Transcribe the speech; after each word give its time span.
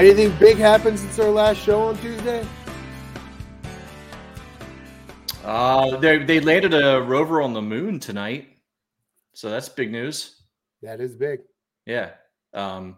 Anything 0.00 0.34
big 0.38 0.56
happened 0.56 0.98
since 0.98 1.18
our 1.18 1.28
last 1.28 1.58
show 1.60 1.82
on 1.82 1.98
Tuesday? 1.98 2.42
Uh, 5.44 5.98
they 5.98 6.24
they 6.24 6.40
landed 6.40 6.72
a 6.72 7.02
rover 7.02 7.42
on 7.42 7.52
the 7.52 7.60
moon 7.60 8.00
tonight, 8.00 8.48
so 9.34 9.50
that's 9.50 9.68
big 9.68 9.92
news. 9.92 10.40
That 10.80 11.02
is 11.02 11.14
big. 11.14 11.40
Yeah, 11.84 12.12
um, 12.54 12.96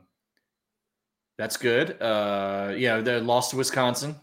that's 1.37 1.57
good. 1.57 2.01
Uh, 2.01 2.73
yeah, 2.77 3.01
they 3.01 3.19
lost 3.21 3.51
to 3.51 3.57
Wisconsin. 3.57 4.15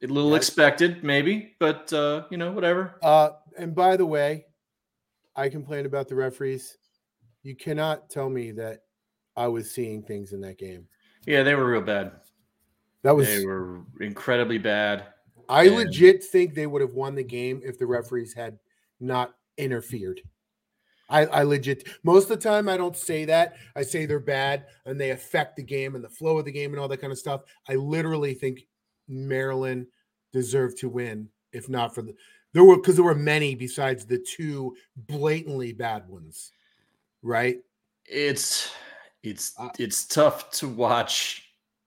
A 0.00 0.06
little 0.06 0.30
That's- 0.30 0.46
expected, 0.46 1.02
maybe, 1.02 1.56
but 1.58 1.92
uh, 1.92 2.26
you 2.30 2.36
know, 2.36 2.52
whatever. 2.52 2.94
Uh, 3.02 3.30
and 3.58 3.74
by 3.74 3.96
the 3.96 4.06
way, 4.06 4.44
I 5.34 5.48
complained 5.48 5.86
about 5.86 6.06
the 6.06 6.14
referees. 6.14 6.78
You 7.42 7.56
cannot 7.56 8.08
tell 8.08 8.30
me 8.30 8.52
that 8.52 8.82
I 9.36 9.48
was 9.48 9.68
seeing 9.68 10.04
things 10.04 10.32
in 10.32 10.40
that 10.42 10.58
game. 10.58 10.86
Yeah, 11.28 11.42
they 11.42 11.54
were 11.54 11.70
real 11.70 11.82
bad. 11.82 12.12
That 13.02 13.14
was 13.14 13.26
They 13.28 13.44
were 13.44 13.82
incredibly 14.00 14.56
bad. 14.56 15.04
I 15.46 15.64
and- 15.64 15.76
legit 15.76 16.24
think 16.24 16.54
they 16.54 16.66
would 16.66 16.80
have 16.80 16.94
won 16.94 17.14
the 17.14 17.22
game 17.22 17.60
if 17.62 17.78
the 17.78 17.86
referees 17.86 18.32
had 18.32 18.58
not 18.98 19.34
interfered. 19.58 20.22
I, 21.10 21.26
I 21.26 21.42
legit 21.42 21.86
most 22.02 22.24
of 22.24 22.40
the 22.40 22.48
time 22.48 22.66
I 22.66 22.78
don't 22.78 22.96
say 22.96 23.26
that. 23.26 23.56
I 23.76 23.82
say 23.82 24.06
they're 24.06 24.20
bad 24.20 24.66
and 24.86 24.98
they 24.98 25.10
affect 25.10 25.56
the 25.56 25.62
game 25.62 25.94
and 25.94 26.04
the 26.04 26.08
flow 26.08 26.38
of 26.38 26.46
the 26.46 26.52
game 26.52 26.72
and 26.72 26.80
all 26.80 26.88
that 26.88 27.00
kind 27.00 27.12
of 27.12 27.18
stuff. 27.18 27.42
I 27.68 27.74
literally 27.74 28.32
think 28.32 28.66
Maryland 29.06 29.86
deserved 30.32 30.78
to 30.78 30.88
win 30.88 31.28
if 31.52 31.68
not 31.68 31.94
for 31.94 32.02
the 32.02 32.14
there 32.54 32.64
were 32.64 32.76
because 32.76 32.96
there 32.96 33.04
were 33.04 33.14
many 33.14 33.54
besides 33.54 34.06
the 34.06 34.18
two 34.18 34.74
blatantly 34.96 35.74
bad 35.74 36.08
ones. 36.08 36.52
Right? 37.22 37.58
It's 38.04 38.70
it's 39.22 39.54
it's 39.78 40.06
tough 40.06 40.50
to 40.52 40.68
watch 40.68 41.44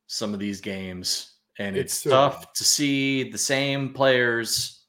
some 0.08 0.34
of 0.34 0.40
these 0.40 0.62
games, 0.62 1.36
and 1.58 1.78
It's 1.78 1.94
it's, 1.94 2.04
so 2.04 2.10
tough 2.10 2.54
to 2.54 2.64
see 2.64 3.30
the 3.32 3.38
same 3.38 3.94
players, 3.94 4.86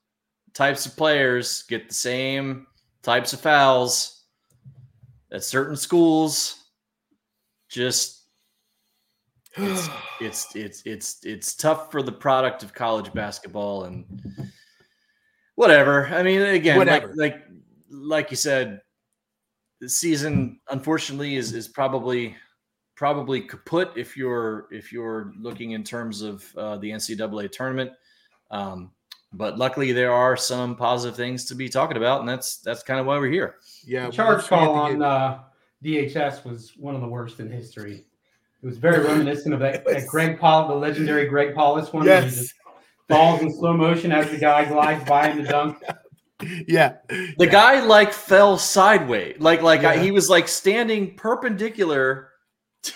types 0.54 0.86
of 0.86 0.96
players, 0.96 1.62
get 1.64 1.88
the 1.88 1.94
same 1.94 2.66
types 3.02 3.32
of 3.32 3.40
fouls 3.40 4.24
at 5.32 5.44
certain 5.44 5.76
schools. 5.76 6.58
Just 7.68 8.26
it's 9.56 9.88
it's 10.20 10.56
it's 10.56 10.82
it's 10.84 11.24
it's 11.24 11.54
tough 11.54 11.90
for 11.90 12.02
the 12.02 12.12
product 12.12 12.62
of 12.62 12.74
college 12.74 13.12
basketball 13.12 13.84
and 13.84 14.04
whatever. 15.54 16.06
I 16.08 16.22
mean, 16.22 16.42
again, 16.42 16.78
Whatever. 16.78 17.14
like 17.16 17.34
like 17.34 17.44
like 17.90 18.30
you 18.30 18.36
said, 18.36 18.80
the 19.82 19.88
season 19.88 20.60
unfortunately 20.70 21.34
is 21.34 21.52
is 21.52 21.66
probably 21.66 22.36
probably 22.94 23.40
kaput 23.40 23.90
if 23.96 24.16
you're 24.16 24.68
if 24.70 24.92
you're 24.92 25.32
looking 25.40 25.72
in 25.72 25.82
terms 25.82 26.22
of 26.22 26.44
uh, 26.56 26.76
the 26.78 26.88
NCAA 26.90 27.50
tournament. 27.50 27.90
Um, 28.52 28.92
but 29.32 29.58
luckily, 29.58 29.90
there 29.90 30.12
are 30.12 30.36
some 30.36 30.76
positive 30.76 31.16
things 31.16 31.46
to 31.46 31.56
be 31.56 31.68
talking 31.68 31.96
about, 31.96 32.20
and 32.20 32.28
that's 32.28 32.58
that's 32.58 32.84
kind 32.84 33.00
of 33.00 33.06
why 33.06 33.18
we're 33.18 33.30
here. 33.32 33.56
yeah. 33.84 34.06
The 34.06 34.12
charge 34.12 34.28
once 34.36 34.42
get 34.44 34.48
call 34.50 34.74
on 34.74 34.92
get- 34.92 35.02
uh, 35.02 35.38
DHS 35.82 36.44
was 36.44 36.74
one 36.76 36.94
of 36.94 37.00
the 37.00 37.08
worst 37.08 37.40
in 37.40 37.50
history. 37.50 38.04
It 38.62 38.66
was 38.66 38.78
very 38.78 39.04
reminiscent 39.04 39.52
of 39.52 39.58
that, 39.60 39.84
was- 39.86 39.94
that 39.96 40.06
Greg 40.06 40.38
Paul, 40.38 40.68
the 40.68 40.74
legendary 40.74 41.26
Greg 41.26 41.56
Paulus 41.56 41.92
one. 41.92 42.06
where 42.06 42.20
he 42.20 42.26
Yes. 42.26 42.36
just 42.36 42.54
falls 43.08 43.40
in 43.40 43.52
slow 43.52 43.76
motion 43.76 44.12
as 44.12 44.30
the 44.30 44.38
guy 44.38 44.64
glides 44.64 45.04
by 45.08 45.30
in 45.30 45.42
the 45.42 45.48
dunk. 45.50 45.82
Yeah. 46.66 46.96
The 47.38 47.46
guy 47.46 47.84
like 47.84 48.12
fell 48.12 48.58
sideways, 48.58 49.36
like 49.40 49.62
like 49.62 49.84
I, 49.84 49.98
he 49.98 50.10
was 50.10 50.28
like 50.30 50.48
standing 50.48 51.14
perpendicular 51.16 52.28
to, 52.82 52.92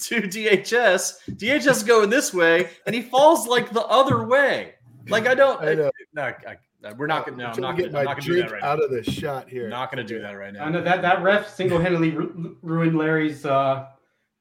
to 0.00 0.20
DHS. 0.22 1.14
DHS 1.30 1.86
going 1.86 2.10
this 2.10 2.32
way, 2.34 2.68
and 2.86 2.94
he 2.94 3.02
falls 3.02 3.46
like 3.46 3.72
the 3.72 3.82
other 3.84 4.24
way. 4.24 4.74
Like 5.08 5.26
I 5.26 5.34
don't. 5.34 5.60
I 5.62 5.74
know. 5.74 5.90
no, 6.14 6.22
I, 6.22 6.34
I- 6.46 6.56
we're 6.96 7.06
not 7.06 7.26
gonna. 7.26 7.36
No, 7.36 7.44
I'm 7.44 7.50
I'm 7.50 7.54
trying 7.56 7.62
not 7.62 7.76
to 7.76 7.82
gonna, 7.82 7.82
get 7.82 7.86
I'm 7.88 7.92
my 7.92 8.02
not 8.04 8.16
gonna 8.16 8.20
do 8.26 8.32
drink 8.32 8.48
that 8.48 8.54
right 8.54 8.62
out 8.62 8.78
now. 8.78 8.84
of 8.86 8.90
the 8.90 9.10
shot 9.10 9.48
here. 9.50 9.68
Not 9.68 9.90
gonna 9.90 10.02
do 10.04 10.18
that 10.22 10.32
right 10.32 10.52
now. 10.54 10.62
I 10.62 10.64
now. 10.70 10.78
know 10.78 10.82
that 10.84 11.02
that 11.02 11.22
ref 11.22 11.54
single-handedly 11.54 12.10
ru- 12.12 12.56
ruined 12.62 12.96
Larry's 12.96 13.44
uh, 13.44 13.86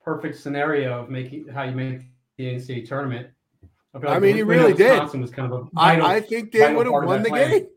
perfect 0.06 0.38
scenario 0.38 1.02
of 1.02 1.10
making 1.10 1.48
how 1.50 1.64
you 1.64 1.74
make 1.74 2.00
the 2.38 2.46
NCAA 2.56 2.88
tournament. 2.88 3.28
I 3.94 3.98
like 3.98 4.22
mean, 4.22 4.36
he 4.38 4.44
win 4.44 4.60
at 4.60 4.62
really 4.62 4.74
did. 4.74 4.90
Wisconsin 4.92 5.20
Was 5.22 5.32
kind 5.32 5.52
of 5.52 5.62
a 5.64 5.68
I, 5.76 5.96
vital- 5.96 6.06
I 6.08 6.20
think 6.22 6.52
they 6.54 6.74
would 6.74 6.86
have 6.86 7.04
won 7.04 7.24
the 7.24 7.30
plan. 7.30 7.52
game. 7.52 7.68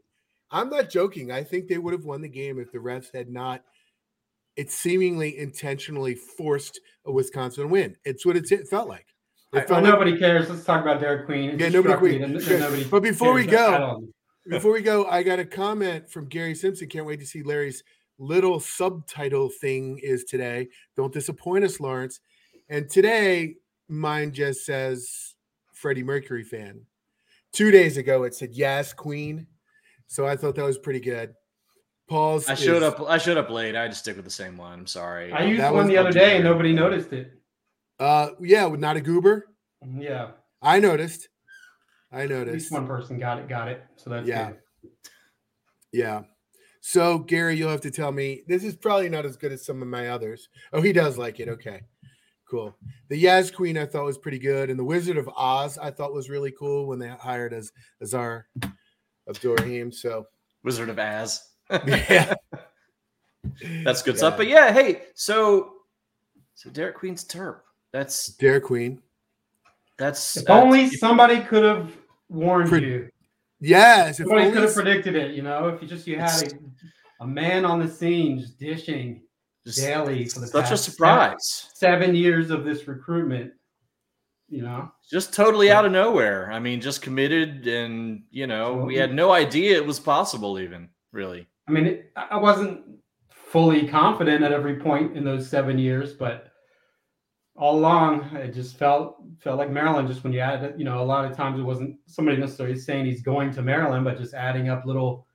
I'm 0.53 0.69
not 0.69 0.91
joking. 0.91 1.33
I 1.33 1.43
think 1.43 1.67
they 1.67 1.79
would 1.79 1.93
have 1.93 2.05
won 2.05 2.21
the 2.21 2.29
game 2.29 2.59
if 2.61 2.71
the 2.71 2.79
refs 2.79 3.13
had 3.13 3.31
not. 3.31 3.65
It 4.55 4.71
seemingly 4.71 5.39
intentionally 5.39 6.15
forced 6.15 6.79
a 7.07 7.13
Wisconsin 7.13 7.71
win. 7.71 7.97
It's 8.05 8.27
what 8.27 8.37
it's, 8.37 8.53
it 8.53 8.69
felt 8.69 8.87
like. 8.87 9.07
It 9.55 9.69
well, 9.69 9.79
oh, 9.79 9.83
like- 9.83 9.85
nobody 9.85 10.19
cares. 10.19 10.51
Let's 10.51 10.65
talk 10.65 10.83
about 10.83 11.01
Derik 11.01 11.27
Queen. 11.27 11.51
It 11.51 11.61
Yeah, 11.61 11.69
nobody 11.71 11.95
Queen. 11.95 12.39
Good. 12.39 12.61
nobody 12.61 12.85
But 12.85 13.03
before 13.03 13.33
we 13.33 13.47
go. 13.47 14.05
Before 14.49 14.73
we 14.73 14.83
go, 14.83 15.07
I 15.07 15.23
got 15.23 15.39
a 15.39 15.45
comment 15.45 16.11
from 16.11 16.27
Gary 16.27 16.57
Simpson. 16.57 16.89
Can't 16.89 17.07
wait 17.07 17.21
to 17.21 17.27
see 17.27 17.45
Larry's 17.45 17.84
little 18.19 18.59
subtitle 18.59 19.49
thing 19.49 20.01
is 20.03 20.25
today. 20.25 20.69
Don't 20.97 21.13
disappoint 21.13 21.65
us, 21.65 21.79
Lawrence. 21.79 22.21
And 22.69 22.91
today, 22.91 23.57
mine 23.89 24.33
just 24.33 24.67
says 24.67 25.34
Freddie 25.73 26.03
Mercury 26.03 26.43
fan. 26.43 26.81
Two 27.53 27.71
days 27.71 27.97
ago, 27.97 28.25
it 28.25 28.34
said 28.34 28.51
yes, 28.53 28.93
Queen. 28.93 29.47
So 30.12 30.27
I 30.27 30.37
thought 30.37 30.56
that 30.56 30.65
was 30.67 30.77
pretty 30.77 31.00
good. 31.00 31.33
Paul's. 32.06 32.47
I 32.47 32.53
showed 32.55 32.83
is- 32.83 32.93
up. 32.93 33.00
I 33.09 33.17
showed 33.17 33.39
up 33.39 33.49
late. 33.49 33.75
I 33.75 33.81
had 33.81 33.93
to 33.93 33.97
stick 33.97 34.15
with 34.17 34.27
the 34.27 34.31
same 34.31 34.59
one. 34.59 34.81
I'm 34.81 34.87
sorry. 34.87 35.33
I 35.33 35.45
used 35.45 35.62
that 35.62 35.73
one 35.73 35.87
the 35.87 35.97
other 35.97 36.12
day 36.12 36.34
and 36.37 36.45
nobody 36.45 36.75
noticed 36.75 37.15
it. 37.15 37.33
Uh, 37.99 38.28
yeah, 38.39 38.67
with 38.67 38.78
not 38.78 38.99
a 38.99 39.01
goober. 39.01 39.47
Yeah, 39.97 40.33
I 40.61 40.81
noticed. 40.81 41.28
I 42.12 42.27
noticed. 42.27 42.31
at 42.31 42.47
noticed. 42.47 42.53
least 42.65 42.72
one 42.72 42.87
person 42.87 43.19
got 43.19 43.39
it. 43.39 43.49
Got 43.49 43.69
it. 43.69 43.84
So 43.97 44.11
that's 44.11 44.28
Yeah. 44.28 44.51
good. 44.83 44.91
Yeah. 45.93 46.22
So 46.83 47.19
Gary, 47.19 47.56
you'll 47.56 47.71
have 47.71 47.81
to 47.81 47.91
tell 47.91 48.12
me. 48.12 48.43
This 48.47 48.65
is 48.65 48.77
probably 48.77 49.09
not 49.09 49.25
as 49.25 49.39
good 49.39 49.51
as 49.53 49.65
some 49.65 49.81
of 49.81 49.89
my 49.89 50.09
others. 50.11 50.51
Oh, 50.75 50.83
he 50.83 50.93
does 50.93 51.17
like 51.17 51.41
it. 51.41 51.49
Okay. 51.49 51.81
Cool. 52.51 52.77
The 53.09 53.25
Yaz 53.25 53.51
Queen 53.51 53.78
I 53.78 53.87
thought 53.87 54.05
was 54.05 54.19
pretty 54.19 54.39
good, 54.39 54.69
and 54.69 54.78
the 54.78 54.84
Wizard 54.84 55.17
of 55.17 55.31
Oz 55.34 55.78
I 55.78 55.91
thought 55.91 56.12
was 56.12 56.28
really 56.28 56.53
cool 56.53 56.87
when 56.87 56.99
they 56.99 57.09
hired 57.09 57.55
as 57.55 57.72
Azar 58.03 58.47
Abdurrahim. 59.28 59.93
So 59.93 60.27
Wizard 60.65 60.88
of 60.88 60.99
Az. 60.99 61.49
yeah, 61.87 62.34
That's 63.84 64.03
good 64.03 64.15
Yeah. 64.15 64.19
stuff. 64.19 64.37
But 64.37 64.49
yeah, 64.49 64.72
hey, 64.72 65.03
so 65.15 65.72
so 66.55 66.71
Derik 66.71 66.94
Queen's 66.94 67.25
terp. 67.25 67.60
That's 67.93 68.28
Dare 68.28 68.60
Queen. 68.60 69.00
that's 69.99 70.37
If 70.37 70.44
that's- 70.44 70.62
only 70.65 70.88
somebody 70.91 71.41
could 71.41 71.65
have 71.65 71.93
warned 72.28 72.69
Pre- 72.69 72.84
you. 72.84 73.09
Yes, 73.60 74.19
if 74.21 74.27
Somebody 74.27 74.43
only 74.47 74.53
could 74.55 74.62
have 74.65 74.75
predicted 74.75 75.15
it. 75.15 75.34
You 75.34 75.43
know, 75.43 75.69
if 75.69 75.81
you 75.83 75.89
just 75.89 76.06
you 76.06 76.19
had 76.19 76.53
a, 76.53 77.25
a 77.25 77.27
man 77.27 77.65
on 77.65 77.78
the 77.78 77.89
scene 77.89 78.39
just 78.41 78.59
dishing 78.59 79.22
just 79.65 79.78
daily 79.78 80.25
for 80.27 80.41
the 80.41 80.47
such 80.49 80.66
a 80.66 80.69
past 80.71 80.84
surprise. 80.84 81.69
seven 81.75 82.15
years 82.15 82.50
of 82.50 82.65
this 82.65 82.89
recruitment. 82.89 83.53
You 84.53 84.61
know, 84.61 84.93
Just 85.11 85.33
totally 85.33 85.71
out 85.71 85.87
of 85.87 85.93
nowhere. 85.93 86.53
I 86.53 86.59
mean, 86.59 86.83
just 86.83 87.01
committed, 87.01 87.67
and 87.67 88.25
you 88.31 88.47
know, 88.47 88.75
we 88.75 88.97
had 88.97 89.15
no 89.15 89.33
idea 89.33 89.77
it 89.77 89.87
was 89.87 89.99
possible. 89.99 90.59
Even 90.60 90.91
really, 91.10 91.49
I 91.66 91.71
mean, 91.71 91.87
it, 91.87 92.13
I 92.15 92.37
wasn't 92.37 92.83
fully 93.31 93.89
confident 93.89 94.45
at 94.45 94.53
every 94.53 94.77
point 94.77 95.16
in 95.16 95.25
those 95.25 95.49
seven 95.49 95.78
years, 95.78 96.13
but 96.13 96.53
all 97.57 97.78
along 97.78 98.25
it 98.37 98.53
just 98.53 98.77
felt 98.77 99.22
felt 99.39 99.57
like 99.57 99.71
Maryland. 99.71 100.07
Just 100.07 100.22
when 100.22 100.34
you 100.34 100.41
add, 100.41 100.63
it, 100.63 100.78
you 100.78 100.84
know, 100.84 101.01
a 101.01 101.03
lot 101.03 101.25
of 101.25 101.34
times 101.34 101.59
it 101.59 101.63
wasn't 101.63 101.97
somebody 102.05 102.37
necessarily 102.37 102.78
saying 102.78 103.07
he's 103.07 103.22
going 103.22 103.53
to 103.53 103.63
Maryland, 103.63 104.05
but 104.05 104.19
just 104.19 104.34
adding 104.34 104.69
up 104.69 104.84
little 104.84 105.27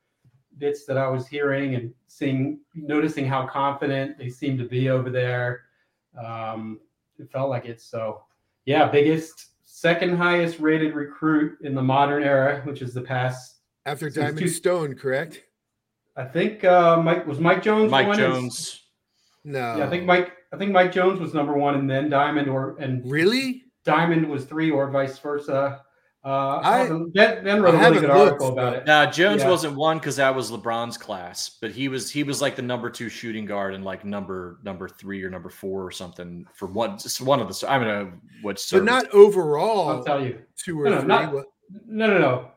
bits 0.60 0.86
that 0.86 0.98
I 1.00 1.08
was 1.08 1.28
hearing 1.28 1.74
and 1.74 1.92
seeing, 2.08 2.60
noticing 2.76 3.26
how 3.26 3.48
confident 3.48 4.20
they 4.20 4.30
seemed 4.30 4.60
to 4.60 4.66
be 4.66 4.90
over 4.90 5.10
there. 5.10 5.62
Um, 6.24 6.80
it 7.18 7.32
felt 7.32 7.50
like 7.50 7.66
it. 7.66 7.82
So, 7.82 8.22
yeah, 8.68 8.88
biggest, 8.90 9.48
second 9.66 10.18
highest 10.18 10.60
rated 10.60 10.94
recruit 10.94 11.58
in 11.62 11.74
the 11.74 11.82
modern 11.82 12.22
era, 12.22 12.62
which 12.66 12.82
is 12.84 12.94
the 12.94 13.02
past 13.02 13.56
after 13.86 14.08
since 14.12 14.16
Diamond 14.16 14.38
two- 14.40 14.48
Stone, 14.50 14.96
correct? 14.96 15.42
I 16.18 16.26
think 16.26 16.64
uh, 16.64 17.02
Mike 17.02 17.26
was 17.26 17.40
Mike 17.40 17.64
Jones. 17.64 17.90
Mike 17.90 18.08
one 18.08 18.18
that's- 18.18 18.34
Jones. 18.36 18.84
No, 19.44 19.78
Yeah, 19.78 19.86
I 19.86 19.90
think 19.90 20.04
Mike. 20.06 20.34
I 20.54 20.58
think 20.58 20.72
Mike 20.72 20.92
Jones 20.92 21.20
was 21.20 21.34
number 21.34 21.54
one, 21.54 21.76
and 21.76 21.90
then 21.90 22.10
Diamond, 22.10 22.50
or 22.50 22.76
and 22.80 23.10
really. 23.10 23.64
Diamond 23.86 24.30
was 24.30 24.44
three, 24.44 24.70
or 24.70 24.90
vice 24.92 25.18
versa. 25.20 25.82
Uh, 26.26 26.60
I- 26.62 26.88
Ben, 27.14 27.44
ben 27.44 27.62
wrote 27.62 27.76
I 27.76 27.78
a 27.78 27.80
really 27.80 27.84
haven't 27.84 28.02
good 28.02 28.10
looked, 28.10 28.20
article 28.20 28.48
about 28.52 28.74
it. 28.76 28.86
Now 28.86 29.10
Jones 29.10 29.44
Yeah. 29.44 29.50
wasn't 29.50 29.76
one 29.78 29.98
because 29.98 30.18
that 30.18 30.36
was 30.36 30.52
LeBron's 30.52 30.98
class, 30.98 31.58
but 31.62 31.72
he 31.72 31.88
was 31.88 32.12
he 32.12 32.24
was 32.24 32.42
like 32.42 32.56
the 32.56 32.62
number 32.62 32.90
two 32.90 33.08
shooting 33.08 33.46
guard 33.46 33.74
and 33.74 33.86
like 33.86 34.04
number 34.04 34.60
number 34.64 34.90
three 34.90 35.24
or 35.24 35.30
number 35.30 35.50
four 35.50 35.86
or 35.86 35.92
something 35.92 36.46
for 36.54 36.68
one 36.68 36.98
just 36.98 37.22
one 37.22 37.40
of 37.40 37.48
the 37.48 37.72
I 37.72 37.78
don't 37.78 37.88
know 37.88 38.12
what 38.42 38.66
But 38.72 38.84
not 38.84 39.10
overall. 39.14 39.88
I'll 39.90 40.04
tell 40.04 40.22
you. 40.26 40.40
two 40.58 40.82
or 40.82 40.86
No, 40.86 40.96
no, 40.96 41.00
three. 41.00 41.08
not- 41.08 41.34
What- 41.34 41.46
No, 41.86 42.08
no, 42.08 42.18
no. 42.20 42.52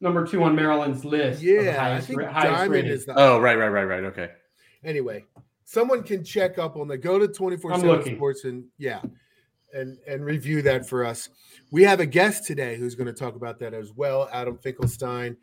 Number 0.00 0.26
two 0.26 0.42
on 0.42 0.54
Maryland's 0.54 1.04
list. 1.04 1.40
of 1.40 1.46
the 1.46 1.52
yeah, 1.64 1.94
I 1.96 2.00
think 2.00 2.20
ra- 2.20 2.30
highest 2.30 2.52
Diamond 2.52 2.70
rated. 2.72 2.90
is 2.90 3.06
the. 3.06 3.14
oh 3.18 3.38
right 3.40 3.56
right 3.56 3.68
right 3.68 3.84
right 3.84 4.04
okay. 4.04 4.30
anyway, 4.84 5.24
someone 5.64 6.02
can 6.02 6.22
check 6.22 6.58
up 6.58 6.76
on 6.76 6.86
the 6.86 6.98
go 6.98 7.18
to 7.18 7.28
twenty 7.28 7.56
four 7.56 7.74
seven 7.80 8.14
sports 8.16 8.44
and 8.44 8.64
yeah. 8.76 9.00
And 9.72 9.98
and 10.06 10.24
review 10.24 10.62
that 10.62 10.88
for 10.88 11.04
us. 11.04 11.28
We 11.70 11.82
have 11.82 12.00
a 12.00 12.06
guest 12.06 12.46
today 12.46 12.76
who's 12.76 12.94
going 12.94 13.08
to 13.08 13.12
talk 13.12 13.34
about 13.34 13.58
that 13.58 13.74
as 13.74 13.92
well, 13.92 14.28
Adam 14.32 14.56
Finkelstein, 14.56 15.36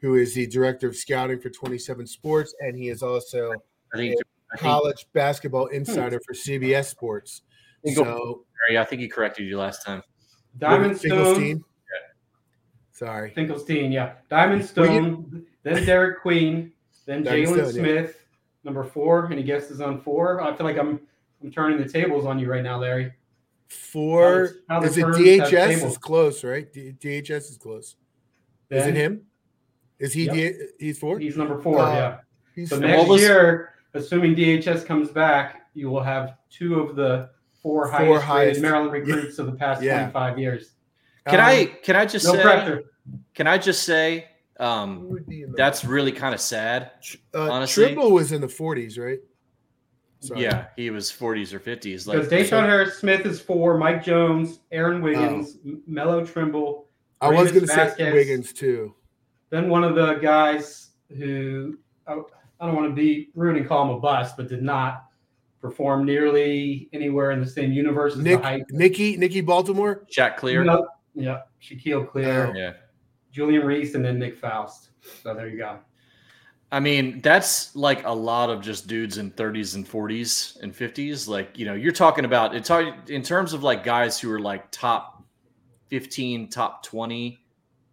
who 0.00 0.16
is 0.16 0.34
the 0.34 0.46
director 0.46 0.86
of 0.86 0.96
scouting 0.96 1.38
for 1.38 1.48
247 1.48 2.06
Sports, 2.06 2.54
and 2.60 2.76
he 2.76 2.88
is 2.88 3.02
also 3.02 3.52
I 3.92 3.96
think, 3.96 4.16
I 4.52 4.56
think, 4.56 4.60
college 4.60 5.06
basketball 5.12 5.68
hmm. 5.68 5.76
insider 5.76 6.20
for 6.26 6.34
CBS 6.34 6.86
Sports. 6.86 7.42
Finkel- 7.84 8.04
So 8.04 8.44
Barry, 8.68 8.78
I 8.78 8.84
think 8.84 9.00
he 9.00 9.08
corrected 9.08 9.46
you 9.46 9.58
last 9.58 9.84
time. 9.84 10.02
Diamond 10.58 10.98
Stone, 10.98 11.10
Finkelstein. 11.10 11.64
Sorry. 12.92 13.30
Finkelstein, 13.30 13.92
yeah. 13.92 14.14
Diamond 14.28 14.64
Stone, 14.64 15.46
then 15.62 15.84
Derik 15.86 16.20
Queen, 16.20 16.72
then 17.06 17.24
Jalen 17.24 17.46
Stone, 17.46 17.58
yeah. 17.58 17.70
Smith, 17.70 18.24
number 18.62 18.84
four, 18.84 19.24
and 19.26 19.38
he 19.38 19.42
guesses 19.42 19.80
on 19.80 20.00
four. 20.02 20.42
I 20.42 20.54
feel 20.54 20.66
like 20.66 20.76
I'm 20.76 21.00
I'm 21.42 21.50
turning 21.50 21.78
the 21.78 21.88
tables 21.88 22.26
on 22.26 22.38
you 22.38 22.50
right 22.50 22.62
now, 22.62 22.78
Larry. 22.78 23.12
Four. 23.70 24.50
How 24.68 24.82
Is 24.82 24.98
it 24.98 25.04
DHS? 25.06 25.84
Is 25.86 25.96
close, 25.96 26.42
right? 26.42 26.70
D- 26.72 26.92
DHS 26.98 27.50
is 27.50 27.56
close. 27.56 27.94
Is 28.68 28.86
it 28.86 28.94
him? 28.96 29.22
Is 30.00 30.12
he? 30.12 30.24
Yep. 30.24 30.34
D- 30.34 30.54
he's 30.78 30.98
four. 30.98 31.18
He's 31.20 31.36
number 31.36 31.60
four, 31.60 31.78
Uh, 31.80 31.94
yeah. 31.94 32.16
He's 32.54 32.68
So 32.70 32.76
four. 32.78 32.86
next 32.86 33.08
was- 33.08 33.20
year, 33.22 33.74
assuming 33.94 34.34
DHS 34.34 34.84
comes 34.84 35.10
back, 35.10 35.68
you 35.74 35.88
will 35.88 36.02
have 36.02 36.34
two 36.50 36.80
of 36.80 36.96
the 36.96 37.30
four, 37.62 37.84
Four 37.86 37.92
highest, 38.18 38.24
highest. 38.24 38.60
Maryland 38.60 38.90
recruits 38.92 39.38
of 39.38 39.46
the 39.46 39.52
past 39.52 39.82
Yeah. 39.82 39.98
25 40.10 40.38
years. 40.38 40.72
Can 41.28 41.38
Um, 41.38 41.46
I 41.46 41.64
can 41.84 41.94
I 41.96 42.06
just 42.06 42.26
No 42.26 42.32
say 42.34 42.42
pressure. 42.42 42.82
can 43.34 43.46
I 43.46 43.56
just 43.58 43.84
say 43.84 44.26
um, 44.58 45.08
would 45.10 45.26
be 45.26 45.42
in 45.42 45.52
the- 45.52 45.56
that's 45.56 45.84
really 45.84 46.12
kind 46.12 46.34
of 46.34 46.40
sad. 46.40 46.90
uh, 47.34 47.50
honestly- 47.50 47.84
Trimble 47.86 48.10
was 48.10 48.32
in 48.32 48.40
the 48.40 48.48
40s, 48.48 48.98
right? 48.98 49.20
Sorry. 50.20 50.42
Yeah, 50.42 50.66
he 50.76 50.90
was 50.90 51.10
40s 51.10 51.52
or 51.54 51.60
50s. 51.60 51.82
Because 51.82 52.06
Like 52.06 52.28
DeShawn 52.28 52.66
Harris 52.66 52.98
Smith 52.98 53.24
is 53.24 53.40
four, 53.40 53.78
Mike 53.78 54.04
Jones, 54.04 54.60
Aaron 54.70 55.00
oh. 55.00 55.04
Wiggins, 55.04 55.56
M- 55.64 55.82
Melo 55.86 56.24
Trimble, 56.24 56.88
I 57.22 57.28
was 57.28 57.50
going 57.50 57.66
to 57.66 57.94
say 57.96 58.12
Wiggins 58.12 58.52
too. 58.52 58.94
then 59.50 59.68
one 59.68 59.82
of 59.84 59.94
the 59.94 60.14
guys 60.14 60.90
who 61.16 61.78
I, 62.06 62.20
I 62.60 62.66
don't 62.66 62.76
want 62.76 62.88
to 62.88 62.94
be 62.94 63.30
rude 63.34 63.56
and 63.56 63.66
call 63.66 63.84
him 63.84 63.96
a 63.96 64.00
bust, 64.00 64.36
but 64.36 64.48
did 64.48 64.62
not 64.62 65.04
perform 65.60 66.04
nearly 66.04 66.88
anywhere 66.92 67.30
in 67.32 67.40
the 67.40 67.46
same 67.46 67.72
universe 67.72 68.14
as 68.14 68.20
Nick, 68.20 68.40
the 68.40 68.46
hype. 68.46 68.62
Nikki, 68.70 69.16
Nikki 69.16 69.40
Baltimore. 69.40 70.04
Jack 70.10 70.36
Clear. 70.36 70.64
No, 70.64 70.86
yeah, 71.14 71.42
Shaquille 71.62 72.08
Cleare, 72.08 72.48
Oh. 72.48 72.58
Yeah. 72.58 72.72
Julian 73.32 73.64
Reese, 73.64 73.94
and 73.94 74.04
then 74.04 74.18
Nick 74.18 74.36
Faust. 74.36 74.90
So 75.22 75.34
there 75.34 75.48
you 75.48 75.56
go. 75.58 75.78
I 76.72 76.78
mean, 76.78 77.20
that's 77.20 77.74
like 77.74 78.04
a 78.06 78.10
lot 78.12 78.48
of 78.48 78.60
just 78.62 78.86
dudes 78.86 79.18
in 79.18 79.32
30s 79.32 79.74
and 79.74 79.88
40s 79.88 80.60
and 80.62 80.72
50s. 80.72 81.26
Like, 81.26 81.58
you 81.58 81.66
know, 81.66 81.74
you're 81.74 81.90
talking 81.92 82.24
about 82.24 82.54
it's 82.54 82.68
hard- 82.68 83.10
in 83.10 83.22
terms 83.22 83.52
of 83.52 83.62
like 83.64 83.82
guys 83.82 84.20
who 84.20 84.30
are 84.32 84.38
like 84.38 84.70
top 84.70 85.24
15, 85.88 86.48
top 86.48 86.84
20. 86.84 87.44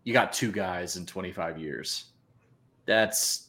You 0.03 0.13
got 0.13 0.31
two 0.31 0.51
guys 0.51 0.95
in 0.95 1.06
25 1.07 1.57
years. 1.57 2.06
That's 2.85 3.47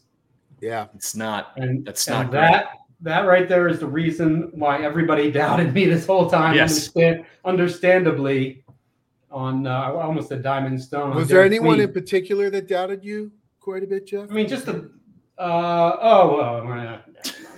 Yeah. 0.60 0.86
it's 0.94 1.14
not 1.14 1.52
And 1.56 1.84
That's 1.84 2.06
and 2.08 2.16
not 2.16 2.30
great. 2.30 2.40
that. 2.40 2.68
That 3.02 3.20
right 3.26 3.48
there 3.48 3.68
is 3.68 3.78
the 3.78 3.86
reason 3.86 4.50
why 4.54 4.82
everybody 4.82 5.30
doubted 5.42 5.72
me 5.74 5.84
this 5.84 6.06
whole 6.06 6.28
time. 6.30 6.56
Yes. 6.56 6.70
Understand, 6.72 7.24
understandably, 7.44 8.64
on 9.30 9.66
uh, 9.66 9.70
I 9.70 9.90
almost 10.02 10.32
a 10.32 10.36
diamond 10.36 10.80
stone. 10.82 11.14
Was 11.14 11.28
there 11.28 11.44
anyone 11.44 11.76
Queen. 11.76 11.88
in 11.88 11.92
particular 11.92 12.48
that 12.50 12.66
doubted 12.66 13.04
you 13.04 13.30
quite 13.60 13.82
a 13.84 13.86
bit, 13.86 14.06
Jeff? 14.06 14.30
I 14.30 14.32
mean, 14.34 14.48
just 14.48 14.64
the. 14.66 14.90
Uh, 15.38 15.96
oh, 16.00 16.36
well, 16.36 16.72
uh, 16.72 16.98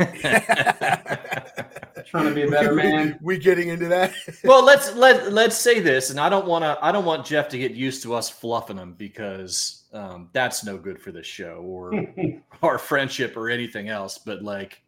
trying 2.04 2.26
to 2.26 2.34
be 2.34 2.42
a 2.42 2.50
better 2.50 2.74
man. 2.74 3.18
we 3.22 3.38
getting 3.38 3.68
into 3.68 3.88
that? 3.88 4.12
well, 4.44 4.62
let's 4.62 4.94
let 4.94 5.32
let's 5.32 5.56
say 5.56 5.80
this, 5.80 6.10
and 6.10 6.20
I 6.20 6.28
don't 6.28 6.46
want 6.46 6.62
to. 6.62 6.78
I 6.82 6.92
don't 6.92 7.06
want 7.06 7.24
Jeff 7.24 7.48
to 7.50 7.58
get 7.58 7.72
used 7.72 8.02
to 8.02 8.14
us 8.14 8.28
fluffing 8.28 8.76
him 8.76 8.94
because 8.98 9.84
um, 9.94 10.28
that's 10.34 10.62
no 10.62 10.76
good 10.76 11.00
for 11.00 11.10
the 11.10 11.22
show 11.22 11.62
or 11.64 12.06
our 12.62 12.76
friendship 12.76 13.34
or 13.34 13.48
anything 13.48 13.88
else. 13.88 14.18
But 14.18 14.42
like, 14.42 14.82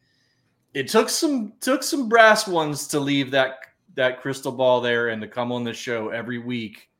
it 0.74 0.88
took 0.88 1.08
some 1.08 1.54
took 1.60 1.82
some 1.82 2.10
brass 2.10 2.46
ones 2.46 2.86
to 2.88 3.00
leave 3.00 3.30
that 3.30 3.60
that 3.94 4.20
crystal 4.20 4.52
ball 4.52 4.82
there 4.82 5.08
and 5.08 5.22
to 5.22 5.28
come 5.28 5.50
on 5.50 5.64
the 5.64 5.72
show 5.72 6.10
every 6.10 6.38
week 6.38 6.90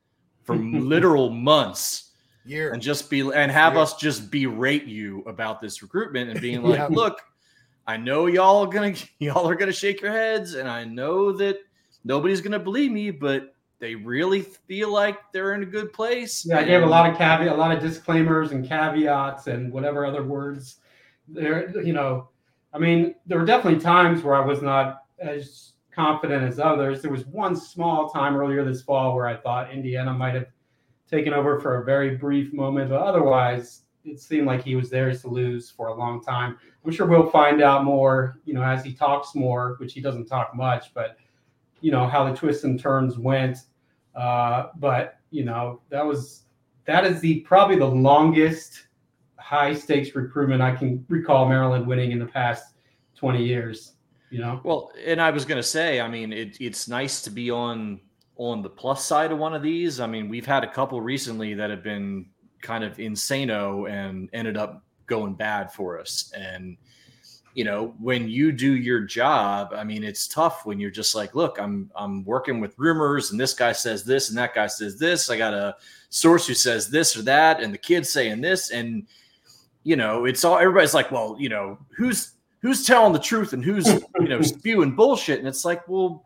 for 0.43 0.57
literal 0.57 1.29
months 1.29 2.12
Year. 2.45 2.73
and 2.73 2.83
just 2.83 3.09
be 3.11 3.21
and 3.21 3.51
have 3.51 3.75
Yeah. 3.75 3.81
us 3.81 3.97
just 3.97 4.31
berate 4.31 4.85
you 4.85 5.23
about 5.27 5.61
this 5.61 5.83
recruitment 5.83 6.31
and 6.31 6.41
being 6.41 6.63
like, 6.63 6.79
Yeah. 6.79 6.89
look, 6.91 7.21
I 7.87 7.97
know 7.97 8.27
y'all 8.27 8.65
are 8.65 8.71
gonna 8.73 8.95
y'all 9.19 9.49
are 9.49 9.55
gonna 9.55 9.73
shake 9.73 10.01
your 10.01 10.13
heads, 10.13 10.55
and 10.55 10.69
I 10.69 10.85
know 10.85 11.33
that 11.33 11.59
nobody's 12.05 12.41
gonna 12.41 12.59
believe 12.59 12.91
me, 12.93 13.11
but 13.11 13.55
they 13.79 13.95
really 13.97 14.43
feel 14.43 14.93
like 14.93 15.19
they're 15.33 15.55
in 15.55 15.63
a 15.63 15.67
good 15.67 15.93
place. 15.93 16.47
Yeah, 16.47 16.59
I 16.61 16.65
gave 16.65 16.83
a 16.83 16.87
lot 16.87 17.11
of 17.11 17.17
caveat, 17.19 17.53
a 17.53 17.55
lot 17.57 17.75
of 17.77 17.83
disclaimers 17.83 18.53
and 18.53 18.65
caveats 18.67 19.49
and 19.49 19.73
whatever 19.73 20.07
other 20.07 20.23
words 20.23 20.77
there. 21.29 21.69
You 21.85 21.93
know, 21.93 22.29
I 22.73 22.79
mean, 22.79 23.15
there 23.27 23.39
were 23.39 23.45
definitely 23.45 23.81
times 23.81 24.23
where 24.23 24.35
I 24.37 24.45
was 24.45 24.63
not 24.63 25.05
as 25.19 25.73
confident 25.91 26.45
as 26.45 26.59
others. 26.61 27.03
There 27.03 27.11
was 27.11 27.27
one 27.27 27.55
small 27.57 28.09
time 28.09 28.37
earlier 28.37 28.65
this 28.65 28.83
fall 28.83 29.15
where 29.17 29.27
I 29.27 29.37
thought 29.37 29.71
Indiana 29.73 30.13
might 30.13 30.35
have 30.35 30.47
taken 31.13 31.35
over 31.35 31.61
for 31.61 31.83
a 31.83 31.85
very 31.85 32.17
brief 32.17 32.53
moment, 32.55 32.89
but 32.89 33.01
otherwise, 33.01 33.83
it 34.05 34.19
seemed 34.19 34.47
like 34.47 34.65
he 34.65 34.75
was 34.75 34.89
theirs 34.89 35.21
to 35.21 35.29
lose 35.29 35.71
for 35.71 35.89
a 35.89 35.95
long 35.95 36.23
time. 36.23 36.57
I'm 36.85 36.91
sure 36.91 37.07
we'll 37.07 37.29
find 37.29 37.63
out 37.63 37.85
more, 37.85 38.41
you 38.47 38.55
know, 38.55 38.63
as 38.63 38.83
he 38.83 38.95
talks 38.95 39.35
more, 39.35 39.77
which 39.79 39.93
he 39.93 40.01
doesn't 40.01 40.27
talk 40.27 40.57
much, 40.57 40.95
but 40.95 41.19
you 41.83 41.91
know 41.91 42.07
how 42.07 42.25
the 42.29 42.35
twists 42.35 42.65
and 42.65 42.81
turns 42.81 43.19
went. 43.19 43.59
Uh, 44.15 44.69
but 44.77 45.19
you 45.31 45.45
know 45.45 45.81
that 45.91 46.05
was 46.05 46.45
that 46.87 47.05
is 47.05 47.21
the 47.21 47.41
probably 47.41 47.77
the 47.77 47.87
longest 47.87 48.87
high 49.37 49.75
stakes 49.75 50.15
recruitment 50.15 50.63
I 50.63 50.75
can 50.75 51.05
recall 51.09 51.49
Maryland 51.49 51.87
winning 51.87 52.13
in 52.13 52.19
the 52.19 52.27
past 52.27 52.75
20 53.17 53.45
years. 53.45 53.95
You 54.31 54.39
know, 54.39 54.61
Well, 54.65 54.93
and 55.05 55.21
I 55.21 55.31
was 55.31 55.45
gonna 55.45 55.63
say, 55.63 56.01
I 56.01 56.09
mean, 56.09 56.33
it, 56.33 56.57
it's 56.59 56.89
nice 56.89 57.21
to 57.23 57.31
be 57.31 57.51
on 57.51 58.01
on 58.51 58.63
the 58.63 58.71
plus 58.71 59.05
side 59.05 59.33
of 59.33 59.39
one 59.39 59.55
of 59.55 59.63
these. 59.63 60.01
I 60.01 60.07
mean, 60.07 60.29
we've 60.29 60.47
had 60.47 60.65
a 60.65 60.71
couple 60.71 61.01
recently 61.01 61.55
that 61.55 61.71
have 61.71 61.83
been 61.83 62.27
kind 62.61 62.85
of 62.85 62.97
insano 62.97 63.91
and 63.91 64.29
ended 64.33 64.57
up 64.57 64.85
going 65.07 65.35
bad 65.35 65.73
for 65.73 66.01
us. 66.01 66.33
And 66.37 66.77
you 67.55 67.65
know, 67.65 67.95
when 68.01 68.29
you 68.29 68.51
do 68.51 68.77
your 68.77 69.01
job, 69.01 69.75
I 69.75 69.85
mean, 69.85 70.03
it's 70.03 70.27
tough 70.27 70.65
when 70.65 70.81
you're 70.81 70.91
just 70.91 71.15
like, 71.15 71.35
look, 71.35 71.59
I'm 71.61 71.91
I'm 71.95 72.25
working 72.25 72.61
with 72.61 72.79
rumors, 72.79 73.31
and 73.31 73.39
this 73.39 73.53
guy 73.53 73.73
says 73.73 74.05
this, 74.05 74.31
and 74.31 74.39
that 74.39 74.55
guy 74.55 74.67
says 74.67 74.99
this. 74.99 75.29
I 75.29 75.37
got 75.37 75.53
a 75.53 75.77
source 76.09 76.47
who 76.47 76.55
says 76.55 76.89
this 76.89 77.15
or 77.15 77.23
that, 77.23 77.63
and 77.63 77.73
the 77.73 77.79
kid's 77.79 78.11
saying 78.11 78.41
this, 78.41 78.71
and 78.71 79.07
you 79.85 79.97
know, 79.97 80.25
it's 80.25 80.45
all 80.45 80.59
everybody's 80.59 80.95
like, 80.95 81.13
well, 81.13 81.37
you 81.39 81.51
know, 81.51 81.79
who's 81.95 82.33
who's 82.63 82.87
telling 82.87 83.13
the 83.13 83.19
truth 83.19 83.53
and 83.53 83.63
who's 83.63 83.87
you 84.19 84.29
know 84.29 84.41
spewing 84.43 84.97
bullshit, 84.97 85.39
and 85.39 85.47
it's 85.47 85.65
like, 85.67 85.87
well, 85.87 86.25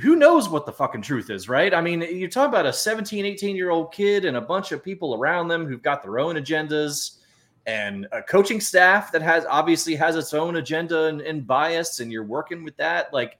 who 0.00 0.16
knows 0.16 0.48
what 0.48 0.64
the 0.66 0.72
fucking 0.72 1.02
truth 1.02 1.30
is, 1.30 1.48
right? 1.48 1.74
I 1.74 1.80
mean, 1.80 2.02
you're 2.02 2.28
talking 2.28 2.50
about 2.50 2.66
a 2.66 2.72
17, 2.72 3.24
18 3.24 3.56
year 3.56 3.70
old 3.70 3.92
kid 3.92 4.24
and 4.24 4.36
a 4.36 4.40
bunch 4.40 4.72
of 4.72 4.82
people 4.82 5.14
around 5.14 5.48
them 5.48 5.66
who've 5.66 5.82
got 5.82 6.02
their 6.02 6.18
own 6.18 6.36
agendas 6.36 7.18
and 7.66 8.06
a 8.12 8.22
coaching 8.22 8.60
staff 8.60 9.12
that 9.12 9.22
has 9.22 9.44
obviously 9.46 9.94
has 9.94 10.16
its 10.16 10.32
own 10.32 10.56
agenda 10.56 11.04
and, 11.04 11.20
and 11.20 11.46
bias, 11.46 12.00
and 12.00 12.10
you're 12.10 12.24
working 12.24 12.64
with 12.64 12.76
that. 12.78 13.12
Like, 13.12 13.38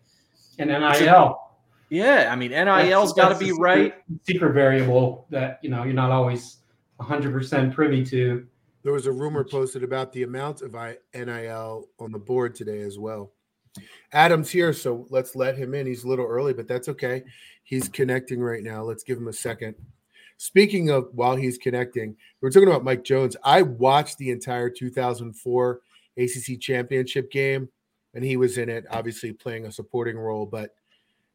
and 0.58 0.68
NIL. 0.70 1.40
yeah, 1.88 2.28
I 2.30 2.36
mean, 2.36 2.50
NIL's 2.50 3.12
got 3.14 3.30
to 3.30 3.38
be 3.38 3.46
secret- 3.46 3.60
right. 3.62 3.94
Secret 4.24 4.52
variable 4.52 5.26
that 5.30 5.60
you 5.62 5.70
know 5.70 5.84
you're 5.84 5.94
not 5.94 6.10
always 6.10 6.58
100 6.96 7.32
percent 7.32 7.74
privy 7.74 8.04
to. 8.06 8.46
There 8.82 8.92
was 8.92 9.06
a 9.06 9.12
rumor 9.12 9.44
posted 9.44 9.82
about 9.82 10.12
the 10.12 10.24
amount 10.24 10.62
of 10.62 10.74
I- 10.74 10.98
NIL 11.14 11.88
on 11.98 12.12
the 12.12 12.18
board 12.18 12.54
today 12.54 12.80
as 12.80 12.98
well. 12.98 13.32
Adam's 14.12 14.50
here, 14.50 14.72
so 14.72 15.06
let's 15.10 15.36
let 15.36 15.56
him 15.56 15.74
in. 15.74 15.86
He's 15.86 16.04
a 16.04 16.08
little 16.08 16.26
early, 16.26 16.52
but 16.52 16.68
that's 16.68 16.88
okay. 16.88 17.22
He's 17.62 17.88
connecting 17.88 18.40
right 18.40 18.62
now. 18.62 18.82
Let's 18.82 19.02
give 19.02 19.18
him 19.18 19.28
a 19.28 19.32
second. 19.32 19.74
Speaking 20.38 20.90
of 20.90 21.08
while 21.12 21.36
he's 21.36 21.58
connecting, 21.58 22.16
we're 22.40 22.50
talking 22.50 22.68
about 22.68 22.84
Mike 22.84 23.04
Jones. 23.04 23.36
I 23.42 23.62
watched 23.62 24.18
the 24.18 24.30
entire 24.30 24.70
2004 24.70 25.80
ACC 26.16 26.60
championship 26.60 27.30
game, 27.30 27.68
and 28.14 28.24
he 28.24 28.36
was 28.36 28.56
in 28.56 28.68
it, 28.68 28.84
obviously 28.90 29.32
playing 29.32 29.66
a 29.66 29.72
supporting 29.72 30.16
role, 30.16 30.46
but 30.46 30.74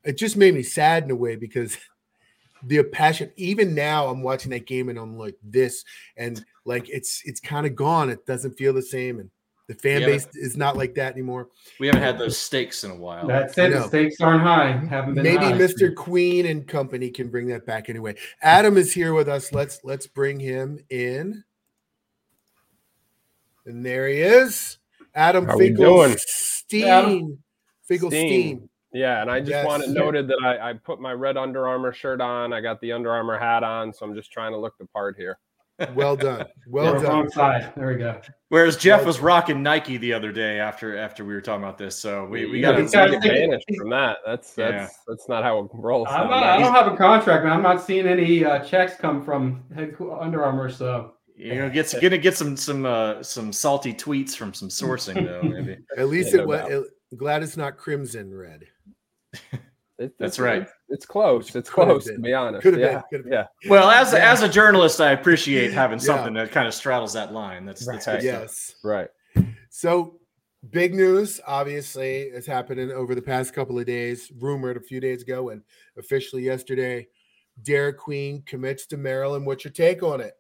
it 0.04 0.18
just 0.18 0.38
made 0.38 0.54
me 0.54 0.64
sad 0.64 1.04
in 1.04 1.12
a 1.12 1.16
way 1.16 1.36
because 1.36 1.78
the 2.64 2.84
passion, 2.84 3.32
even 3.36 3.76
now, 3.76 4.08
I'm 4.08 4.24
watching 4.24 4.52
that 4.52 4.68
game 4.68 4.90
and 4.90 4.98
I'm 4.98 5.18
like 5.18 5.36
this, 5.44 5.84
and 6.18 6.44
like 6.66 6.90
it's 6.90 7.22
it's 7.26 7.40
kind 7.40 7.66
of 7.66 7.76
gone. 7.76 8.10
It 8.10 8.26
doesn't 8.26 8.58
feel 8.58 8.74
the 8.74 8.82
same, 8.82 9.20
and 9.20 9.30
the 9.68 9.76
fan 9.76 10.02
Yeah. 10.02 10.08
base 10.08 10.28
is 10.34 10.58
not 10.58 10.76
like 10.76 10.94
that 10.96 11.14
anymore. 11.14 11.50
We 11.80 11.88
haven't 11.88 12.04
had 12.04 12.20
those 12.20 12.38
stakes 12.38 12.84
in 12.84 12.92
a 12.92 12.96
while. 12.96 13.28
That's 13.28 13.58
it. 13.58 13.70
No. 13.70 13.82
The 13.84 13.88
stakes 13.88 14.20
aren't 14.20 14.42
high. 14.44 14.72
Haven't 14.72 15.16
been 15.16 15.24
Maybe 15.24 15.46
high. 15.46 15.54
Mr. 15.54 15.94
Queen 15.96 16.46
and 16.48 16.68
company 16.68 17.10
can 17.10 17.30
bring 17.30 17.48
that 17.48 17.66
back 17.66 17.90
anyway. 17.90 18.16
Adam 18.42 18.78
is 18.78 18.94
here 18.94 19.14
with 19.14 19.30
us. 19.30 19.54
Let's 19.54 19.80
let's 19.84 20.06
bring 20.08 20.40
him 20.40 20.80
in. 20.90 21.44
And 23.66 23.86
there 23.86 24.10
he 24.10 24.20
is. 24.20 24.78
Adam 25.16 25.46
How 25.46 25.58
we 25.58 25.70
doing? 25.70 26.16
Finkelstein. 26.68 26.84
Adam. 26.88 27.44
Finkelstein. 27.88 28.70
Yeah, 28.92 29.22
and 29.22 29.32
I 29.32 29.40
just 29.40 29.52
Yes. 29.52 29.66
want 29.66 29.84
it 29.84 29.90
noted 29.90 30.28
that 30.28 30.40
I, 30.44 30.70
I 30.70 30.74
put 30.74 31.00
my 31.00 31.14
red 31.14 31.38
Under 31.38 31.68
Armour 31.68 31.94
shirt 31.94 32.22
on. 32.22 32.54
I 32.54 32.62
got 32.62 32.80
the 32.82 32.92
Under 32.92 33.12
Armour 33.12 33.38
hat 33.40 33.64
on, 33.64 33.92
so 33.94 34.06
I'm 34.06 34.14
just 34.14 34.32
trying 34.32 34.52
to 34.52 34.58
look 34.58 34.78
the 34.78 34.86
part 34.88 35.16
here. 35.18 35.40
Well 35.96 36.16
done. 36.16 36.46
Well 36.68 36.86
Well 36.86 36.94
yeah, 36.96 37.02
done. 37.02 37.12
wrong 37.12 37.30
side. 37.30 37.74
There 37.76 37.88
we 37.88 37.96
go. 37.96 38.22
Whereas 38.50 38.78
Jeff 38.78 39.00
Well- 39.00 39.08
was 39.08 39.20
rocking 39.20 39.64
Nike 39.64 39.98
the 39.98 40.14
other 40.14 40.32
day 40.32 40.60
after 40.60 40.98
after 40.98 41.26
we 41.26 41.34
were 41.34 41.42
talking 41.42 41.64
about 41.64 41.78
this. 41.78 41.98
So 41.98 42.26
we, 42.26 42.46
we 42.46 42.62
got 42.62 42.74
gotta- 42.78 42.84
gotta- 42.84 42.86
you 42.86 42.92
gotta 42.92 43.12
get 43.12 43.22
think- 43.36 43.50
banished 43.52 43.66
from 43.80 43.90
that. 43.90 44.18
That's 44.26 44.54
Yeah. 44.58 44.72
that's 44.72 45.00
that's 45.08 45.28
not 45.30 45.44
how 45.44 45.60
it 45.60 45.68
rolls. 45.74 46.08
I'm 46.12 46.30
not. 46.30 46.44
I 46.44 46.60
don't 46.60 46.74
have 46.74 46.92
a 46.92 46.96
contract, 46.96 47.44
man. 47.44 47.54
I'm 47.54 47.64
not 47.64 47.82
seeing 47.82 48.06
any 48.08 48.46
uh, 48.46 48.64
checks 48.64 48.96
come 48.96 49.24
from 49.24 49.64
head 49.76 49.96
Under 50.20 50.44
Armour. 50.46 50.70
So 50.70 51.14
you 51.36 51.56
know 51.56 51.70
get 51.70 51.92
gonna 52.02 52.18
get 52.20 52.38
some 52.38 52.56
some 52.56 52.86
uh, 52.86 53.24
some 53.24 53.52
salty 53.52 53.94
tweets 53.94 54.36
from 54.36 54.54
some 54.54 54.70
sourcing 54.70 55.26
though 55.26 55.42
maybe. 55.50 55.78
At 55.98 56.08
least 56.08 56.34
Yeah, 56.34 56.42
it 56.42 56.44
no 56.44 56.48
was. 56.48 56.70
doubt. 56.70 56.86
Glad 57.18 57.42
it's 57.44 57.58
not 57.58 57.78
crimson 57.78 58.34
red. 58.34 58.66
It- 60.00 60.14
That's 60.20 60.38
it's- 60.38 60.40
right. 60.40 60.68
It's, 60.94 61.04
it's 61.04 61.06
close. 61.06 61.56
It's 61.56 61.70
Could've 61.70 61.90
close 61.90 62.06
to 62.06 62.20
be 62.20 62.34
honest. 62.34 62.64
Could've 62.64 62.80
been, 62.80 62.92
yeah. 62.94 63.02
could've 63.10 63.26
been. 63.26 63.34
Yeah. 63.34 63.70
Well, 63.70 63.90
as 63.90 64.14
a, 64.14 64.18
Yeah. 64.18 64.32
as 64.32 64.42
a 64.44 64.50
journalist, 64.50 65.02
I 65.02 65.12
appreciate 65.12 65.74
having 65.74 66.00
Yeah. 66.00 66.06
something 66.06 66.34
that 66.36 66.52
kind 66.52 66.68
of 66.68 66.74
straddles 66.74 67.14
that 67.14 67.34
line. 67.34 67.66
That's 67.66 67.86
that's 67.86 68.08
Right. 68.08 68.22
good 68.22 68.30
stuff. 68.30 68.42
Yes. 68.42 68.76
Right. 68.84 69.10
So 69.70 70.20
big 70.70 70.94
news, 70.94 71.42
obviously, 71.48 72.22
is 72.22 72.46
happening 72.46 72.92
over 72.92 73.16
the 73.16 73.22
past 73.22 73.54
couple 73.54 73.78
of 73.80 73.86
days. 73.86 74.32
Rumored 74.40 74.78
a 74.78 74.82
few 74.82 75.00
days 75.00 75.22
ago 75.24 75.50
and 75.50 75.62
officially 75.98 76.44
yesterday. 76.44 77.08
Derik 77.64 77.98
Queen 77.98 78.42
commits 78.46 78.86
to 78.88 78.98
Maryland. 78.98 79.46
What's 79.46 79.64
your 79.64 79.72
take 79.74 80.02
on 80.04 80.22
it? 80.22 80.34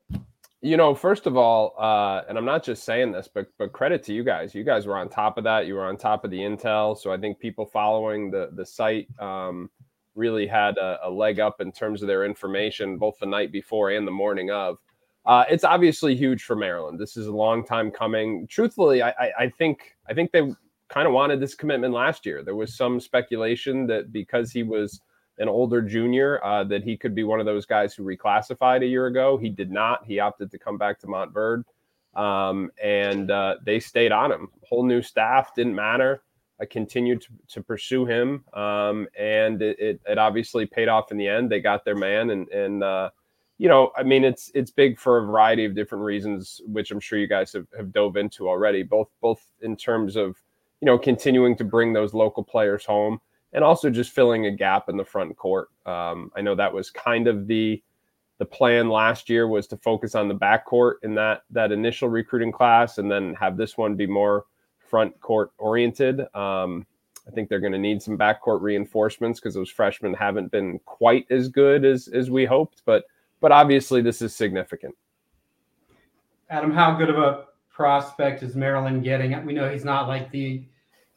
You 0.62 0.78
know, 0.78 0.96
first 0.96 1.28
of 1.28 1.36
all, 1.36 1.76
uh, 1.78 2.22
and 2.30 2.38
I'm 2.38 2.46
not 2.46 2.64
just 2.64 2.86
saying 2.86 3.12
this, 3.12 3.28
but 3.28 3.48
but 3.60 3.74
credit 3.74 4.02
to 4.04 4.14
you 4.14 4.24
guys. 4.24 4.56
You 4.56 4.64
guys 4.64 4.88
were 4.88 4.98
on 4.98 5.10
top 5.10 5.38
of 5.38 5.44
that. 5.44 5.68
You 5.68 5.74
were 5.76 5.86
on 5.86 5.98
top 5.98 6.24
of 6.24 6.32
the 6.32 6.38
intel. 6.40 6.98
So 6.98 7.12
I 7.12 7.18
think 7.18 7.38
people 7.40 7.66
following 7.66 8.32
the 8.32 8.50
the 8.54 8.66
site 8.66 9.08
um, 9.20 9.70
really 10.16 10.48
had 10.48 10.78
a, 10.78 11.00
a 11.04 11.10
leg 11.10 11.40
up 11.40 11.62
in 11.62 11.72
terms 11.72 12.02
of 12.02 12.08
their 12.08 12.26
information, 12.26 12.98
both 12.98 13.18
the 13.20 13.26
night 13.26 13.52
before 13.52 13.92
and 13.92 14.08
the 14.08 14.12
morning 14.12 14.52
of. 14.52 14.78
Uh, 15.26 15.46
it's 15.50 15.64
obviously 15.64 16.16
huge 16.16 16.44
for 16.44 16.56
Maryland. 16.56 17.00
This 17.00 17.16
is 17.16 17.28
a 17.28 17.32
long 17.32 17.66
time 17.66 17.90
coming. 17.92 18.46
Truthfully, 18.48 19.02
I, 19.02 19.10
I, 19.12 19.32
I 19.40 19.50
think 19.50 19.96
I 20.10 20.14
think 20.14 20.32
they 20.32 20.52
kind 20.90 21.08
of 21.08 21.14
wanted 21.14 21.40
this 21.40 21.56
commitment 21.56 21.94
last 21.94 22.26
year. 22.26 22.44
There 22.44 22.56
was 22.56 22.76
some 22.76 23.00
speculation 23.00 23.88
that 23.88 24.12
because 24.12 24.52
he 24.52 24.64
was 24.64 25.02
an 25.40 25.48
older 25.48 25.82
junior 25.82 26.44
uh, 26.44 26.64
that 26.66 26.84
he 26.84 26.98
could 26.98 27.16
be 27.16 27.24
one 27.24 27.40
of 27.40 27.46
those 27.46 27.66
guys 27.66 27.94
who 27.94 28.04
reclassified 28.04 28.84
a 28.84 28.86
year 28.86 29.08
ago. 29.08 29.38
He 29.38 29.50
did 29.50 29.72
not. 29.72 30.06
He 30.06 30.20
opted 30.20 30.52
to 30.52 30.60
come 30.60 30.78
back 30.78 31.00
to 31.00 31.08
Montverde, 31.08 31.64
um, 32.16 32.70
and 32.84 33.32
uh, 33.32 33.56
they 33.66 33.80
stayed 33.80 34.12
on 34.12 34.32
him. 34.32 34.50
Whole 34.68 34.84
new 34.84 35.02
staff 35.02 35.56
didn't 35.56 35.76
matter. 35.76 36.22
I 36.64 36.66
continued 36.66 37.22
to, 37.24 37.28
to 37.50 37.62
pursue 37.62 38.06
him, 38.06 38.46
um, 38.54 39.08
and 39.20 39.62
it, 39.62 39.78
it, 39.80 40.02
it 40.08 40.18
obviously 40.18 40.66
paid 40.66 40.88
off 40.88 41.12
in 41.12 41.18
the 41.18 41.28
end. 41.28 41.52
They 41.52 41.60
got 41.60 41.84
their 41.84 41.96
man, 41.96 42.30
and 42.30 42.48
and 42.50 42.82
uh, 42.82 43.10
you 43.58 43.68
know, 43.68 43.92
I 43.98 44.04
mean, 44.04 44.24
it's 44.24 44.50
it's 44.56 44.72
big 44.72 44.98
for 44.98 45.18
a 45.18 45.26
variety 45.26 45.66
of 45.66 45.76
different 45.76 46.06
reasons, 46.06 46.62
which 46.66 46.92
I'm 46.92 47.02
sure 47.02 47.20
you 47.20 47.28
guys 47.28 47.52
have, 47.52 47.68
have 47.78 47.92
dove 47.92 48.16
into 48.16 48.48
already. 48.48 48.82
Both 48.82 49.10
both 49.20 49.46
in 49.62 49.76
terms 49.76 50.16
of 50.16 50.42
you 50.80 50.86
know 50.86 50.98
continuing 50.98 51.58
to 51.58 51.66
bring 51.66 51.92
those 51.92 52.14
local 52.14 52.44
players 52.44 52.86
home 52.86 53.20
and 53.52 53.62
also 53.64 53.90
just 53.90 54.12
filling 54.12 54.46
a 54.46 54.52
gap 54.52 54.88
in 54.88 54.96
the 54.96 55.06
front 55.06 55.36
court. 55.36 55.68
Um, 55.86 56.32
I 56.36 56.42
know 56.42 56.56
that 56.56 56.74
was 56.74 56.90
kind 56.90 57.28
of 57.28 57.46
the 57.46 57.84
the 58.40 58.46
plan 58.46 58.90
last 58.90 59.30
year 59.30 59.50
was 59.50 59.68
to 59.68 59.78
focus 59.78 60.16
on 60.16 60.30
the 60.30 60.34
back 60.34 60.66
court 60.66 61.00
in 61.04 61.14
that 61.16 61.44
that 61.52 61.74
initial 61.74 62.08
recruiting 62.08 62.54
class, 62.54 63.00
and 63.00 63.12
then 63.12 63.34
have 63.34 63.58
this 63.58 63.78
one 63.78 63.96
be 63.96 64.08
more 64.08 64.46
front 64.94 65.20
court 65.22 65.52
oriented. 65.58 66.20
Um, 66.36 66.86
I 67.28 67.32
think 67.32 67.50
they're 67.50 67.60
going 67.60 67.74
to 67.74 67.80
need 67.80 68.00
some 68.00 68.16
backcourt 68.16 68.62
reinforcements 68.62 69.40
because 69.40 69.56
those 69.56 69.72
freshmen 69.72 70.14
haven't 70.14 70.52
been 70.52 70.78
quite 70.86 71.26
as 71.32 71.48
good 71.48 71.84
as 71.84 72.10
as 72.10 72.30
we 72.30 72.46
hoped, 72.46 72.84
but 72.86 73.06
but 73.40 73.52
obviously 73.52 74.04
this 74.04 74.22
is 74.22 74.36
significant. 74.36 74.94
Adam, 76.52 76.72
how 76.72 76.94
good 76.94 77.10
of 77.10 77.18
a 77.18 77.46
prospect 77.72 78.44
is 78.44 78.56
Maryland 78.56 79.04
getting? 79.04 79.44
We 79.48 79.54
know 79.54 79.68
he's 79.68 79.84
not 79.84 80.08
like 80.08 80.30
the 80.30 80.64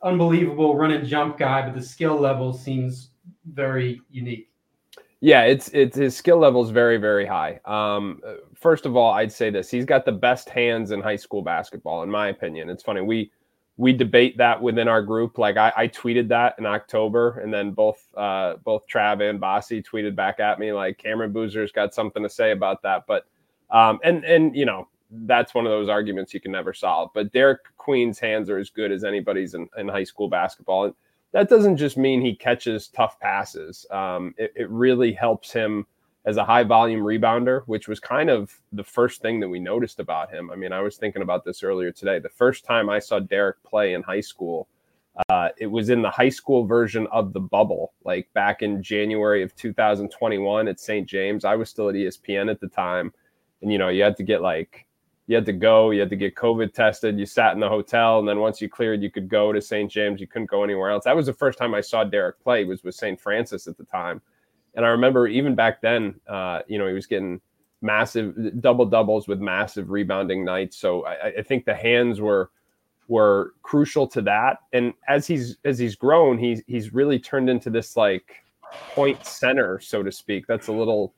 unbelievable 0.00 0.74
run 0.74 0.92
and 0.92 1.06
jump 1.06 1.36
guy, 1.36 1.60
but 1.60 1.74
the 1.74 1.82
skill 1.82 2.16
level 2.18 2.54
seems 2.54 3.10
very 3.52 4.00
unique. 4.08 4.48
Yeah, 5.20 5.42
it's 5.42 5.68
it's 5.74 5.98
his 5.98 6.16
skill 6.16 6.38
level 6.38 6.64
is 6.64 6.70
very 6.70 6.96
very 6.96 7.26
high. 7.26 7.60
Um, 7.66 8.22
first 8.54 8.86
of 8.86 8.96
all, 8.96 9.12
I'd 9.12 9.32
say 9.32 9.50
this: 9.50 9.70
he's 9.70 9.84
got 9.84 10.06
the 10.06 10.12
best 10.12 10.48
hands 10.48 10.92
in 10.92 11.02
high 11.02 11.16
school 11.16 11.42
basketball, 11.42 12.04
in 12.04 12.10
my 12.10 12.28
opinion. 12.28 12.70
It's 12.70 12.82
funny 12.82 13.02
we 13.02 13.30
we 13.78 13.92
debate 13.92 14.38
that 14.38 14.60
within 14.60 14.88
our 14.88 15.02
group. 15.02 15.38
Like 15.38 15.56
I, 15.56 15.72
I 15.76 15.88
tweeted 15.88 16.28
that 16.28 16.54
in 16.58 16.66
October, 16.66 17.40
and 17.40 17.52
then 17.52 17.72
both 17.72 18.06
uh, 18.16 18.54
both 18.64 18.86
Trav 18.88 19.28
and 19.28 19.40
Bossi 19.40 19.84
tweeted 19.84 20.14
back 20.14 20.40
at 20.40 20.58
me 20.58 20.72
like 20.72 20.98
Cameron 20.98 21.32
Boozer's 21.32 21.72
got 21.72 21.94
something 21.94 22.22
to 22.22 22.28
say 22.30 22.52
about 22.52 22.82
that. 22.82 23.04
But 23.06 23.26
um, 23.70 23.98
and 24.02 24.24
and 24.24 24.56
you 24.56 24.64
know 24.64 24.88
that's 25.10 25.54
one 25.54 25.66
of 25.66 25.70
those 25.70 25.88
arguments 25.88 26.34
you 26.34 26.40
can 26.40 26.52
never 26.52 26.72
solve. 26.72 27.10
But 27.14 27.32
Derik 27.32 27.58
Queen's 27.76 28.18
hands 28.18 28.50
are 28.50 28.58
as 28.58 28.70
good 28.70 28.90
as 28.90 29.04
anybody's 29.04 29.54
in, 29.54 29.68
in 29.76 29.88
high 29.88 30.04
school 30.04 30.28
basketball. 30.28 30.86
And 30.86 30.94
that 31.32 31.48
doesn't 31.48 31.76
just 31.76 31.96
mean 31.96 32.20
he 32.20 32.34
catches 32.34 32.88
tough 32.88 33.20
passes. 33.20 33.86
Um, 33.90 34.34
it, 34.36 34.52
it 34.56 34.70
really 34.70 35.12
helps 35.12 35.52
him 35.52 35.86
as 36.26 36.36
a 36.36 36.44
high 36.44 36.64
volume 36.64 37.00
rebounder, 37.00 37.62
which 37.66 37.86
was 37.86 38.00
kind 38.00 38.28
of 38.28 38.52
the 38.72 38.82
first 38.82 39.22
thing 39.22 39.38
that 39.38 39.48
we 39.48 39.60
noticed 39.60 40.00
about 40.00 40.32
him. 40.32 40.50
I 40.50 40.56
mean, 40.56 40.72
I 40.72 40.80
was 40.80 40.96
thinking 40.96 41.22
about 41.22 41.44
this 41.44 41.62
earlier 41.62 41.92
today. 41.92 42.18
The 42.18 42.28
first 42.28 42.64
time 42.64 42.90
I 42.90 42.98
saw 42.98 43.20
Derik 43.20 43.54
play 43.64 43.94
in 43.94 44.02
high 44.02 44.20
school, 44.20 44.66
uh, 45.28 45.50
it 45.56 45.68
was 45.68 45.88
in 45.88 46.02
the 46.02 46.10
high 46.10 46.28
school 46.28 46.66
version 46.66 47.06
of 47.12 47.32
the 47.32 47.40
bubble, 47.40 47.92
like 48.04 48.28
back 48.34 48.62
in 48.62 48.82
January 48.82 49.42
of 49.44 49.54
2021 49.54 50.66
at 50.66 50.80
St. 50.80 51.08
James. 51.08 51.44
I 51.44 51.54
was 51.54 51.70
still 51.70 51.88
at 51.88 51.94
ESPN 51.94 52.50
at 52.50 52.60
the 52.60 52.68
time. 52.68 53.12
And, 53.62 53.70
you 53.70 53.78
know, 53.78 53.88
you 53.88 54.02
had 54.02 54.16
to 54.16 54.24
get 54.24 54.42
like, 54.42 54.84
you 55.28 55.36
had 55.36 55.46
to 55.46 55.52
go, 55.52 55.92
you 55.92 56.00
had 56.00 56.10
to 56.10 56.16
get 56.16 56.34
COVID 56.34 56.74
tested, 56.74 57.18
you 57.18 57.26
sat 57.26 57.54
in 57.54 57.60
the 57.60 57.68
hotel, 57.68 58.18
and 58.18 58.28
then 58.28 58.40
once 58.40 58.60
you 58.60 58.68
cleared, 58.68 59.02
you 59.02 59.10
could 59.10 59.28
go 59.28 59.52
to 59.52 59.62
St. 59.62 59.90
James. 59.90 60.20
You 60.20 60.26
couldn't 60.26 60.50
go 60.50 60.64
anywhere 60.64 60.90
else. 60.90 61.04
That 61.04 61.16
was 61.16 61.26
the 61.26 61.32
first 61.32 61.56
time 61.56 61.72
I 61.72 61.80
saw 61.80 62.04
Derik 62.04 62.38
play, 62.42 62.64
was 62.64 62.82
with 62.82 62.96
St. 62.96 63.20
Francis 63.20 63.68
at 63.68 63.76
the 63.76 63.84
time. 63.84 64.20
And 64.76 64.84
I 64.84 64.90
remember 64.90 65.26
even 65.26 65.54
back 65.54 65.80
then, 65.80 66.20
uh, 66.28 66.60
you 66.68 66.78
know, 66.78 66.86
he 66.86 66.92
was 66.92 67.06
getting 67.06 67.40
massive 67.82 68.60
double 68.60 68.86
doubles 68.86 69.28
with 69.28 69.40
massive 69.40 69.90
rebounding 69.90 70.44
nights. 70.44 70.76
So 70.76 71.04
I, 71.06 71.38
I 71.38 71.42
think 71.42 71.64
the 71.64 71.74
hands 71.74 72.20
were 72.20 72.50
were 73.08 73.54
crucial 73.62 74.06
to 74.08 74.22
that. 74.22 74.58
And 74.72 74.92
as 75.08 75.26
he's 75.26 75.56
as 75.64 75.78
he's 75.78 75.96
grown, 75.96 76.38
he's 76.38 76.62
he's 76.66 76.92
really 76.92 77.18
turned 77.18 77.50
into 77.50 77.70
this 77.70 77.96
like 77.96 78.44
point 78.94 79.24
center, 79.24 79.80
so 79.80 80.02
to 80.02 80.12
speak. 80.12 80.46
That's 80.46 80.68
a 80.68 80.72
little 80.72 81.14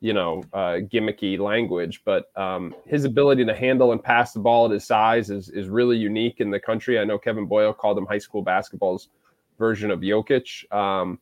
you 0.00 0.14
know, 0.14 0.42
uh, 0.54 0.78
gimmicky 0.90 1.38
language, 1.38 2.00
but 2.06 2.36
um, 2.36 2.74
his 2.86 3.04
ability 3.04 3.44
to 3.44 3.54
handle 3.54 3.92
and 3.92 4.02
pass 4.02 4.32
the 4.32 4.40
ball 4.40 4.64
at 4.64 4.70
his 4.70 4.84
size 4.84 5.30
is 5.30 5.50
is 5.50 5.68
really 5.68 5.96
unique 5.96 6.40
in 6.40 6.50
the 6.50 6.58
country. 6.58 6.98
I 6.98 7.04
know 7.04 7.18
Kevin 7.18 7.46
Boyle 7.46 7.74
called 7.74 7.98
him 7.98 8.06
high 8.06 8.18
school 8.18 8.42
basketball's 8.42 9.08
version 9.58 9.90
of 9.90 10.00
Jokic, 10.00 10.72
um, 10.74 11.18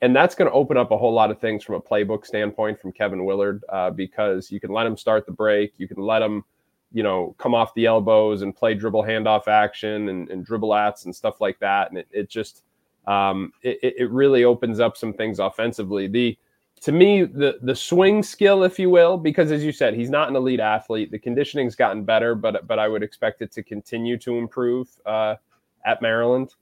and 0.00 0.14
that's 0.14 0.34
going 0.34 0.50
to 0.50 0.54
open 0.54 0.76
up 0.76 0.90
a 0.90 0.96
whole 0.96 1.12
lot 1.12 1.30
of 1.30 1.40
things 1.40 1.64
from 1.64 1.74
a 1.74 1.80
playbook 1.80 2.24
standpoint 2.24 2.80
from 2.80 2.92
Kevin 2.92 3.24
Willard 3.24 3.64
uh, 3.68 3.90
because 3.90 4.50
you 4.50 4.60
can 4.60 4.70
let 4.70 4.86
him 4.86 4.96
start 4.96 5.26
the 5.26 5.32
break, 5.32 5.72
you 5.76 5.88
can 5.88 5.98
let 5.98 6.22
him, 6.22 6.44
you 6.92 7.02
know, 7.02 7.34
come 7.38 7.54
off 7.54 7.74
the 7.74 7.86
elbows 7.86 8.42
and 8.42 8.54
play 8.54 8.74
dribble 8.74 9.02
handoff 9.02 9.48
action 9.48 10.08
and, 10.08 10.30
and 10.30 10.44
dribble 10.44 10.74
ats 10.74 11.04
and 11.04 11.14
stuff 11.14 11.40
like 11.40 11.58
that, 11.58 11.90
and 11.90 11.98
it, 11.98 12.08
it 12.12 12.30
just 12.30 12.62
um, 13.06 13.52
it, 13.62 13.78
it 13.82 14.10
really 14.10 14.44
opens 14.44 14.80
up 14.80 14.96
some 14.96 15.12
things 15.12 15.38
offensively. 15.38 16.06
The 16.06 16.38
to 16.80 16.92
me 16.92 17.24
the 17.24 17.58
the 17.62 17.74
swing 17.74 18.22
skill 18.22 18.62
if 18.62 18.78
you 18.78 18.90
will 18.90 19.16
because 19.16 19.50
as 19.50 19.64
you 19.64 19.72
said 19.72 19.94
he's 19.94 20.10
not 20.10 20.28
an 20.28 20.36
elite 20.36 20.60
athlete. 20.60 21.10
The 21.10 21.18
conditioning's 21.18 21.74
gotten 21.74 22.04
better 22.04 22.34
but 22.34 22.66
but 22.66 22.78
i 22.78 22.86
would 22.86 23.02
expect 23.02 23.42
it 23.42 23.50
to 23.52 23.62
continue 23.62 24.16
to 24.18 24.38
improve 24.38 24.88
uh, 25.04 25.36
at 25.84 26.00
maryland 26.02 26.54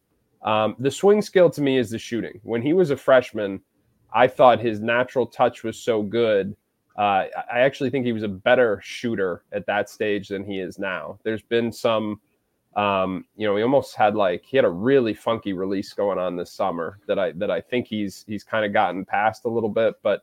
um, 0.43 0.77
the 0.79 0.91
swing 0.91 1.23
skill 1.23 1.51
to 1.51 1.63
me 1.63 1.79
is 1.79 1.91
the 1.91 1.99
shooting. 1.99 2.41
When 2.43 2.63
he 2.63 2.73
was 2.73 2.91
a 2.91 2.97
freshman 2.97 3.61
i 4.15 4.27
thought 4.27 4.61
his 4.61 4.81
natural 4.81 5.27
touch 5.27 5.65
was 5.65 5.79
so 5.79 6.03
good. 6.03 6.57
Uh, 6.97 7.27
i 7.53 7.61
actually 7.61 7.91
think 7.91 8.07
he 8.07 8.13
was 8.13 8.23
a 8.23 8.29
better 8.29 8.81
shooter 8.83 9.43
at 9.53 9.67
that 9.67 9.91
stage 9.91 10.29
than 10.29 10.45
he 10.45 10.61
is 10.61 10.79
now. 10.79 11.19
There's 11.25 11.43
been 11.43 11.73
some 11.73 12.21
um, 12.77 13.25
you 13.37 13.47
know, 13.47 13.57
he 13.57 13.63
almost 13.63 13.97
had 13.97 14.15
like 14.15 14.45
he 14.45 14.57
had 14.59 14.67
a 14.67 14.71
really 14.71 15.15
funky 15.15 15.55
release 15.55 15.95
going 15.95 16.19
on 16.19 16.37
this 16.37 16.53
summer 16.53 16.99
that 17.07 17.19
I 17.19 17.33
that 17.33 17.51
I 17.51 17.61
think 17.61 17.87
he's 17.87 18.25
he's 18.29 18.45
kind 18.45 18.67
of 18.67 18.73
gotten 18.73 19.05
past 19.05 19.47
a 19.47 19.49
little 19.49 19.71
bit, 19.71 19.95
but 20.03 20.23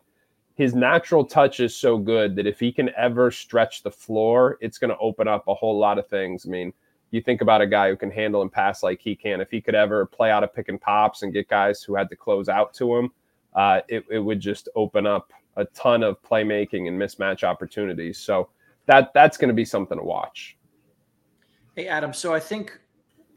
his 0.56 0.76
natural 0.76 1.26
touch 1.26 1.60
is 1.60 1.76
so 1.76 1.98
good 1.98 2.36
that 2.36 2.46
if 2.46 2.60
he 2.60 2.72
can 2.72 2.92
ever 2.96 3.32
stretch 3.32 3.82
the 3.82 3.90
floor, 3.90 4.60
it's 4.62 4.78
going 4.78 4.92
to 4.92 4.98
open 5.00 5.28
up 5.28 5.48
a 5.48 5.54
whole 5.56 5.80
lot 5.80 5.98
of 5.98 6.08
things. 6.08 6.46
I 6.46 6.50
mean, 6.50 6.72
you 7.14 7.22
think 7.22 7.42
about 7.42 7.62
a 7.62 7.68
guy 7.68 7.90
who 7.90 7.96
can 7.96 8.10
handle 8.10 8.42
and 8.42 8.52
pass 8.52 8.82
like 8.82 9.00
he 9.00 9.16
can. 9.16 9.40
If 9.40 9.52
he 9.52 9.62
could 9.62 9.76
ever 9.76 10.08
play 10.08 10.32
out 10.32 10.44
of 10.44 10.52
pick 10.52 10.68
and 10.68 10.82
pops 10.82 11.22
and 11.22 11.32
get 11.32 11.48
guys 11.48 11.84
who 11.84 11.94
had 11.94 12.10
to 12.10 12.16
close 12.16 12.50
out 12.50 12.74
to 12.74 12.96
him, 12.96 13.12
uh, 13.54 13.82
it, 13.88 14.04
it 14.10 14.18
would 14.18 14.40
just 14.40 14.68
open 14.76 15.06
up 15.06 15.32
a 15.56 15.66
ton 15.66 16.02
of 16.02 16.20
playmaking 16.24 16.88
and 16.88 17.00
mismatch 17.00 17.44
opportunities. 17.44 18.18
So 18.18 18.50
that 18.88 19.14
that's 19.14 19.38
going 19.38 19.50
to 19.50 19.54
be 19.54 19.64
something 19.64 19.96
to 19.96 20.04
watch. 20.04 20.58
Hey 21.76 21.88
Adam, 21.88 22.14
so 22.14 22.34
I 22.34 22.40
think 22.40 22.80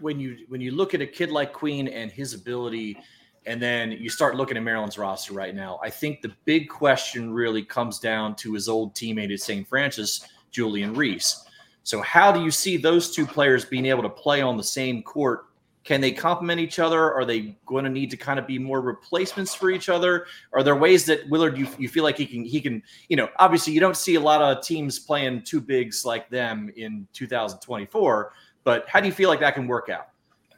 when 0.00 0.18
you 0.18 0.38
when 0.48 0.62
you 0.62 0.70
look 0.70 0.94
at 0.94 1.02
a 1.02 1.06
kid 1.06 1.30
like 1.30 1.52
Queen 1.52 1.86
and 1.86 2.10
his 2.10 2.32
ability 2.32 2.98
And 3.44 3.62
then 3.62 3.92
you 3.92 4.08
start 4.08 4.36
looking 4.36 4.56
at 4.56 4.62
Maryland's 4.62 4.98
roster 4.98 5.32
right 5.32 5.54
now. 5.54 5.78
I 5.80 5.90
think 5.90 6.20
the 6.20 6.32
big 6.46 6.68
question 6.68 7.32
really 7.32 7.62
comes 7.62 8.00
down 8.00 8.34
to 8.36 8.54
his 8.54 8.68
old 8.68 8.94
teammate 8.94 9.32
at 9.32 9.40
St. 9.40 9.68
Francis, 9.68 10.26
Julian 10.50 10.94
Reese. 10.94 11.45
So, 11.86 12.02
how 12.02 12.32
do 12.32 12.42
you 12.42 12.50
see 12.50 12.76
those 12.76 13.12
two 13.12 13.24
players 13.24 13.64
being 13.64 13.86
able 13.86 14.02
to 14.02 14.08
play 14.08 14.42
on 14.42 14.56
the 14.56 14.64
same 14.64 15.04
court? 15.04 15.44
Can 15.84 16.00
they 16.00 16.10
complement 16.10 16.58
each 16.60 16.80
other? 16.80 17.14
Are 17.14 17.24
they 17.24 17.56
going 17.64 17.84
to 17.84 17.90
need 17.90 18.10
to 18.10 18.16
kind 18.16 18.40
of 18.40 18.46
be 18.48 18.58
more 18.58 18.80
replacements 18.80 19.54
for 19.54 19.70
each 19.70 19.88
other? 19.88 20.26
Are 20.52 20.64
there 20.64 20.74
ways 20.74 21.04
that 21.04 21.28
Willard 21.28 21.56
you, 21.56 21.68
you 21.78 21.88
feel 21.88 22.02
like 22.02 22.18
he 22.18 22.26
can 22.26 22.44
he 22.44 22.60
can 22.60 22.82
you 23.08 23.16
know 23.16 23.28
obviously 23.38 23.72
you 23.72 23.78
don't 23.78 23.96
see 23.96 24.16
a 24.16 24.20
lot 24.20 24.42
of 24.42 24.64
teams 24.64 24.98
playing 24.98 25.42
two 25.42 25.60
bigs 25.60 26.04
like 26.04 26.28
them 26.28 26.72
in 26.76 27.06
2024, 27.12 28.32
but 28.64 28.88
how 28.88 28.98
do 28.98 29.06
you 29.06 29.12
feel 29.12 29.30
like 29.30 29.38
that 29.38 29.54
can 29.54 29.68
work 29.68 29.88
out? 29.88 30.08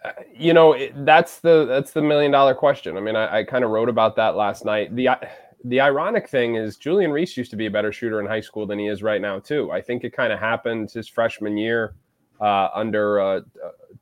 Uh, 0.02 0.12
you 0.34 0.54
know 0.54 0.78
that's 1.04 1.40
the 1.40 1.66
that's 1.66 1.90
the 1.90 2.00
million 2.00 2.32
dollar 2.32 2.54
question. 2.54 2.96
I 2.96 3.00
mean, 3.00 3.16
I, 3.16 3.40
I 3.40 3.44
kind 3.44 3.64
of 3.64 3.70
wrote 3.70 3.90
about 3.90 4.16
that 4.16 4.34
last 4.34 4.64
night. 4.64 4.96
the 4.96 5.10
The 5.64 5.80
ironic 5.80 6.28
thing 6.28 6.54
is 6.54 6.76
Julian 6.76 7.10
Reese 7.10 7.36
used 7.36 7.50
to 7.50 7.56
be 7.56 7.66
a 7.66 7.70
better 7.70 7.92
shooter 7.92 8.20
in 8.20 8.26
high 8.26 8.40
school 8.40 8.66
than 8.66 8.78
he 8.78 8.86
is 8.86 9.02
right 9.02 9.20
now 9.20 9.38
too. 9.40 9.72
I 9.72 9.80
think 9.80 10.04
it 10.04 10.12
kind 10.12 10.32
of 10.32 10.38
happened 10.38 10.90
his 10.90 11.08
freshman 11.08 11.56
year 11.56 11.94
uh, 12.40 12.68
under 12.74 13.20
uh, 13.20 13.40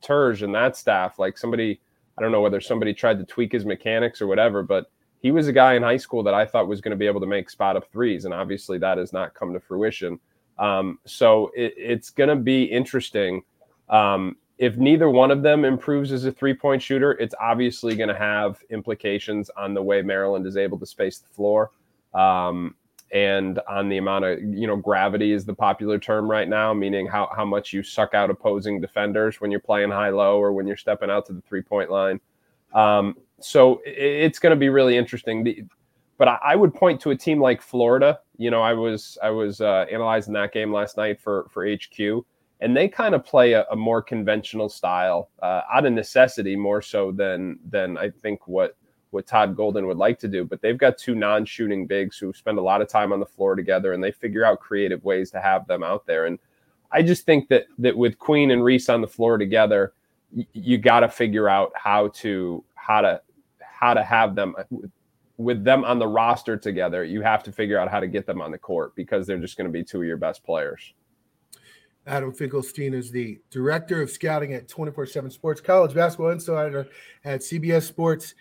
Turge 0.01 0.43
and 0.43 0.53
that 0.53 0.77
staff. 0.77 1.17
Like 1.17 1.37
somebody, 1.37 1.79
I 2.17 2.21
don't 2.21 2.31
know 2.31 2.41
whether 2.41 2.61
somebody 2.61 2.93
tried 2.93 3.17
to 3.19 3.25
tweak 3.25 3.51
his 3.51 3.65
mechanics 3.65 4.21
or 4.21 4.27
whatever, 4.27 4.61
but 4.61 4.91
he 5.19 5.31
was 5.31 5.47
a 5.47 5.53
guy 5.53 5.73
in 5.73 5.83
high 5.83 5.97
school 5.97 6.21
that 6.23 6.35
I 6.35 6.45
thought 6.45 6.67
was 6.67 6.79
going 6.81 6.91
to 6.91 6.97
be 6.97 7.07
able 7.07 7.21
to 7.21 7.27
make 7.27 7.49
spot 7.49 7.75
up 7.75 7.91
threes, 7.91 8.25
and 8.25 8.33
obviously 8.33 8.77
that 8.77 8.99
has 8.99 9.11
not 9.11 9.33
come 9.33 9.51
to 9.53 9.59
fruition. 9.59 10.19
Um, 10.59 10.99
so 11.05 11.51
it, 11.55 11.73
it's 11.75 12.11
going 12.11 12.29
to 12.29 12.35
be 12.35 12.63
interesting. 12.63 13.43
Um, 13.89 14.37
if 14.57 14.75
neither 14.75 15.09
one 15.09 15.31
of 15.31 15.43
them 15.43 15.65
improves 15.65 16.11
as 16.11 16.25
a 16.25 16.31
three 16.31 16.53
point 16.53 16.81
shooter, 16.81 17.13
it's 17.13 17.35
obviously 17.39 17.95
going 17.95 18.09
to 18.09 18.17
have 18.17 18.63
implications 18.69 19.49
on 19.51 19.73
the 19.73 19.81
way 19.81 20.01
Maryland 20.01 20.47
is 20.47 20.57
able 20.57 20.79
to 20.79 20.85
space 20.85 21.19
the 21.19 21.29
floor. 21.29 21.71
Um, 22.13 22.75
and 23.13 23.59
on 23.69 23.87
the 23.87 23.97
amount 23.97 24.25
of, 24.25 24.39
you 24.41 24.67
know, 24.67 24.75
gravity 24.75 25.31
is 25.31 25.45
the 25.45 25.53
popular 25.53 25.97
term 25.97 26.29
right 26.29 26.49
now, 26.49 26.73
meaning 26.73 27.07
how, 27.07 27.29
how 27.35 27.45
much 27.45 27.71
you 27.71 27.81
suck 27.81 28.13
out 28.13 28.29
opposing 28.29 28.81
defenders 28.81 29.39
when 29.39 29.49
you're 29.49 29.61
playing 29.61 29.91
high 29.91 30.09
low 30.09 30.37
or 30.39 30.51
when 30.51 30.67
you're 30.67 30.75
stepping 30.75 31.09
out 31.09 31.25
to 31.27 31.33
the 31.33 31.41
three 31.41 31.61
point 31.61 31.89
line. 31.89 32.19
Um, 32.73 33.15
so 33.39 33.81
it's 33.85 34.39
going 34.39 34.51
to 34.51 34.57
be 34.57 34.69
really 34.69 34.97
interesting. 34.97 35.69
But 36.17 36.27
I 36.43 36.55
would 36.55 36.73
point 36.73 36.99
to 37.01 37.11
a 37.11 37.15
team 37.15 37.39
like 37.39 37.61
Florida. 37.61 38.19
You 38.37 38.49
know, 38.49 38.61
I 38.61 38.73
was 38.73 39.19
I 39.21 39.29
was 39.29 39.61
uh, 39.61 39.85
analyzing 39.91 40.33
that 40.33 40.51
game 40.51 40.73
last 40.73 40.97
night 40.97 41.21
for 41.21 41.45
for 41.49 41.65
HQ 41.65 42.25
and 42.59 42.75
they 42.75 42.87
kind 42.87 43.13
of 43.13 43.23
play 43.23 43.53
a, 43.53 43.65
a 43.71 43.75
more 43.75 44.01
conventional 44.01 44.69
style 44.69 45.29
uh, 45.41 45.61
out 45.71 45.85
of 45.85 45.93
necessity 45.93 46.55
more 46.55 46.81
so 46.81 47.11
than 47.11 47.59
than 47.69 47.97
I 47.97 48.09
think 48.09 48.47
what 48.47 48.75
what 49.11 49.25
Todd 49.25 49.55
Golden 49.55 49.87
would 49.87 49.97
like 49.97 50.19
to 50.19 50.27
do. 50.27 50.43
But 50.43 50.61
they've 50.61 50.77
got 50.77 50.97
two 50.97 51.15
non-shooting 51.15 51.87
bigs 51.87 52.17
who 52.17 52.33
spend 52.33 52.57
a 52.57 52.61
lot 52.61 52.81
of 52.81 52.89
time 52.89 53.13
on 53.13 53.19
the 53.19 53.25
floor 53.25 53.55
together, 53.55 53.93
and 53.93 54.03
they 54.03 54.11
figure 54.11 54.43
out 54.43 54.59
creative 54.59 55.03
ways 55.03 55.31
to 55.31 55.39
have 55.39 55.65
them 55.67 55.83
out 55.83 56.05
there. 56.05 56.25
And 56.25 56.39
I 56.91 57.03
just 57.03 57.25
think 57.25 57.47
that 57.49 57.65
that 57.77 57.95
with 57.95 58.17
Queen 58.17 58.51
and 58.51 58.63
Reese 58.63 58.89
on 58.89 59.01
the 59.01 59.07
floor 59.07 59.37
together, 59.37 59.93
y- 60.35 60.47
you 60.53 60.77
got 60.77 61.01
to 61.01 61.09
figure 61.09 61.49
out 61.49 61.71
how 61.75 62.09
to 62.09 62.63
how 62.75 63.01
to 63.01 63.21
how 63.59 63.93
to 63.93 64.03
have 64.03 64.35
them 64.35 64.55
with 65.37 65.63
them 65.63 65.85
on 65.85 65.99
the 65.99 66.07
roster 66.07 66.57
together. 66.57 67.03
You 67.03 67.21
have 67.21 67.43
to 67.43 67.51
figure 67.51 67.77
out 67.77 67.89
how 67.91 67.99
to 67.99 68.07
get 68.07 68.25
them 68.25 68.41
on 68.41 68.51
the 68.51 68.57
court 68.57 68.95
because 68.95 69.27
they're 69.27 69.37
just 69.37 69.57
going 69.57 69.67
to 69.67 69.71
be 69.71 69.83
two 69.83 70.01
of 70.01 70.07
your 70.07 70.17
best 70.17 70.43
players. 70.43 70.93
Adam 72.07 72.31
Finkelstein 72.31 72.93
is 72.93 73.11
the 73.11 73.37
director 73.51 74.01
of 74.01 74.09
scouting 74.09 74.53
at 74.53 74.67
24 74.67 75.05
7 75.05 75.29
Sports, 75.29 75.59
college 75.59 75.93
basketball 75.93 76.29
insider 76.29 76.87
at 77.25 77.41
CBS 77.41 77.83
Sports. 77.83 78.33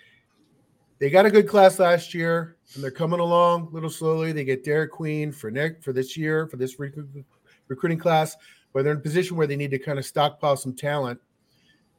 They 0.99 1.11
got 1.11 1.27
a 1.27 1.31
good 1.31 1.49
class 1.49 1.79
last 1.79 2.15
year, 2.15 2.57
and 2.75 2.83
they're 2.83 2.91
coming 2.93 3.21
along 3.21 3.67
a 3.67 3.71
little 3.71 3.91
slowly. 3.91 4.33
They 4.33 4.45
get 4.45 4.65
Derik 4.65 4.91
Queen 4.91 5.33
for 5.33 5.51
next 5.51 5.85
for 5.85 5.93
this 5.93 6.17
year 6.17 6.47
for 6.47 6.57
this 6.57 6.79
recruiting 6.79 7.99
class, 7.99 8.37
but 8.73 8.85
they're 8.85 8.93
in 8.93 8.99
a 8.99 9.03
position 9.03 9.37
where 9.37 9.49
they 9.49 9.57
need 9.57 9.73
to 9.73 9.79
kind 9.79 9.99
of 9.99 10.07
stockpile 10.07 10.57
some 10.57 10.73
talent. 10.73 11.21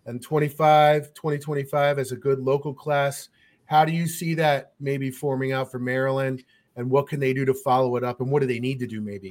And 0.06 0.22
25, 0.22 1.14
2025 1.14 2.00
as 2.00 2.14
a 2.14 2.16
good 2.16 2.40
local 2.40 2.74
class. 2.74 3.28
How 3.66 3.84
do 3.84 3.92
you 3.92 4.08
see 4.08 4.34
that 4.36 4.72
maybe 4.80 5.12
forming 5.12 5.52
out 5.52 5.70
for 5.70 5.80
Maryland? 5.80 6.46
And 6.78 6.90
what 6.90 7.10
can 7.10 7.20
they 7.20 7.34
do 7.34 7.44
to 7.44 7.54
follow 7.54 7.98
it 7.98 8.06
up? 8.06 8.22
And 8.22 8.32
what 8.32 8.40
do 8.40 8.48
they 8.48 8.62
need 8.62 8.80
to 8.80 8.88
do 8.88 9.02
maybe? 9.02 9.30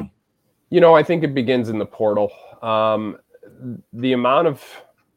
You 0.70 0.80
know, 0.80 0.96
I 0.96 1.02
think 1.02 1.22
it 1.22 1.34
begins 1.34 1.68
in 1.68 1.78
the 1.78 1.86
portal. 1.86 2.30
Um, 2.60 3.18
the 3.92 4.12
amount 4.12 4.48
of 4.48 4.64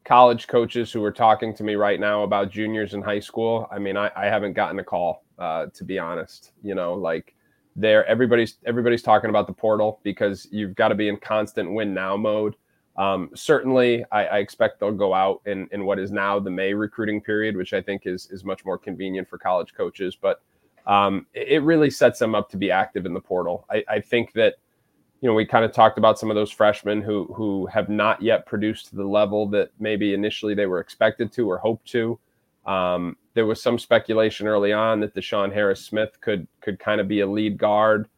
college 0.04 0.46
coaches 0.46 0.92
who 0.92 1.02
are 1.02 1.12
talking 1.12 1.54
to 1.56 1.64
me 1.64 1.74
right 1.74 1.98
now 1.98 2.22
about 2.22 2.50
juniors 2.50 2.94
in 2.94 3.02
high 3.02 3.18
school, 3.18 3.68
I 3.70 3.78
mean, 3.78 3.96
I, 3.96 4.10
I 4.16 4.26
haven't 4.26 4.52
gotten 4.52 4.78
a 4.78 4.84
call, 4.84 5.24
uh, 5.38 5.66
to 5.74 5.84
be 5.84 5.98
honest. 5.98 6.52
You 6.62 6.76
know, 6.76 6.94
like 6.94 7.34
there, 7.74 8.06
everybody's 8.06 8.58
everybody's 8.64 9.02
talking 9.02 9.30
about 9.30 9.48
the 9.48 9.52
portal 9.52 10.00
because 10.04 10.46
you've 10.52 10.76
got 10.76 10.88
to 10.88 10.94
be 10.94 11.08
in 11.08 11.16
constant 11.16 11.72
win 11.72 11.92
now 11.92 12.16
mode. 12.16 12.54
Um, 12.96 13.30
certainly, 13.34 14.04
I, 14.12 14.26
I, 14.26 14.38
expect 14.38 14.78
they'll 14.78 14.92
go 14.92 15.14
out 15.14 15.40
in, 15.46 15.68
in 15.72 15.86
what 15.86 15.98
is 15.98 16.10
now 16.10 16.38
the 16.38 16.50
May 16.50 16.74
recruiting 16.74 17.20
period, 17.20 17.56
which 17.56 17.72
I 17.72 17.80
think 17.80 18.02
is 18.04 18.28
is 18.30 18.44
much 18.44 18.64
more 18.64 18.76
convenient 18.76 19.28
for 19.28 19.38
college 19.38 19.74
coaches. 19.74 20.16
But 20.20 20.42
um, 20.86 21.26
it, 21.32 21.62
really 21.62 21.88
sets 21.88 22.18
them 22.18 22.34
up 22.34 22.50
to 22.50 22.56
be 22.56 22.70
active 22.70 23.06
in 23.06 23.14
the 23.14 23.20
portal. 23.20 23.64
I, 23.70 23.84
I 23.88 24.00
think 24.00 24.32
that 24.32 24.56
you 25.20 25.28
know, 25.28 25.34
we 25.34 25.44
kind 25.44 25.64
of 25.64 25.72
talked 25.72 25.98
about 25.98 26.18
some 26.18 26.30
of 26.30 26.34
those 26.34 26.50
freshmen 26.50 27.02
who 27.02 27.26
who 27.34 27.66
have 27.66 27.88
not 27.88 28.22
yet 28.22 28.46
produced 28.46 28.88
to 28.88 28.96
the 28.96 29.04
level 29.04 29.46
that 29.48 29.70
maybe 29.78 30.14
initially 30.14 30.54
they 30.54 30.66
were 30.66 30.80
expected 30.80 31.32
to 31.32 31.50
or 31.50 31.58
hoped 31.58 31.86
to. 31.88 32.18
Um, 32.66 33.16
there 33.34 33.46
was 33.46 33.62
some 33.62 33.78
speculation 33.78 34.46
early 34.46 34.72
on 34.72 35.00
that 35.00 35.14
DeShawn 35.14 35.52
Harris 35.52 35.84
Smith 35.84 36.18
could 36.20 36.46
could 36.60 36.78
kind 36.78 37.00
of 37.00 37.08
be 37.08 37.20
a 37.20 37.26
lead 37.26 37.58
guard. 37.58 38.08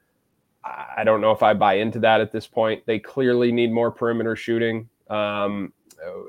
I 0.64 1.02
don't 1.04 1.20
know 1.20 1.32
if 1.32 1.42
I 1.42 1.54
buy 1.54 1.74
into 1.74 1.98
that 2.00 2.20
at 2.20 2.30
this 2.30 2.46
point. 2.46 2.86
They 2.86 3.00
clearly 3.00 3.50
need 3.50 3.72
more 3.72 3.90
perimeter 3.90 4.36
shooting. 4.36 4.88
Um, 5.10 5.72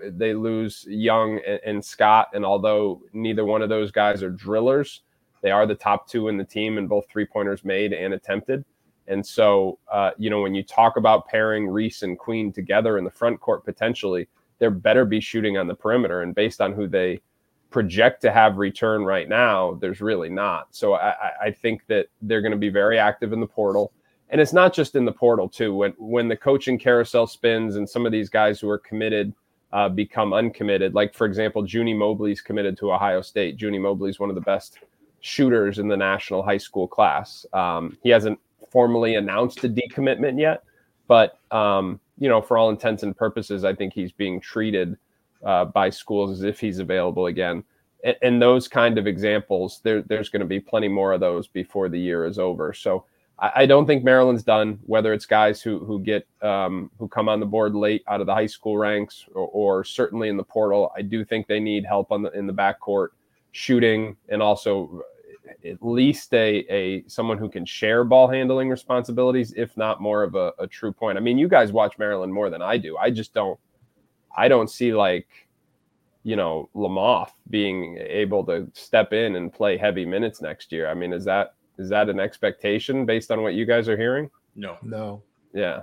they 0.04 0.34
lose 0.34 0.86
Young 0.88 1.40
and, 1.48 1.60
and 1.66 1.86
Scott, 1.86 2.30
and 2.34 2.44
although 2.44 3.02
neither 3.14 3.46
one 3.46 3.62
of 3.62 3.70
those 3.70 3.92
guys 3.92 4.24
are 4.24 4.32
drillers, 4.32 5.02
they 5.42 5.52
are 5.52 5.68
the 5.68 5.76
top 5.76 6.08
two 6.08 6.30
in 6.30 6.38
the 6.38 6.44
team 6.44 6.80
in 6.80 6.88
both 6.88 7.06
three 7.10 7.26
pointers 7.26 7.64
made 7.64 7.94
and 7.94 8.16
attempted. 8.16 8.66
And 9.08 9.26
so, 9.26 9.80
uh, 9.92 10.12
you 10.18 10.30
know, 10.30 10.42
when 10.42 10.56
you 10.56 10.64
talk 10.64 10.98
about 10.98 11.28
pairing 11.28 11.68
Reese 11.68 12.04
and 12.04 12.18
Queen 12.18 12.52
together 12.52 12.98
in 12.98 13.04
the 13.04 13.12
front 13.12 13.40
court 13.40 13.66
potentially, 13.66 14.28
there 14.60 14.72
better 14.72 15.06
be 15.06 15.20
shooting 15.20 15.58
on 15.58 15.68
the 15.68 15.76
perimeter. 15.76 16.22
And 16.22 16.34
based 16.34 16.62
on 16.62 16.74
who 16.74 16.88
they 16.88 17.22
project 17.70 18.22
to 18.22 18.32
have 18.32 18.58
return 18.58 19.04
right 19.04 19.28
now, 19.28 19.78
there's 19.82 20.00
really 20.00 20.30
not. 20.30 20.68
So 20.72 20.94
I, 20.94 21.32
I 21.42 21.52
think 21.52 21.86
that 21.88 22.08
they're 22.22 22.42
going 22.42 22.52
to 22.52 22.58
be 22.58 22.70
very 22.70 22.98
active 22.98 23.34
in 23.34 23.40
the 23.40 23.48
portal. 23.48 23.92
And 24.30 24.40
it's 24.40 24.54
not 24.54 24.74
just 24.74 24.96
in 24.96 25.06
the 25.06 25.12
portal, 25.12 25.50
too. 25.50 25.76
When 25.76 25.92
when 25.98 26.28
the 26.28 26.38
coaching 26.38 26.80
carousel 26.80 27.28
spins 27.28 27.76
and 27.76 27.88
some 27.88 28.06
of 28.06 28.12
these 28.12 28.30
guys 28.30 28.60
who 28.60 28.70
are 28.70 28.80
committed 28.80 29.34
uh, 29.74 29.90
become 29.90 30.34
uncommitted, 30.34 30.94
like 30.94 31.14
for 31.14 31.26
example, 31.26 31.66
Junie 31.68 31.94
Mobley's 31.94 32.42
committed 32.42 32.78
to 32.78 32.92
Ohio 32.92 33.22
State. 33.22 33.62
Junie 33.62 33.80
Mobley's 33.80 34.20
one 34.20 34.30
of 34.30 34.36
the 34.36 34.42
best 34.42 34.80
shooters 35.20 35.80
in 35.80 35.88
the 35.88 35.98
national 35.98 36.42
high 36.42 36.58
school 36.58 36.88
class. 36.88 37.46
Um, 37.54 37.98
he 38.02 38.10
hasn't 38.10 38.40
formally 38.74 39.16
announced 39.16 39.64
a 39.64 39.70
decommitment 39.70 40.40
yet, 40.40 40.64
but 41.08 41.40
um, 41.52 42.00
you 42.18 42.28
know, 42.28 42.42
for 42.42 42.58
all 42.58 42.72
intents 42.72 43.04
and 43.04 43.16
purposes, 43.16 43.64
I 43.64 43.74
think 43.74 43.94
he's 43.94 44.12
being 44.12 44.42
treated 44.42 44.98
uh, 45.46 45.66
by 45.66 45.92
schools 45.92 46.32
as 46.32 46.44
if 46.44 46.60
he's 46.60 46.80
available 46.80 47.28
again. 47.28 47.64
And, 48.04 48.18
and 48.22 48.42
those 48.42 48.68
kind 48.68 48.98
of 48.98 49.06
examples, 49.06 49.80
there, 49.84 50.02
there's 50.02 50.30
going 50.30 50.42
to 50.42 50.48
be 50.48 50.60
plenty 50.60 50.88
more 50.88 51.14
of 51.14 51.20
those 51.20 51.48
before 51.48 51.88
the 51.88 52.00
year 52.00 52.26
is 52.26 52.40
over. 52.40 52.74
So 52.74 53.06
I, 53.38 53.52
I 53.58 53.66
don't 53.68 53.86
think 53.86 54.04
Maryland's 54.04 54.44
done. 54.44 54.80
Whether 54.86 55.14
it's 55.14 55.28
guys 55.28 55.62
who 55.62 55.80
who 55.86 56.00
get 56.00 56.28
um, 56.42 56.90
who 56.98 57.08
come 57.08 57.30
on 57.30 57.40
the 57.40 57.46
board 57.46 57.76
late 57.76 58.04
out 58.08 58.22
of 58.22 58.28
the 58.28 58.34
high 58.34 58.48
school 58.48 58.78
ranks, 58.78 59.26
or, 59.36 59.48
or 59.48 59.84
certainly 59.84 60.30
in 60.30 60.38
the 60.38 60.44
portal, 60.44 60.92
I 60.98 61.04
do 61.04 61.24
think 61.24 61.46
they 61.46 61.60
need 61.60 61.86
help 61.86 62.12
on 62.12 62.24
the 62.24 62.32
in 62.32 62.48
the 62.48 62.54
backcourt 62.54 63.10
shooting 63.52 64.18
and 64.30 64.42
also 64.42 65.04
at 65.66 65.78
least 65.82 66.34
a, 66.34 66.66
a 66.70 67.04
someone 67.08 67.38
who 67.38 67.50
can 67.50 67.66
share 67.66 68.04
ball 68.04 68.28
handling 68.28 68.70
responsibilities, 68.70 69.54
if 69.56 69.76
not 69.78 70.02
more 70.02 70.24
of 70.24 70.36
a, 70.36 70.54
a 70.60 70.68
true 70.68 70.92
point. 70.92 71.18
I 71.18 71.22
mean, 71.22 71.38
you 71.38 71.48
guys 71.48 71.72
watch 71.72 71.98
Maryland 71.98 72.34
more 72.34 72.50
than 72.50 72.62
I 72.62 72.78
do. 72.78 72.98
I 72.98 73.10
just 73.10 73.34
don't 73.34 73.60
I 74.36 74.48
don't 74.48 74.70
see 74.70 74.94
like 74.94 75.28
you 76.24 76.36
know 76.36 76.70
Lamothe 76.76 77.32
being 77.50 77.98
able 77.98 78.46
to 78.46 78.70
step 78.74 79.14
in 79.14 79.36
and 79.36 79.52
play 79.52 79.78
heavy 79.78 80.06
minutes 80.06 80.42
next 80.42 80.72
year. 80.72 80.90
I 80.90 80.94
mean, 80.94 81.14
is 81.14 81.26
that 81.26 81.56
is 81.78 81.90
that 81.90 82.10
an 82.10 82.20
expectation 82.20 83.06
based 83.06 83.32
on 83.32 83.42
what 83.42 83.54
you 83.54 83.66
guys 83.66 83.90
are 83.90 83.98
hearing? 83.98 84.30
No, 84.56 84.78
no. 84.82 85.24
Yeah. 85.54 85.82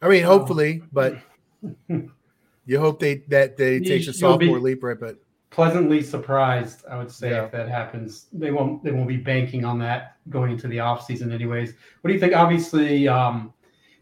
I 0.00 0.08
mean, 0.08 0.22
hopefully, 0.22 0.82
but 0.92 1.18
you 1.88 2.78
hope 2.78 3.00
they 3.00 3.16
that 3.28 3.56
they 3.56 3.80
take 3.80 4.06
a 4.06 4.12
sophomore 4.12 4.60
leap, 4.60 4.82
right? 4.82 4.98
But 4.98 5.18
pleasantly 5.50 6.02
surprised, 6.02 6.84
I 6.90 6.96
would 6.98 7.10
say, 7.10 7.30
yeah. 7.30 7.44
if 7.44 7.52
that 7.52 7.68
happens. 7.68 8.26
They 8.32 8.50
won't 8.50 8.82
they 8.82 8.92
won't 8.92 9.08
be 9.08 9.16
banking 9.16 9.64
on 9.64 9.78
that 9.80 10.16
going 10.28 10.52
into 10.52 10.68
the 10.68 10.80
off 10.80 11.04
season 11.04 11.32
anyways. 11.32 11.74
What 12.00 12.08
do 12.08 12.14
you 12.14 12.20
think? 12.20 12.34
Obviously, 12.34 13.08
um, 13.08 13.52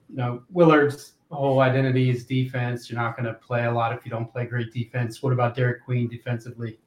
you 0.08 0.16
know, 0.16 0.42
Willard's 0.50 1.14
whole 1.30 1.60
identity 1.60 2.10
is 2.10 2.24
defense. 2.24 2.90
You're 2.90 3.00
not 3.00 3.16
going 3.16 3.26
to 3.26 3.34
play 3.34 3.64
a 3.64 3.72
lot 3.72 3.92
if 3.92 4.04
you 4.04 4.10
don't 4.10 4.30
play 4.30 4.46
great 4.46 4.72
defense. 4.72 5.22
What 5.22 5.32
about 5.32 5.56
Derik 5.56 5.82
Queen 5.84 6.08
defensively? 6.08 6.78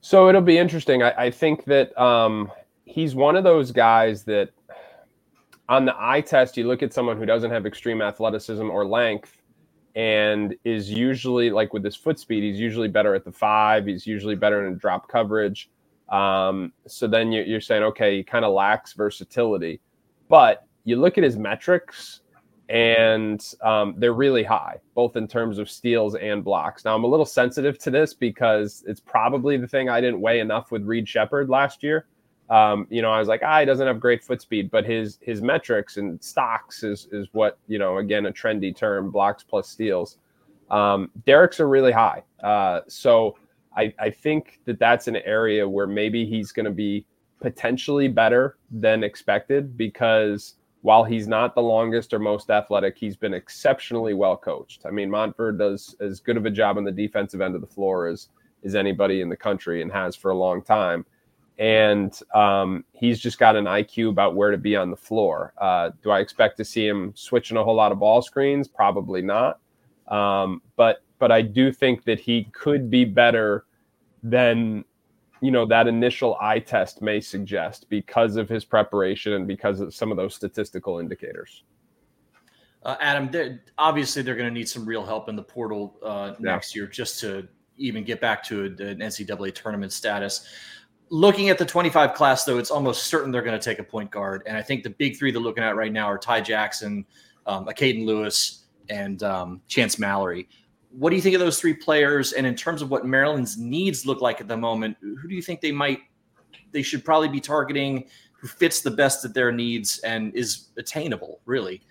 So 0.00 0.28
it'll 0.28 0.42
be 0.42 0.58
interesting. 0.58 1.02
I, 1.02 1.12
I 1.16 1.30
think 1.30 1.64
that 1.64 1.96
um, 2.00 2.50
he's 2.84 3.14
one 3.14 3.36
of 3.36 3.44
those 3.44 3.70
guys 3.70 4.24
that 4.24 4.50
on 5.68 5.84
the 5.84 5.94
eye 5.98 6.20
test, 6.20 6.56
you 6.56 6.66
look 6.66 6.82
at 6.82 6.92
someone 6.92 7.16
who 7.16 7.24
doesn't 7.24 7.50
have 7.50 7.64
extreme 7.64 8.02
athleticism 8.02 8.68
or 8.68 8.84
length 8.84 9.40
and 9.94 10.54
is 10.64 10.90
usually 10.90 11.50
like 11.50 11.72
with 11.72 11.84
his 11.84 11.96
foot 11.96 12.18
speed, 12.18 12.42
he's 12.42 12.60
usually 12.60 12.88
better 12.88 13.14
at 13.14 13.24
the 13.24 13.32
five. 13.32 13.86
He's 13.86 14.06
usually 14.06 14.34
better 14.34 14.66
in 14.66 14.76
drop 14.76 15.08
coverage. 15.08 15.70
Um, 16.08 16.72
so 16.86 17.06
then 17.06 17.32
you're, 17.32 17.60
saying, 17.60 17.82
okay, 17.84 18.18
he 18.18 18.24
kind 18.24 18.44
of 18.44 18.52
lacks 18.52 18.92
versatility. 18.92 19.80
But 20.28 20.66
you 20.84 20.96
look 20.96 21.16
at 21.16 21.24
his 21.24 21.36
metrics 21.36 22.20
and 22.68 23.44
um, 23.62 23.94
they're 23.98 24.12
really 24.14 24.42
high, 24.42 24.78
both 24.94 25.16
in 25.16 25.28
terms 25.28 25.58
of 25.58 25.70
steals 25.70 26.14
and 26.14 26.42
blocks. 26.42 26.84
Now, 26.84 26.94
I'm 26.94 27.04
a 27.04 27.08
little 27.08 27.26
sensitive 27.26 27.78
to 27.80 27.90
this 27.90 28.14
because 28.14 28.84
it's 28.86 29.00
probably 29.00 29.56
the 29.56 29.68
thing 29.68 29.88
I 29.88 30.00
didn't 30.00 30.20
weigh 30.20 30.40
enough 30.40 30.70
with 30.70 30.82
Reed 30.82 31.08
Sheppard 31.08 31.48
last 31.48 31.82
year. 31.82 32.06
Um, 32.50 32.86
you 32.90 33.00
know, 33.00 33.10
I 33.10 33.18
was 33.18 33.28
like, 33.28 33.40
ah, 33.42 33.60
he 33.60 33.66
doesn't 33.66 33.86
have 33.86 33.98
great 33.98 34.22
foot 34.22 34.42
speed, 34.42 34.70
but 34.70 34.84
his 34.84 35.18
his 35.22 35.40
metrics 35.40 35.96
and 35.96 36.22
stocks 36.22 36.82
is 36.82 37.08
is 37.10 37.28
what 37.32 37.58
you 37.68 37.78
know. 37.78 37.98
Again, 37.98 38.26
a 38.26 38.32
trendy 38.32 38.74
term: 38.76 39.10
blocks 39.10 39.42
plus 39.42 39.68
steals. 39.68 40.18
Um, 40.70 41.10
Derik's 41.26 41.60
are 41.60 41.68
really 41.68 41.92
high, 41.92 42.22
uh, 42.42 42.80
so 42.86 43.36
I 43.76 43.94
I 43.98 44.10
think 44.10 44.60
that 44.66 44.78
that's 44.78 45.08
an 45.08 45.16
area 45.16 45.66
where 45.66 45.86
maybe 45.86 46.26
he's 46.26 46.52
going 46.52 46.66
to 46.66 46.72
be 46.72 47.06
potentially 47.40 48.08
better 48.08 48.56
than 48.70 49.04
expected 49.04 49.76
because 49.76 50.54
while 50.82 51.02
he's 51.02 51.26
not 51.26 51.54
the 51.54 51.62
longest 51.62 52.12
or 52.12 52.18
most 52.18 52.50
athletic, 52.50 52.98
he's 52.98 53.16
been 53.16 53.32
exceptionally 53.32 54.12
well 54.12 54.36
coached. 54.36 54.82
I 54.84 54.90
mean, 54.90 55.08
Montverde 55.08 55.58
does 55.58 55.96
as 56.00 56.20
good 56.20 56.36
of 56.36 56.44
a 56.44 56.50
job 56.50 56.76
on 56.76 56.84
the 56.84 56.92
defensive 56.92 57.40
end 57.40 57.54
of 57.54 57.62
the 57.62 57.66
floor 57.66 58.06
as 58.06 58.28
as 58.64 58.74
anybody 58.74 59.22
in 59.22 59.30
the 59.30 59.36
country 59.36 59.80
and 59.80 59.90
has 59.90 60.14
for 60.14 60.30
a 60.30 60.36
long 60.36 60.60
time. 60.62 61.06
And 61.58 62.18
um, 62.34 62.84
he's 62.92 63.20
just 63.20 63.38
got 63.38 63.54
an 63.54 63.66
IQ 63.66 64.10
about 64.10 64.34
where 64.34 64.50
to 64.50 64.58
be 64.58 64.74
on 64.74 64.90
the 64.90 64.96
floor. 64.96 65.54
Uh, 65.58 65.90
do 66.02 66.10
I 66.10 66.18
expect 66.18 66.56
to 66.56 66.64
see 66.64 66.86
him 66.86 67.12
switching 67.14 67.56
a 67.56 67.62
whole 67.62 67.76
lot 67.76 67.92
of 67.92 68.00
ball 68.00 68.22
screens? 68.22 68.66
Probably 68.66 69.22
not. 69.22 69.60
Um, 70.08 70.62
but 70.76 71.02
but 71.18 71.30
I 71.30 71.42
do 71.42 71.72
think 71.72 72.04
that 72.04 72.20
he 72.20 72.44
could 72.52 72.90
be 72.90 73.04
better 73.04 73.66
than 74.22 74.84
you 75.40 75.50
know 75.50 75.66
that 75.66 75.86
initial 75.86 76.36
eye 76.40 76.58
test 76.58 77.02
may 77.02 77.20
suggest 77.20 77.86
because 77.88 78.36
of 78.36 78.48
his 78.48 78.64
preparation 78.64 79.34
and 79.34 79.46
because 79.46 79.80
of 79.80 79.94
some 79.94 80.10
of 80.10 80.16
those 80.16 80.34
statistical 80.34 80.98
indicators. 80.98 81.64
Uh, 82.82 82.96
Adam, 83.00 83.30
they're, 83.30 83.62
obviously 83.78 84.22
they're 84.22 84.36
going 84.36 84.48
to 84.48 84.52
need 84.52 84.68
some 84.68 84.84
real 84.84 85.04
help 85.04 85.28
in 85.28 85.36
the 85.36 85.42
portal 85.42 85.96
uh, 86.02 86.32
yeah. 86.32 86.52
next 86.52 86.76
year 86.76 86.86
just 86.86 87.18
to 87.20 87.48
even 87.76 88.04
get 88.04 88.20
back 88.20 88.42
to 88.44 88.64
an 88.64 88.98
NCAA 88.98 89.54
tournament 89.54 89.92
status. 89.92 90.46
Looking 91.14 91.48
at 91.48 91.58
the 91.58 91.64
25 91.64 92.14
class, 92.14 92.44
though, 92.44 92.58
it's 92.58 92.70
almost 92.70 93.04
certain 93.04 93.30
they're 93.30 93.42
going 93.42 93.58
to 93.58 93.64
take 93.64 93.78
a 93.78 93.84
point 93.84 94.10
guard. 94.10 94.42
And 94.46 94.56
I 94.56 94.62
think 94.62 94.82
the 94.82 94.90
big 94.90 95.16
three 95.16 95.30
they're 95.30 95.40
looking 95.40 95.62
at 95.62 95.76
right 95.76 95.92
now 95.92 96.06
are 96.06 96.18
Ty 96.18 96.40
Jackson, 96.40 97.06
um, 97.46 97.68
Lewis, 97.80 98.64
and 98.88 99.22
um, 99.22 99.60
Chance 99.68 99.98
Mallory 99.98 100.48
what 100.96 101.10
do 101.10 101.16
you 101.16 101.22
think 101.22 101.34
of 101.34 101.40
those 101.40 101.58
three 101.60 101.74
players? 101.74 102.32
And 102.32 102.46
in 102.46 102.54
terms 102.54 102.80
of 102.80 102.90
what 102.90 103.04
Maryland's 103.04 103.58
needs 103.58 104.06
look 104.06 104.20
like 104.20 104.40
at 104.40 104.48
the 104.48 104.56
moment, 104.56 104.96
who 105.00 105.28
do 105.28 105.34
you 105.34 105.42
think 105.42 105.60
they 105.60 105.72
might 105.72 106.00
they 106.72 106.82
should 106.82 107.04
probably 107.04 107.28
be 107.28 107.40
targeting? 107.40 108.06
Who 108.40 108.48
fits 108.48 108.80
the 108.80 108.90
best 108.90 109.24
at 109.24 109.34
their 109.34 109.50
needs 109.50 109.98
and 110.00 110.34
is 110.34 110.68
attainable, 110.76 111.40
really? 111.46 111.82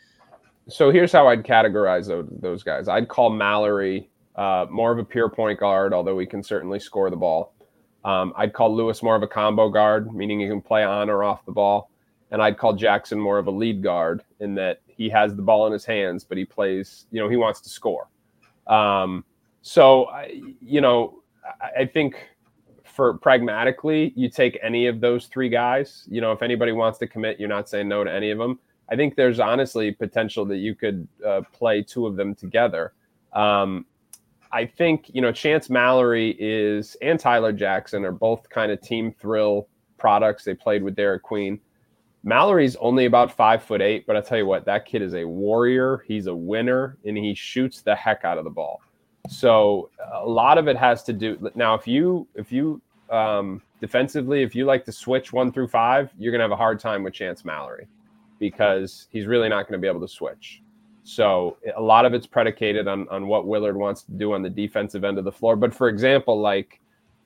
So 0.69 0.91
here's 0.91 1.11
how 1.11 1.27
I'd 1.27 1.43
categorize 1.43 2.07
those, 2.07 2.27
those 2.39 2.63
guys. 2.63 2.87
I'd 2.87 3.09
call 3.09 3.29
Mallory 3.29 4.09
uh, 4.35 4.67
more 4.69 4.91
of 4.91 4.99
a 4.99 5.03
pure 5.03 5.29
point 5.29 5.59
guard, 5.59 5.93
although 5.93 6.17
he 6.19 6.25
can 6.25 6.41
certainly 6.41 6.79
score 6.79 7.09
the 7.09 7.17
ball. 7.17 7.52
Um, 8.05 8.33
I'd 8.35 8.53
call 8.53 8.75
Lewis 8.75 9.01
more 9.01 9.15
of 9.15 9.23
a 9.23 9.27
combo 9.27 9.69
guard, 9.69 10.13
meaning 10.13 10.39
he 10.39 10.47
can 10.47 10.61
play 10.61 10.83
on 10.83 11.09
or 11.09 11.23
off 11.23 11.45
the 11.45 11.51
ball. 11.51 11.89
And 12.31 12.41
I'd 12.41 12.57
call 12.57 12.73
Jackson 12.73 13.19
more 13.19 13.37
of 13.37 13.47
a 13.47 13.51
lead 13.51 13.83
guard 13.83 14.23
in 14.39 14.55
that 14.55 14.81
he 14.87 15.09
has 15.09 15.35
the 15.35 15.41
ball 15.41 15.67
in 15.67 15.73
his 15.73 15.85
hands, 15.85 16.23
but 16.23 16.37
he 16.37 16.45
plays, 16.45 17.05
you 17.11 17.19
know, 17.19 17.29
he 17.29 17.37
wants 17.37 17.61
to 17.61 17.69
score. 17.69 18.07
Um, 18.67 19.23
so, 19.61 20.07
you 20.61 20.81
know, 20.81 21.21
I 21.77 21.85
think 21.85 22.15
for 22.83 23.17
pragmatically, 23.17 24.13
you 24.15 24.29
take 24.29 24.57
any 24.61 24.87
of 24.87 24.99
those 24.99 25.27
three 25.27 25.49
guys. 25.49 26.07
You 26.09 26.21
know, 26.21 26.31
if 26.31 26.41
anybody 26.41 26.71
wants 26.71 26.99
to 26.99 27.07
commit, 27.07 27.39
you're 27.39 27.49
not 27.49 27.69
saying 27.69 27.87
no 27.87 28.03
to 28.03 28.11
any 28.11 28.31
of 28.31 28.37
them. 28.37 28.59
I 28.89 28.95
think 28.95 29.15
there's 29.15 29.39
honestly 29.39 29.91
potential 29.91 30.45
that 30.45 30.57
you 30.57 30.75
could 30.75 31.07
uh, 31.25 31.41
play 31.53 31.81
two 31.81 32.05
of 32.05 32.15
them 32.15 32.35
together. 32.35 32.93
Um, 33.31 33.85
I 34.53 34.65
think 34.65 35.09
you 35.13 35.21
know 35.21 35.31
Chance 35.31 35.69
Mallory 35.69 36.37
is 36.39 36.95
and 37.01 37.19
Tyler 37.19 37.51
Jackson 37.51 38.05
are 38.05 38.11
both 38.11 38.47
kind 38.49 38.71
of 38.71 38.81
team 38.81 39.13
thrill 39.19 39.67
products. 39.97 40.43
They 40.43 40.53
played 40.53 40.83
with 40.83 40.95
Derik 40.95 41.23
Queen. 41.23 41.59
Mallory's 42.23 42.75
only 42.77 43.05
about 43.05 43.35
five 43.35 43.63
foot 43.63 43.81
eight, 43.81 44.05
but 44.07 44.15
I 44.15 44.21
tell 44.21 44.37
you 44.37 44.45
what, 44.45 44.63
that 44.65 44.85
kid 44.85 45.01
is 45.01 45.13
a 45.13 45.25
warrior. 45.25 46.03
He's 46.07 46.27
a 46.27 46.35
winner, 46.35 46.97
and 47.03 47.17
he 47.17 47.33
shoots 47.33 47.81
the 47.81 47.95
heck 47.95 48.23
out 48.23 48.37
of 48.37 48.45
the 48.45 48.49
ball. 48.49 48.79
So 49.27 49.89
a 50.13 50.25
lot 50.25 50.57
of 50.57 50.67
it 50.67 50.77
has 50.77 51.03
to 51.03 51.13
do 51.13 51.51
now. 51.55 51.73
If 51.73 51.87
you 51.87 52.27
if 52.35 52.51
you 52.51 52.81
um, 53.09 53.61
defensively, 53.81 54.43
if 54.43 54.55
you 54.55 54.65
like 54.65 54.85
to 54.85 54.91
switch 54.91 55.33
one 55.33 55.51
through 55.51 55.67
five, 55.67 56.11
you're 56.17 56.31
gonna 56.31 56.43
have 56.43 56.51
a 56.51 56.55
hard 56.55 56.79
time 56.79 57.03
with 57.03 57.13
Chance 57.13 57.43
Mallory 57.43 57.87
because 58.39 59.07
he's 59.09 59.25
really 59.25 59.47
not 59.47 59.67
going 59.67 59.79
to 59.79 59.81
be 59.81 59.87
able 59.87 60.01
to 60.01 60.07
switch. 60.07 60.61
So 61.03 61.57
a 61.75 61.81
lot 61.81 62.05
of 62.05 62.13
it's 62.13 62.27
predicated 62.27 62.87
on 62.87 63.07
on 63.09 63.27
what 63.27 63.45
Willard 63.45 63.77
wants 63.77 64.03
to 64.03 64.11
do 64.13 64.33
on 64.33 64.41
the 64.41 64.49
defensive 64.49 65.03
end 65.03 65.17
of 65.17 65.25
the 65.25 65.31
floor. 65.31 65.55
But 65.55 65.73
for 65.73 65.89
example, 65.89 66.39
like 66.39 66.79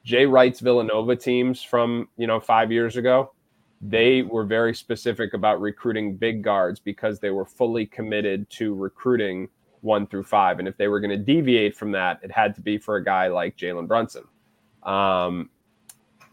Jay 0.03 0.25
Wright's 0.25 0.59
Villanova 0.59 1.15
teams 1.15 1.61
from 1.61 2.09
you 2.17 2.27
know 2.27 2.39
five 2.39 2.71
years 2.71 2.97
ago, 2.97 3.33
they 3.81 4.23
were 4.23 4.45
very 4.45 4.73
specific 4.73 5.33
about 5.33 5.61
recruiting 5.61 6.15
big 6.15 6.43
guards 6.43 6.79
because 6.79 7.19
they 7.19 7.29
were 7.29 7.45
fully 7.45 7.85
committed 7.85 8.49
to 8.51 8.73
recruiting 8.73 9.47
one 9.81 10.07
through 10.07 10.23
five. 10.23 10.59
And 10.59 10.67
if 10.67 10.75
they 10.77 10.87
were 10.87 10.99
going 10.99 11.11
to 11.11 11.17
deviate 11.17 11.75
from 11.75 11.91
that, 11.91 12.19
it 12.23 12.31
had 12.31 12.55
to 12.55 12.61
be 12.61 12.77
for 12.77 12.95
a 12.95 13.03
guy 13.03 13.27
like 13.27 13.57
Jalen 13.57 13.87
Brunson. 13.87 14.23
Um, 14.83 15.49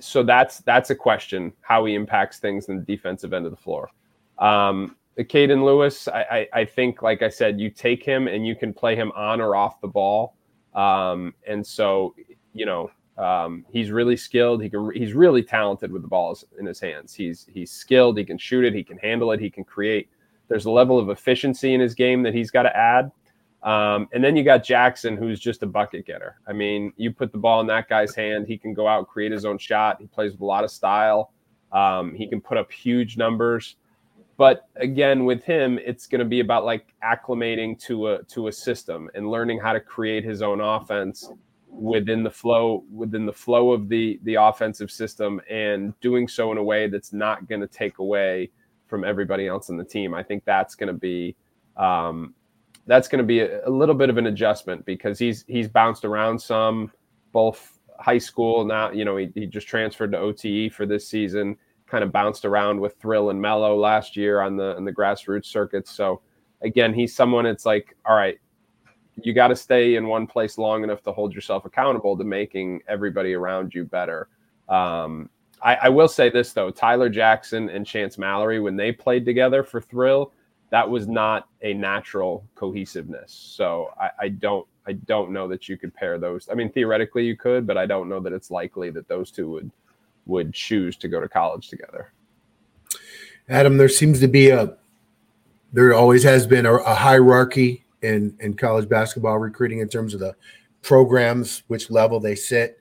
so 0.00 0.22
that's 0.22 0.58
that's 0.60 0.90
a 0.90 0.94
question 0.94 1.52
how 1.60 1.84
he 1.84 1.94
impacts 1.94 2.38
things 2.38 2.68
in 2.68 2.76
the 2.76 2.82
defensive 2.82 3.32
end 3.32 3.44
of 3.44 3.50
the 3.50 3.56
floor. 3.56 3.90
Um, 4.38 4.96
Caden 5.18 5.64
Lewis, 5.64 6.08
I, 6.08 6.22
I, 6.22 6.48
I, 6.60 6.64
think, 6.64 7.02
like 7.02 7.22
I 7.22 7.28
said, 7.28 7.60
you 7.60 7.70
take 7.70 8.02
him 8.02 8.26
and 8.26 8.44
you 8.44 8.56
can 8.56 8.72
play 8.72 8.96
him 8.96 9.12
on 9.14 9.40
or 9.40 9.54
off 9.54 9.80
the 9.80 9.86
ball. 9.86 10.36
Um, 10.74 11.34
and 11.46 11.64
so, 11.64 12.14
you 12.52 12.66
know, 12.66 12.90
um, 13.16 13.64
he's 13.70 13.90
really 13.90 14.16
skilled. 14.16 14.62
He 14.62 14.68
can. 14.68 14.90
He's 14.92 15.12
really 15.12 15.42
talented 15.42 15.92
with 15.92 16.02
the 16.02 16.08
balls 16.08 16.44
in 16.58 16.66
his 16.66 16.80
hands. 16.80 17.14
He's 17.14 17.46
he's 17.52 17.70
skilled. 17.70 18.18
He 18.18 18.24
can 18.24 18.38
shoot 18.38 18.64
it. 18.64 18.74
He 18.74 18.82
can 18.82 18.98
handle 18.98 19.30
it. 19.32 19.40
He 19.40 19.50
can 19.50 19.62
create. 19.62 20.08
There's 20.48 20.64
a 20.64 20.70
level 20.70 20.98
of 20.98 21.08
efficiency 21.10 21.74
in 21.74 21.80
his 21.80 21.94
game 21.94 22.22
that 22.24 22.34
he's 22.34 22.50
got 22.50 22.64
to 22.64 22.76
add. 22.76 23.12
Um, 23.62 24.08
and 24.12 24.22
then 24.22 24.36
you 24.36 24.44
got 24.44 24.62
Jackson, 24.62 25.16
who's 25.16 25.40
just 25.40 25.62
a 25.62 25.66
bucket 25.66 26.06
getter. 26.06 26.36
I 26.46 26.52
mean, 26.52 26.92
you 26.96 27.12
put 27.12 27.32
the 27.32 27.38
ball 27.38 27.62
in 27.62 27.66
that 27.68 27.88
guy's 27.88 28.14
hand, 28.14 28.46
he 28.46 28.58
can 28.58 28.74
go 28.74 28.86
out 28.86 29.08
create 29.08 29.32
his 29.32 29.46
own 29.46 29.56
shot. 29.58 29.96
He 30.00 30.06
plays 30.06 30.32
with 30.32 30.42
a 30.42 30.44
lot 30.44 30.64
of 30.64 30.70
style. 30.70 31.32
Um, 31.72 32.14
he 32.14 32.26
can 32.26 32.40
put 32.40 32.58
up 32.58 32.70
huge 32.70 33.16
numbers. 33.16 33.76
But 34.36 34.68
again, 34.76 35.24
with 35.24 35.44
him, 35.44 35.78
it's 35.84 36.06
going 36.06 36.18
to 36.18 36.24
be 36.24 36.40
about 36.40 36.64
like 36.64 36.92
acclimating 37.04 37.78
to 37.84 38.08
a 38.08 38.22
to 38.24 38.48
a 38.48 38.52
system 38.52 39.08
and 39.14 39.30
learning 39.30 39.60
how 39.60 39.72
to 39.72 39.80
create 39.80 40.24
his 40.24 40.42
own 40.42 40.60
offense 40.60 41.30
within 41.68 42.22
the 42.22 42.30
flow 42.30 42.84
within 42.92 43.26
the 43.26 43.32
flow 43.32 43.72
of 43.72 43.88
the 43.88 44.20
the 44.22 44.34
offensive 44.34 44.90
system 44.90 45.40
and 45.50 45.98
doing 46.00 46.28
so 46.28 46.52
in 46.52 46.58
a 46.58 46.62
way 46.62 46.88
that's 46.88 47.12
not 47.12 47.48
going 47.48 47.60
to 47.60 47.66
take 47.66 47.98
away 47.98 48.50
from 48.86 49.04
everybody 49.04 49.46
else 49.46 49.68
in 49.68 49.76
the 49.76 49.84
team. 49.84 50.14
I 50.14 50.22
think 50.22 50.44
that's 50.44 50.74
going 50.74 50.88
to 50.88 50.98
be 50.98 51.36
um, 51.76 52.34
that's 52.86 53.08
going 53.08 53.18
to 53.18 53.24
be 53.24 53.40
a, 53.40 53.66
a, 53.66 53.70
little 53.70 53.94
bit 53.94 54.10
of 54.10 54.18
an 54.18 54.26
adjustment 54.26 54.84
because 54.84 55.18
he's 55.18 55.44
he's 55.48 55.68
bounced 55.68 56.04
around 56.04 56.40
some, 56.40 56.92
both 57.32 57.78
high 57.98 58.18
school 58.18 58.64
now. 58.64 58.90
You 58.90 59.04
know, 59.04 59.16
he, 59.16 59.30
he 59.34 59.46
just 59.46 59.66
transferred 59.66 60.12
to 60.12 60.18
OTE 60.18 60.72
for 60.72 60.86
this 60.86 61.08
season. 61.08 61.56
Kind 61.94 62.02
of 62.02 62.10
bounced 62.10 62.44
around 62.44 62.80
with 62.80 62.96
Thrill 62.96 63.30
and 63.30 63.40
Melo 63.40 63.78
last 63.78 64.16
year 64.16 64.40
on 64.40 64.56
the 64.56 64.74
on 64.74 64.84
the 64.84 64.92
grassroots 64.92 65.44
circuits. 65.44 65.92
So 65.92 66.22
again, 66.60 66.92
he's 66.92 67.14
someone. 67.14 67.46
It's 67.46 67.64
like, 67.64 67.96
all 68.04 68.16
right, 68.16 68.36
you 69.22 69.32
got 69.32 69.46
to 69.46 69.54
stay 69.54 69.94
in 69.94 70.08
one 70.08 70.26
place 70.26 70.58
long 70.58 70.82
enough 70.82 71.04
to 71.04 71.12
hold 71.12 71.32
yourself 71.32 71.66
accountable 71.66 72.16
to 72.18 72.24
making 72.24 72.82
everybody 72.88 73.34
around 73.34 73.76
you 73.76 73.84
better. 73.84 74.26
Um, 74.68 75.30
I, 75.62 75.76
I, 75.82 75.88
will 75.88 76.08
say 76.08 76.30
this 76.30 76.52
though: 76.52 76.72
Tyler 76.72 77.08
Jackson 77.08 77.68
and 77.68 77.86
Chance 77.86 78.18
Mallory, 78.18 78.58
when 78.58 78.74
they 78.74 78.90
played 78.90 79.24
together 79.24 79.62
for 79.62 79.80
Thrill, 79.80 80.32
that 80.70 80.90
was 80.90 81.06
not 81.06 81.46
a 81.62 81.74
natural 81.74 82.44
cohesiveness. 82.56 83.30
So 83.30 83.90
I, 84.00 84.10
I 84.22 84.28
don't, 84.30 84.66
I 84.84 84.94
don't 84.94 85.30
know 85.30 85.46
that 85.46 85.68
you 85.68 85.78
could 85.78 85.94
pair 85.94 86.18
those. 86.18 86.48
I 86.50 86.54
mean, 86.54 86.72
theoretically 86.72 87.24
you 87.24 87.36
could, 87.36 87.68
but 87.68 87.78
I 87.78 87.86
don't 87.86 88.08
know 88.08 88.18
that 88.18 88.32
it's 88.32 88.50
likely 88.50 88.90
that 88.90 89.06
those 89.06 89.30
two 89.30 89.48
would 89.50 89.70
would 90.26 90.52
choose 90.54 90.96
to 90.96 91.08
go 91.08 91.20
to 91.20 91.28
college 91.28 91.68
together. 91.68 92.12
Adam, 93.48 93.76
there 93.76 93.88
seems 93.88 94.20
to 94.20 94.28
be 94.28 94.50
a, 94.50 94.76
there 95.72 95.92
always 95.94 96.22
has 96.22 96.46
been 96.46 96.66
a, 96.66 96.74
a 96.74 96.94
hierarchy 96.94 97.84
in 98.02 98.36
in 98.40 98.54
college 98.54 98.88
basketball 98.88 99.38
recruiting 99.38 99.80
in 99.80 99.88
terms 99.88 100.14
of 100.14 100.20
the 100.20 100.34
programs, 100.82 101.62
which 101.68 101.90
level 101.90 102.20
they 102.20 102.34
sit. 102.34 102.78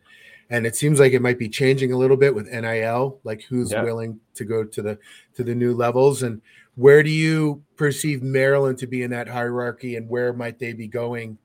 and 0.49 0.65
it 0.67 0.75
seems 0.75 0.99
like 0.99 1.13
it 1.13 1.21
might 1.21 1.39
be 1.39 1.49
changing 1.49 1.91
a 1.93 1.97
little 1.97 2.17
bit 2.17 2.36
with 2.36 2.47
NIL, 2.51 3.19
like 3.23 3.41
who's 3.43 3.71
Yeah. 3.71 3.84
willing 3.84 4.19
to 4.36 4.45
go 4.45 4.63
to 4.63 4.82
the 4.82 4.99
to 5.36 5.43
the 5.43 5.56
new 5.56 5.73
levels, 5.73 6.23
and 6.23 6.41
where 6.75 7.01
do 7.03 7.10
you 7.10 7.63
perceive 7.77 8.21
Maryland 8.21 8.77
to 8.79 8.88
be 8.88 9.03
in 9.03 9.12
that 9.12 9.27
hierarchy, 9.27 9.95
and 9.95 10.08
where 10.10 10.34
might 10.34 10.60
they 10.60 10.73
be 10.73 10.88
going 10.88 11.38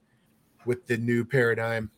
with 0.66 0.86
the 0.86 0.96
new 0.96 1.24
paradigm? 1.24 1.90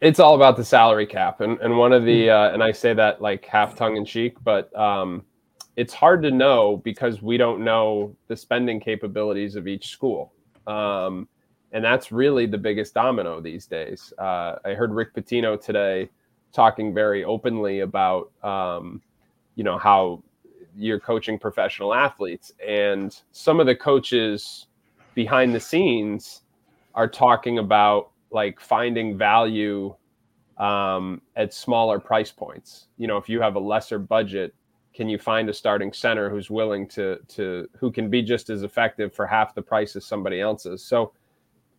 It's 0.00 0.20
all 0.20 0.34
about 0.34 0.56
the 0.56 0.64
salary 0.64 1.06
cap. 1.06 1.40
And, 1.40 1.58
and 1.60 1.76
one 1.78 1.92
of 1.92 2.04
the 2.04 2.30
uh, 2.30 2.52
and 2.52 2.62
i 2.62 2.72
say 2.72 2.94
that 2.94 3.20
like 3.20 3.44
half 3.46 3.74
tongue 3.74 3.96
in 3.96 4.04
cheek 4.04 4.36
but 4.42 4.74
um, 4.78 5.24
it's 5.76 5.94
hard 5.94 6.22
to 6.22 6.30
know 6.30 6.80
because 6.84 7.22
we 7.22 7.36
don't 7.36 7.62
know 7.62 8.14
the 8.28 8.36
spending 8.36 8.80
capabilities 8.80 9.56
of 9.56 9.68
each 9.68 9.88
school. 9.88 10.32
Um, 10.66 11.28
and 11.72 11.84
that's 11.84 12.10
really 12.10 12.46
the 12.46 12.56
biggest 12.56 12.94
domino 12.94 13.40
these 13.40 13.66
days. 13.66 14.12
Uh, 14.18 14.56
i 14.64 14.70
heard 14.70 14.92
rick 14.92 15.14
pitino 15.14 15.60
today 15.60 16.08
talking 16.52 16.94
very 16.94 17.24
openly 17.24 17.80
about 17.80 18.32
um, 18.42 19.02
you 19.56 19.64
know 19.64 19.78
how 19.78 20.22
you're 20.76 21.00
coaching 21.00 21.38
professional 21.38 21.94
athletes. 21.94 22.52
And 22.66 23.18
some 23.32 23.60
of 23.60 23.66
the 23.66 23.74
coaches 23.74 24.66
behind 25.14 25.54
the 25.54 25.60
scenes 25.60 26.42
are 26.94 27.08
talking 27.08 27.58
about 27.58 28.10
like 28.30 28.60
finding 28.60 29.16
value 29.16 29.94
um, 30.58 31.20
at 31.36 31.52
smaller 31.52 31.98
price 31.98 32.32
points. 32.32 32.88
You 32.96 33.06
know, 33.06 33.16
if 33.16 33.28
you 33.28 33.40
have 33.40 33.56
a 33.56 33.60
lesser 33.60 33.98
budget, 33.98 34.54
can 34.94 35.08
you 35.08 35.18
find 35.18 35.50
a 35.50 35.52
starting 35.52 35.92
center 35.92 36.30
who's 36.30 36.50
willing 36.50 36.88
to 36.88 37.18
to 37.28 37.68
who 37.78 37.92
can 37.92 38.08
be 38.08 38.22
just 38.22 38.48
as 38.48 38.62
effective 38.62 39.14
for 39.14 39.26
half 39.26 39.54
the 39.54 39.62
price 39.62 39.94
as 39.96 40.06
somebody 40.06 40.40
else's? 40.40 40.82
So 40.82 41.12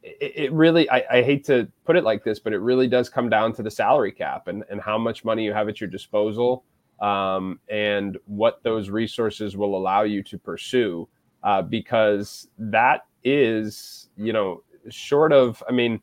it, 0.04 0.54
really, 0.54 0.90
I, 0.90 1.04
I 1.12 1.24
hate 1.24 1.44
to 1.46 1.68
put 1.84 1.96
it 1.96 2.04
like 2.04 2.24
this, 2.24 2.40
but 2.40 2.54
it 2.54 2.60
really 2.60 2.88
does 2.88 3.10
come 3.10 3.30
down 3.30 3.54
to 3.54 3.64
the 3.64 3.72
salary 3.72 4.12
cap 4.12 4.48
and 4.48 4.64
and 4.70 4.80
how 4.80 4.98
much 4.98 5.26
money 5.26 5.44
you 5.44 5.54
have 5.54 5.68
at 5.68 5.82
your 5.82 5.90
disposal, 5.90 6.64
um, 7.02 7.60
and 7.70 8.18
what 8.26 8.62
those 8.64 8.90
resources 8.90 9.58
will 9.58 9.76
allow 9.76 10.04
you 10.04 10.22
to 10.24 10.38
pursue, 10.38 11.10
uh, 11.44 11.64
because 11.64 12.48
that 12.60 13.06
is, 13.24 14.10
you 14.16 14.32
know, 14.32 14.62
short 14.90 15.34
of, 15.34 15.62
I 15.68 15.72
mean 15.72 16.00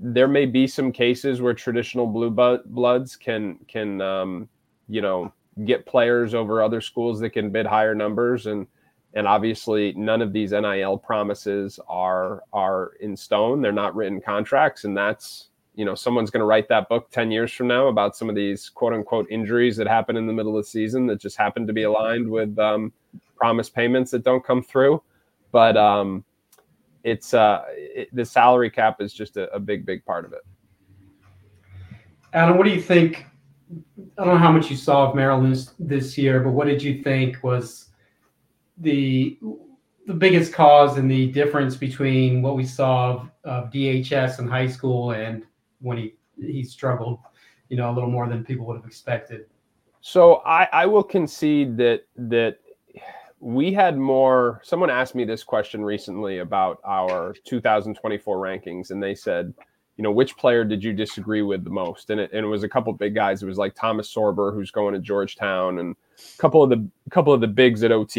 there 0.00 0.28
may 0.28 0.46
be 0.46 0.66
some 0.66 0.90
cases 0.90 1.42
where 1.42 1.52
traditional 1.52 2.06
blue 2.06 2.30
bloods 2.66 3.16
can 3.16 3.58
can 3.68 4.00
um, 4.00 4.48
you 4.88 5.02
know 5.02 5.32
get 5.64 5.84
players 5.84 6.32
over 6.34 6.62
other 6.62 6.80
schools 6.80 7.20
that 7.20 7.30
can 7.30 7.50
bid 7.50 7.66
higher 7.66 7.94
numbers 7.94 8.46
and 8.46 8.66
and 9.14 9.26
obviously 9.26 9.92
none 9.92 10.22
of 10.22 10.32
these 10.32 10.52
NIL 10.52 10.96
promises 10.96 11.78
are 11.86 12.42
are 12.52 12.92
in 13.00 13.14
stone. 13.14 13.60
They're 13.60 13.72
not 13.72 13.94
written 13.94 14.20
contracts 14.20 14.84
and 14.84 14.96
that's 14.96 15.48
you 15.74 15.84
know 15.84 15.94
someone's 15.94 16.30
going 16.30 16.40
to 16.40 16.46
write 16.46 16.68
that 16.68 16.88
book 16.88 17.10
10 17.10 17.30
years 17.30 17.52
from 17.52 17.68
now 17.68 17.88
about 17.88 18.16
some 18.16 18.30
of 18.30 18.34
these 18.34 18.70
quote 18.70 18.94
unquote 18.94 19.26
injuries 19.30 19.76
that 19.76 19.86
happen 19.86 20.16
in 20.16 20.26
the 20.26 20.32
middle 20.32 20.56
of 20.56 20.64
the 20.64 20.70
season 20.70 21.06
that 21.06 21.20
just 21.20 21.36
happen 21.36 21.66
to 21.66 21.72
be 21.74 21.82
aligned 21.82 22.28
with 22.28 22.58
um, 22.58 22.90
promise 23.36 23.68
payments 23.68 24.10
that 24.12 24.24
don't 24.24 24.44
come 24.44 24.62
through. 24.62 25.02
But 25.52 25.76
um, 25.76 26.24
it's 27.04 27.34
uh 27.34 27.62
it, 27.68 28.08
the 28.14 28.24
salary 28.24 28.70
cap 28.70 29.00
is 29.00 29.12
just 29.12 29.36
a, 29.36 29.52
a 29.54 29.58
big 29.58 29.86
big 29.86 30.04
part 30.04 30.24
of 30.24 30.32
it 30.32 30.42
Adam, 32.32 32.56
what 32.56 32.64
do 32.64 32.70
you 32.70 32.80
think? 32.80 33.26
I 34.18 34.24
don't 34.24 34.34
know 34.34 34.38
how 34.38 34.52
much 34.52 34.70
you 34.70 34.76
saw 34.76 35.08
of 35.08 35.14
Maryland 35.14 35.70
this, 35.78 36.16
year, 36.16 36.40
but 36.40 36.50
what 36.50 36.66
did 36.66 36.82
you 36.82 37.02
think 37.02 37.42
was 37.42 37.88
the 38.78 39.38
the 40.06 40.14
biggest 40.14 40.52
cause 40.52 40.96
and 40.96 41.10
the 41.10 41.30
difference 41.30 41.76
between 41.76 42.42
what 42.42 42.56
we 42.56 42.64
saw 42.64 43.10
of, 43.10 43.30
of 43.44 43.70
DHS 43.70 44.38
in 44.38 44.48
high 44.48 44.66
school 44.66 45.12
and 45.12 45.44
when 45.80 45.98
he 45.98 46.14
he 46.36 46.62
struggled, 46.64 47.18
you 47.68 47.76
know, 47.76 47.90
a 47.90 47.92
little 47.92 48.10
more 48.10 48.28
than 48.28 48.44
people 48.44 48.66
would 48.66 48.76
have 48.76 48.86
expected? 48.86 49.46
so 50.02 50.36
i 50.46 50.66
i 50.72 50.86
will 50.86 51.02
concede 51.02 51.76
that 51.76 52.06
that 52.16 52.56
we 53.40 53.72
had 53.72 53.96
more 53.96 54.60
someone 54.62 54.90
asked 54.90 55.14
me 55.14 55.24
this 55.24 55.42
question 55.42 55.82
recently 55.82 56.38
about 56.38 56.78
our 56.84 57.34
2024 57.44 58.36
rankings 58.36 58.90
and 58.90 59.02
they 59.02 59.14
said 59.14 59.52
you 59.96 60.04
know 60.04 60.12
which 60.12 60.36
player 60.36 60.62
did 60.64 60.84
you 60.84 60.92
disagree 60.92 61.42
with 61.42 61.64
the 61.64 61.68
most? 61.68 62.08
And 62.08 62.20
it, 62.20 62.30
and 62.32 62.44
it 62.44 62.48
was 62.48 62.62
a 62.62 62.68
couple 62.68 62.90
big 62.94 63.14
guys. 63.14 63.42
It 63.42 63.46
was 63.46 63.58
like 63.58 63.74
thomas 63.74 64.12
sorber 64.14 64.54
who's 64.54 64.70
going 64.70 64.94
to 64.94 65.00
georgetown 65.00 65.78
and 65.78 65.96
a 66.18 66.38
couple 66.38 66.62
of 66.62 66.70
the 66.70 66.86
couple 67.10 67.32
of 67.32 67.40
the 67.40 67.46
bigs 67.46 67.82
at 67.82 67.92
ote 67.92 68.16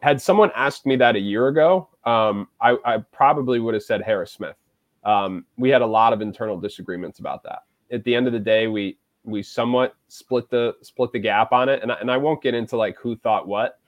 had 0.00 0.20
someone 0.20 0.50
asked 0.54 0.84
me 0.84 0.96
that 0.96 1.16
a 1.16 1.20
year 1.20 1.48
ago 1.48 1.88
um, 2.04 2.48
I, 2.60 2.76
I 2.84 2.98
probably 2.98 3.60
would 3.60 3.74
have 3.74 3.82
said 3.82 4.02
harris 4.02 4.32
smith. 4.32 4.56
Um, 5.04 5.46
we 5.56 5.70
had 5.70 5.82
a 5.82 5.86
lot 5.86 6.12
of 6.12 6.20
internal 6.22 6.58
disagreements 6.58 7.18
about 7.18 7.42
that. 7.42 7.60
At 7.90 8.04
the 8.04 8.14
end 8.14 8.26
of 8.26 8.34
the 8.34 8.38
day 8.38 8.66
we 8.66 8.98
we 9.24 9.42
somewhat 9.42 9.94
split 10.08 10.50
the 10.50 10.74
split 10.82 11.12
the 11.12 11.18
gap 11.18 11.52
on 11.52 11.70
it 11.70 11.82
and 11.82 11.90
I, 11.90 11.96
and 11.96 12.10
I 12.10 12.18
won't 12.18 12.42
get 12.42 12.54
into 12.54 12.76
like 12.76 12.96
who 12.98 13.16
thought 13.16 13.48
what 13.48 13.78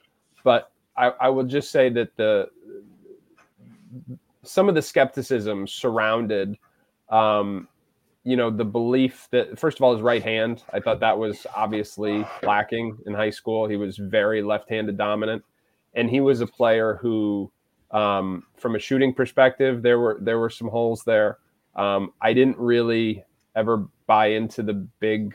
but 0.47 0.71
I, 0.97 1.09
I 1.09 1.29
will 1.29 1.43
just 1.43 1.73
say 1.73 1.89
that 1.91 2.17
the 2.17 2.49
some 4.45 4.69
of 4.69 4.77
the 4.77 4.81
skepticism 4.81 5.67
surrounded 5.67 6.57
um, 7.11 7.67
you 8.23 8.37
know 8.37 8.49
the 8.49 8.65
belief 8.65 9.27
that 9.33 9.59
first 9.59 9.79
of 9.79 9.83
all 9.83 9.93
his 9.93 10.03
right 10.03 10.23
hand 10.23 10.63
i 10.73 10.79
thought 10.79 11.01
that 11.01 11.19
was 11.19 11.49
obviously 11.57 12.25
lacking 12.45 12.97
in 13.07 13.13
high 13.13 13.31
school. 13.31 13.69
He 13.69 13.77
was 13.77 13.97
very 13.97 14.41
left-handed 14.41 14.97
dominant. 14.97 15.45
And 15.95 16.09
he 16.09 16.21
was 16.21 16.41
a 16.41 16.47
player 16.47 16.99
who 17.03 17.51
um, 17.91 18.45
from 18.57 18.77
a 18.77 18.79
shooting 18.79 19.13
perspective 19.13 19.83
there 19.83 19.99
were 19.99 20.19
there 20.21 20.39
were 20.39 20.51
some 20.51 20.69
holes 20.69 21.03
there. 21.05 21.39
Um, 21.75 22.13
i 22.21 22.33
didn't 22.33 22.57
really 22.57 23.25
ever 23.57 23.89
buy 24.07 24.27
into 24.27 24.63
the 24.63 24.75
big 25.01 25.35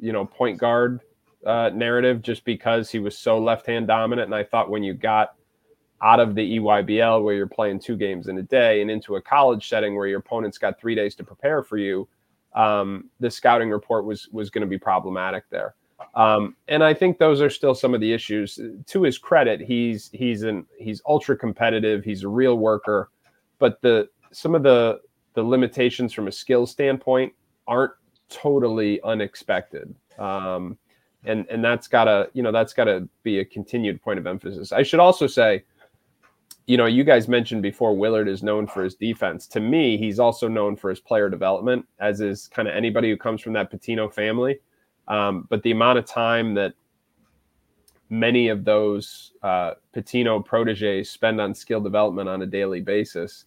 you 0.00 0.12
know 0.12 0.24
point 0.24 0.58
guard 0.58 1.00
uh, 1.46 1.70
narrative 1.74 2.22
just 2.22 2.44
because 2.44 2.90
he 2.90 2.98
was 2.98 3.16
so 3.16 3.38
left 3.38 3.66
hand 3.66 3.86
dominant. 3.86 4.26
And 4.26 4.34
I 4.34 4.44
thought 4.44 4.70
when 4.70 4.82
you 4.82 4.94
got 4.94 5.34
out 6.02 6.20
of 6.20 6.34
the 6.34 6.58
EYBL 6.58 7.22
where 7.22 7.34
you're 7.34 7.46
playing 7.46 7.78
two 7.78 7.96
games 7.96 8.28
in 8.28 8.38
a 8.38 8.42
day 8.42 8.80
and 8.80 8.90
into 8.90 9.16
a 9.16 9.22
college 9.22 9.68
setting 9.68 9.94
where 9.94 10.06
your 10.06 10.20
opponent's 10.20 10.58
got 10.58 10.80
three 10.80 10.94
days 10.94 11.14
to 11.16 11.24
prepare 11.24 11.62
for 11.62 11.76
you, 11.76 12.08
um, 12.54 13.10
the 13.20 13.30
scouting 13.30 13.70
report 13.70 14.04
was 14.04 14.28
was 14.32 14.50
going 14.50 14.62
to 14.62 14.68
be 14.68 14.78
problematic 14.78 15.44
there. 15.50 15.74
Um, 16.14 16.56
and 16.68 16.82
I 16.82 16.94
think 16.94 17.18
those 17.18 17.40
are 17.40 17.50
still 17.50 17.74
some 17.74 17.94
of 17.94 18.00
the 18.00 18.12
issues. 18.12 18.58
To 18.86 19.02
his 19.02 19.18
credit, 19.18 19.60
he's 19.60 20.10
he's 20.12 20.42
an 20.42 20.66
he's 20.78 21.02
ultra 21.06 21.36
competitive. 21.36 22.02
He's 22.02 22.24
a 22.24 22.28
real 22.28 22.58
worker, 22.58 23.10
but 23.58 23.80
the 23.82 24.08
some 24.32 24.54
of 24.54 24.62
the 24.62 25.00
the 25.34 25.42
limitations 25.42 26.12
from 26.12 26.28
a 26.28 26.32
skill 26.32 26.66
standpoint 26.66 27.32
aren't 27.68 27.92
totally 28.28 29.00
unexpected. 29.02 29.94
Um, 30.18 30.76
and 31.24 31.46
and 31.50 31.64
that's 31.64 31.88
gotta 31.88 32.28
you 32.32 32.42
know 32.42 32.52
that's 32.52 32.72
gotta 32.72 33.08
be 33.22 33.40
a 33.40 33.44
continued 33.44 34.02
point 34.02 34.18
of 34.18 34.26
emphasis. 34.26 34.72
I 34.72 34.82
should 34.82 35.00
also 35.00 35.26
say, 35.26 35.64
you 36.66 36.76
know, 36.76 36.86
you 36.86 37.04
guys 37.04 37.28
mentioned 37.28 37.62
before 37.62 37.96
Willard 37.96 38.28
is 38.28 38.42
known 38.42 38.66
for 38.66 38.82
his 38.82 38.94
defense. 38.94 39.46
To 39.48 39.60
me, 39.60 39.96
he's 39.96 40.18
also 40.18 40.48
known 40.48 40.76
for 40.76 40.90
his 40.90 41.00
player 41.00 41.28
development, 41.28 41.86
as 41.98 42.20
is 42.20 42.48
kind 42.48 42.68
of 42.68 42.74
anybody 42.74 43.10
who 43.10 43.16
comes 43.16 43.40
from 43.40 43.52
that 43.54 43.70
Pitino 43.70 44.12
family. 44.12 44.60
Um, 45.08 45.46
but 45.50 45.62
the 45.62 45.72
amount 45.72 45.98
of 45.98 46.06
time 46.06 46.54
that 46.54 46.74
many 48.08 48.48
of 48.48 48.64
those 48.64 49.32
uh, 49.42 49.72
Pitino 49.94 50.44
proteges 50.44 51.10
spend 51.10 51.40
on 51.40 51.54
skill 51.54 51.80
development 51.80 52.28
on 52.28 52.42
a 52.42 52.46
daily 52.46 52.80
basis, 52.80 53.44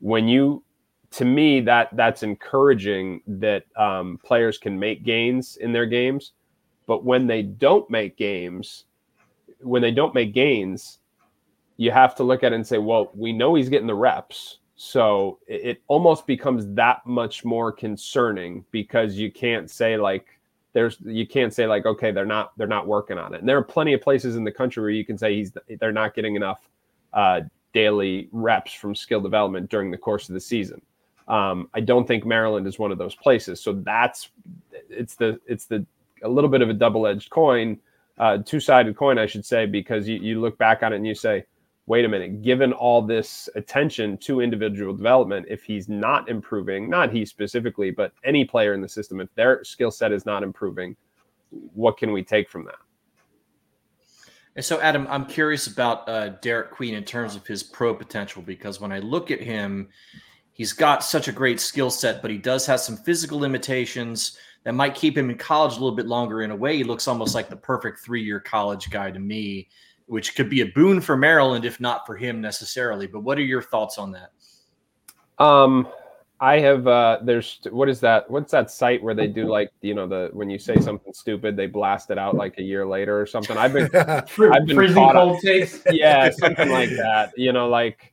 when 0.00 0.26
you 0.26 0.62
to 1.10 1.24
me 1.24 1.60
that 1.60 1.88
that's 1.92 2.24
encouraging 2.24 3.22
that 3.26 3.64
um, 3.76 4.18
players 4.24 4.58
can 4.58 4.76
make 4.76 5.04
gains 5.04 5.56
in 5.58 5.72
their 5.72 5.86
games 5.86 6.32
but 6.86 7.04
when 7.04 7.26
they 7.26 7.42
don't 7.42 7.88
make 7.90 8.16
games 8.16 8.84
when 9.60 9.82
they 9.82 9.90
don't 9.90 10.14
make 10.14 10.34
gains 10.34 10.98
you 11.76 11.90
have 11.90 12.14
to 12.14 12.22
look 12.22 12.42
at 12.42 12.52
it 12.52 12.56
and 12.56 12.66
say 12.66 12.78
well 12.78 13.10
we 13.14 13.32
know 13.32 13.54
he's 13.54 13.68
getting 13.68 13.86
the 13.86 13.94
reps. 13.94 14.58
So 14.76 15.38
it, 15.46 15.80
almost 15.86 16.26
becomes 16.26 16.66
that 16.74 17.06
much 17.06 17.44
more 17.44 17.70
concerning 17.70 18.64
because 18.72 19.14
you 19.14 19.30
can't 19.30 19.70
say 19.70 19.96
like 19.96 20.26
there's 20.72 20.98
you 21.04 21.26
can't 21.26 21.54
say 21.54 21.66
like 21.66 21.86
okay 21.86 22.10
they're 22.10 22.26
not 22.26 22.52
they're 22.56 22.66
not 22.66 22.86
working 22.86 23.16
on 23.18 23.34
it. 23.34 23.40
And 23.40 23.48
there 23.48 23.56
are 23.56 23.62
plenty 23.62 23.92
of 23.92 24.00
places 24.00 24.36
in 24.36 24.44
the 24.44 24.52
country 24.52 24.82
where 24.82 24.90
you 24.90 25.04
can 25.04 25.16
say 25.16 25.36
he's 25.36 25.52
they're 25.80 25.92
not 25.92 26.14
getting 26.14 26.34
enough 26.34 26.68
uh, 27.12 27.42
daily 27.72 28.28
reps 28.32 28.72
from 28.72 28.94
skill 28.94 29.20
development 29.20 29.70
during 29.70 29.90
the 29.90 29.98
course 29.98 30.28
of 30.28 30.34
the 30.34 30.40
season. 30.40 30.82
Um, 31.28 31.70
I 31.72 31.80
don't 31.80 32.06
think 32.06 32.26
Maryland 32.26 32.66
is 32.66 32.78
one 32.78 32.92
of 32.92 32.98
those 32.98 33.14
places. 33.14 33.60
So 33.60 33.74
that's 33.74 34.30
it's 34.90 35.14
the 35.14 35.40
it's 35.46 35.66
the 35.66 35.86
a 36.24 36.28
little 36.28 36.50
bit 36.50 36.62
of 36.62 36.70
a 36.70 36.74
double 36.74 37.06
edged 37.06 37.30
coin, 37.30 37.78
uh, 38.18 38.38
two 38.38 38.60
sided 38.60 38.96
coin, 38.96 39.18
I 39.18 39.26
should 39.26 39.44
say, 39.44 39.66
because 39.66 40.08
you, 40.08 40.16
you 40.16 40.40
look 40.40 40.58
back 40.58 40.82
on 40.82 40.92
it 40.92 40.96
and 40.96 41.06
you 41.06 41.14
say, 41.14 41.44
wait 41.86 42.04
a 42.04 42.08
minute, 42.08 42.42
given 42.42 42.72
all 42.72 43.02
this 43.02 43.48
attention 43.56 44.16
to 44.18 44.40
individual 44.40 44.94
development, 44.94 45.46
if 45.50 45.62
he's 45.64 45.88
not 45.88 46.28
improving, 46.28 46.88
not 46.88 47.12
he 47.12 47.26
specifically, 47.26 47.90
but 47.90 48.12
any 48.24 48.44
player 48.44 48.72
in 48.72 48.80
the 48.80 48.88
system, 48.88 49.20
if 49.20 49.28
their 49.34 49.62
skill 49.64 49.90
set 49.90 50.10
is 50.10 50.24
not 50.24 50.42
improving, 50.42 50.96
what 51.50 51.98
can 51.98 52.12
we 52.12 52.22
take 52.22 52.48
from 52.48 52.64
that? 52.64 52.76
And 54.56 54.64
so, 54.64 54.80
Adam, 54.80 55.06
I'm 55.10 55.26
curious 55.26 55.66
about 55.66 56.08
uh, 56.08 56.30
Derik 56.40 56.70
Queen 56.70 56.94
in 56.94 57.04
terms 57.04 57.34
of 57.34 57.46
his 57.46 57.62
pro 57.62 57.92
potential 57.92 58.40
because 58.40 58.80
when 58.80 58.92
I 58.92 59.00
look 59.00 59.30
at 59.30 59.40
him, 59.40 59.88
He's 60.54 60.72
got 60.72 61.02
such 61.02 61.26
a 61.26 61.32
great 61.32 61.60
skill 61.60 61.90
set, 61.90 62.22
but 62.22 62.30
he 62.30 62.38
does 62.38 62.64
have 62.66 62.78
some 62.78 62.96
physical 62.96 63.40
limitations 63.40 64.38
that 64.64 64.74
might 64.74 64.94
keep 64.94 65.16
him 65.16 65.30
in 65.30 65.36
college 65.36 65.72
a 65.72 65.74
little 65.74 65.94
bit 65.94 66.06
longer. 66.06 66.42
In 66.42 66.50
a 66.50 66.56
way, 66.56 66.76
he 66.76 66.84
looks 66.84 67.06
almost 67.06 67.34
like 67.34 67.48
the 67.48 67.56
perfect 67.56 68.00
three 68.00 68.22
year 68.22 68.40
college 68.40 68.90
guy 68.90 69.10
to 69.10 69.18
me, 69.18 69.68
which 70.06 70.34
could 70.34 70.50
be 70.50 70.62
a 70.62 70.66
boon 70.66 71.00
for 71.00 71.16
Maryland 71.16 71.64
if 71.64 71.80
not 71.80 72.06
for 72.06 72.16
him 72.16 72.40
necessarily. 72.40 73.06
But 73.06 73.20
what 73.20 73.38
are 73.38 73.42
your 73.42 73.62
thoughts 73.62 73.98
on 73.98 74.12
that? 74.12 74.32
Um, 75.42 75.88
I 76.40 76.58
have 76.60 76.86
uh 76.86 77.20
there's 77.22 77.60
what 77.70 77.88
is 77.88 78.00
that? 78.00 78.28
What's 78.30 78.52
that 78.52 78.70
site 78.70 79.02
where 79.02 79.14
they 79.14 79.28
do 79.28 79.46
like 79.46 79.70
you 79.82 79.94
know 79.94 80.06
the 80.06 80.30
when 80.32 80.50
you 80.50 80.58
say 80.58 80.76
something 80.80 81.12
stupid 81.12 81.56
they 81.56 81.66
blast 81.66 82.10
it 82.10 82.18
out 82.18 82.34
like 82.34 82.58
a 82.58 82.62
year 82.62 82.86
later 82.86 83.20
or 83.20 83.26
something. 83.26 83.56
I've 83.56 83.72
been 83.72 83.88
I've 83.94 84.66
been 84.66 84.76
freezing 84.76 84.96
caught 84.96 85.16
on- 85.16 85.30
cold 85.30 85.42
takes. 85.42 85.80
yeah, 85.90 86.30
something 86.30 86.70
like 86.70 86.90
that. 86.90 87.32
You 87.36 87.52
know, 87.52 87.68
like 87.68 88.12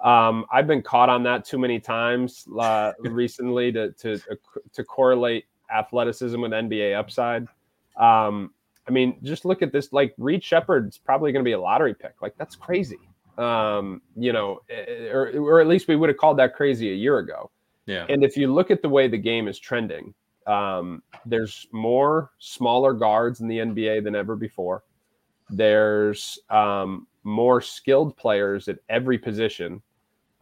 um, 0.00 0.44
I've 0.52 0.66
been 0.66 0.82
caught 0.82 1.08
on 1.08 1.22
that 1.22 1.46
too 1.46 1.58
many 1.58 1.80
times 1.80 2.46
uh, 2.58 2.92
recently 3.00 3.72
to 3.72 3.92
to 3.92 4.20
to 4.72 4.84
correlate 4.84 5.46
athleticism 5.72 6.40
with 6.40 6.52
NBA 6.52 6.96
upside. 6.96 7.46
Um, 7.96 8.52
I 8.86 8.90
mean, 8.90 9.16
just 9.22 9.44
look 9.44 9.62
at 9.62 9.72
this. 9.72 9.92
Like 9.92 10.14
Reed 10.18 10.42
Sheppard's 10.42 10.98
probably 10.98 11.32
going 11.32 11.44
to 11.44 11.48
be 11.48 11.52
a 11.52 11.60
lottery 11.60 11.94
pick. 11.94 12.14
Like 12.20 12.34
that's 12.36 12.56
crazy. 12.56 12.98
Um, 13.38 14.02
you 14.16 14.32
know, 14.32 14.60
eh, 14.68 15.08
or 15.10 15.30
or 15.36 15.60
at 15.60 15.66
least 15.66 15.88
we 15.88 15.96
would 15.96 16.08
have 16.08 16.18
called 16.18 16.38
that 16.38 16.54
crazy 16.54 16.90
a 16.90 16.94
year 16.94 17.18
ago. 17.18 17.50
Yeah. 17.86 18.06
And 18.08 18.24
if 18.24 18.36
you 18.36 18.52
look 18.52 18.70
at 18.70 18.82
the 18.82 18.88
way 18.88 19.08
the 19.08 19.18
game 19.18 19.48
is 19.48 19.58
trending, 19.58 20.14
um, 20.46 21.02
there's 21.26 21.66
more 21.72 22.30
smaller 22.38 22.92
guards 22.92 23.40
in 23.40 23.48
the 23.48 23.58
NBA 23.58 24.04
than 24.04 24.14
ever 24.14 24.36
before. 24.36 24.84
There's 25.50 26.38
um, 26.50 27.06
more 27.24 27.60
skilled 27.60 28.16
players 28.16 28.68
at 28.68 28.78
every 28.88 29.18
position 29.18 29.82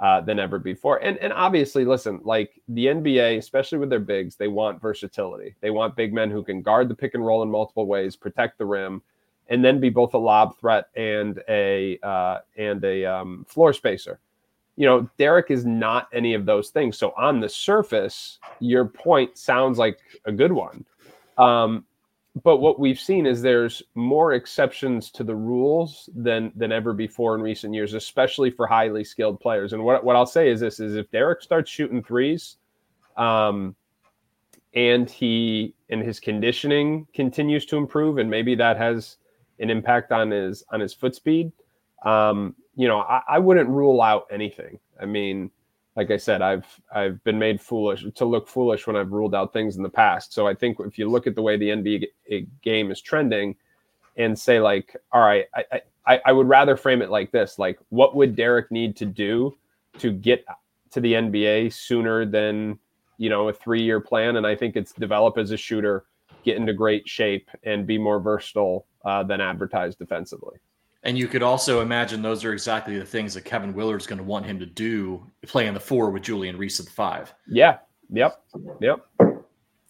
uh, 0.03 0.21
than 0.21 0.39
ever 0.39 0.59
before. 0.59 0.99
And 0.99 1.17
and 1.19 1.33
obviously, 1.33 1.85
listen, 1.85 2.21
like 2.25 2.61
the 2.69 2.87
NBA, 2.87 3.39
especially 3.39 3.79
with 3.79 3.89
their 3.89 4.01
bigs, 4.01 4.37
they 4.37 4.49
want 4.49 4.83
versatility. 4.83 5.55
They 5.61 5.71
want 5.71 5.97
big 5.97 6.13
men 6.13 6.31
who 6.31 6.43
can 6.43 6.61
guard 6.61 6.89
the 6.89 6.95
pick 6.95 7.15
and 7.15 7.25
roll 7.25 7.43
in 7.43 7.51
multiple 7.51 7.87
ways, 7.87 8.17
protect 8.17 8.59
the 8.59 8.67
rim, 8.67 9.01
and 9.49 9.65
then 9.65 9.81
be 9.81 9.89
both 9.89 10.13
a 10.13 10.19
lob 10.19 10.59
threat 10.59 10.87
and 10.97 11.43
a 11.49 11.99
uh, 12.03 12.41
and 12.59 12.85
a 12.85 13.07
um, 13.07 13.47
floor 13.49 13.73
spacer 13.73 14.21
you 14.77 14.87
know, 14.87 15.09
Derik 15.19 15.51
is 15.51 15.67
not 15.67 16.09
any 16.13 16.35
of 16.35 16.47
those 16.47 16.71
things. 16.71 16.97
So 16.97 17.13
on 17.17 17.41
the 17.41 17.49
surface, 17.49 18.39
your 18.59 18.87
point 18.87 19.37
sounds 19.37 19.79
like 19.79 19.99
a 20.25 20.33
good 20.33 20.53
one. 20.53 20.85
Um, 21.37 21.85
but 22.43 22.59
what 22.59 22.79
we've 22.79 22.99
seen 22.99 23.27
is 23.27 23.43
there's 23.43 23.83
more 23.95 24.33
exceptions 24.33 25.11
to 25.11 25.25
the 25.25 25.35
rules 25.35 26.09
than 26.15 26.51
than 26.57 26.73
ever 26.73 26.95
before 26.95 27.35
in 27.35 27.43
recent 27.43 27.75
years, 27.75 27.93
especially 27.93 28.51
for 28.51 28.67
highly 28.67 29.05
skilled 29.05 29.39
players. 29.39 29.75
And 29.75 29.85
what, 29.85 30.03
what 30.03 30.17
I'll 30.17 30.27
say 30.27 30.49
is 30.49 30.61
this 30.61 30.81
is 30.81 30.97
if 30.97 31.11
Derik 31.11 31.43
starts 31.43 31.71
shooting 31.71 32.03
threes, 32.03 32.57
um, 33.19 33.77
and 34.75 35.11
he 35.11 35.75
and 35.91 36.03
his 36.03 36.21
conditioning 36.21 37.07
continues 37.15 37.67
to 37.67 37.77
improve, 37.77 38.17
and 38.17 38.31
maybe 38.31 38.55
that 38.55 38.79
has 38.79 39.19
an 39.59 39.69
impact 39.69 40.11
on 40.11 40.31
his 40.31 40.65
on 40.73 40.81
his 40.81 40.95
foot 40.95 41.15
speed. 41.15 41.53
Um, 42.05 42.57
you 42.75 42.89
know, 42.89 43.01
I, 43.01 43.21
I 43.29 43.39
wouldn't 43.39 43.69
rule 43.69 44.01
out 44.01 44.27
anything. 44.31 44.79
I 44.99 45.05
mean, 45.05 45.51
like 45.97 46.11
I 46.11 46.17
said, 46.17 46.41
I've 46.43 46.67
I've 46.95 47.23
been 47.25 47.39
made 47.39 47.61
foolish 47.61 48.05
to 48.15 48.25
look 48.25 48.49
foolish 48.49 48.87
when 48.87 48.97
I've 48.97 49.13
ruled 49.13 49.35
out 49.35 49.53
things 49.53 49.77
in 49.77 49.83
the 49.83 49.91
past. 49.91 50.33
So 50.33 50.47
I 50.47 50.55
think 50.55 50.79
if 50.81 50.99
you 50.99 51.09
look 51.09 51.27
at 51.27 51.35
the 51.35 51.43
way 51.43 51.57
the 51.57 51.69
NBA 51.69 52.47
game 52.63 52.91
is 52.91 53.01
trending, 53.01 53.57
and 54.17 54.39
say 54.39 54.61
like, 54.61 54.97
all 55.13 55.21
right, 55.21 55.47
I 55.55 55.81
I, 56.07 56.21
I 56.27 56.33
would 56.33 56.49
rather 56.49 56.77
frame 56.77 57.03
it 57.03 57.11
like 57.11 57.31
this: 57.31 57.59
like, 57.59 57.79
what 57.91 58.17
would 58.17 58.37
Derik 58.37 58.71
need 58.71 58.97
to 58.97 59.07
do 59.07 59.57
to 59.99 60.13
get 60.13 60.45
to 60.91 61.01
the 61.01 61.13
NBA 61.13 61.73
sooner 61.73 62.25
than 62.25 62.79
you 63.19 63.29
know 63.29 63.49
a 63.49 63.53
three 63.53 63.83
year 63.83 64.01
plan? 64.01 64.37
And 64.37 64.47
I 64.47 64.57
think 64.57 64.77
it's 64.77 64.93
develop 64.93 65.37
as 65.37 65.51
a 65.51 65.57
shooter, 65.57 66.05
get 66.43 66.57
into 66.57 66.73
great 66.73 67.09
shape, 67.09 67.51
and 67.65 67.87
be 67.87 67.99
more 67.99 68.19
versatile 68.19 68.87
uh, 69.05 69.23
than 69.23 69.41
advertised 69.41 69.99
defensively. 69.99 70.59
And 71.05 71.19
you 71.19 71.27
could 71.27 71.43
also 71.43 71.81
imagine 71.81 72.23
those 72.23 72.45
are 72.45 72.53
exactly 72.53 72.97
the 72.99 73.05
things 73.05 73.35
that 73.35 73.45
Kevin 73.45 73.75
Willard's 73.75 74.07
going 74.07 74.19
to 74.19 74.25
want 74.25 74.47
him 74.47 74.59
to 74.61 74.67
do, 74.67 75.25
playing 75.47 75.75
the 75.75 75.81
four 75.81 76.11
with 76.11 76.23
Julian 76.23 76.57
Reese 76.57 76.79
at 76.79 76.87
the 76.87 76.93
five. 76.93 77.35
Yeah. 77.49 77.79
Yep. 78.11 78.41
Yep. 78.81 79.07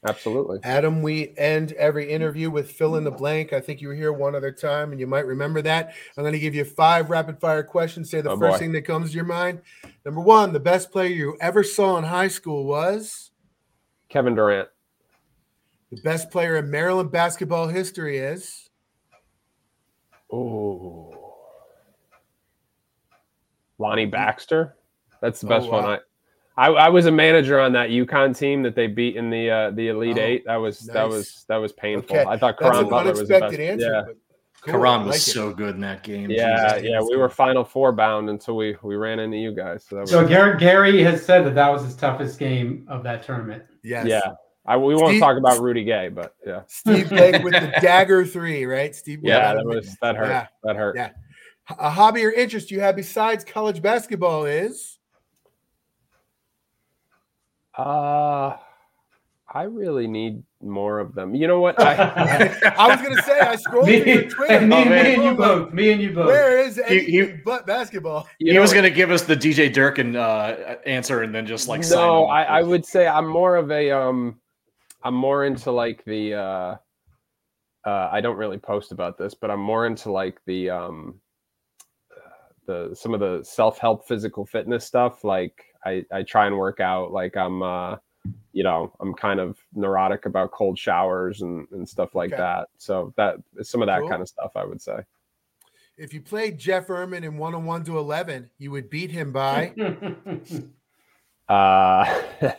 Absolutely. 0.04 0.58
Adam, 0.64 1.00
we 1.02 1.32
end 1.36 1.72
every 1.72 2.10
interview 2.10 2.50
with 2.50 2.72
fill 2.72 2.96
in 2.96 3.04
the 3.04 3.10
blank. 3.10 3.52
I 3.52 3.60
think 3.60 3.80
you 3.80 3.86
were 3.88 3.94
here 3.94 4.12
one 4.12 4.34
other 4.34 4.50
time 4.50 4.90
and 4.90 4.98
you 4.98 5.06
might 5.06 5.26
remember 5.26 5.62
that. 5.62 5.94
I'm 6.16 6.24
going 6.24 6.32
to 6.32 6.40
give 6.40 6.54
you 6.56 6.64
five 6.64 7.08
rapid 7.10 7.38
fire 7.38 7.62
questions. 7.62 8.10
Say 8.10 8.20
the 8.20 8.30
Oh, 8.30 8.38
first 8.38 8.54
boy. 8.54 8.58
thing 8.58 8.72
that 8.72 8.82
comes 8.82 9.10
to 9.10 9.16
your 9.16 9.24
mind. 9.26 9.60
Number 10.04 10.20
one, 10.20 10.52
the 10.52 10.58
best 10.60 10.90
player 10.90 11.10
you 11.10 11.36
ever 11.40 11.62
saw 11.62 11.98
in 11.98 12.04
high 12.04 12.26
school 12.28 12.64
was 12.64 13.30
Kevin 14.08 14.34
Durant. 14.34 14.68
the 15.92 16.00
best 16.02 16.30
player 16.32 16.56
in 16.56 16.68
Maryland 16.70 17.12
basketball 17.12 17.68
history 17.68 18.18
is 18.18 18.70
Oh. 20.32 21.08
Lonnie 23.78 24.06
Baxter. 24.06 24.76
That's 25.20 25.40
the 25.40 25.46
best 25.46 25.66
Oh, 25.66 25.72
one. 25.72 25.84
wow. 25.84 25.98
I, 26.56 26.66
I 26.68 26.70
I 26.70 26.88
was 26.88 27.06
a 27.06 27.10
manager 27.10 27.58
on 27.60 27.72
that 27.72 27.90
UConn 27.90 28.36
team 28.36 28.62
that 28.62 28.74
they 28.74 28.86
beat 28.86 29.16
in 29.16 29.30
the 29.30 29.50
uh, 29.50 29.70
the 29.70 29.88
Elite 29.88 30.18
Oh, 30.18 30.22
Eight. 30.22 30.44
That 30.46 30.56
was 30.56 30.80
that 30.80 31.08
was 31.08 31.44
that 31.48 31.56
was 31.56 31.72
painful. 31.72 32.16
Okay, 32.16 32.28
I 32.28 32.36
thought 32.36 32.56
that's 32.58 32.72
Caron 32.72 32.84
an 32.84 32.90
Butler 32.90 33.10
was 33.12 33.28
the 33.28 33.36
unexpected 33.36 33.58
best. 33.58 33.70
answer. 33.70 33.86
yeah, 33.94 34.02
but 34.06 34.16
cool. 34.62 34.72
Caron 34.74 35.00
was 35.06 35.08
like 35.08 35.16
it. 35.16 35.20
so 35.20 35.52
good 35.52 35.74
in 35.76 35.80
that 35.80 36.02
game. 36.02 36.30
yeah, 36.30 36.74
Jesus. 36.74 36.90
yeah. 36.90 37.00
We 37.00 37.16
were 37.16 37.28
Final 37.30 37.64
Four 37.64 37.92
bound 37.92 38.28
until 38.28 38.56
we 38.56 38.76
we 38.82 38.96
ran 38.96 39.18
into 39.18 39.38
you 39.38 39.54
guys. 39.54 39.84
So 39.88 39.96
that 39.96 40.00
was, 40.02 40.10
So 40.10 40.26
Gary, 40.26 40.58
Gary 40.58 41.02
has 41.02 41.24
said 41.24 41.44
that 41.46 41.54
that 41.54 41.68
was 41.70 41.82
his 41.84 41.96
toughest 41.96 42.38
game 42.38 42.84
of 42.88 43.02
that 43.04 43.22
tournament. 43.22 43.64
Yes. 43.82 44.06
yeah. 44.06 44.20
I, 44.64 44.76
we 44.76 44.94
won't 44.94 45.08
Steve- 45.10 45.20
talk 45.20 45.36
about 45.36 45.60
Rudy 45.60 45.82
Gay, 45.84 46.08
but 46.08 46.34
yeah, 46.46 46.62
Steve 46.68 47.10
Begg 47.10 47.42
with 47.42 47.52
the 47.54 47.72
dagger 47.80 48.24
three, 48.24 48.64
right? 48.64 48.94
Steve. 48.94 49.20
yeah, 49.22 49.54
that 49.54 49.64
was 49.66 49.96
that 50.02 50.16
hurt. 50.16 50.28
Yeah. 50.28 50.46
That 50.62 50.76
hurt. 50.76 50.96
Yeah. 50.96 51.10
A 51.78 51.90
hobby 51.90 52.24
or 52.24 52.30
interest 52.32 52.70
you 52.70 52.80
have 52.80 52.94
besides 52.96 53.44
college 53.44 53.82
basketball 53.82 54.44
is 54.44 54.98
Uh 57.76 58.56
I 59.54 59.64
really 59.64 60.06
need 60.06 60.42
more 60.62 60.98
of 60.98 61.14
them. 61.14 61.34
You 61.34 61.46
know 61.46 61.60
what? 61.60 61.78
I, 61.78 61.94
I 62.78 62.88
was 62.88 63.02
gonna 63.02 63.20
say 63.22 63.38
I 63.40 63.54
scrolled 63.56 63.86
me, 63.86 64.00
through 64.00 64.12
your 64.12 64.22
Twitter. 64.30 64.60
me, 64.66 64.76
Oh, 64.76 64.84
me 64.86 65.14
and 65.14 65.24
you 65.24 65.34
both. 65.34 65.72
Me 65.74 65.92
and 65.92 66.00
you 66.00 66.12
both. 66.14 66.26
Where 66.28 66.58
is 66.58 66.80
He- 66.88 67.00
he- 67.00 67.18
anything 67.18 67.42
but 67.44 67.66
basketball? 67.66 68.26
you 68.38 68.52
he 68.52 68.58
was 68.58 68.70
know- 68.70 68.80
going 68.80 68.90
to 68.90 68.96
give 68.96 69.10
us 69.10 69.22
the 69.22 69.36
DJ 69.36 69.70
Durkin 69.72 70.16
uh, 70.16 70.76
answer 70.86 71.22
and 71.22 71.34
then 71.34 71.46
just 71.46 71.68
like 71.68 71.84
sign 71.84 71.98
no 71.98 72.24
him. 72.24 72.30
I, 72.30 72.44
I 72.44 72.62
would 72.62 72.86
say 72.86 73.06
i'm 73.06 73.26
more 73.28 73.56
of 73.56 73.70
a 73.70 73.90
um 73.90 74.38
i'm 75.04 75.14
more 75.14 75.44
into 75.44 75.70
like 75.70 76.04
the 76.04 76.34
uh 76.34 76.76
uh 77.86 78.08
i 78.12 78.20
don't 78.20 78.36
really 78.36 78.58
post 78.58 78.92
about 78.92 79.18
this 79.18 79.34
but 79.34 79.50
i'm 79.50 79.60
more 79.60 79.86
into 79.86 80.10
like 80.10 80.40
the 80.46 80.70
um 80.70 81.20
the 82.66 82.94
some 82.94 83.12
of 83.14 83.20
the 83.20 83.42
self-help 83.42 84.06
physical 84.06 84.46
fitness 84.46 84.84
stuff 84.84 85.24
like 85.24 85.64
i 85.84 86.04
i 86.12 86.22
try 86.22 86.46
and 86.46 86.56
work 86.56 86.78
out 86.80 87.10
like 87.12 87.36
i'm 87.36 87.62
uh 87.62 87.96
you 88.52 88.62
know 88.62 88.94
i'm 89.00 89.12
kind 89.14 89.40
of 89.40 89.58
neurotic 89.74 90.26
about 90.26 90.52
cold 90.52 90.78
showers 90.78 91.42
and 91.42 91.66
and 91.72 91.88
stuff 91.88 92.14
like 92.14 92.30
Okay. 92.32 92.36
that 92.36 92.68
so 92.78 93.12
that 93.16 93.36
some 93.62 93.82
of 93.82 93.86
that 93.86 94.00
Cool. 94.00 94.10
kind 94.10 94.22
of 94.22 94.28
stuff 94.28 94.52
i 94.54 94.64
would 94.64 94.80
say 94.80 94.98
If 95.98 96.14
you 96.14 96.20
played 96.20 96.58
Jeff 96.58 96.86
Ermann 96.86 97.24
in 97.24 97.36
one 97.36 97.54
on 97.54 97.64
one 97.64 97.84
to 97.84 97.98
eleven, 97.98 98.50
you 98.58 98.70
would 98.70 98.88
beat 98.88 99.10
him 99.10 99.32
by 99.32 99.74
uh, 101.48 102.22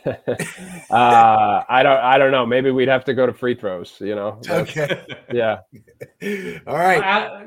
uh 0.90 1.62
i 1.68 1.82
don't 1.82 1.98
i 2.00 2.18
don't 2.18 2.30
know 2.30 2.44
maybe 2.46 2.70
we'd 2.70 2.88
have 2.88 3.04
to 3.04 3.14
go 3.14 3.26
to 3.26 3.32
free 3.32 3.54
throws 3.54 3.96
you 4.00 4.14
know 4.14 4.38
That's- 4.42 4.76
Okay. 4.76 5.04
yeah 5.32 5.58
All 6.66 6.76
right. 6.76 7.02
Uh, 7.02 7.44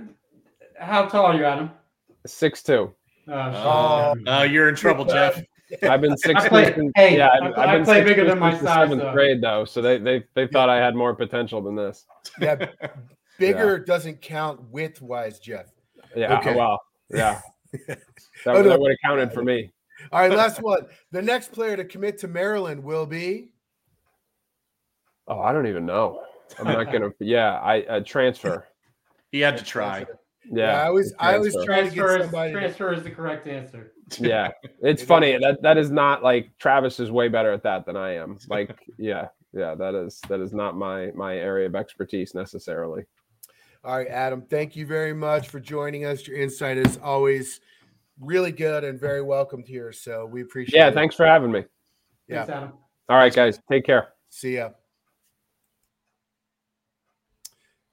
How 0.80 1.06
tall 1.08 1.26
are 1.26 1.36
you, 1.36 1.44
Adam? 1.46 1.72
Six 2.28 2.62
two. 2.62 2.94
Oh, 3.28 3.34
Oh. 3.34 4.16
Oh, 4.28 4.44
you're 4.44 4.70
in 4.70 4.76
trouble, 4.76 5.06
Jeff. 5.06 5.42
I've 5.84 6.02
been 6.02 6.16
six 6.18 6.48
play- 6.48 6.74
since, 6.74 6.92
hey, 6.96 7.18
yeah, 7.18 7.28
I- 7.30 7.48
I've, 7.48 7.54
I 7.58 7.64
I've 7.64 7.72
been 7.80 7.86
play 7.86 7.96
six 8.00 8.10
bigger 8.10 8.26
than 8.26 8.40
my 8.40 8.52
size, 8.54 8.62
seventh 8.62 9.02
though. 9.02 9.12
grade 9.14 9.42
though, 9.42 9.66
so 9.66 9.82
they 9.82 9.98
they 9.98 10.24
they 10.36 10.48
thought 10.48 10.70
I 10.70 10.78
had 10.78 10.96
more 10.96 11.16
potential 11.16 11.62
than 11.62 11.76
this. 11.76 12.06
Yeah. 12.40 12.68
Bigger 13.40 13.80
doesn't 13.80 14.22
count 14.22 14.62
width 14.70 15.02
wise, 15.02 15.40
Jeff. 15.40 15.66
Yeah, 16.16 16.38
Okay. 16.40 16.56
well, 16.56 16.80
yeah, 17.10 17.42
that, 17.88 18.00
Oh, 18.46 18.54
no. 18.62 18.64
that 18.70 18.80
would 18.80 18.92
have 18.92 19.00
counted 19.04 19.34
for 19.34 19.44
me. 19.44 19.72
All 20.12 20.22
right, 20.22 20.32
last 20.32 20.62
one. 20.62 20.86
The 21.12 21.22
next 21.22 21.52
player 21.52 21.76
to 21.78 21.86
commit 21.86 22.18
to 22.20 22.28
Maryland 22.28 22.84
will 22.84 23.06
be 23.06 23.50
Oh, 25.28 25.42
I 25.42 25.52
don't 25.52 25.68
even 25.68 25.86
know. 25.86 26.22
I'm 26.58 26.66
not 26.66 26.92
gonna. 26.92 27.10
Yeah, 27.20 27.60
I 27.60 27.82
uh, 27.84 28.00
transfer. 28.02 28.66
He 29.32 29.42
had 29.42 29.58
to 29.58 29.64
try. 29.64 30.06
Yeah, 30.50 30.82
I 30.84 30.88
always 30.88 31.14
I 31.20 31.36
always 31.36 31.54
transfer. 31.54 31.66
try 31.66 31.82
to 31.82 31.90
get 31.90 31.96
Transfer 31.96 32.20
is, 32.20 32.26
somebody 32.26 32.54
to- 32.54 32.94
is 32.94 33.04
the 33.04 33.12
correct 33.12 33.48
answer. 33.48 33.92
yeah. 34.20 34.52
It's 34.82 35.04
funny 35.04 35.38
that 35.38 35.62
that 35.62 35.78
is 35.78 35.92
not 35.92 36.24
like 36.24 36.52
Travis 36.58 37.00
is 37.02 37.12
way 37.12 37.28
better 37.28 37.52
at 37.52 37.64
that 37.64 37.86
than 37.86 37.98
I 37.98 38.14
am. 38.16 38.38
Like, 38.48 38.80
yeah, 38.98 39.28
yeah, 39.52 39.76
that 39.76 39.96
is 39.96 40.22
that 40.30 40.40
is 40.40 40.54
not 40.54 40.78
my 40.78 41.12
my 41.12 41.36
area 41.36 41.66
of 41.66 41.76
expertise 41.76 42.34
necessarily. 42.34 43.04
All 43.84 43.98
right, 43.98 44.08
Adam, 44.08 44.42
thank 44.42 44.76
you 44.78 44.86
very 44.86 45.14
much 45.14 45.50
for 45.50 45.60
joining 45.60 46.06
us. 46.06 46.26
Your 46.26 46.38
insight 46.38 46.78
is 46.78 46.98
always 47.04 47.60
really 48.20 48.52
good 48.52 48.84
and 48.84 49.00
very 49.00 49.22
welcomed 49.22 49.68
here. 49.68 49.92
So 49.92 50.26
we 50.26 50.42
appreciate 50.42 50.78
Yeah, 50.78 50.88
it. 50.88 50.94
thanks 50.94 51.16
for 51.16 51.26
having 51.26 51.52
me. 51.52 51.66
Yeah. 52.28 52.38
Thanks, 52.46 52.50
Adam. 52.52 52.74
All 53.10 53.18
right, 53.18 53.34
guys, 53.34 53.60
take 53.70 53.86
care. 53.86 54.10
See 54.30 54.56
ya. 54.56 54.70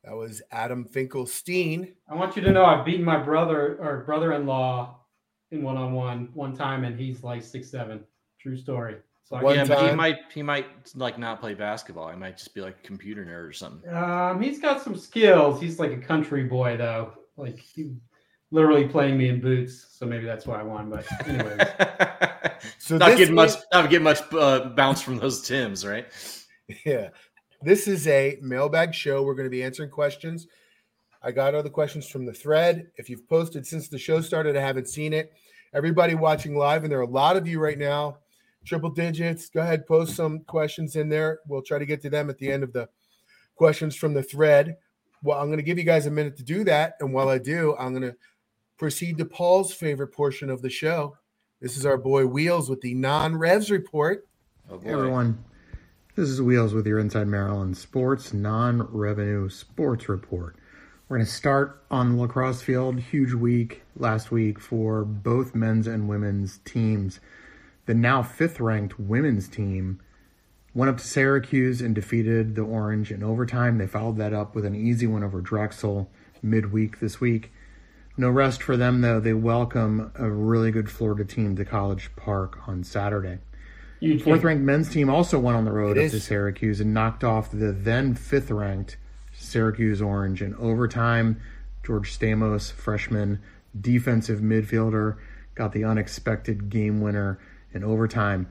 That 0.05 0.15
was 0.15 0.43
Adam 0.53 0.85
Finkelstein. 0.85 1.95
I 2.11 2.15
want 2.15 2.37
you 2.37 2.43
to 2.43 2.53
know 2.53 2.65
I've 2.65 2.85
beaten 2.85 3.05
my 3.05 3.17
brother 3.17 3.79
or 3.81 4.05
brother-in-law 4.05 4.99
in 5.51 5.63
one-on-one 5.63 6.29
one 6.35 6.55
time, 6.55 6.85
and 6.85 6.99
he's 6.99 7.23
like 7.23 7.43
six 7.43 7.71
seven. 7.71 8.05
True 8.39 8.57
story. 8.57 8.97
So 9.23 9.41
One 9.41 9.55
yeah, 9.55 9.65
but 9.65 9.89
he 9.89 9.97
might 9.97 10.19
he 10.35 10.43
might 10.43 10.67
like 10.95 11.19
not 11.19 11.41
play 11.41 11.55
basketball. 11.55 12.11
He 12.11 12.17
might 12.17 12.37
just 12.37 12.55
be 12.55 12.61
like 12.61 12.77
a 12.85 12.87
computer 12.87 13.25
nerd 13.25 13.49
or 13.49 13.53
something. 13.53 13.91
Um, 13.91 14.43
he's 14.43 14.59
got 14.59 14.83
some 14.83 14.95
skills. 14.95 15.59
He's 15.59 15.79
like 15.79 15.93
a 15.93 15.97
country 15.97 16.45
boy, 16.45 16.77
though. 16.77 17.15
Like 17.39 17.59
he 17.59 17.93
literally 18.55 18.87
playing 18.87 19.19
me 19.19 19.29
in 19.29 19.41
boots. 19.41 19.87
So 19.91 20.07
maybe 20.07 20.25
that's 20.25 20.47
why 20.47 20.61
I 20.61 20.63
won. 20.63 20.89
But 20.89 21.05
anyways, 21.29 21.59
So 22.79 22.97
not 22.97 23.09
this 23.11 23.19
getting 23.19 23.35
much 23.35 23.51
is- 23.51 23.67
not 23.73 23.91
getting 23.91 24.05
much 24.05 24.21
uh, 24.33 24.71
bounce 24.71 25.03
from 25.03 25.19
those 25.19 25.43
Tims, 25.43 25.85
right? 25.85 26.07
Yeah. 26.87 27.09
This 27.63 27.89
is 27.89 28.07
a 28.07 28.39
mailbag 28.41 28.95
show. 28.95 29.23
We're 29.23 29.35
going 29.35 29.47
to 29.47 29.51
be 29.51 29.63
answering 29.63 29.91
questions. 29.91 30.47
I 31.23 31.33
got 31.33 31.55
all 31.55 31.63
the 31.63 31.71
questions 31.71 32.07
from 32.09 32.27
the 32.27 32.33
thread. 32.33 32.89
If 32.97 33.09
you've 33.11 33.29
posted 33.29 33.67
since 33.67 33.89
the 33.89 33.99
show 33.99 34.21
started, 34.21 34.57
I 34.57 34.61
haven't 34.61 34.89
seen 34.89 35.13
it. 35.13 35.33
Everybody 35.75 36.15
watching 36.15 36.55
live, 36.57 36.85
and 36.85 36.93
there 36.93 36.99
are 37.01 37.03
a 37.03 37.07
lot 37.07 37.37
of 37.37 37.49
you 37.49 37.59
right 37.59 37.79
now, 37.79 38.19
triple 38.65 38.91
digits. 38.91 39.49
Go 39.49 39.61
ahead, 39.63 39.87
post 39.87 40.15
some 40.15 40.41
questions 40.41 40.97
in 40.97 41.09
there. 41.09 41.41
We'll 41.49 41.63
try 41.63 41.79
to 41.79 41.87
get 41.87 42.01
to 42.03 42.11
them 42.11 42.29
at 42.31 42.39
the 42.39 42.51
end 42.53 42.63
of 42.63 42.73
the 42.73 42.89
questions 43.57 43.97
from 43.97 44.13
the 44.15 44.23
thread. 44.23 44.77
Well, 45.23 45.39
I'm 45.41 45.47
going 45.49 45.59
to 45.59 45.65
give 45.65 45.79
you 45.79 45.85
guys 45.85 46.05
a 46.07 46.11
minute 46.11 46.37
to 46.37 46.45
do 46.45 46.65
that. 46.65 46.95
And 47.01 47.13
while 47.13 47.29
I 47.31 47.39
do, 47.39 47.75
I'm 47.79 47.93
going 47.95 48.03
to 48.13 48.17
proceed 48.79 49.19
to 49.19 49.25
Paul's 49.25 49.73
favorite 49.73 50.09
portion 50.09 50.51
of 50.51 50.63
the 50.63 50.71
show. 50.71 51.17
This 51.61 51.77
is 51.77 51.87
our 51.87 51.97
boy 51.97 52.27
Wheels 52.27 52.69
with 52.69 52.81
the 52.81 52.95
non 52.95 53.37
revs 53.37 53.71
report. 53.71 54.27
Oh 54.71 54.79
Hey 54.79 54.91
everyone, 54.91 55.45
this 56.17 56.29
is 56.29 56.43
Wheels 56.43 56.75
with 56.75 56.87
your 56.87 56.99
Inside 56.99 57.29
Maryland 57.29 57.77
Sports 57.77 58.33
Non 58.33 58.83
Revenue 58.83 59.49
Sports 59.49 60.09
Report. 60.09 60.57
We're 61.09 61.19
going 61.19 61.27
to 61.27 61.33
start 61.33 61.85
on 61.91 62.17
the 62.17 62.23
lacrosse 62.23 62.63
field. 62.63 62.99
Huge 62.99 63.35
week 63.35 63.83
last 63.97 64.31
week 64.31 64.59
for 64.59 65.05
both 65.05 65.55
men's 65.55 65.87
and 65.87 66.09
women's 66.09 66.59
teams. 66.65 67.21
The 67.87 67.95
now 67.95 68.23
fifth 68.23 68.59
ranked 68.59 68.99
women's 68.99 69.47
team 69.47 70.01
went 70.75 70.89
up 70.89 70.99
to 70.99 71.07
Syracuse 71.07 71.81
and 71.81 71.95
defeated 71.95 72.55
the 72.57 72.63
Orange 72.63 73.13
in 73.13 73.23
overtime. 73.23 73.79
They 73.79 73.87
followed 73.87 74.17
that 74.17 74.33
up 74.33 74.55
with 74.55 74.65
an 74.65 74.75
easy 74.75 75.07
win 75.07 75.23
over 75.23 75.41
Drexel 75.41 76.11
midweek 76.43 77.01
this 77.01 77.21
week. 77.21 77.53
No 78.17 78.31
rest 78.31 78.63
for 78.63 78.77
them, 78.77 79.01
though. 79.01 79.19
They 79.19 79.33
welcome 79.33 80.13
a 80.15 80.31
really 80.31 80.71
good 80.71 80.89
Florida 80.89 81.25
team 81.25 81.57
to 81.57 81.65
College 81.65 82.11
Park 82.15 82.69
on 82.69 82.85
Saturday. 82.85 83.39
huge 83.99 84.23
Fourth 84.23 84.41
game. 84.41 84.47
ranked 84.47 84.65
men's 84.65 84.89
team 84.89 85.11
also 85.11 85.39
went 85.39 85.57
on 85.57 85.65
the 85.65 85.73
road 85.73 85.97
It 85.97 86.07
up 86.07 86.11
to. 86.13 86.21
Syracuse 86.21 86.81
and 86.81 86.95
knocked 86.95 87.25
off 87.25 87.51
the 87.51 87.73
then 87.73 88.15
fifth 88.15 88.51
ranked 88.51 88.97
Syracuse 89.33 90.01
Orange 90.01 90.43
in 90.43 90.55
overtime. 90.55 91.41
George 91.85 92.17
Stamos, 92.17 92.71
freshman 92.71 93.41
defensive 93.79 94.41
midfielder, 94.41 95.17
got 95.57 95.73
the 95.73 95.85
unexpected 95.85 96.71
game 96.71 97.01
winner 97.01 97.41
in 97.73 97.83
overtime. 97.83 98.47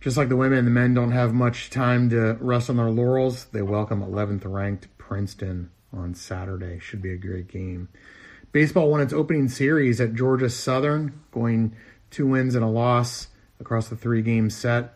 Just 0.00 0.16
like 0.16 0.28
the 0.28 0.36
women, 0.36 0.64
the 0.64 0.70
men 0.70 0.94
don't 0.94 1.12
have 1.12 1.32
much 1.34 1.70
time 1.70 2.08
to 2.10 2.36
rest 2.40 2.70
on 2.70 2.76
their 2.76 2.90
laurels. 2.90 3.46
They 3.46 3.62
welcome 3.62 4.02
11th 4.02 4.42
ranked 4.44 4.88
Princeton 4.96 5.70
on 5.92 6.14
Saturday. 6.14 6.78
Should 6.78 7.02
be 7.02 7.12
a 7.12 7.16
great 7.16 7.48
game. 7.48 7.88
Baseball 8.54 8.88
won 8.88 9.00
its 9.00 9.12
opening 9.12 9.48
series 9.48 10.00
at 10.00 10.14
Georgia 10.14 10.48
Southern, 10.48 11.18
going 11.32 11.74
two 12.12 12.24
wins 12.28 12.54
and 12.54 12.62
a 12.64 12.68
loss 12.68 13.26
across 13.58 13.88
the 13.88 13.96
three 13.96 14.22
game 14.22 14.48
set. 14.48 14.94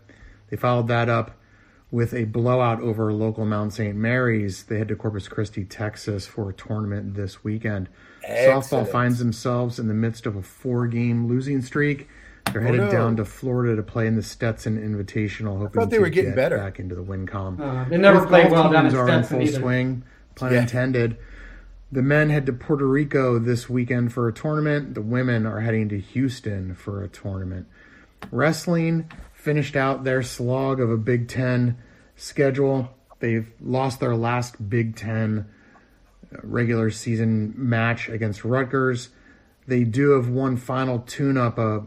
They 0.49 0.57
followed 0.57 0.87
that 0.87 1.09
up 1.09 1.33
with 1.91 2.15
a 2.15 2.23
blowout 2.27 2.81
over 2.81 3.13
local 3.13 3.45
Mount 3.45 3.73
St. 3.73 3.97
Mary's. 3.97 4.63
They 4.63 4.79
head 4.79 4.87
to 4.87 4.95
Corpus 4.95 5.27
Christi, 5.27 5.65
Texas 5.65 6.25
for 6.25 6.49
a 6.51 6.53
tournament 6.53 7.15
this 7.15 7.43
weekend. 7.43 7.89
Softball 8.25 8.87
finds 8.87 9.19
themselves 9.19 9.81
in 9.81 9.89
the 9.89 9.95
midst 9.95 10.25
of 10.25 10.37
a 10.37 10.43
four 10.43 10.87
game 10.87 11.27
losing 11.27 11.61
streak. 11.61 12.07
They're 12.53 12.61
headed 12.61 12.79
Oh, 12.83 12.85
no. 12.87 12.93
down 12.93 13.17
to 13.17 13.25
Florida 13.25 13.75
to 13.75 13.83
play 13.83 14.07
in 14.07 14.15
the 14.15 14.23
Stetson 14.23 14.79
Invitational, 14.79 15.59
hoping 15.59 15.89
they 15.89 15.97
to 15.97 16.03
were 16.03 16.09
getting 16.11 16.31
get 16.31 16.37
better. 16.37 16.59
back 16.59 16.79
into 16.79 16.95
the 16.95 17.03
WinCom. 17.03 17.59
Uh, 17.59 17.89
they 17.89 17.97
never 17.97 18.21
Both 18.21 18.29
played 18.29 18.53
well 18.53 18.71
down 18.71 18.87
in 18.87 18.93
teams 18.93 18.95
are 18.95 19.09
in 19.09 19.25
Stetson 19.25 19.39
full 19.39 19.49
either. 19.49 19.59
swing, 19.59 20.03
pun 20.37 20.53
Yeah. 20.53 20.61
intended. 20.61 21.17
The 21.91 22.03
men 22.03 22.29
head 22.29 22.45
to 22.47 22.53
Puerto 22.53 22.87
Rico 22.87 23.39
this 23.39 23.71
weekend 23.71 24.13
for 24.13 24.29
a 24.29 24.33
tournament. 24.33 24.95
The 24.95 25.01
women 25.01 25.47
are 25.47 25.61
heading 25.61 25.89
to 25.89 25.99
Houston 25.99 26.75
for 26.75 27.03
a 27.03 27.09
tournament. 27.09 27.67
Wrestling 28.31 29.11
finished 29.33 29.75
out 29.75 30.05
their 30.05 30.23
slog 30.23 30.81
of 30.81 30.91
a 30.91 30.99
Big 30.99 31.29
Ten 31.29 31.79
schedule. 32.15 32.91
They've 33.21 33.51
lost 33.59 34.01
their 34.01 34.15
last 34.15 34.69
Big 34.69 34.97
Ten 34.97 35.47
uh, 36.31 36.41
regular 36.43 36.91
season 36.91 37.55
match 37.57 38.11
against 38.11 38.45
Rutgers. 38.45 39.09
They 39.67 39.85
do 39.85 40.11
have 40.11 40.29
one 40.29 40.59
final 40.59 40.99
tune 40.99 41.39
up, 41.39 41.57
a, 41.57 41.87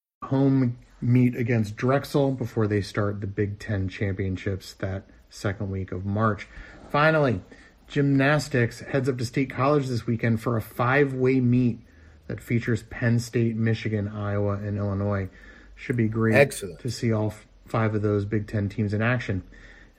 Home 0.31 0.77
meet 1.01 1.35
against 1.35 1.75
Drexel 1.75 2.31
before 2.31 2.65
they 2.65 2.81
start 2.81 3.19
the 3.19 3.27
Big 3.27 3.59
Ten 3.59 3.89
championships 3.89 4.73
that 4.75 5.03
second 5.29 5.69
week 5.69 5.91
of 5.91 6.05
March. 6.05 6.47
Finally, 6.89 7.41
gymnastics 7.87 8.79
heads 8.79 9.09
up 9.09 9.17
to 9.17 9.25
State 9.25 9.49
College 9.49 9.87
this 9.87 10.07
weekend 10.07 10.41
for 10.41 10.55
a 10.55 10.61
five 10.61 11.13
way 11.13 11.41
meet 11.41 11.79
that 12.27 12.41
features 12.41 12.83
Penn 12.83 13.19
State, 13.19 13.57
Michigan, 13.57 14.07
Iowa, 14.07 14.53
and 14.53 14.77
Illinois. 14.77 15.29
Should 15.75 15.97
be 15.97 16.07
great 16.07 16.35
Excellent. 16.35 16.79
to 16.79 16.89
see 16.89 17.11
all 17.11 17.33
five 17.65 17.93
of 17.93 18.01
those 18.01 18.23
Big 18.23 18.47
Ten 18.47 18.69
teams 18.69 18.93
in 18.93 19.01
action. 19.01 19.43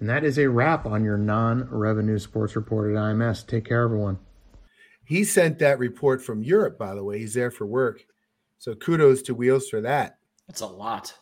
And 0.01 0.09
that 0.09 0.25
is 0.25 0.39
a 0.39 0.49
wrap 0.49 0.87
on 0.87 1.05
your 1.05 1.19
non 1.19 1.69
revenue 1.69 2.19
sports 2.19 2.57
report 2.57 2.91
at 2.91 2.97
IMS. 2.97 3.47
Take 3.47 3.67
care, 3.67 3.83
everyone. 3.83 4.19
He 5.05 5.25
sent 5.25 5.59
that 5.59 5.79
report 5.79 6.23
from 6.23 6.43
Europe, 6.43 6.79
by 6.79 6.95
the 6.95 7.05
way. 7.05 7.19
He's 7.19 7.35
there 7.35 7.51
for 7.51 7.67
work. 7.67 8.07
So 8.59 8.75
kudos 8.75 9.21
to 9.23 9.35
Wheels 9.35 9.69
for 9.69 9.81
that. 9.83 10.19
It's 10.49 10.61
a 10.61 10.67
lot. 10.67 11.15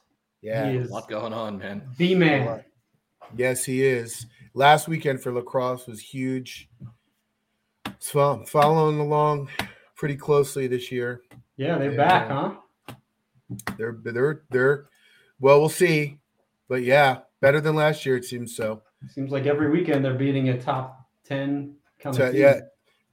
Yeah. 0.43 0.71
He 0.71 0.79
A 0.79 0.85
lot 0.85 1.09
going 1.09 1.33
on, 1.33 1.59
man. 1.59 1.83
the 1.99 2.15
man. 2.15 2.65
Yes, 3.37 3.65
he 3.65 3.85
is. 3.85 4.27
Last 4.55 4.89
weekend 4.89 5.23
for 5.23 5.33
lacrosse 5.33 5.87
was 5.87 6.01
huge. 6.01 6.69
So 7.99 8.45
following 8.47 8.99
along 8.99 9.49
pretty 9.95 10.17
closely 10.17 10.67
this 10.67 10.91
year. 10.91 11.23
Yeah, 11.57 11.79
they're 11.79 11.93
Yeah. 11.93 11.97
back, 11.97 12.29
huh? 12.29 12.55
They're 13.77 13.99
they're 14.03 14.43
they're 14.51 14.89
well, 15.41 15.61
we'll 15.61 15.69
see. 15.69 16.19
But 16.69 16.83
yeah, 16.83 17.21
better 17.41 17.61
than 17.61 17.75
last 17.75 18.07
year, 18.07 18.17
it 18.17 18.25
seems 18.25 18.57
so. 18.57 18.83
Seems 19.09 19.31
like 19.31 19.47
every 19.47 19.71
weekend 19.71 20.05
they're 20.05 20.15
beating 20.15 20.49
a 20.51 20.61
top 20.61 21.07
ten 21.25 21.77
kind 21.99 22.15
So 22.15 22.27
of 22.27 22.33
team. 22.33 22.41
yeah, 22.41 22.61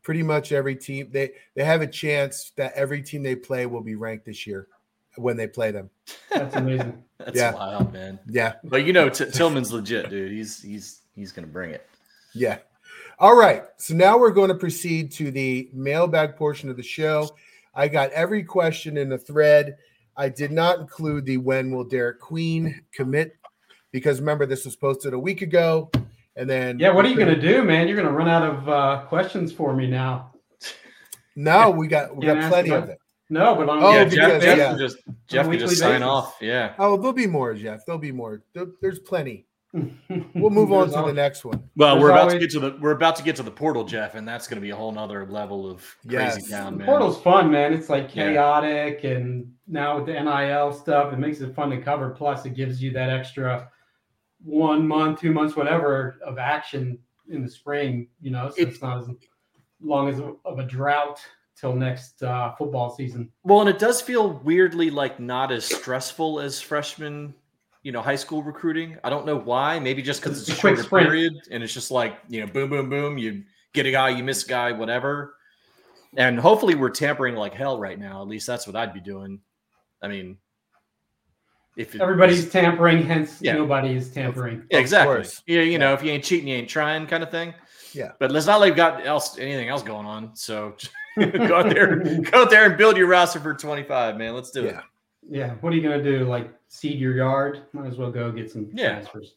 pretty 0.03 0.23
much 0.23 0.51
every 0.51 0.75
team 0.75 1.09
they 1.11 1.31
they 1.55 1.63
have 1.63 1.81
a 1.81 1.87
chance 1.87 2.51
that 2.55 2.73
every 2.73 3.01
team 3.01 3.23
they 3.23 3.35
play 3.35 3.65
will 3.65 3.81
be 3.81 3.95
ranked 3.95 4.25
this 4.25 4.45
year 4.47 4.67
when 5.17 5.37
they 5.37 5.47
play 5.47 5.71
them. 5.71 5.89
That's 6.31 6.55
amazing. 6.55 7.03
That's 7.17 7.35
Yeah. 7.35 7.53
wild, 7.53 7.93
man. 7.93 8.19
Yeah. 8.27 8.53
But 8.63 8.85
you 8.85 8.93
know, 8.93 9.09
T- 9.09 9.31
Tillman's 9.31 9.71
legit, 9.73 10.09
dude. 10.09 10.31
He's 10.31 10.61
he's 10.61 11.01
he's 11.15 11.31
gonna 11.31 11.47
bring 11.47 11.71
it. 11.71 11.85
Yeah. 12.33 12.59
All 13.19 13.35
right. 13.35 13.63
So 13.77 13.95
now 13.95 14.17
we're 14.17 14.31
going 14.31 14.49
to 14.49 14.55
proceed 14.55 15.11
to 15.13 15.31
the 15.31 15.69
mailbag 15.73 16.35
portion 16.35 16.69
of 16.69 16.77
the 16.77 16.83
show. 16.83 17.27
I 17.73 17.87
got 17.87 18.11
every 18.11 18.43
question 18.43 18.95
in 18.97 19.09
the 19.09 19.17
thread. 19.17 19.77
I 20.15 20.29
did 20.29 20.51
not 20.51 20.79
include 20.79 21.25
the 21.25 21.37
when 21.37 21.71
will 21.71 21.85
Derik 21.85 22.19
Queen 22.19 22.83
commit 22.91 23.35
because 23.91 24.19
remember 24.19 24.45
this 24.45 24.65
was 24.65 24.75
posted 24.75 25.13
a 25.13 25.19
week 25.19 25.41
ago, 25.41 25.89
and 26.35 26.47
then 26.49 26.77
Yeah, 26.77 26.91
what 26.91 27.05
are 27.05 27.09
you 27.09 27.17
gonna 27.17 27.39
do, 27.39 27.63
man? 27.63 27.87
You're 27.87 27.97
gonna 27.97 28.11
run 28.11 28.29
out 28.29 28.43
of 28.43 28.69
uh, 28.69 29.05
questions 29.07 29.51
for 29.51 29.73
me 29.75 29.87
now. 29.87 30.33
No, 31.35 31.69
we 31.71 31.87
got 31.87 32.15
we 32.15 32.25
got 32.25 32.49
plenty 32.49 32.71
of 32.71 32.89
it. 32.89 32.99
No, 33.29 33.55
but 33.55 33.67
on 33.69 33.83
Oh, 33.83 33.91
yeah, 33.91 34.03
because- 34.05 34.15
Jeff, 34.15 34.41
Jeff 34.41 34.57
yeah. 34.57 34.69
can 34.69 34.77
just 34.79 34.97
Jeff 35.27 35.41
can 35.43 35.49
weekly 35.51 35.67
just 35.67 35.79
sign 35.79 36.01
off. 36.03 36.37
Yeah. 36.41 36.73
Oh, 36.79 36.95
there'll 36.97 37.11
be 37.13 37.27
more, 37.27 37.53
Jeff. 37.53 37.85
There'll 37.85 37.99
be 37.99 38.11
more. 38.13 38.41
There- 38.53 38.67
there's 38.81 38.99
plenty. 38.99 39.45
We'll 40.33 40.49
move 40.49 40.71
on 40.71 40.89
There's 40.89 41.01
to 41.01 41.07
the 41.07 41.13
next 41.13 41.43
one. 41.43 41.69
Well, 41.75 41.95
There's 41.95 42.03
we're 42.03 42.11
about 42.11 42.29
to 42.31 42.39
get 42.39 42.51
to 42.51 42.59
the 42.59 42.77
we're 42.79 42.91
about 42.91 43.15
to 43.17 43.23
get 43.23 43.35
to 43.37 43.43
the 43.43 43.51
portal, 43.51 43.83
Jeff, 43.83 44.15
and 44.15 44.25
that's 44.27 44.47
going 44.47 44.55
to 44.55 44.61
be 44.61 44.69
a 44.69 44.75
whole 44.75 44.91
nother 44.91 45.25
level 45.25 45.69
of 45.69 45.83
crazy 46.07 46.15
Yes. 46.41 46.49
town, 46.49 46.73
The 46.73 46.77
man. 46.79 46.87
portal's 46.87 47.21
fun, 47.21 47.51
man. 47.51 47.73
It's 47.73 47.89
like 47.89 48.15
Yeah. 48.15 48.29
chaotic, 48.31 49.03
and 49.03 49.51
now 49.67 49.97
with 49.97 50.05
the 50.05 50.13
NIL 50.13 50.71
stuff, 50.71 51.11
it 51.11 51.17
makes 51.19 51.41
it 51.41 51.53
fun 51.53 51.69
to 51.71 51.81
cover. 51.81 52.11
Plus, 52.11 52.45
it 52.45 52.53
gives 52.55 52.81
you 52.81 52.91
that 52.91 53.09
extra 53.09 53.69
one 54.43 54.87
month, 54.87 55.19
two 55.19 55.33
months, 55.33 55.55
whatever 55.55 56.17
of 56.25 56.37
action 56.37 56.97
in 57.29 57.43
the 57.43 57.49
spring. 57.49 58.07
You 58.21 58.31
know, 58.31 58.49
so 58.49 58.55
It- 58.61 58.69
it's 58.69 58.81
not 58.81 58.99
as 58.99 59.09
long 59.81 60.07
as 60.07 60.19
of 60.19 60.59
a 60.59 60.63
drought 60.63 61.19
till 61.59 61.73
next 61.73 62.21
uh, 62.23 62.53
football 62.55 62.89
season. 62.89 63.31
Well, 63.43 63.61
and 63.61 63.69
it 63.69 63.79
does 63.79 64.01
feel 64.01 64.33
weirdly 64.43 64.89
like 64.89 65.19
not 65.19 65.51
as 65.51 65.65
stressful 65.65 66.39
as 66.39 66.61
freshman, 66.61 67.33
you 67.83 67.91
know, 67.91 68.01
high 68.01 68.15
school 68.15 68.43
recruiting. 68.43 68.97
I 69.03 69.09
don't 69.09 69.25
know 69.25 69.37
why. 69.37 69.79
Maybe 69.79 70.01
just 70.01 70.21
because 70.21 70.39
it's 70.39 70.49
a 70.49 70.51
It's 70.51 70.59
a 70.59 70.61
quick 70.61 70.75
shorter 70.75 70.83
sprint. 70.87 71.07
period 71.07 71.33
and 71.51 71.63
it's 71.63 71.73
just 71.73 71.89
like 71.91 72.17
you 72.29 72.41
know, 72.41 72.47
boom, 72.51 72.69
boom, 72.69 72.89
boom. 72.89 73.17
You 73.17 73.43
get 73.73 73.85
a 73.85 73.91
guy, 73.91 74.09
you 74.09 74.23
miss 74.23 74.45
a 74.45 74.47
guy, 74.47 74.71
whatever. 74.71 75.35
And 76.15 76.39
hopefully, 76.39 76.75
we're 76.75 76.89
tampering 76.89 77.35
like 77.35 77.53
hell 77.53 77.79
right 77.79 77.99
now. 77.99 78.21
At 78.21 78.27
least 78.27 78.47
that's 78.47 78.65
what 78.65 78.75
I'd 78.75 78.93
be 78.93 79.01
doing. 79.01 79.39
I 80.01 80.07
mean, 80.07 80.37
if 81.75 81.93
it- 81.93 82.01
Everybody's 82.01 82.49
tampering, 82.49 83.03
hence 83.03 83.39
Yeah. 83.41 83.53
nobody 83.53 83.95
is 83.95 84.09
tampering. 84.11 84.65
Yeah, 84.71 84.77
Of 84.77 84.81
exactly. 84.81 85.15
course. 85.15 85.43
Yeah, 85.45 85.61
you 85.61 85.77
know, 85.77 85.93
if 85.93 86.01
you 86.03 86.11
ain't 86.11 86.23
cheating, 86.23 86.47
you 86.47 86.55
ain't 86.55 86.69
trying, 86.69 87.05
kind 87.07 87.23
of 87.23 87.29
thing. 87.29 87.53
Yeah. 87.93 88.11
But 88.19 88.31
let's 88.31 88.45
not 88.47 88.59
like 88.61 88.75
got 88.75 89.05
else 89.05 89.37
anything 89.37 89.69
else 89.69 89.83
going 89.83 90.05
on. 90.05 90.35
So 90.35 90.75
go 91.47 91.55
out 91.57 91.69
there, 91.69 91.97
go 92.21 92.41
out 92.43 92.49
there 92.49 92.65
and 92.65 92.77
build 92.77 92.97
your 92.97 93.07
roster 93.07 93.39
for 93.39 93.53
25, 93.53 94.17
man. 94.17 94.33
Let's 94.33 94.51
do 94.51 94.65
it. 94.65 94.73
Yeah. 94.73 94.81
Yeah, 95.29 95.55
what 95.61 95.73
are 95.73 95.75
you 95.75 95.81
gonna 95.81 96.01
do? 96.01 96.23
Like 96.25 96.49
seed 96.69 96.99
your 96.99 97.13
yard? 97.15 97.63
Might 97.73 97.87
as 97.87 97.97
well 97.97 98.11
go 98.11 98.31
get 98.31 98.49
some 98.49 98.69
Yeah. 98.73 98.93
transfers. 98.93 99.35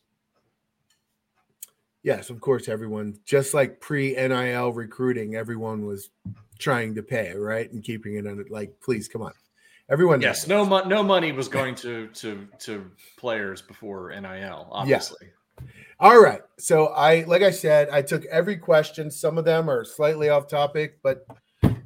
Yes, 2.03 2.31
of 2.31 2.41
course, 2.41 2.68
everyone, 2.68 3.18
just 3.24 3.53
like 3.53 3.81
pre 3.81 4.14
NIL 4.14 4.72
recruiting, 4.72 5.35
everyone 5.37 5.85
was 5.85 6.11
trying 6.59 6.95
to 6.95 7.03
pay, 7.03 7.35
right? 7.35 7.70
And 7.72 7.83
keeping 7.83 8.14
it 8.16 8.26
under, 8.26 8.45
like, 8.49 8.81
please, 8.81 9.07
come 9.09 9.22
on. 9.22 9.33
Everyone, 9.91 10.20
Yes, 10.20 10.47
knows. 10.47 10.66
no, 10.68 10.70
mo- 10.83 10.89
no 10.89 11.03
money 11.03 11.33
was 11.33 11.49
going 11.49 11.74
to 11.76 12.07
to 12.09 12.47
to 12.61 12.91
players 13.18 13.61
before 13.61 14.11
NIL. 14.18 14.68
Obviously, 14.70 15.28
All 15.99 16.22
right. 16.22 16.41
So 16.59 16.87
I, 16.89 17.24
like 17.24 17.43
I 17.43 17.51
said, 17.51 17.89
I 17.91 18.01
took 18.01 18.24
every 18.26 18.57
question. 18.57 19.11
Some 19.11 19.37
of 19.37 19.45
them 19.45 19.68
are 19.68 19.85
slightly 19.85 20.28
off 20.31 20.47
topic, 20.49 21.01
but 21.03 21.26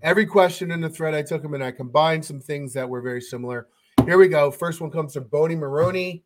every 0.05 0.27
question 0.27 0.71
in 0.71 0.83
the 0.83 0.89
thread, 0.89 1.15
I 1.15 1.23
took 1.23 1.43
them 1.43 1.55
and 1.55 1.65
I 1.65 1.73
combined 1.73 2.25
some 2.25 2.39
things 2.39 2.73
that 2.75 2.89
were 2.89 3.01
very 3.01 3.23
similar. 3.23 3.67
Here 4.05 4.19
we 4.19 4.29
go. 4.29 4.51
First 4.51 4.81
one 4.81 4.91
comes 4.91 5.15
from 5.15 5.25
Boney 5.25 5.57
Maroney. 5.57 6.23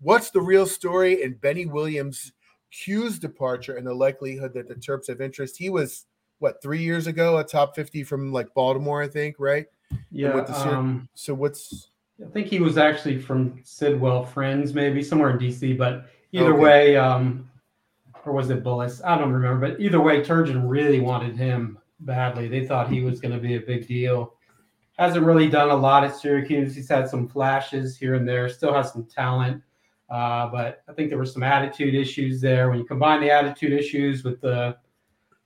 What's 0.00 0.30
the 0.30 0.40
real 0.40 0.66
story 0.66 1.22
in 1.22 1.34
Benny 1.34 1.66
Williams' 1.66 2.32
Q's 2.70 3.18
departure 3.18 3.76
and 3.76 3.86
the 3.86 3.94
likelihood 3.94 4.52
that 4.54 4.68
the 4.68 4.74
Terps 4.74 5.08
have 5.08 5.20
interest? 5.20 5.56
He 5.56 5.70
was 5.70 6.06
what 6.38 6.62
three 6.62 6.82
years 6.82 7.06
ago, 7.06 7.38
a 7.38 7.44
top 7.44 7.74
50 7.74 8.04
from 8.04 8.32
like 8.32 8.52
Baltimore, 8.54 9.02
I 9.02 9.08
think, 9.08 9.36
right? 9.38 9.66
Yeah, 10.10 10.34
with 10.34 10.46
the 10.46 10.54
Syr- 10.54 10.76
um, 10.76 11.08
So 11.14 11.34
what's 11.34 11.90
I 12.24 12.28
think 12.30 12.48
he 12.48 12.60
was 12.60 12.76
actually 12.76 13.18
from 13.18 13.60
Sidwell 13.64 14.24
Friends, 14.24 14.74
maybe 14.74 15.02
somewhere 15.02 15.30
in 15.30 15.38
DC. 15.38 15.76
But 15.76 16.06
either 16.32 16.52
Okay. 16.52 16.62
way, 16.62 16.96
um, 16.96 17.50
or 18.26 18.34
was 18.34 18.50
it 18.50 18.62
Bullis? 18.62 19.02
I 19.04 19.16
don't 19.16 19.32
remember. 19.32 19.68
But 19.70 19.80
either 19.80 20.00
way, 20.00 20.22
Turgeon 20.22 20.68
really 20.68 21.00
wanted 21.00 21.34
him 21.34 21.78
badly. 22.00 22.48
They 22.48 22.66
thought 22.66 22.90
he 22.90 23.02
was 23.02 23.20
going 23.20 23.34
to 23.34 23.40
be 23.40 23.56
a 23.56 23.60
big 23.60 23.86
deal. 23.86 24.34
Hasn't 24.98 25.24
really 25.24 25.48
done 25.48 25.70
a 25.70 25.74
lot 25.74 26.04
at 26.04 26.16
Syracuse. 26.16 26.74
He's 26.74 26.88
had 26.88 27.08
some 27.08 27.26
flashes 27.28 27.96
here 27.96 28.14
and 28.14 28.28
there. 28.28 28.48
Still 28.48 28.74
has 28.74 28.92
some 28.92 29.06
talent, 29.06 29.62
uh, 30.10 30.48
but 30.48 30.82
I 30.88 30.92
think 30.92 31.08
there 31.08 31.18
were 31.18 31.24
some 31.24 31.42
attitude 31.42 31.94
issues 31.94 32.40
there. 32.40 32.68
When 32.68 32.78
you 32.78 32.84
combine 32.84 33.20
the 33.20 33.30
attitude 33.30 33.72
issues 33.72 34.24
with 34.24 34.40
the 34.40 34.76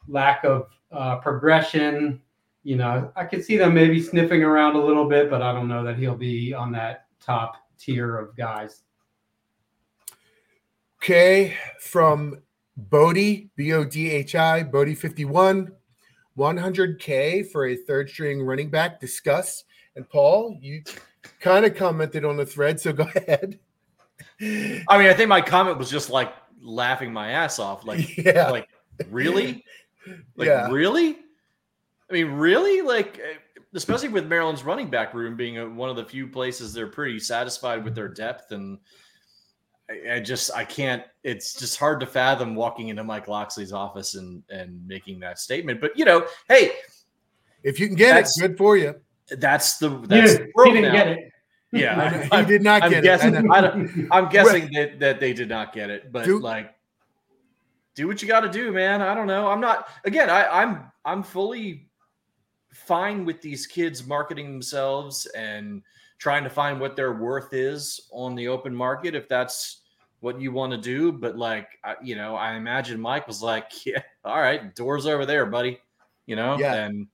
lack 0.09 0.45
of 0.45 0.69
uh, 0.91 1.17
progression, 1.17 2.21
you 2.65 2.77
know, 2.77 3.13
I 3.15 3.25
could 3.25 3.45
see 3.45 3.57
them 3.57 3.75
maybe 3.75 4.03
sniffing 4.03 4.43
around 4.43 4.75
a 4.75 4.85
little 4.85 5.09
bit, 5.09 5.31
but 5.31 5.43
I 5.43 5.53
don't 5.53 5.69
know 5.69 5.85
that 5.85 5.99
he'll 5.99 6.17
be 6.17 6.53
on 6.53 6.73
that 6.73 7.07
top 7.21 7.57
tier 7.79 8.17
of 8.17 8.37
guys. 8.37 8.83
Okay, 11.03 11.55
from 11.79 12.39
Bodie, 12.77 13.51
B 13.57 13.73
O 13.73 13.85
D 13.85 14.11
H 14.11 14.35
I, 14.35 14.63
Bodie 14.63 14.95
51, 14.95 15.71
100K 16.39 17.51
for 17.51 17.67
a 17.67 17.77
third 17.77 18.09
string 18.11 18.43
running 18.43 18.71
back. 18.71 19.01
Discuss. 19.01 19.65
And 19.97 20.09
Paul, 20.09 20.57
you 20.61 20.83
kind 21.41 21.65
of 21.65 21.75
commented 21.77 22.25
on 22.25 22.37
the 22.37 22.47
thread, 22.47 22.81
so 22.81 22.93
go 22.93 23.07
ahead. 23.17 23.59
I 24.41 24.99
mean, 24.99 25.09
I 25.09 25.15
think 25.15 25.29
my 25.29 25.41
comment 25.41 25.79
was 25.79 25.91
just 25.91 26.11
like 26.11 26.33
laughing 26.61 27.13
my 27.13 27.31
ass 27.31 27.59
off. 27.59 27.85
Like, 27.85 28.17
yeah, 28.19 28.51
like 28.51 28.69
really, 29.11 29.65
like 30.37 30.47
Yeah. 30.49 30.69
really. 30.71 31.19
I 32.11 32.13
mean, 32.13 32.33
really, 32.33 32.83
like. 32.83 33.19
eh, 33.19 33.39
Especially 33.77 34.09
with 34.09 34.29
Maryland's 34.29 34.63
running 34.63 34.89
back 34.89 35.15
room 35.15 35.37
being 35.37 35.59
a, 35.59 35.69
one 35.69 35.91
of 35.91 35.97
the 35.97 36.05
few 36.05 36.29
places 36.29 36.73
they're 36.73 36.87
pretty 36.87 37.19
satisfied 37.19 37.83
with 37.83 37.93
their 37.97 38.07
depth, 38.07 38.53
and 38.53 38.79
I, 39.91 40.15
I 40.17 40.21
just 40.21 40.51
I 40.55 40.65
can't. 40.65 41.03
It's 41.23 41.55
just 41.55 41.79
hard 41.79 42.01
to 42.01 42.07
fathom 42.07 42.55
walking 42.55 42.89
into 42.89 43.05
Mike 43.05 43.29
Locksley's 43.29 43.73
office 43.73 44.15
and 44.15 44.43
and 44.51 44.87
making 44.87 45.21
that 45.21 45.39
statement. 45.39 45.81
But 45.81 45.99
you 45.99 46.05
know, 46.05 46.27
hey, 46.49 46.73
if 47.63 47.79
you 47.79 47.87
can 47.87 47.97
get 47.97 48.17
it, 48.17 48.29
good 48.41 48.57
for 48.59 48.77
you. 48.77 48.95
that's 49.31 49.79
the 49.79 49.91
He 49.91 50.07
that's 50.07 50.33
didn't, 50.33 50.47
the 50.47 50.53
world 50.55 50.69
he 50.75 50.81
didn't 50.81 50.93
now. 50.95 51.05
get 51.05 51.09
it. 51.09 51.31
Yeah, 51.73 52.29
I 52.33 52.37
I, 52.37 52.41
he 52.43 52.47
did 52.49 52.63
not 52.63 52.83
I'm 52.85 52.91
get 52.91 53.03
guessing- 53.03 53.35
it. 53.35 53.45
I 53.51 53.61
don't, 53.61 54.09
I'm 54.11 54.29
guessing 54.31 54.71
that 54.73 55.01
that 55.01 55.21
they 55.21 55.33
did 55.33 55.49
not 55.49 55.73
get 55.73 55.91
it, 55.91 56.11
but 56.13 56.25
Do- 56.25 56.39
like, 56.39 56.73
do 57.95 58.07
what 58.07 58.23
you 58.23 58.29
got 58.29 58.41
to 58.41 58.49
do, 58.51 58.73
man. 58.73 59.03
I 59.03 59.15
don't 59.15 59.27
know. 59.27 59.49
I'm 59.49 59.61
not. 59.61 59.89
Again, 60.05 60.31
I, 60.31 60.47
I'm 60.63 60.91
I'm 61.05 61.23
fully 61.23 61.89
fine 62.73 63.25
with 63.25 63.41
these 63.41 63.67
kids 63.67 64.07
marketing 64.07 64.53
themselves 64.53 65.27
and 65.27 65.83
trying 66.19 66.45
to 66.45 66.51
find 66.51 66.81
what 66.81 66.97
their 66.97 67.13
worth 67.15 67.53
is 67.53 68.09
on 68.13 68.35
the 68.35 68.49
open 68.49 68.75
market 68.75 69.15
if 69.15 69.29
that's 69.29 69.81
what 70.21 70.41
you 70.41 70.53
want 70.53 70.73
to 70.73 70.79
do. 70.79 71.13
But 71.13 71.37
like, 71.37 71.69
I, 71.85 71.97
you 72.03 72.15
know, 72.17 72.35
I 72.37 72.55
imagine 72.55 73.01
Mike 73.01 73.27
was 73.27 73.43
like, 73.43 73.71
"Yeah, 73.87 74.03
all 74.25 74.41
right, 74.41 74.75
doors 74.75 75.07
over 75.07 75.27
there, 75.27 75.47
buddy." 75.47 75.79
You 76.27 76.37
know, 76.37 76.59
Yeah. 76.59 76.87
and 76.87 77.07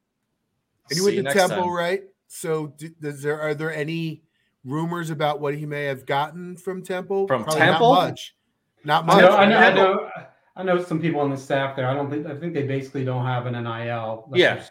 And 0.90 0.96
you 0.98 1.04
went 1.04 1.16
to 1.16 1.22
Temple, 1.32 1.64
time. 1.64 1.70
right? 1.72 2.02
So, 2.28 2.68
do, 2.76 2.88
does 3.00 3.22
there 3.22 3.40
are 3.40 3.54
there 3.54 3.74
any 3.74 4.22
rumors 4.64 5.10
about 5.10 5.40
what 5.40 5.54
he 5.56 5.66
may 5.66 5.84
have 5.84 6.06
gotten 6.06 6.56
from 6.56 6.82
Temple? 6.82 7.26
From 7.26 7.42
Probably 7.42 7.60
Temple? 7.60 7.92
Not 7.94 8.04
much. 8.08 8.36
Not 8.84 9.04
I 9.04 9.06
much. 9.06 9.22
know, 9.22 9.30
I 9.36 9.46
know, 9.48 9.56
I 9.58 9.74
know, 9.74 10.10
I 10.56 10.62
know 10.62 10.82
some 10.84 11.00
people 11.00 11.20
on 11.20 11.30
the 11.30 11.36
staff 11.36 11.74
there. 11.74 11.88
I 11.88 11.94
don't 11.94 12.08
think 12.10 12.26
I 12.26 12.36
think 12.38 12.54
they 12.54 12.62
basically 12.62 13.04
don't 13.04 13.24
have 13.26 13.46
an 13.46 13.54
NIL. 13.54 14.26
Like 14.28 14.38
Yeah. 14.40 14.54
there's- 14.54 14.70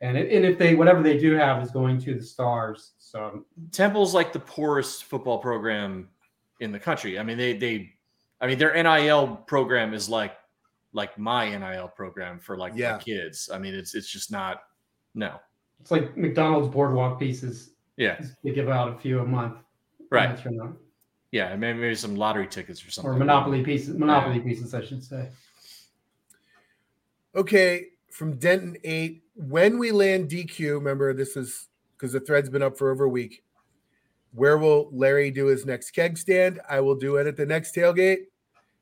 and 0.00 0.16
it, 0.16 0.32
and 0.32 0.44
if 0.44 0.58
they 0.58 0.74
whatever 0.74 1.02
they 1.02 1.18
do 1.18 1.34
have 1.34 1.62
is 1.62 1.70
going 1.70 2.00
to 2.02 2.14
the 2.14 2.22
stars. 2.22 2.92
So 2.98 3.44
Temple's 3.72 4.14
like 4.14 4.32
the 4.32 4.40
poorest 4.40 5.04
football 5.04 5.38
program 5.38 6.08
in 6.60 6.72
the 6.72 6.78
country. 6.78 7.18
I 7.18 7.22
mean, 7.22 7.36
they 7.38 7.56
they, 7.56 7.92
I 8.40 8.46
mean, 8.46 8.58
their 8.58 8.74
NIL 8.82 9.36
program 9.46 9.92
is 9.94 10.08
like 10.08 10.36
like 10.92 11.16
my 11.18 11.48
NIL 11.56 11.88
program 11.88 12.38
for 12.40 12.56
like 12.56 12.72
Yeah. 12.74 12.92
my 12.92 12.98
kids. 12.98 13.50
I 13.52 13.58
mean, 13.58 13.74
it's 13.74 13.94
it's 13.94 14.08
just 14.10 14.30
not. 14.32 14.62
No, 15.14 15.40
it's 15.80 15.90
like 15.90 16.16
McDonald's 16.16 16.68
boardwalk 16.68 17.18
pieces. 17.18 17.70
yeah, 17.96 18.20
They 18.44 18.52
give 18.52 18.68
out 18.68 18.94
a 18.94 18.98
few 18.98 19.18
a 19.20 19.24
month. 19.26 19.56
right, 20.10 20.28
That's 20.30 20.44
your 20.44 20.76
yeah, 21.32 21.54
maybe, 21.56 21.78
maybe 21.80 21.94
some 21.94 22.16
lottery 22.16 22.46
tickets 22.48 22.84
or 22.86 22.90
something. 22.90 23.12
or 23.12 23.16
monopoly 23.16 23.62
pieces. 23.62 23.96
Monopoly 23.96 24.40
pieces, 24.40 24.72
I 24.74 24.82
should 24.84 25.02
say. 25.02 25.28
Okay, 27.34 27.86
from 28.10 28.36
Denton 28.36 28.76
eight. 28.84 29.22
When 29.34 29.78
we 29.78 29.90
land 29.92 30.28
DQ, 30.28 30.74
remember 30.74 31.12
this 31.14 31.36
is 31.36 31.68
because 31.96 32.12
the 32.12 32.20
thread's 32.20 32.50
been 32.50 32.62
up 32.62 32.76
for 32.76 32.90
over 32.90 33.04
a 33.04 33.08
week. 33.08 33.42
Where 34.32 34.58
will 34.58 34.88
Larry 34.92 35.30
do 35.30 35.46
his 35.46 35.66
next 35.66 35.90
keg 35.90 36.16
stand? 36.16 36.60
I 36.68 36.80
will 36.80 36.94
do 36.94 37.16
it 37.16 37.26
at 37.26 37.36
the 37.36 37.46
next 37.46 37.74
tailgate. 37.74 38.26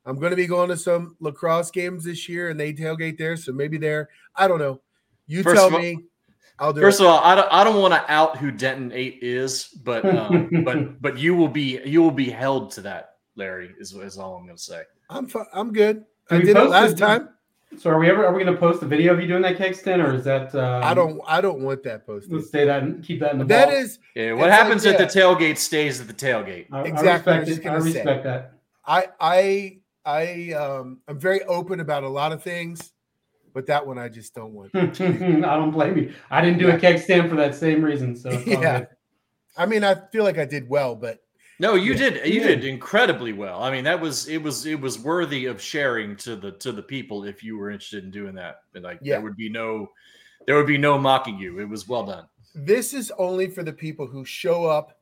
I'm 0.04 0.18
going 0.18 0.30
to 0.30 0.36
be 0.36 0.46
going 0.46 0.68
to 0.70 0.76
some 0.76 1.16
lacrosse 1.20 1.70
games 1.70 2.04
this 2.04 2.28
year, 2.28 2.48
and 2.50 2.58
they 2.58 2.72
tailgate 2.72 3.18
there, 3.18 3.36
so 3.36 3.52
maybe 3.52 3.76
there. 3.78 4.08
I 4.36 4.48
don't 4.48 4.58
know. 4.58 4.80
You 5.26 5.42
First 5.42 5.56
tell 5.56 5.66
of 5.68 5.74
all- 5.74 5.80
me. 5.80 5.98
I'll 6.60 6.72
do 6.72 6.80
First 6.80 7.00
it. 7.00 7.04
of 7.04 7.10
all, 7.10 7.20
I 7.22 7.36
don't, 7.36 7.48
I 7.52 7.62
don't 7.62 7.80
want 7.80 7.94
to 7.94 8.10
out 8.12 8.36
who 8.36 8.50
Denton 8.50 8.90
Eight 8.92 9.20
is, 9.22 9.66
but 9.84 10.04
um, 10.16 10.50
but 10.64 11.00
but 11.00 11.16
you 11.16 11.36
will 11.36 11.46
be 11.48 11.80
you 11.84 12.02
will 12.02 12.10
be 12.10 12.28
held 12.28 12.72
to 12.72 12.80
that, 12.80 13.10
Larry. 13.36 13.72
Is, 13.78 13.92
is 13.94 14.18
all 14.18 14.34
I'm 14.34 14.44
going 14.44 14.56
to 14.56 14.62
say. 14.62 14.82
I'm 15.08 15.28
fi- 15.28 15.46
I'm 15.52 15.72
good. 15.72 16.04
Do 16.28 16.36
I 16.36 16.38
did 16.40 16.56
it 16.56 16.68
last 16.68 16.92
it? 16.94 16.98
time. 16.98 17.28
So 17.76 17.90
are 17.90 17.98
we 17.98 18.08
ever 18.08 18.26
are 18.26 18.32
we 18.34 18.42
going 18.42 18.54
to 18.54 18.58
post 18.58 18.82
a 18.82 18.86
video 18.86 19.12
of 19.12 19.20
you 19.20 19.26
doing 19.26 19.42
that 19.42 19.58
cake 19.58 19.74
stand, 19.74 20.00
or 20.00 20.14
is 20.14 20.24
that? 20.24 20.54
Um, 20.54 20.82
I 20.82 20.94
don't. 20.94 21.20
I 21.26 21.40
don't 21.40 21.60
want 21.60 21.82
that 21.82 22.06
posted. 22.06 22.32
Let's 22.32 22.50
say 22.50 22.64
that 22.64 22.82
and 22.82 23.04
keep 23.04 23.20
that 23.20 23.32
in 23.32 23.38
the. 23.38 23.44
That 23.44 23.68
vault. 23.68 23.78
is. 23.78 23.98
Yeah, 24.14 24.32
what 24.32 24.48
It's 24.48 24.50
like, 24.50 24.52
happens 24.52 24.86
at 24.86 24.98
the 24.98 25.04
tailgate 25.04 25.58
stays 25.58 26.00
at 26.00 26.06
the 26.08 26.14
tailgate. 26.14 26.66
I, 26.72 26.82
Exactly, 26.82 27.32
I 27.34 27.40
I 27.40 27.44
just 27.44 27.58
respect 27.58 27.66
it. 27.66 27.68
I 27.68 27.72
gonna 27.78 27.82
say. 27.82 27.98
respect 27.98 28.24
that. 28.24 28.52
I 28.86 29.06
I 29.20 29.78
I 30.06 30.52
um 30.54 31.00
I'm 31.06 31.18
very 31.20 31.42
open 31.44 31.80
about 31.80 32.04
a 32.04 32.08
lot 32.08 32.32
of 32.32 32.42
things, 32.42 32.92
but 33.52 33.66
that 33.66 33.86
one 33.86 33.98
I 33.98 34.08
just 34.08 34.34
don't 34.34 34.54
want. 34.54 34.70
I 34.74 34.86
don't 34.86 35.70
blame 35.70 35.98
you. 35.98 36.14
I 36.30 36.40
didn't 36.40 36.58
do 36.58 36.70
a 36.70 36.78
keg 36.78 36.98
stand 37.00 37.28
for 37.28 37.36
that 37.36 37.54
same 37.54 37.84
reason. 37.84 38.16
So 38.16 38.30
Yeah. 38.46 38.86
I 39.58 39.66
mean, 39.66 39.84
I 39.84 39.94
feel 40.10 40.24
like 40.24 40.38
I 40.38 40.46
did 40.46 40.68
well, 40.70 40.94
but 40.96 41.18
No, 41.60 41.74
you 41.74 41.92
Yeah. 41.92 42.10
did. 42.10 42.26
You 42.32 42.40
Yeah. 42.40 42.46
did 42.48 42.64
incredibly 42.64 43.32
well. 43.32 43.62
I 43.62 43.70
mean, 43.70 43.84
that 43.84 44.00
was 44.00 44.28
it 44.28 44.42
was 44.42 44.64
it 44.66 44.80
was 44.80 44.98
worthy 44.98 45.46
of 45.46 45.60
sharing 45.60 46.16
to 46.16 46.36
the 46.36 46.52
to 46.52 46.72
the 46.72 46.82
people 46.82 47.24
if 47.24 47.42
you 47.42 47.58
were 47.58 47.70
interested 47.70 48.04
in 48.04 48.10
doing 48.10 48.34
that. 48.36 48.62
But 48.72 48.82
like, 48.82 48.98
Yeah. 49.02 49.14
there 49.16 49.22
would 49.22 49.36
be 49.36 49.48
no 49.48 49.90
there 50.46 50.56
would 50.56 50.66
be 50.66 50.78
no 50.78 50.96
mocking 50.98 51.38
you. 51.38 51.58
It 51.60 51.68
was 51.68 51.88
well 51.88 52.06
done. 52.06 52.26
This 52.54 52.94
is 52.94 53.10
only 53.18 53.48
for 53.48 53.62
the 53.62 53.72
people 53.72 54.06
who 54.06 54.24
show 54.24 54.64
up. 54.64 54.98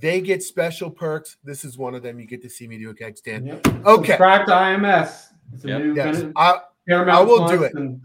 They 0.00 0.20
get 0.20 0.42
special 0.42 0.90
perks. 0.90 1.36
This 1.42 1.64
is 1.64 1.78
one 1.78 1.94
of 1.94 2.02
them. 2.02 2.20
You 2.20 2.26
get 2.26 2.42
to 2.42 2.50
see 2.50 2.68
me 2.68 2.78
do 2.78 2.90
a 2.90 2.94
keg 2.94 3.16
stand. 3.16 3.46
Yep. 3.46 3.66
Okay. 3.86 4.06
Subscribe 4.12 4.46
to 4.46 4.52
IMS. 4.52 5.28
It's 5.54 5.64
a 5.64 5.68
Yep. 5.68 5.82
new 5.82 5.94
Yes. 5.94 6.24
I, 6.36 6.60
I 6.90 7.20
will 7.22 7.48
do 7.48 7.62
it. 7.64 7.74
and- 7.74 8.00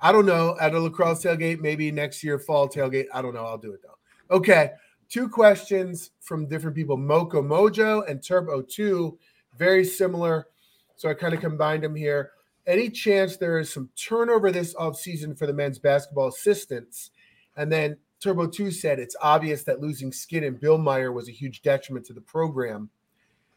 I 0.00 0.10
don't 0.10 0.24
know. 0.24 0.56
At 0.58 0.74
a 0.74 0.80
lacrosse 0.80 1.22
tailgate, 1.22 1.60
maybe 1.60 1.92
next 1.92 2.24
year, 2.24 2.38
fall 2.38 2.66
tailgate. 2.66 3.06
I 3.12 3.20
don't 3.20 3.34
know. 3.34 3.44
I'll 3.44 3.58
do 3.58 3.72
it 3.72 3.80
though. 3.82 4.34
Okay. 4.36 4.72
Two 5.08 5.28
questions 5.28 6.10
from 6.20 6.48
different 6.48 6.76
people 6.76 6.96
Moco 6.96 7.42
Mojo 7.42 8.08
and 8.08 8.22
Turbo 8.22 8.62
2. 8.62 9.18
Very 9.56 9.84
similar. 9.84 10.48
So 10.96 11.08
I 11.08 11.14
kind 11.14 11.34
of 11.34 11.40
combined 11.40 11.82
them 11.82 11.94
here. 11.94 12.32
Any 12.66 12.90
chance 12.90 13.36
there 13.36 13.58
is 13.58 13.72
some 13.72 13.90
turnover 13.96 14.50
this 14.50 14.74
offseason 14.74 15.38
for 15.38 15.46
the 15.46 15.52
men's 15.52 15.78
basketball 15.78 16.28
assistants? 16.28 17.10
And 17.56 17.70
then 17.70 17.96
Turbo 18.20 18.46
2 18.46 18.70
said 18.70 18.98
it's 18.98 19.16
obvious 19.22 19.62
that 19.64 19.80
losing 19.80 20.12
Skinn 20.12 20.44
and 20.44 20.60
Billmeier 20.60 21.12
was 21.12 21.28
a 21.28 21.32
huge 21.32 21.62
detriment 21.62 22.06
to 22.06 22.12
the 22.12 22.20
program. 22.20 22.90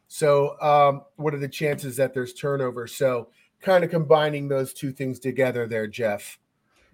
So, 0.08 0.60
um, 0.62 1.04
what 1.16 1.34
are 1.34 1.40
the 1.40 1.48
chances 1.48 1.96
that 1.98 2.14
there's 2.14 2.34
turnover? 2.34 2.88
So, 2.88 3.30
kind 3.62 3.84
of 3.84 3.90
combining 3.90 4.48
those 4.48 4.74
two 4.74 4.92
things 4.92 5.20
together 5.20 5.68
there, 5.68 5.88
Jeff. 5.88 6.40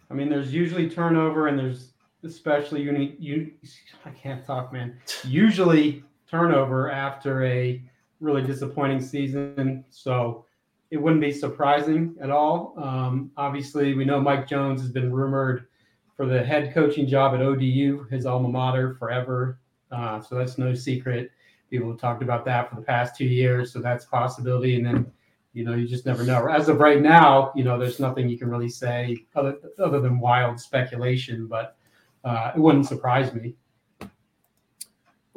I 0.09 0.13
mean, 0.13 0.29
there's 0.29 0.53
usually 0.53 0.89
turnover, 0.89 1.47
and 1.47 1.57
there's 1.57 1.93
especially 2.25 2.81
uni- 2.81 3.15
you. 3.19 3.51
I 4.05 4.09
can't 4.09 4.45
talk, 4.45 4.73
man. 4.73 4.97
Usually 5.23 6.03
turnover 6.29 6.91
after 6.91 7.45
a 7.45 7.81
really 8.19 8.41
disappointing 8.41 9.01
season, 9.01 9.85
so 9.89 10.45
it 10.91 10.97
wouldn't 10.97 11.21
be 11.21 11.31
surprising 11.31 12.15
at 12.21 12.29
all. 12.29 12.73
Um, 12.77 13.31
obviously, 13.37 13.93
we 13.93 14.05
know 14.05 14.19
Mike 14.19 14.47
Jones 14.47 14.81
has 14.81 14.91
been 14.91 15.11
rumored 15.11 15.67
for 16.15 16.25
the 16.25 16.43
head 16.43 16.73
coaching 16.73 17.07
job 17.07 17.33
at 17.33 17.41
ODU, 17.41 18.07
his 18.09 18.25
alma 18.25 18.47
mater, 18.49 18.95
forever. 18.95 19.59
Uh, 19.91 20.21
so 20.21 20.35
that's 20.35 20.57
no 20.57 20.73
secret. 20.73 21.31
People 21.69 21.89
have 21.89 21.99
talked 21.99 22.23
about 22.23 22.45
that 22.45 22.69
for 22.69 22.75
the 22.75 22.81
past 22.81 23.15
two 23.15 23.25
years, 23.25 23.71
so 23.71 23.79
that's 23.79 24.05
possibility. 24.05 24.75
And 24.75 24.85
then 24.85 25.11
you 25.55 25.63
know, 25.63 25.73
you 25.73 25.87
just 25.87 26.05
never 26.05 26.23
know. 26.25 26.47
As 26.47 26.67
of 26.67 26.79
right 26.79 27.01
now, 27.01 27.53
you 27.55 27.63
know, 27.63 27.79
there's 27.79 27.99
nothing 27.99 28.27
you 28.27 28.37
can 28.37 28.49
really 28.49 28.69
say 28.69 29.25
other 29.35 29.57
other 29.79 30.01
than 30.01 30.19
wild 30.19 30.59
speculation, 30.59 31.47
but 31.47 31.77
uh, 32.25 32.51
it 32.55 32.59
wouldn't 32.59 32.85
surprise 32.87 33.33
me. 33.33 33.55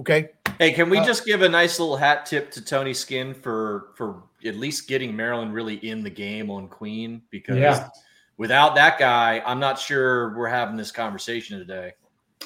Okay. 0.01 0.31
Hey, 0.59 0.73
can 0.73 0.91
we 0.91 0.99
Uh, 0.99 1.05
just 1.05 1.25
give 1.25 1.43
a 1.43 1.49
nice 1.49 1.79
little 1.79 1.97
hat 1.97 2.27
tip 2.27 2.51
to 2.53 2.65
Tony 2.65 2.95
Skinn 2.95 3.35
for 3.35 3.89
for 3.97 4.23
at 4.45 4.57
least 4.57 4.89
getting 4.89 5.15
Maryland 5.15 5.53
really 5.53 5.75
in 5.89 6.03
the 6.03 6.11
game 6.11 6.51
on 6.51 6.69
Queen? 6.69 7.23
Because 7.31 7.59
Yeah. 7.59 7.89
without 8.37 8.75
that 8.77 8.99
guy, 8.99 9.43
I'm 9.45 9.61
not 9.61 9.79
sure 9.79 10.37
we're 10.37 10.49
having 10.49 10.77
this 10.77 10.91
conversation 10.91 11.59
today. 11.59 11.93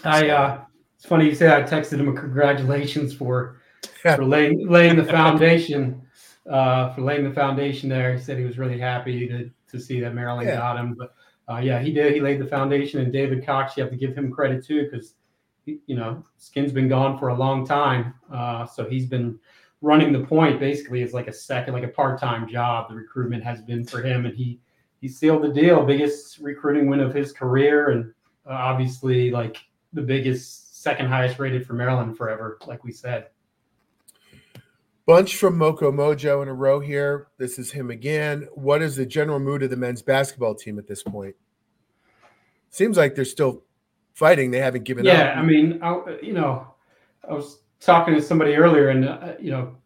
I 0.04 0.28
uh, 0.30 0.60
it's 0.96 1.06
funny 1.06 1.26
you 1.26 1.34
say 1.34 1.46
that. 1.46 1.62
I 1.62 1.76
texted 1.80 2.00
him 2.00 2.08
a 2.08 2.12
congratulations 2.12 3.14
for 3.14 3.56
for 4.02 4.24
laying 4.24 4.68
laying 4.68 4.96
the 4.96 5.04
foundation 5.04 6.02
uh, 6.50 6.92
for 6.94 7.02
laying 7.02 7.24
the 7.24 7.32
foundation 7.34 7.88
there. 7.88 8.14
He 8.14 8.20
said 8.20 8.38
he 8.38 8.44
was 8.44 8.58
really 8.58 8.78
happy 8.78 9.28
to 9.28 9.50
to 9.70 9.80
see 9.80 10.00
that 10.00 10.14
Maryland 10.14 10.48
Yeah. 10.48 10.56
got 10.56 10.78
him, 10.78 10.94
but 10.94 11.14
uh, 11.48 11.58
yeah, 11.58 11.80
he 11.80 11.92
did. 11.92 12.14
He 12.14 12.20
laid 12.20 12.40
the 12.40 12.46
foundation, 12.46 13.00
and 13.00 13.12
David 13.12 13.44
Cox, 13.44 13.76
you 13.76 13.82
have 13.82 13.90
to 13.90 13.98
give 13.98 14.16
him 14.16 14.30
credit 14.30 14.64
too, 14.64 14.88
because 14.90 15.14
you 15.64 15.96
know 15.96 16.24
Skinn's 16.36 16.72
been 16.72 16.88
gone 16.88 17.18
for 17.18 17.28
a 17.28 17.34
long 17.34 17.66
time, 17.66 18.14
uh, 18.32 18.66
so 18.66 18.88
he's 18.88 19.06
been 19.06 19.38
running 19.80 20.12
the 20.12 20.24
point 20.24 20.60
basically 20.60 21.02
as 21.02 21.12
like 21.12 21.28
a 21.28 21.32
second, 21.32 21.74
like 21.74 21.84
a 21.84 21.88
part 21.88 22.20
time 22.20 22.48
job. 22.48 22.88
The 22.88 22.94
recruitment 22.94 23.42
has 23.44 23.60
been 23.60 23.84
for 23.84 24.02
him, 24.02 24.26
and 24.26 24.34
he 24.34 24.60
he 25.00 25.08
sealed 25.08 25.42
the 25.42 25.48
deal, 25.48 25.84
biggest 25.84 26.38
recruiting 26.38 26.86
win 26.86 27.00
of 27.00 27.12
his 27.12 27.32
career, 27.32 27.90
and 27.90 28.12
uh, 28.48 28.52
obviously 28.52 29.30
like 29.30 29.58
the 29.92 30.02
biggest, 30.02 30.80
second 30.82 31.08
highest 31.08 31.38
rated 31.38 31.66
for 31.66 31.74
Maryland 31.74 32.16
forever, 32.16 32.58
like 32.66 32.82
we 32.84 32.92
said. 32.92 33.28
Bunch 35.04 35.36
from 35.36 35.58
Moco 35.58 35.90
Mojo 35.90 36.42
in 36.42 36.48
a 36.48 36.54
row 36.54 36.78
here. 36.78 37.28
This 37.36 37.58
is 37.58 37.72
him 37.72 37.90
again. 37.90 38.48
What 38.54 38.82
is 38.82 38.94
the 38.94 39.06
general 39.06 39.40
mood 39.40 39.62
of 39.64 39.70
the 39.70 39.76
men's 39.76 40.02
basketball 40.02 40.54
team 40.54 40.78
at 40.78 40.86
this 40.86 41.02
point? 41.02 41.34
Seems 42.70 42.96
like 42.96 43.14
they're 43.14 43.24
still 43.24 43.64
fighting. 44.14 44.52
They 44.52 44.60
haven't 44.60 44.84
given 44.84 45.04
yeah, 45.04 45.12
up. 45.12 45.18
Yeah, 45.18 45.40
I 45.40 45.42
mean, 45.42 45.82
I, 45.82 46.18
you 46.22 46.32
know, 46.32 46.74
I 47.28 47.32
was 47.34 47.62
talking 47.80 48.14
to 48.14 48.22
somebody 48.22 48.54
earlier, 48.54 48.90
and 48.90 49.08
uh, 49.08 49.34
you 49.40 49.50
know, 49.50 49.76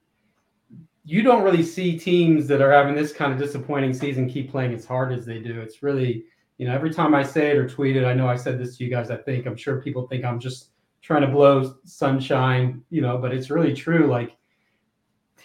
you 1.05 1.23
don't 1.23 1.43
really 1.43 1.63
see 1.63 1.99
teams 1.99 2.47
that 2.49 2.61
are 2.61 2.71
having 2.71 2.95
this 2.95 3.13
kind 3.13 3.33
of 3.33 3.39
disappointing 3.39 3.95
season 3.95 4.29
keep 4.29 4.51
playing 4.51 4.75
as 4.75 4.85
hard 4.85 5.13
as 5.13 5.25
they 5.25 5.39
do. 5.39 5.61
It's 5.61 5.83
really, 5.83 6.27
you 6.59 6.67
know, 6.67 6.75
every 6.75 6.93
time 6.93 7.15
I 7.15 7.23
say 7.23 7.51
it 7.53 7.57
or 7.57 7.67
tweet 7.67 7.97
it, 7.97 8.05
I 8.05 8.13
know 8.13 8.29
I 8.29 8.37
said 8.37 8.59
this 8.59 8.77
to 8.77 8.85
you 8.85 8.91
guys. 8.91 9.11
I 9.11 9.17
think 9.17 9.47
I'm 9.47 9.57
sure 9.57 9.81
people 9.81 10.07
think 10.09 10.25
I'm 10.25 10.39
just 10.39 10.73
trying 11.01 11.23
to 11.23 11.29
blow 11.29 11.77
sunshine, 11.85 12.83
you 12.91 13.01
know, 13.01 13.17
but 13.17 13.33
it's 13.33 13.49
really 13.49 13.73
true. 13.73 14.09
Like 14.09 14.37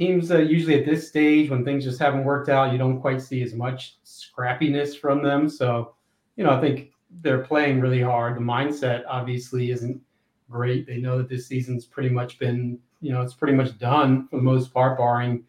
teams 0.02 0.32
uh, 0.32 0.40
usually 0.40 0.80
at 0.80 0.86
this 0.86 1.08
stage 1.08 1.52
when 1.52 1.64
things 1.64 1.84
just 1.84 2.00
haven't 2.00 2.24
worked 2.24 2.50
out, 2.50 2.72
you 2.72 2.78
don't 2.80 3.00
quite 3.00 3.22
see 3.22 3.44
as 3.44 3.54
much 3.54 3.98
scrappiness 4.04 4.98
from 4.98 5.22
them. 5.22 5.48
So, 5.48 5.94
you 6.36 6.44
know, 6.44 6.50
I 6.50 6.60
think 6.60 6.90
they're 7.22 7.44
playing 7.44 7.80
really 7.80 8.02
hard. 8.02 8.36
The 8.36 8.42
mindset 8.42 9.04
obviously 9.08 9.70
isn't 9.70 10.02
great. 10.50 10.88
They 10.88 10.98
know 10.98 11.20
that 11.20 11.30
this 11.30 11.46
season's 11.46 11.86
pretty 11.86 12.10
much 12.10 12.40
been, 12.40 12.80
you 13.00 13.12
know, 13.12 13.22
it's 13.22 13.36
pretty 13.36 13.54
much 13.54 13.78
done 13.78 14.28
for 14.28 14.38
the 14.38 14.42
most 14.42 14.74
part, 14.74 14.98
barring 14.98 15.44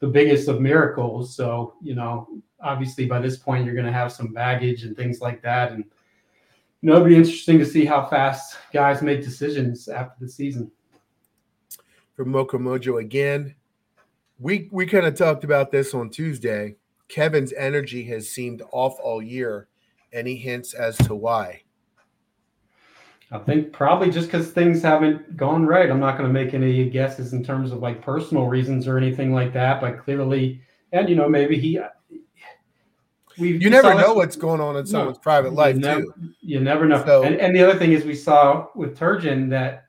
the 0.00 0.06
biggest 0.06 0.48
of 0.48 0.58
miracles. 0.58 1.36
So, 1.36 1.74
you 1.82 1.94
know, 1.94 2.28
obviously 2.62 3.04
by 3.04 3.18
this 3.18 3.36
point 3.36 3.66
you're 3.66 3.74
going 3.74 3.84
to 3.84 3.92
have 3.92 4.10
some 4.10 4.32
baggage 4.32 4.84
and 4.84 4.96
things 4.96 5.20
like 5.20 5.42
that. 5.42 5.72
And 5.72 5.84
you 6.80 6.88
know, 6.88 6.96
it'll 6.96 7.08
be 7.08 7.16
interesting 7.16 7.58
to 7.58 7.66
see 7.66 7.84
how 7.84 8.06
fast 8.06 8.56
guys 8.72 9.02
make 9.02 9.22
decisions 9.22 9.86
after 9.86 10.14
the 10.18 10.30
season. 10.30 10.70
From 12.16 12.30
Moco 12.30 12.56
Mojo 12.56 13.02
again. 13.02 13.54
We 14.38 14.68
we 14.70 14.86
kind 14.86 15.06
of 15.06 15.14
talked 15.16 15.44
about 15.44 15.70
this 15.70 15.94
on 15.94 16.10
Tuesday. 16.10 16.76
Kevin's 17.08 17.52
energy 17.54 18.04
has 18.04 18.28
seemed 18.28 18.62
off 18.72 18.98
all 19.00 19.22
year. 19.22 19.68
Any 20.12 20.36
hints 20.36 20.74
as 20.74 20.96
to 20.98 21.14
why? 21.14 21.62
I 23.30 23.38
think 23.38 23.72
probably 23.72 24.10
just 24.10 24.28
because 24.28 24.50
things 24.52 24.80
haven't 24.80 25.36
gone 25.36 25.66
right. 25.66 25.90
I'm 25.90 26.00
not 26.00 26.16
going 26.16 26.28
to 26.28 26.32
make 26.32 26.54
any 26.54 26.88
guesses 26.88 27.34
in 27.34 27.44
terms 27.44 27.72
of 27.72 27.80
like 27.80 28.00
personal 28.00 28.46
reasons 28.46 28.88
or 28.88 28.96
anything 28.96 29.34
like 29.34 29.52
that, 29.52 29.82
but 29.82 29.98
clearly, 29.98 30.62
and 30.92 31.08
you 31.10 31.14
know, 31.16 31.28
maybe 31.28 31.58
he. 31.58 31.78
We 33.38 33.56
You 33.58 33.70
never 33.70 33.88
saw 33.90 33.96
this- 33.96 34.06
know 34.06 34.14
what's 34.14 34.34
going 34.36 34.60
on 34.60 34.76
in 34.76 34.86
someone's 34.86 35.18
private 35.18 35.52
life, 35.52 35.74
you 35.76 35.82
never, 35.82 36.00
too. 36.02 36.12
You 36.40 36.60
never 36.60 36.86
know. 36.86 37.04
So- 37.04 37.22
and, 37.22 37.36
and 37.36 37.54
the 37.54 37.62
other 37.62 37.78
thing 37.78 37.92
is, 37.92 38.04
we 38.04 38.14
saw 38.14 38.68
with 38.74 38.98
Turgeon 38.98 39.50
that 39.50 39.87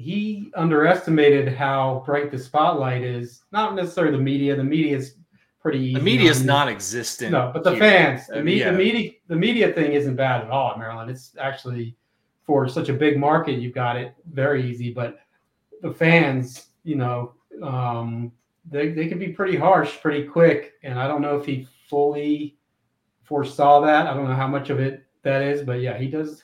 he 0.00 0.50
underestimated 0.54 1.54
how 1.54 2.02
bright 2.06 2.30
the 2.30 2.38
spotlight 2.38 3.02
is. 3.02 3.42
Not 3.52 3.74
necessarily 3.74 4.16
the 4.16 4.22
media. 4.22 4.56
The 4.56 4.64
media 4.64 4.96
is 4.96 5.16
pretty 5.60 5.78
easy. 5.78 5.94
The 5.94 6.00
media 6.00 6.30
is 6.30 6.40
on- 6.40 6.46
non-existent. 6.46 7.32
no, 7.32 7.50
but 7.52 7.62
the 7.64 7.72
here. 7.72 7.80
fans, 7.80 8.26
the, 8.28 8.40
Uh, 8.40 8.42
me- 8.42 8.58
yeah. 8.60 8.70
the 8.70 8.76
media, 8.78 9.10
the 9.28 9.36
media 9.36 9.72
thing 9.72 9.92
isn't 9.92 10.16
bad 10.16 10.42
at 10.44 10.50
all 10.50 10.72
at 10.72 10.78
Maryland. 10.78 11.10
It's 11.10 11.36
actually 11.38 11.96
for 12.44 12.66
such 12.68 12.88
a 12.88 12.92
big 12.94 13.18
market, 13.18 13.58
you've 13.60 13.74
got 13.74 13.96
it 13.96 14.14
very 14.32 14.68
easy. 14.68 14.92
But 14.92 15.18
the 15.82 15.92
fans, 15.92 16.68
you 16.82 16.96
know, 16.96 17.34
um, 17.62 18.32
they 18.70 18.88
they 18.92 19.06
can 19.08 19.18
be 19.18 19.28
pretty 19.28 19.56
harsh, 19.56 20.00
pretty 20.00 20.24
quick, 20.26 20.72
and 20.82 20.98
I 20.98 21.06
don't 21.08 21.22
know 21.22 21.36
if 21.38 21.44
he 21.46 21.66
fully 21.88 22.56
foresaw 23.22 23.80
that. 23.82 24.06
I 24.06 24.14
don't 24.14 24.28
know 24.28 24.34
how 24.34 24.48
much 24.48 24.70
of 24.70 24.80
it 24.80 25.04
that 25.22 25.42
is, 25.42 25.62
but 25.62 25.80
yeah, 25.80 25.96
he 25.98 26.08
does. 26.08 26.42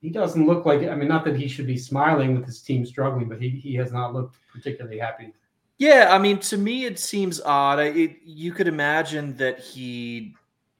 He 0.00 0.10
doesn't 0.10 0.46
look 0.46 0.66
like. 0.66 0.82
I 0.82 0.94
mean, 0.94 1.08
not 1.08 1.24
that 1.24 1.36
he 1.36 1.48
should 1.48 1.66
be 1.66 1.78
smiling 1.78 2.36
with 2.36 2.46
his 2.46 2.60
team 2.60 2.84
struggling, 2.84 3.28
but 3.28 3.40
he 3.40 3.48
he 3.48 3.74
has 3.76 3.92
not 3.92 4.14
looked 4.14 4.36
particularly 4.52 4.98
happy. 4.98 5.32
Yeah, 5.78 6.08
I 6.10 6.18
mean, 6.18 6.38
to 6.40 6.56
me, 6.56 6.86
it 6.86 6.98
seems 6.98 7.40
odd. 7.40 7.78
I, 7.78 7.84
it, 7.88 8.16
you 8.24 8.52
could 8.52 8.68
imagine 8.68 9.36
that 9.36 9.58
he 9.58 10.34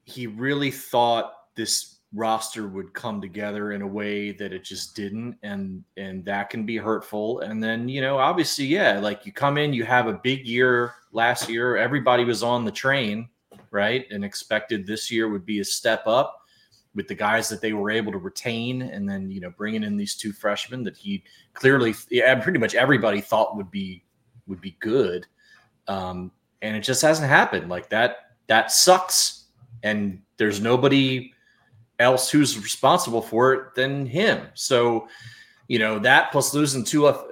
he 0.05 0.27
really 0.27 0.71
thought 0.71 1.33
this 1.55 1.97
roster 2.13 2.67
would 2.67 2.93
come 2.93 3.21
together 3.21 3.73
in 3.73 3.81
a 3.81 3.87
way 3.87 4.31
that 4.31 4.53
it 4.53 4.63
just 4.63 4.95
didn't, 4.95 5.37
and 5.43 5.83
and 5.97 6.23
that 6.25 6.49
can 6.49 6.65
be 6.65 6.77
hurtful. 6.77 7.41
And 7.41 7.63
then 7.63 7.89
you 7.89 8.01
know, 8.01 8.17
obviously, 8.17 8.65
yeah, 8.65 8.99
like 8.99 9.25
you 9.25 9.31
come 9.31 9.57
in, 9.57 9.73
you 9.73 9.83
have 9.83 10.07
a 10.07 10.13
big 10.13 10.47
year 10.47 10.93
last 11.11 11.49
year. 11.49 11.77
Everybody 11.77 12.23
was 12.23 12.43
on 12.43 12.65
the 12.65 12.71
train, 12.71 13.29
right, 13.71 14.05
and 14.11 14.23
expected 14.23 14.87
this 14.87 15.11
year 15.11 15.29
would 15.29 15.45
be 15.45 15.59
a 15.59 15.65
step 15.65 16.07
up 16.07 16.36
with 16.97 17.07
the 17.07 17.15
guys 17.15 17.47
that 17.47 17.61
they 17.61 17.71
were 17.71 17.91
able 17.91 18.11
to 18.11 18.17
retain, 18.17 18.81
and 18.81 19.07
then 19.07 19.29
you 19.29 19.39
know, 19.39 19.51
bringing 19.51 19.83
in 19.83 19.95
these 19.95 20.15
two 20.15 20.33
freshmen 20.33 20.83
that 20.83 20.97
he 20.97 21.23
clearly, 21.53 21.93
yeah, 22.09 22.35
pretty 22.35 22.59
much 22.59 22.75
everybody 22.75 23.21
thought 23.21 23.55
would 23.55 23.71
be 23.71 24.03
would 24.47 24.59
be 24.59 24.75
good. 24.79 25.25
Um, 25.87 26.31
and 26.61 26.75
it 26.75 26.81
just 26.81 27.03
hasn't 27.03 27.29
happened. 27.29 27.69
Like 27.69 27.87
that, 27.89 28.31
that 28.47 28.71
sucks. 28.71 29.45
And 29.83 30.21
there's 30.37 30.59
nobody 30.59 31.31
else 31.99 32.29
who's 32.31 32.57
responsible 32.57 33.21
for 33.21 33.53
it 33.53 33.75
than 33.75 34.07
him. 34.07 34.47
So, 34.55 35.07
you 35.67 35.79
know 35.79 35.99
that 35.99 36.31
plus 36.31 36.53
losing 36.53 36.83
two 36.83 37.05
uh, 37.07 37.23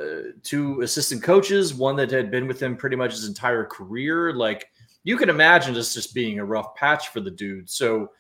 two 0.43 0.82
assistant 0.82 1.24
coaches, 1.24 1.74
one 1.74 1.95
that 1.95 2.11
had 2.11 2.30
been 2.30 2.47
with 2.47 2.61
him 2.61 2.78
pretty 2.78 2.95
much 2.95 3.11
his 3.11 3.28
entire 3.28 3.66
career. 3.66 4.34
Like 4.34 4.68
you 5.03 5.18
can 5.18 5.30
imagine 5.30 5.74
this 5.74 5.93
just 5.93 6.13
being 6.13 6.38
a 6.38 6.45
rough 6.45 6.76
patch 6.76 7.07
for 7.09 7.20
the 7.22 7.32
dude. 7.32 7.70
So 7.70 8.11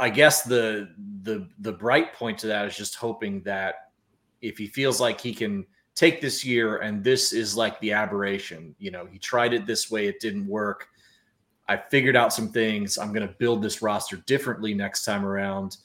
I 0.00 0.10
guess 0.10 0.42
the 0.42 0.90
the 1.22 1.48
the 1.60 1.72
bright 1.72 2.14
point 2.14 2.38
to 2.38 2.46
that 2.48 2.66
is 2.66 2.76
just 2.76 2.96
hoping 2.96 3.42
that 3.42 3.90
if 4.40 4.58
he 4.58 4.66
feels 4.66 5.00
like 5.00 5.20
he 5.20 5.34
can 5.34 5.66
take 5.94 6.20
this 6.20 6.44
year 6.44 6.78
and 6.78 7.04
this 7.04 7.32
is 7.32 7.56
like 7.56 7.78
the 7.80 7.92
aberration, 7.92 8.74
you 8.78 8.90
know, 8.90 9.06
he 9.06 9.18
tried 9.18 9.52
it 9.52 9.66
this 9.66 9.90
way, 9.90 10.06
it 10.06 10.18
didn't 10.18 10.46
work. 10.46 10.88
I 11.68 11.76
figured 11.76 12.16
out 12.16 12.32
some 12.32 12.48
things. 12.48 12.98
I'm 12.98 13.12
going 13.12 13.26
to 13.26 13.34
build 13.34 13.62
this 13.62 13.82
roster 13.82 14.16
differently 14.26 14.74
next 14.74 15.04
time 15.04 15.24
around 15.24 15.76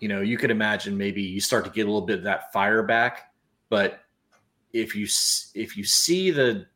you 0.00 0.08
know, 0.08 0.20
you 0.20 0.36
could 0.36 0.50
imagine 0.50 0.96
maybe 0.96 1.22
you 1.22 1.40
start 1.40 1.64
to 1.64 1.70
get 1.70 1.82
a 1.82 1.90
little 1.90 2.06
bit 2.06 2.18
of 2.18 2.24
that 2.24 2.52
fire 2.52 2.82
back. 2.82 3.32
But 3.68 4.00
if 4.72 4.94
you 4.94 5.06
if 5.54 5.76
you 5.76 5.84
see 5.84 6.30
the 6.30 6.66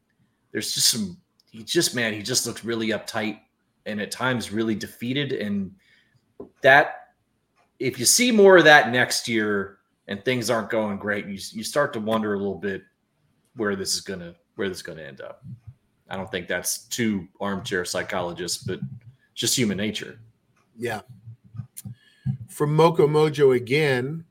there's 0.53 0.73
just 0.73 0.89
some 0.89 1.19
he 1.51 1.63
just 1.63 1.95
man 1.95 2.15
he 2.15 2.23
just 2.23 2.47
looks 2.47 2.65
really 2.65 2.89
uptight 2.89 3.41
and 3.85 4.01
at 4.01 4.11
times 4.11 4.53
really 4.53 4.75
defeated 4.75 5.33
and 5.33 5.75
that 6.63 7.09
if 7.79 7.99
you 7.99 8.05
see 8.05 8.31
more 8.31 8.59
of 8.59 8.65
that 8.65 8.91
next 8.91 9.29
year 9.29 9.79
and 10.09 10.25
things 10.25 10.51
aren't 10.51 10.71
going 10.71 10.99
great 10.99 11.27
you, 11.27 11.39
you 11.53 11.65
start 11.65 11.93
to 11.93 12.01
wonder 12.01 12.35
a 12.35 12.39
little 12.39 12.59
bit 12.59 12.83
where 13.57 13.77
this 13.77 13.95
is 13.95 14.01
gonna 14.01 14.35
where 14.57 14.69
this 14.69 14.79
is 14.79 14.83
gonna 14.83 15.03
end 15.03 15.21
up 15.21 15.43
i 16.09 16.17
don't 16.17 16.31
think 16.31 16.47
that's 16.49 16.85
too 16.89 17.27
armchair 17.41 17.85
psychologist 17.85 18.67
but 18.67 18.81
just 19.35 19.57
human 19.57 19.77
nature 19.77 20.21
yeah 20.77 21.01
from 22.51 22.75
Mocha 22.75 23.03
Mojo 23.03 23.57
again. 23.57 24.25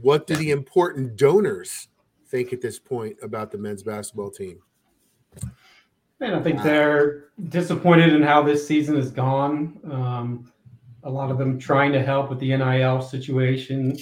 What 0.00 0.26
do 0.26 0.34
the 0.34 0.50
important 0.50 1.16
donors 1.16 1.88
think 2.28 2.52
at 2.52 2.60
this 2.60 2.78
point 2.78 3.16
about 3.22 3.50
the 3.50 3.58
men's 3.58 3.82
basketball 3.82 4.30
team? 4.30 4.60
And 6.20 6.34
I 6.34 6.42
think 6.42 6.62
they're 6.62 7.24
disappointed 7.48 8.12
in 8.12 8.22
how 8.22 8.42
this 8.42 8.66
season 8.66 8.96
has 8.96 9.10
gone. 9.10 9.80
Um, 9.90 10.52
a 11.04 11.10
lot 11.10 11.30
of 11.30 11.38
them 11.38 11.58
trying 11.58 11.92
to 11.92 12.02
help 12.02 12.28
with 12.28 12.38
the 12.40 12.54
NIL 12.54 13.00
situation. 13.00 13.96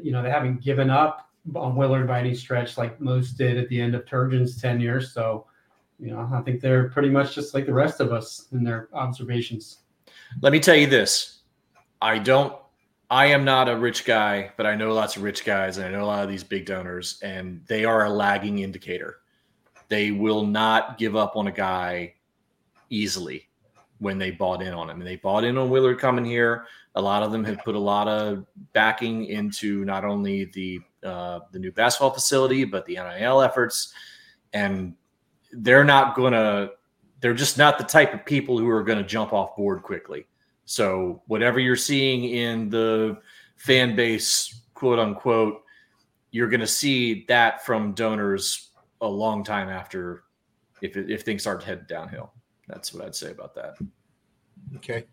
You 0.00 0.12
know, 0.12 0.22
they 0.22 0.30
haven't 0.30 0.62
given 0.62 0.90
up 0.90 1.28
on 1.54 1.74
Willard 1.74 2.06
by 2.06 2.20
any 2.20 2.34
stretch 2.34 2.78
like 2.78 3.00
most 3.00 3.32
did 3.32 3.56
at 3.56 3.68
the 3.68 3.80
end 3.80 3.94
of 3.94 4.04
Turgeon's 4.04 4.60
tenure. 4.60 5.00
So, 5.00 5.46
you 5.98 6.10
know, 6.10 6.28
I 6.32 6.40
think 6.42 6.60
they're 6.60 6.88
pretty 6.90 7.10
much 7.10 7.34
just 7.34 7.54
like 7.54 7.66
the 7.66 7.74
rest 7.74 8.00
of 8.00 8.12
us 8.12 8.46
in 8.52 8.62
their 8.62 8.88
observations. 8.92 9.78
Let 10.40 10.52
me 10.52 10.60
tell 10.60 10.76
you 10.76 10.86
this 10.86 11.40
I 12.00 12.18
don't. 12.18 12.54
I 13.10 13.26
am 13.26 13.44
not 13.44 13.68
a 13.68 13.76
rich 13.76 14.04
guy, 14.04 14.52
but 14.56 14.66
I 14.66 14.76
know 14.76 14.94
lots 14.94 15.16
of 15.16 15.24
rich 15.24 15.44
guys, 15.44 15.78
and 15.78 15.86
I 15.86 15.90
know 15.90 16.04
a 16.04 16.06
lot 16.06 16.22
of 16.22 16.30
these 16.30 16.44
big 16.44 16.64
donors, 16.64 17.18
and 17.22 17.60
they 17.66 17.84
are 17.84 18.04
a 18.04 18.10
lagging 18.10 18.60
indicator. 18.60 19.19
They 19.90 20.12
will 20.12 20.46
not 20.46 20.96
give 20.98 21.16
up 21.16 21.36
on 21.36 21.48
a 21.48 21.52
guy 21.52 22.14
easily 22.90 23.48
when 23.98 24.18
they 24.18 24.30
bought 24.30 24.62
in 24.62 24.72
on 24.72 24.88
him. 24.88 25.00
And 25.00 25.06
they 25.06 25.16
bought 25.16 25.44
in 25.44 25.58
on 25.58 25.68
Willard 25.68 25.98
coming 25.98 26.24
here. 26.24 26.64
A 26.94 27.02
lot 27.02 27.22
of 27.24 27.32
them 27.32 27.44
have 27.44 27.58
put 27.64 27.74
a 27.74 27.78
lot 27.78 28.06
of 28.08 28.46
backing 28.72 29.26
into 29.26 29.84
not 29.84 30.04
only 30.04 30.46
the 30.46 30.80
uh, 31.04 31.40
the 31.50 31.58
new 31.58 31.72
basketball 31.72 32.10
facility, 32.10 32.64
but 32.64 32.86
the 32.86 32.94
NIL 32.94 33.42
efforts. 33.42 33.92
And 34.52 34.94
they're 35.52 35.84
not 35.84 36.14
gonna. 36.14 36.70
They're 37.20 37.34
just 37.34 37.58
not 37.58 37.76
the 37.76 37.84
type 37.84 38.14
of 38.14 38.24
people 38.24 38.58
who 38.58 38.68
are 38.70 38.82
going 38.82 38.96
to 38.96 39.04
jump 39.04 39.34
off 39.34 39.54
board 39.54 39.82
quickly. 39.82 40.26
So 40.64 41.20
whatever 41.26 41.60
you're 41.60 41.76
seeing 41.76 42.24
in 42.24 42.70
the 42.70 43.18
fan 43.56 43.94
base, 43.94 44.62
quote 44.72 44.98
unquote, 44.98 45.60
you're 46.30 46.48
going 46.48 46.60
to 46.60 46.66
see 46.66 47.26
that 47.28 47.66
from 47.66 47.92
donors 47.92 48.69
a 49.00 49.08
long 49.08 49.44
time 49.44 49.68
after 49.68 50.24
if 50.82 50.96
if 50.96 51.22
things 51.22 51.42
start 51.42 51.62
heading 51.62 51.84
downhill. 51.88 52.32
That's 52.68 52.94
what 52.94 53.04
I'd 53.04 53.14
say 53.14 53.30
about 53.30 53.54
that. 53.54 53.76
Okay. 54.76 55.04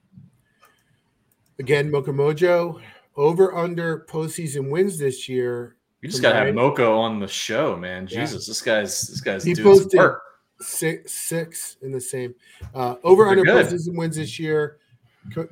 Again, 1.59 1.89
Mocha 1.89 2.11
Mojo 2.11 2.79
over 3.15 3.55
under 3.55 4.05
postseason 4.09 4.69
wins 4.69 4.99
this 4.99 5.27
year. 5.27 5.75
You 6.01 6.09
just 6.09 6.21
gotta 6.21 6.35
have 6.35 6.53
Moco 6.53 6.97
on 6.97 7.19
the 7.19 7.27
show, 7.27 7.75
man. 7.75 8.05
Jesus, 8.05 8.47
yeah. 8.47 8.51
this 8.51 8.61
guy's 8.61 9.01
this 9.01 9.21
guy's 9.21 9.43
he 9.43 9.53
doing 9.53 9.67
posted 9.67 9.97
work. 9.97 10.21
Six, 10.59 11.13
six 11.13 11.77
in 11.81 11.91
the 11.91 12.01
same 12.01 12.33
uh, 12.73 12.95
over 13.03 13.23
They're 13.23 13.31
under 13.31 13.43
good. 13.43 13.65
postseason 13.65 13.95
wins 13.95 14.15
this 14.15 14.39
year 14.39 14.79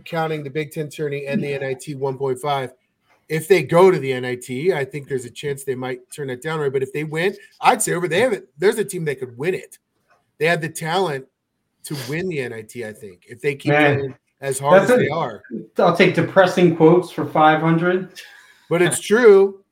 counting 0.04 0.44
the 0.44 0.50
Big 0.50 0.72
Ten 0.72 0.90
tourney 0.90 1.28
and 1.28 1.44
the 1.44 1.58
NIT 1.58 2.00
1.5. 2.00 2.72
If 3.28 3.48
they 3.48 3.64
go 3.64 3.90
to 3.90 3.98
the 3.98 4.20
NIT, 4.20 4.74
I 4.74 4.86
think 4.86 5.08
there's 5.08 5.26
a 5.26 5.32
chance 5.32 5.64
they 5.64 5.76
might 5.76 6.10
turn 6.12 6.30
it 6.30 6.42
down. 6.42 6.60
Right, 6.60 6.72
but 6.72 6.84
if 6.84 6.94
they 6.94 7.04
win, 7.04 7.36
I'd 7.60 7.82
say 7.82 7.94
over 7.94 8.08
they 8.08 8.22
have 8.22 8.34
it. 8.34 8.50
There's 8.58 8.78
a 8.78 8.86
team 8.86 9.06
that 9.06 9.20
could 9.20 9.38
win 9.38 9.56
it. 9.56 9.80
They 10.38 10.46
have 10.46 10.62
the 10.62 10.70
talent 10.70 11.26
to 11.86 11.96
win 12.10 12.28
the 12.28 12.48
NIT. 12.48 12.76
I 12.86 12.94
think 12.94 13.26
if 13.28 13.42
they 13.42 13.56
keep 13.56 13.72
playing 13.72 14.16
as 14.42 14.60
hard 14.60 14.84
as 14.84 14.90
a, 14.90 14.98
they 14.98 15.10
are. 15.10 15.42
I'll 15.78 15.96
take 15.96 16.16
depressing 16.16 16.76
quotes 16.76 17.12
for 17.12 17.26
500. 17.26 18.22
But 18.70 18.82
it's 18.82 19.00
true. 19.02 19.64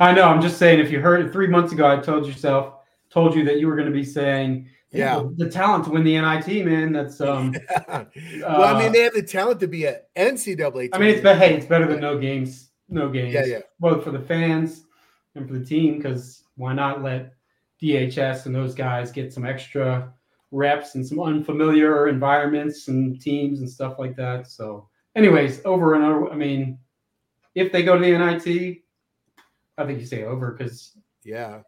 I 0.00 0.12
know. 0.12 0.22
I'm 0.22 0.40
just 0.40 0.58
saying. 0.58 0.80
If 0.80 0.90
you 0.90 1.00
heard 1.00 1.24
it 1.24 1.32
three 1.32 1.46
months 1.46 1.72
ago, 1.72 1.86
I 1.86 1.98
told 1.98 2.26
yourself, 2.26 2.74
told 3.10 3.34
you 3.34 3.44
that 3.44 3.58
you 3.58 3.68
were 3.68 3.76
going 3.76 3.88
to 3.88 3.94
be 3.94 4.04
saying 4.04 4.68
yeah, 4.90 5.16
the, 5.16 5.44
the, 5.44 5.50
talent 5.50 5.84
to 5.84 5.90
win 5.90 6.04
the 6.04 6.18
NIT, 6.18 6.64
man. 6.64 6.92
That's 6.92 7.20
um. 7.20 7.54
Yeah. 7.88 8.04
Well, 8.40 8.62
uh, 8.62 8.74
I 8.74 8.78
mean, 8.78 8.92
they 8.92 9.02
have 9.02 9.14
the 9.14 9.22
talent 9.22 9.60
to 9.60 9.68
be 9.68 9.84
a 9.84 10.00
NCAA. 10.16 10.56
Team. 10.56 10.90
I 10.92 10.98
mean, 10.98 11.08
it's 11.10 11.22
but 11.22 11.38
hey, 11.38 11.54
it's 11.54 11.66
better 11.66 11.86
than 11.86 12.00
no 12.00 12.18
games. 12.18 12.70
No 12.88 13.08
games. 13.08 13.34
Yeah, 13.34 13.44
yeah. 13.44 13.60
Both 13.80 14.04
for 14.04 14.10
the 14.10 14.20
fans 14.20 14.84
and 15.34 15.46
for 15.46 15.54
the 15.58 15.64
team, 15.64 15.96
because 15.96 16.44
why 16.56 16.72
not 16.72 17.02
let 17.02 17.34
DHS 17.82 18.46
and 18.46 18.54
those 18.54 18.74
guys 18.74 19.12
get 19.12 19.32
some 19.32 19.44
extra 19.44 20.12
reps 20.50 20.94
and 20.94 21.06
some 21.06 21.20
unfamiliar 21.20 22.08
environments 22.08 22.88
and 22.88 23.20
teams 23.20 23.60
and 23.60 23.68
stuff 23.68 23.98
like 23.98 24.16
that. 24.16 24.48
So, 24.48 24.88
anyways, 25.14 25.60
over 25.64 25.94
and 25.94 26.04
over. 26.04 26.30
I 26.30 26.36
mean, 26.36 26.78
if 27.54 27.72
they 27.72 27.82
go 27.82 27.98
to 27.98 28.04
the 28.04 28.18
NIT, 28.18 28.78
I 29.76 29.86
think 29.86 30.00
you 30.00 30.06
say 30.06 30.24
over 30.24 30.52
because 30.52 30.96
yeah, 31.24 31.60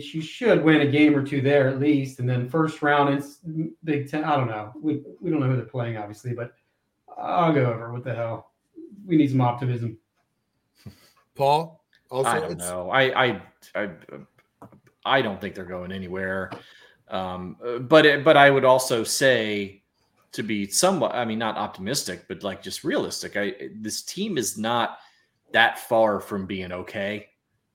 she 0.00 0.20
should 0.20 0.64
win 0.64 0.80
a 0.80 0.86
game 0.86 1.14
or 1.16 1.24
two 1.24 1.40
there 1.40 1.68
at 1.68 1.78
least, 1.78 2.18
and 2.18 2.28
then 2.28 2.48
first 2.48 2.82
round 2.82 3.14
it's 3.14 3.38
Big 3.84 4.08
Ten. 4.08 4.24
I 4.24 4.36
don't 4.36 4.48
know. 4.48 4.72
We 4.80 5.02
we 5.20 5.30
don't 5.30 5.40
know 5.40 5.46
who 5.46 5.56
they're 5.56 5.64
playing, 5.64 5.96
obviously, 5.96 6.32
but 6.32 6.52
I'll 7.18 7.52
go 7.52 7.72
over. 7.72 7.92
What 7.92 8.04
the 8.04 8.14
hell? 8.14 8.52
We 9.06 9.16
need 9.16 9.30
some 9.30 9.40
optimism. 9.40 9.98
Paul, 11.34 11.84
also, 12.10 12.30
I 12.30 12.40
don't 12.40 12.58
know. 12.58 12.90
I 12.90 13.24
I 13.24 13.42
I 13.74 13.90
I 15.04 15.22
don't 15.22 15.40
think 15.40 15.54
they're 15.54 15.64
going 15.64 15.92
anywhere. 15.92 16.50
Um, 17.08 17.56
but 17.82 18.24
but 18.24 18.36
I 18.36 18.50
would 18.50 18.64
also 18.64 19.04
say 19.04 19.82
to 20.32 20.42
be 20.42 20.66
somewhat. 20.66 21.14
I 21.14 21.24
mean, 21.24 21.38
not 21.38 21.56
optimistic, 21.56 22.24
but 22.28 22.42
like 22.42 22.62
just 22.62 22.84
realistic. 22.84 23.36
I 23.36 23.54
this 23.76 24.02
team 24.02 24.38
is 24.38 24.56
not 24.56 24.98
that 25.52 25.78
far 25.78 26.20
from 26.20 26.46
being 26.46 26.72
okay. 26.72 27.28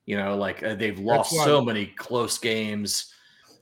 You 0.07 0.17
know, 0.17 0.35
like 0.35 0.63
uh, 0.63 0.73
they've 0.73 0.97
lost 0.97 1.35
so 1.35 1.61
many 1.61 1.85
close 1.85 2.39
games. 2.39 3.13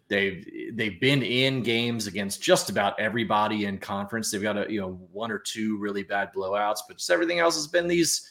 They've 0.08 0.48
they've 0.74 1.02
been 1.02 1.24
in 1.24 1.64
games 1.64 2.08
against 2.08 2.42
just 2.42 2.70
about 2.70 2.98
everybody 3.00 3.66
in 3.66 3.80
conference. 3.80 4.32
They've 4.32 4.42
got 4.42 4.58
a 4.58 4.72
you 4.72 4.80
know 4.80 4.92
one 5.12 5.32
or 5.32 5.40
two 5.40 5.78
really 5.78 6.04
bad 6.04 6.30
blowouts, 6.34 6.80
but 6.88 6.98
just 6.98 7.10
everything 7.10 7.40
else 7.40 7.56
has 7.56 7.68
been 7.68 7.88
these 7.88 8.30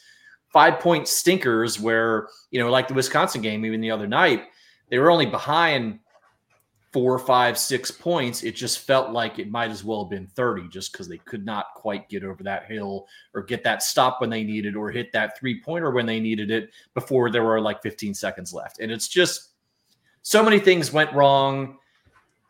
five 0.55 0.79
point 0.79 1.07
stinkers 1.07 1.79
where 1.79 2.29
you 2.49 2.59
know 2.59 2.71
like 2.71 2.87
the 2.87 2.93
Wisconsin 2.93 3.41
game 3.41 3.65
even 3.65 3.81
the 3.81 3.91
other 3.91 4.07
night 4.07 4.45
they 4.89 4.99
were 4.99 5.11
only 5.11 5.25
behind 5.25 5.99
four, 6.95 7.19
five, 7.19 7.57
six 7.57 7.91
points, 7.91 8.41
it 8.41 8.55
just 8.55 8.79
felt 8.79 9.11
like 9.11 9.37
it 9.37 9.51
might 9.51 9.69
as 9.69 9.83
well 9.83 10.05
have 10.05 10.09
been 10.09 10.27
30 10.27 10.69
just 10.69 10.93
because 10.93 11.09
they 11.09 11.17
could 11.17 11.45
not 11.45 11.73
quite 11.75 12.07
get 12.07 12.23
over 12.23 12.41
that 12.41 12.67
hill 12.67 13.05
or 13.33 13.43
get 13.43 13.65
that 13.65 13.83
stop 13.83 14.21
when 14.21 14.29
they 14.29 14.45
needed 14.45 14.77
or 14.77 14.89
hit 14.89 15.11
that 15.11 15.37
three 15.37 15.61
pointer 15.61 15.91
when 15.91 16.05
they 16.05 16.21
needed 16.21 16.51
it 16.51 16.69
before 16.93 17.29
there 17.29 17.43
were 17.43 17.59
like 17.59 17.81
15 17.81 18.13
seconds 18.13 18.53
left. 18.53 18.79
And 18.79 18.93
it's 18.93 19.09
just 19.09 19.49
so 20.21 20.41
many 20.41 20.57
things 20.57 20.93
went 20.93 21.11
wrong 21.11 21.79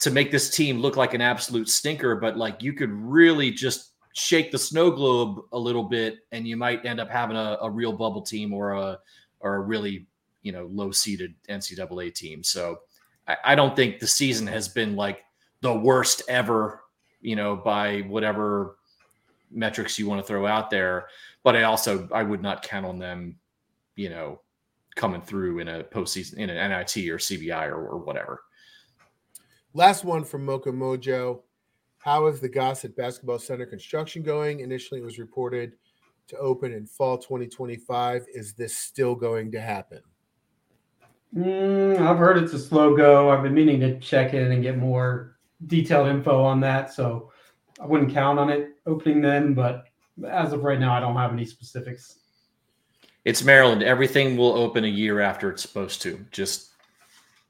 to 0.02 0.12
make 0.12 0.30
this 0.30 0.52
team 0.52 0.78
look 0.80 0.96
like 0.96 1.16
an 1.16 1.22
absolute 1.22 1.68
stinker, 1.68 2.16
but 2.16 2.38
like 2.38 2.62
you 2.62 2.74
could 2.74 2.91
really 2.91 3.50
just 3.50 3.93
shake 4.14 4.52
the 4.52 4.60
snow 4.60 4.91
globe 4.91 5.39
a 5.54 5.58
little 5.58 5.86
bit 5.86 6.20
and 6.32 6.48
you 6.48 6.56
might 6.56 6.86
end 6.86 7.00
up 7.00 7.10
having 7.10 7.36
a, 7.36 7.58
a 7.64 7.72
real 7.72 7.93
bubble 7.93 8.22
team 8.22 8.54
or 8.54 8.74
a 8.74 9.00
or 9.39 9.56
a 9.56 9.62
really 9.62 10.06
you 10.43 10.52
know 10.52 10.70
low 10.72 10.91
seeded 10.91 11.34
NCAA 11.50 12.14
team. 12.14 12.43
So 12.43 12.82
I, 13.28 13.38
I 13.44 13.56
don't 13.56 13.76
think 13.76 14.00
the 14.00 14.08
season 14.08 14.48
has 14.48 14.68
been 14.68 14.96
like 14.96 15.24
the 15.62 15.74
worst 15.74 16.22
ever, 16.28 16.82
you 17.22 17.36
know, 17.36 17.56
by 17.56 18.02
whatever 18.02 18.78
metrics 19.52 19.98
you 19.98 20.08
want 20.08 20.22
to 20.22 20.28
throw 20.28 20.46
out 20.46 20.70
there. 20.70 21.08
But 21.44 21.56
I 21.56 21.64
also 21.64 22.08
I 22.12 22.24
would 22.24 22.42
not 22.42 22.64
count 22.64 22.86
on 22.86 23.00
them, 23.00 23.38
you 23.96 24.10
know, 24.10 24.42
coming 24.96 25.22
through 25.22 25.60
in 25.60 25.68
a 25.68 25.84
postseason 25.84 26.36
in 26.36 26.50
an 26.50 26.72
NIT 26.72 27.10
or 27.10 27.18
CBI 27.18 27.68
or, 27.68 27.88
or 27.88 27.98
whatever. 27.98 28.42
Last 29.74 30.04
one 30.06 30.24
from 30.24 30.46
Mocha 30.46 30.72
Mojo. 30.72 31.42
How 31.98 32.28
is 32.28 32.40
the 32.40 32.48
Gossett 32.48 32.96
Basketball 32.96 33.40
Center 33.40 33.66
construction 33.66 34.22
going? 34.22 34.60
Initially, 34.60 35.02
it 35.02 35.04
was 35.04 35.20
reported 35.20 35.74
to 36.28 36.38
open 36.38 36.72
in 36.72 36.86
fall 36.86 37.18
2025. 37.18 38.26
Is 38.34 38.54
this 38.54 38.78
still 38.78 39.16
going 39.16 39.52
to 39.52 39.60
happen? 39.60 40.02
Mm, 41.36 42.00
I've 42.00 42.18
heard 42.18 42.38
it's 42.38 42.54
a 42.54 42.60
slow 42.60 42.96
go. 42.96 43.30
I've 43.30 43.44
been 43.44 43.54
meaning 43.54 43.80
to 43.82 44.00
check 44.00 44.34
in 44.34 44.52
and 44.52 44.64
get 44.64 44.78
more 44.78 45.38
detailed 45.68 46.08
info 46.08 46.44
on 46.44 46.60
that. 46.62 46.94
So 46.94 47.32
I 47.82 47.86
wouldn't 47.86 48.14
count 48.14 48.40
on 48.40 48.50
it 48.50 48.70
opening 48.86 49.22
then, 49.22 49.54
but 49.54 49.86
as 50.28 50.54
of 50.54 50.64
right 50.64 50.80
now, 50.80 50.94
I 50.94 51.00
don't 51.00 51.16
have 51.16 51.34
any 51.34 51.46
specifics. 51.46 52.20
It's 53.26 53.44
Maryland. 53.44 53.84
Everything 53.84 54.38
will 54.38 54.54
open 54.54 54.86
a 54.86 54.90
year 54.90 55.20
after 55.20 55.50
it's 55.50 55.62
supposed 55.62 56.02
to. 56.04 56.24
Just, 56.32 56.70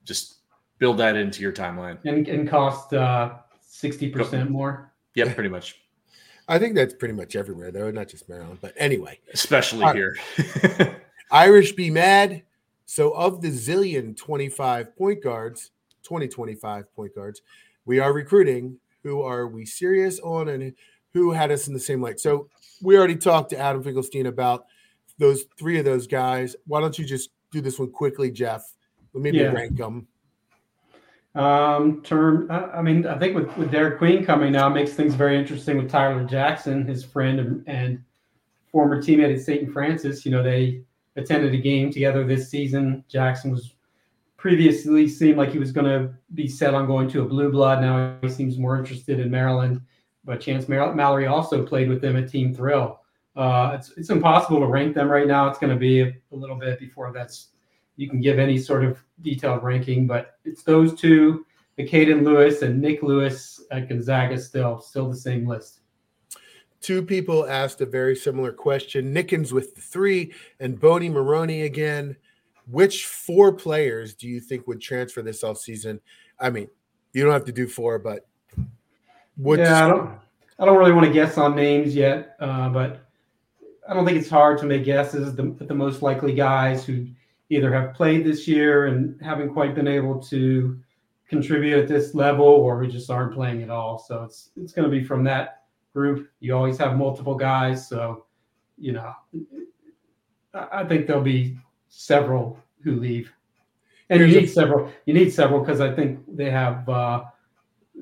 just 0.03 0.37
build 0.79 0.97
that 0.97 1.15
into 1.15 1.41
your 1.41 1.51
timeline. 1.51 1.97
And, 2.05 2.27
and 2.27 2.49
cost 2.49 2.93
uh, 2.93 3.33
60% 3.69 4.49
more. 4.49 4.93
Yep, 5.15 5.35
pretty 5.35 5.49
much. 5.49 5.75
I 6.47 6.57
think 6.59 6.75
that's 6.75 6.93
pretty 6.93 7.13
much 7.13 7.35
everywhere, 7.35 7.71
though, 7.71 7.91
not 7.91 8.07
just 8.07 8.29
Maryland. 8.29 8.59
But 8.61 8.73
anyway, 8.77 9.19
Especially 9.33 9.83
Uh, 9.83 9.93
here. 9.93 10.17
Irish 11.31 11.73
be 11.73 11.89
mad. 11.89 12.43
So, 12.85 13.11
of 13.11 13.41
the 13.41 13.49
zillion 13.49 14.15
25 14.15 14.95
point 14.95 15.23
guards, 15.23 15.71
2025 16.03 16.95
point 16.95 17.15
guards, 17.15 17.41
we 17.85 17.99
are 17.99 18.13
recruiting. 18.13 18.77
Who 19.03 19.21
are 19.21 19.47
we 19.47 19.65
serious 19.65 20.19
on 20.19 20.49
and 20.49 20.73
who 21.13 21.31
had 21.31 21.51
us 21.51 21.67
in 21.67 21.73
the 21.73 21.79
same 21.79 22.01
light? 22.01 22.19
So, 22.19 22.49
we 22.81 22.97
already 22.97 23.15
talked 23.15 23.49
to 23.51 23.57
Adam 23.57 23.83
Finkelstein 23.83 24.27
about 24.27 24.65
those 25.17 25.45
three 25.57 25.79
of 25.79 25.85
those 25.85 26.07
guys. 26.07 26.55
Why 26.67 26.81
don't 26.81 26.97
you 26.97 27.05
just 27.05 27.29
do 27.51 27.61
this 27.61 27.79
one 27.79 27.91
quickly, 27.91 28.31
Jeff? 28.31 28.73
Maybe 29.13 29.37
Yeah. 29.37 29.51
rank 29.53 29.77
them. 29.77 30.07
Um, 31.35 32.01
term. 32.01 32.47
I, 32.49 32.65
I 32.77 32.81
mean, 32.81 33.05
I 33.05 33.17
think 33.17 33.35
with, 33.35 33.55
with 33.57 33.71
Derik 33.71 33.97
Queen 33.97 34.25
coming 34.25 34.53
now 34.53 34.69
makes 34.69 34.93
things 34.93 35.15
very 35.15 35.37
interesting 35.37 35.77
with 35.77 35.89
Tyler 35.89 36.23
Jackson, 36.23 36.85
his 36.85 37.03
friend 37.03 37.39
and, 37.39 37.63
and 37.67 38.03
former 38.71 39.01
teammate 39.01 39.33
at 39.35 39.41
St. 39.41 39.71
Frances. 39.71 40.25
You 40.25 40.31
know, 40.31 40.41
they 40.41 40.81
attended 41.15 41.53
a 41.53 41.57
game 41.57 41.91
together 41.91 42.23
this 42.23 42.49
season. 42.49 43.03
Jackson 43.07 43.51
was 43.51 43.75
previously 44.37 45.07
seemed 45.07 45.37
like 45.37 45.51
he 45.51 45.59
was 45.59 45.71
going 45.71 45.87
to 45.87 46.13
be 46.33 46.47
set 46.47 46.73
on 46.73 46.85
going 46.85 47.09
to 47.09 47.21
a 47.21 47.25
blue 47.25 47.51
blood. 47.51 47.81
Now 47.81 48.17
he 48.21 48.29
seems 48.29 48.57
more 48.57 48.77
interested 48.77 49.19
in 49.19 49.31
Maryland. 49.31 49.81
But 50.23 50.41
Chance 50.41 50.67
Mallory 50.67 51.27
also 51.27 51.65
played 51.65 51.87
with 51.87 52.01
them 52.01 52.15
at 52.15 52.29
Team 52.29 52.53
Thrill. 52.53 52.99
Uh, 53.35 53.75
it's 53.77 53.91
it's 53.97 54.09
impossible 54.09 54.59
to 54.59 54.65
rank 54.65 54.95
them 54.95 55.09
right 55.09 55.27
now. 55.27 55.47
It's 55.47 55.59
going 55.59 55.73
to 55.73 55.79
be 55.79 56.01
a, 56.01 56.13
a 56.31 56.35
little 56.35 56.55
bit 56.55 56.79
before 56.79 57.11
that's 57.11 57.49
you 57.95 58.09
can 58.09 58.21
give 58.21 58.39
any 58.39 58.57
sort 58.57 58.83
of 58.83 59.01
detailed 59.21 59.63
ranking, 59.63 60.07
but 60.07 60.37
it's 60.43 60.63
those 60.63 60.99
two, 60.99 61.45
the 61.77 61.87
Caden 61.87 62.23
Lewis 62.23 62.61
and 62.61 62.81
Nick 62.81 63.03
Lewis 63.03 63.63
at 63.71 63.87
Gonzaga 63.89 64.39
still 64.39 64.79
still 64.79 65.09
the 65.09 65.15
same 65.15 65.47
list. 65.47 65.81
Two 66.85 67.01
people 67.01 67.47
asked 67.47 67.81
a 67.81 67.85
very 67.87 68.15
similar 68.15 68.51
question. 68.51 69.11
Nickens 69.11 69.51
with 69.51 69.73
the 69.73 69.81
three 69.81 70.31
and 70.59 70.79
Boney 70.79 71.09
Maroney 71.09 71.63
again. 71.63 72.15
Which 72.69 73.07
four 73.07 73.51
players 73.53 74.13
do 74.13 74.27
you 74.27 74.39
think 74.39 74.67
would 74.67 74.81
transfer 74.81 75.23
this 75.23 75.43
off 75.43 75.57
season? 75.57 75.99
I 76.39 76.51
mean, 76.51 76.67
you 77.11 77.23
don't 77.23 77.33
have 77.33 77.45
to 77.45 77.51
do 77.51 77.67
four, 77.67 77.97
but 77.97 78.27
what 79.35 79.57
yeah, 79.57 79.83
I 79.83 79.87
don't 79.87 80.19
I 80.59 80.65
don't 80.65 80.77
really 80.77 80.91
want 80.91 81.07
to 81.07 81.11
guess 81.11 81.39
on 81.39 81.55
names 81.55 81.95
yet, 81.95 82.35
uh, 82.39 82.69
but 82.69 83.07
I 83.89 83.95
don't 83.95 84.05
think 84.05 84.19
it's 84.19 84.29
hard 84.29 84.59
to 84.59 84.67
make 84.67 84.85
guesses. 84.85 85.35
The, 85.35 85.55
the 85.61 85.73
most 85.73 86.03
likely 86.03 86.35
guys 86.35 86.85
who 86.85 87.07
either 87.49 87.73
have 87.73 87.95
played 87.95 88.23
this 88.23 88.47
year 88.47 88.85
and 88.85 89.19
haven't 89.23 89.53
quite 89.53 89.73
been 89.73 89.87
able 89.87 90.21
to 90.25 90.79
contribute 91.27 91.79
at 91.79 91.87
this 91.87 92.13
level, 92.13 92.45
or 92.45 92.79
who 92.79 92.87
just 92.87 93.09
aren't 93.09 93.33
playing 93.33 93.63
at 93.63 93.71
all. 93.71 93.97
So 93.97 94.21
it's 94.21 94.51
it's 94.55 94.71
going 94.71 94.87
to 94.87 94.95
be 94.95 95.03
from 95.03 95.23
that 95.23 95.63
group. 95.95 96.29
You 96.41 96.55
always 96.55 96.77
have 96.77 96.97
multiple 96.97 97.35
guys, 97.35 97.87
so 97.87 98.25
you 98.77 98.91
know, 98.91 99.13
I, 100.53 100.83
think 100.83 101.07
there'll 101.07 101.23
be 101.23 101.57
several 101.87 102.59
who 102.83 102.97
leave, 102.97 103.31
and 104.09 104.19
you 104.19 104.25
Here's 104.27 104.37
a- 104.37 104.41
need 104.41 104.47
several. 104.49 104.91
You 105.05 105.13
need 105.15 105.33
several 105.33 105.61
because 105.61 105.81
I 105.81 105.91
think 105.91 106.19
they 106.27 106.51
have. 106.51 106.87
Uh, 106.87 107.23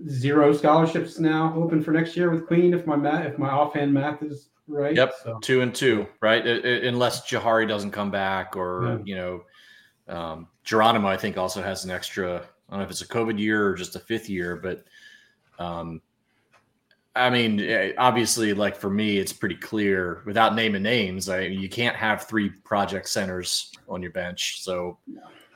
zero 0.10 0.52
scholarships 0.52 1.20
now 1.20 1.54
open 1.56 1.82
for 1.84 1.92
next 1.92 2.18
year 2.18 2.32
with 2.32 2.48
Queen. 2.48 2.74
If 2.74 2.88
my 2.88 2.96
math, 2.96 3.26
if 3.28 3.38
my 3.38 3.50
offhand 3.50 3.94
math 3.94 4.24
is 4.24 4.50
right. 4.68 4.96
Yep. 4.96 5.14
So 5.24 5.40
two 5.40 5.62
and 5.62 5.74
two, 5.74 6.08
right? 6.20 6.42
I- 6.46 6.50
I- 6.50 6.88
unless 6.88 7.30
Jahari 7.30 7.68
doesn't 7.68 7.92
come 7.92 8.10
back, 8.10 8.58
or 8.58 8.84
Yeah. 8.84 8.98
you 9.06 9.16
know, 9.16 9.44
um, 10.08 10.48
Geronimo, 10.64 11.08
I 11.08 11.16
think 11.16 11.38
also 11.38 11.62
has 11.62 11.86
an 11.86 11.92
extra. 11.92 12.38
I 12.38 12.72
don't 12.72 12.80
know 12.80 12.86
if 12.86 12.90
it's 12.90 13.02
a 13.02 13.08
COVID 13.08 13.38
year 13.38 13.68
or 13.68 13.76
just 13.76 13.96
a 13.96 14.00
fifth 14.00 14.30
year, 14.30 14.56
but 14.56 14.84
um, 15.60 16.02
I 17.16 17.30
mean, 17.30 17.94
obviously, 17.98 18.54
like 18.54 18.76
for 18.76 18.90
me, 18.90 19.20
it's 19.20 19.34
pretty 19.34 19.56
clear 19.56 20.24
without 20.26 20.56
naming 20.56 20.82
names. 20.82 21.30
I 21.30 21.42
you 21.42 21.70
can't 21.70 21.96
have 21.96 22.24
three 22.24 22.50
project 22.50 23.08
centers 23.08 23.72
on 23.88 24.02
your 24.02 24.12
bench, 24.12 24.64
so 24.64 24.98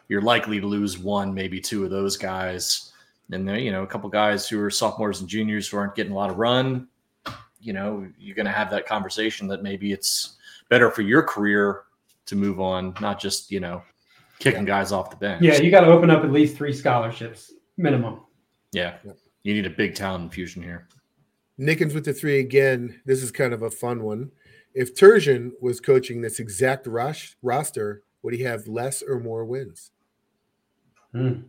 you're 0.07 0.21
likely 0.21 0.59
to 0.59 0.67
lose 0.67 0.99
one, 0.99 1.33
maybe 1.33 1.59
two 1.59 1.83
of 1.83 1.89
those 1.89 2.15
guys. 2.15 2.93
And 3.31 3.47
there, 3.47 3.57
you 3.57 3.71
know, 3.71 3.83
a 3.83 3.87
couple 3.87 4.09
guys 4.09 4.47
who 4.47 4.61
are 4.61 4.69
sophomores 4.69 5.19
and 5.19 5.27
juniors 5.27 5.67
who 5.67 5.77
aren't 5.77 5.95
getting 5.95 6.13
a 6.13 6.15
lot 6.15 6.29
of 6.29 6.37
run 6.37 6.87
you 7.59 7.73
know, 7.73 8.07
you're 8.17 8.35
going 8.35 8.45
to 8.45 8.51
have 8.51 8.69
that 8.71 8.85
conversation 8.85 9.47
that 9.47 9.63
maybe 9.63 9.91
it's 9.91 10.37
better 10.69 10.91
for 10.91 11.01
your 11.01 11.23
career 11.23 11.83
to 12.25 12.35
move 12.35 12.59
on, 12.59 12.93
not 13.01 13.19
just, 13.19 13.51
you 13.51 13.59
know, 13.59 13.81
kicking 14.39 14.65
guys 14.65 14.91
off 14.91 15.09
the 15.09 15.15
bench. 15.15 15.43
yeah, 15.43 15.57
you 15.57 15.71
got 15.71 15.81
to 15.81 15.87
open 15.87 16.09
up 16.09 16.23
at 16.23 16.31
least 16.31 16.55
three 16.55 16.73
scholarships 16.73 17.53
minimum. 17.77 18.21
Yeah. 18.71 18.95
Yep. 19.03 19.17
You 19.43 19.53
need 19.53 19.65
a 19.65 19.69
big 19.71 19.95
talent 19.95 20.23
infusion 20.23 20.61
here. 20.61 20.87
Nickens 21.59 21.93
with 21.93 22.05
the 22.05 22.13
three 22.13 22.39
again. 22.39 23.01
This 23.05 23.23
is 23.23 23.31
kind 23.31 23.53
of 23.53 23.63
a 23.63 23.71
fun 23.71 24.03
one. 24.03 24.31
If 24.73 24.93
Turgeon 24.95 25.51
was 25.61 25.79
coaching 25.79 26.21
this 26.21 26.39
exact 26.39 26.85
rush 26.85 27.35
roster, 27.41 28.03
would 28.21 28.33
he 28.35 28.43
have 28.43 28.67
less 28.67 29.01
or 29.01 29.19
more 29.19 29.43
wins? 29.43 29.91
Hmm. 31.11 31.41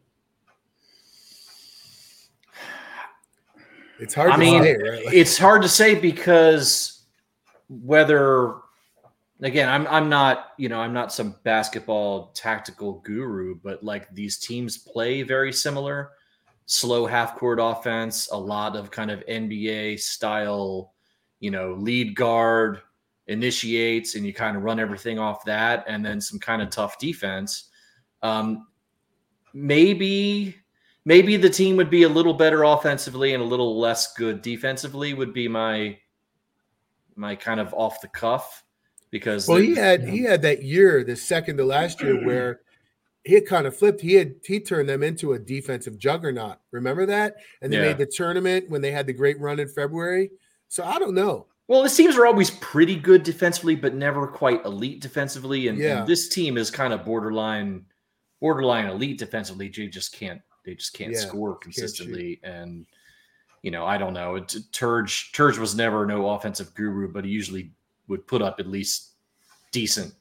It's 4.00 4.14
hard 4.14 4.30
I 4.30 4.34
to 4.34 4.38
mean, 4.40 4.62
say, 4.62 4.76
right? 4.76 5.04
Like- 5.06 5.14
It's 5.14 5.36
hard 5.36 5.62
to 5.62 5.68
say 5.68 5.94
because 5.94 7.02
whether 7.68 8.54
again, 9.42 9.68
I'm 9.68 9.86
I'm 9.88 10.08
not, 10.08 10.52
you 10.56 10.68
know, 10.68 10.80
I'm 10.80 10.92
not 10.92 11.12
some 11.12 11.34
basketball 11.42 12.28
tactical 12.28 13.00
guru, 13.00 13.56
but 13.62 13.82
like 13.82 14.12
these 14.14 14.38
teams 14.38 14.78
play 14.78 15.22
very 15.22 15.52
similar. 15.52 16.12
Slow 16.70 17.06
half 17.06 17.34
court 17.36 17.58
offense, 17.60 18.28
a 18.30 18.36
lot 18.36 18.76
of 18.76 18.90
kind 18.90 19.10
of 19.10 19.26
NBA 19.26 19.98
style, 19.98 20.92
you 21.40 21.50
know, 21.50 21.74
lead 21.74 22.14
guard 22.14 22.82
initiates 23.26 24.14
and 24.14 24.24
you 24.24 24.32
kind 24.32 24.56
of 24.56 24.62
run 24.62 24.78
everything 24.78 25.18
off 25.18 25.44
that 25.44 25.84
and 25.88 26.04
then 26.04 26.20
some 26.20 26.38
kind 26.38 26.62
of 26.62 26.70
tough 26.70 26.98
defense. 26.98 27.70
Um 28.22 28.66
maybe 29.52 30.54
maybe 31.04 31.36
the 31.36 31.50
team 31.50 31.76
would 31.76 31.90
be 31.90 32.04
a 32.04 32.08
little 32.08 32.34
better 32.34 32.64
offensively 32.64 33.34
and 33.34 33.42
a 33.42 33.46
little 33.46 33.78
less 33.78 34.12
good 34.14 34.42
defensively 34.42 35.14
would 35.14 35.32
be 35.32 35.48
my 35.48 35.98
my 37.16 37.34
kind 37.34 37.60
of 37.60 37.74
off 37.74 38.00
the 38.00 38.08
cuff 38.08 38.62
because 39.10 39.48
well, 39.48 39.58
he 39.58 39.74
had 39.74 40.06
he 40.06 40.22
had 40.22 40.42
that 40.42 40.62
year, 40.62 41.04
the 41.04 41.16
second 41.16 41.56
to 41.56 41.64
last 41.64 42.02
year, 42.02 42.24
where 42.24 42.60
he 43.28 43.34
had 43.34 43.44
kind 43.46 43.66
of 43.66 43.76
flipped. 43.76 44.00
He 44.00 44.14
had 44.14 44.36
he 44.42 44.58
turned 44.58 44.88
them 44.88 45.02
into 45.02 45.34
a 45.34 45.38
defensive 45.38 45.98
juggernaut. 45.98 46.56
Remember 46.70 47.04
that? 47.04 47.36
And 47.60 47.70
they 47.70 47.76
Yeah. 47.76 47.82
made 47.88 47.98
the 47.98 48.06
tournament 48.06 48.70
when 48.70 48.80
they 48.80 48.90
had 48.90 49.06
the 49.06 49.12
great 49.12 49.38
run 49.38 49.60
in 49.60 49.68
February. 49.68 50.30
So 50.68 50.82
I 50.82 50.98
don't 50.98 51.14
know. 51.14 51.46
well 51.68 51.82
the 51.82 51.90
teams 51.90 52.16
are 52.16 52.24
always 52.24 52.50
pretty 52.52 52.96
good 52.96 53.22
defensively 53.22 53.74
but 53.76 53.92
never 53.94 54.26
quite 54.26 54.64
elite 54.64 55.00
defensively 55.02 55.68
and, 55.68 55.76
Yeah. 55.76 55.98
and 55.98 56.06
this 56.08 56.30
team 56.30 56.56
is 56.56 56.70
kind 56.70 56.94
of 56.94 57.04
borderline 57.04 57.84
borderline 58.40 58.86
elite 58.86 59.18
defensively 59.18 59.68
they 59.68 59.88
just 59.88 60.12
can't 60.14 60.40
they 60.64 60.74
just 60.74 60.94
can't 60.94 61.12
Yeah, 61.12 61.18
score 61.20 61.56
consistently 61.58 62.40
and 62.42 62.86
you 63.60 63.70
know 63.70 63.84
i 63.84 63.98
don't 63.98 64.14
know 64.14 64.36
it, 64.36 64.46
turge 64.72 65.30
turge 65.32 65.58
was 65.58 65.74
never 65.74 66.06
no 66.06 66.30
offensive 66.30 66.72
guru 66.74 67.12
but 67.12 67.26
he 67.26 67.30
usually 67.30 67.72
would 68.06 68.26
put 68.26 68.40
up 68.40 68.60
at 68.60 68.66
least 68.66 69.12
decent 69.70 70.14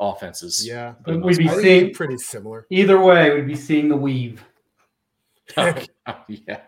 offenses 0.00 0.66
Yeah, 0.66 0.94
for 1.04 1.12
the 1.12 1.18
We'd 1.18 1.38
be 1.38 1.44
I 1.44 1.48
part. 1.48 1.56
think 1.62 1.64
they're 1.72 1.80
seeing- 1.82 1.94
pretty 1.94 2.16
similar. 2.18 2.66
Either 2.70 3.00
way, 3.00 3.34
we'd 3.34 3.46
be 3.46 3.56
seeing 3.56 3.88
the 3.88 3.96
weave. 3.96 4.44
Oh, 5.56 5.74
yeah 6.28 6.60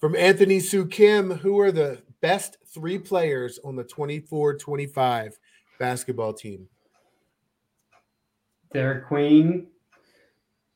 From 0.00 0.16
Anthony 0.16 0.58
Sue 0.60 0.86
Kim, 0.86 1.30
who 1.30 1.58
are 1.60 1.70
the 1.72 2.02
best 2.20 2.56
three 2.66 2.98
players 2.98 3.58
on 3.64 3.76
the 3.76 3.84
24 3.84 4.56
25 4.58 5.38
basketball 5.78 6.32
team? 6.32 6.68
Derik 8.74 9.06
Queen, 9.06 9.66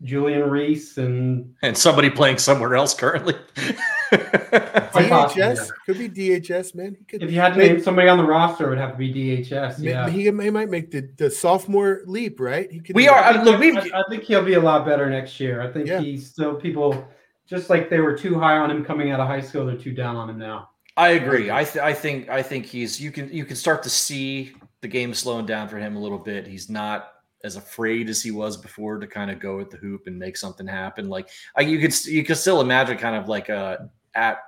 Julian 0.03 0.49
Reese, 0.51 0.99
and 0.99 1.55
and 1.63 1.77
somebody 1.77 2.11
playing 2.11 2.39
somewhere 2.39 2.75
else 2.77 2.95
currently. 2.95 3.35
Quite 4.11 5.09
possibly, 5.09 5.43
DHS 5.43 5.57
yeah. 5.57 5.65
could 5.85 5.99
be 5.99 6.09
DHS, 6.09 6.75
man. 6.75 6.97
He 6.99 7.05
could. 7.05 7.23
if 7.23 7.31
you 7.31 7.41
had 7.41 7.51
to 7.55 7.59
Maybe- 7.59 7.75
name 7.75 7.83
somebody 7.83 8.09
on 8.09 8.19
the 8.19 8.25
roster, 8.25 8.67
it 8.67 8.71
would 8.71 8.79
have 8.79 8.93
to 8.93 8.97
be 8.99 9.13
DHS. 9.13 9.77
Yeah. 9.79 10.09
He, 10.09 10.23
he 10.25 10.31
might 10.31 10.71
make 10.71 10.91
the, 10.91 11.09
the 11.17 11.31
sophomore 11.31 12.03
leap, 12.07 12.41
right? 12.41 12.71
He 12.71 12.81
could. 12.81 12.97
We 12.97 13.09
are- 13.09 13.21
that. 13.21 13.37
I- 13.37 13.41
uh, 13.41 13.45
look, 13.45 13.61
we've- 13.61 13.77
I, 13.93 14.01
I 14.01 14.05
think 14.09 14.23
he'll 14.25 14.45
be 14.45 14.55
a 14.55 14.61
lot 14.61 14.85
better 14.87 15.09
next 15.11 15.39
year. 15.41 15.61
I 15.61 15.71
think 15.73 15.87
Yeah. 15.87 16.01
he's 16.01 16.29
still 16.29 16.55
people 16.55 17.07
just 17.49 17.71
like 17.71 17.89
they 17.91 18.01
were 18.01 18.17
too 18.17 18.39
high 18.39 18.57
on 18.57 18.71
him 18.71 18.85
coming 18.85 19.11
out 19.11 19.21
of 19.21 19.27
high 19.29 19.41
school, 19.41 19.67
they're 19.67 19.77
too 19.77 19.93
down 19.93 20.17
on 20.17 20.29
him 20.31 20.39
now. 20.39 20.71
I 20.97 21.11
agree. 21.11 21.51
I 21.51 21.63
th- 21.63 21.85
I 21.85 21.93
think 21.93 22.29
I 22.31 22.43
think 22.43 22.65
he's 22.67 22.99
you 23.01 23.11
can 23.13 23.31
you 23.31 23.45
can 23.45 23.55
start 23.55 23.83
to 23.83 23.91
see 23.91 24.55
the 24.81 24.89
game 24.89 25.13
slowing 25.13 25.45
down 25.47 25.69
for 25.69 25.77
him 25.79 25.95
a 25.95 26.01
little 26.01 26.19
bit. 26.19 26.47
He's 26.47 26.71
not 26.71 27.13
as 27.45 27.57
afraid 27.57 28.09
as 28.09 28.23
he 28.23 28.31
was 28.31 28.57
before 28.57 28.99
to 28.99 29.07
kind 29.07 29.31
of 29.31 29.39
go 29.39 29.61
at 29.61 29.71
the 29.71 29.77
hoop 29.77 30.07
and 30.07 30.19
make 30.19 30.37
something 30.37 30.67
happen. 30.67 31.09
Like 31.09 31.29
I, 31.57 31.61
you 31.63 31.79
could 31.79 32.05
you 32.07 32.25
could 32.25 32.37
still 32.39 32.61
imagine 32.61 32.97
kind 32.99 33.15
of 33.17 33.29
like 33.29 33.49
a 33.49 33.91
at 34.15 34.39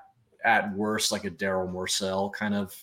at 0.45 0.73
worst 0.75 1.13
like 1.13 1.25
a 1.25 1.31
Darryl 1.31 1.71
Morsell 1.71 2.33
kind 2.33 2.55
of 2.55 2.75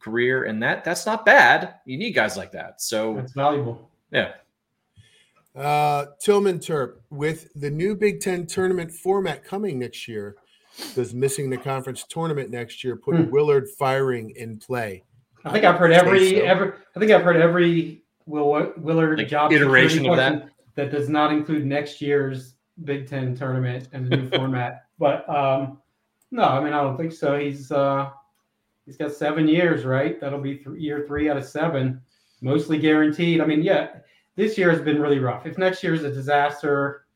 career, 0.00 0.44
and 0.44 0.62
that 0.62 0.84
that's 0.84 1.06
not 1.06 1.24
bad. 1.24 1.76
You 1.86 1.96
need 1.98 2.12
guys 2.12 2.36
like 2.36 2.52
that. 2.52 2.80
So 2.80 3.18
it's 3.18 3.32
valuable. 3.32 3.90
yeah, 4.12 4.32
Uh, 5.54 6.06
Tillman 6.20 6.58
Turp, 6.58 6.96
with 7.10 7.48
the 7.54 7.70
new 7.70 7.96
Big 7.96 8.20
Ten 8.20 8.46
tournament 8.46 8.92
format 8.92 9.42
coming 9.44 9.78
next 9.78 10.06
year, 10.06 10.36
does 10.94 11.14
missing 11.14 11.48
the 11.48 11.56
conference 11.56 12.04
tournament 12.08 12.50
next 12.50 12.84
year 12.84 12.96
put 12.96 13.16
Hmm. 13.16 13.30
Willard 13.30 13.68
firing 13.78 14.30
in 14.36 14.58
play? 14.58 15.02
I 15.44 15.50
think 15.52 15.64
I've 15.64 15.76
heard 15.78 15.92
every 15.92 16.30
so. 16.40 16.44
every 16.44 16.72
I 16.94 16.98
think 17.00 17.10
I've 17.12 17.22
heard 17.22 17.36
every 17.36 18.02
Will 18.26 18.72
Willard 18.76 19.18
Like 19.18 19.28
job 19.28 19.52
iteration 19.52 20.06
of 20.08 20.16
that? 20.16 20.48
that 20.74 20.90
does 20.90 21.08
not 21.08 21.32
include 21.32 21.64
next 21.64 22.00
year's 22.02 22.54
Big 22.84 23.08
Ten 23.08 23.34
tournament 23.34 23.88
and 23.92 24.06
the 24.10 24.16
new 24.16 24.28
format. 24.36 24.86
But 24.98 25.28
um, 25.28 25.78
no, 26.30 26.42
I 26.42 26.62
mean 26.62 26.72
I 26.72 26.82
don't 26.82 26.96
think 26.96 27.12
so. 27.12 27.38
He's 27.38 27.70
uh, 27.72 28.10
he's 28.84 28.96
got 28.96 29.12
seven 29.12 29.46
years, 29.48 29.84
right? 29.84 30.20
That'll 30.20 30.40
be 30.40 30.56
th- 30.56 30.76
year 30.78 31.04
three 31.06 31.30
out 31.30 31.36
of 31.36 31.44
seven, 31.44 32.00
mostly 32.40 32.78
guaranteed. 32.78 33.40
I 33.40 33.46
mean, 33.46 33.62
yeah, 33.62 33.88
this 34.34 34.58
year 34.58 34.70
has 34.70 34.80
been 34.80 35.00
really 35.00 35.18
rough. 35.20 35.46
If 35.46 35.56
next 35.56 35.82
year 35.82 35.94
is 35.94 36.04
a 36.04 36.12
disaster, 36.12 37.06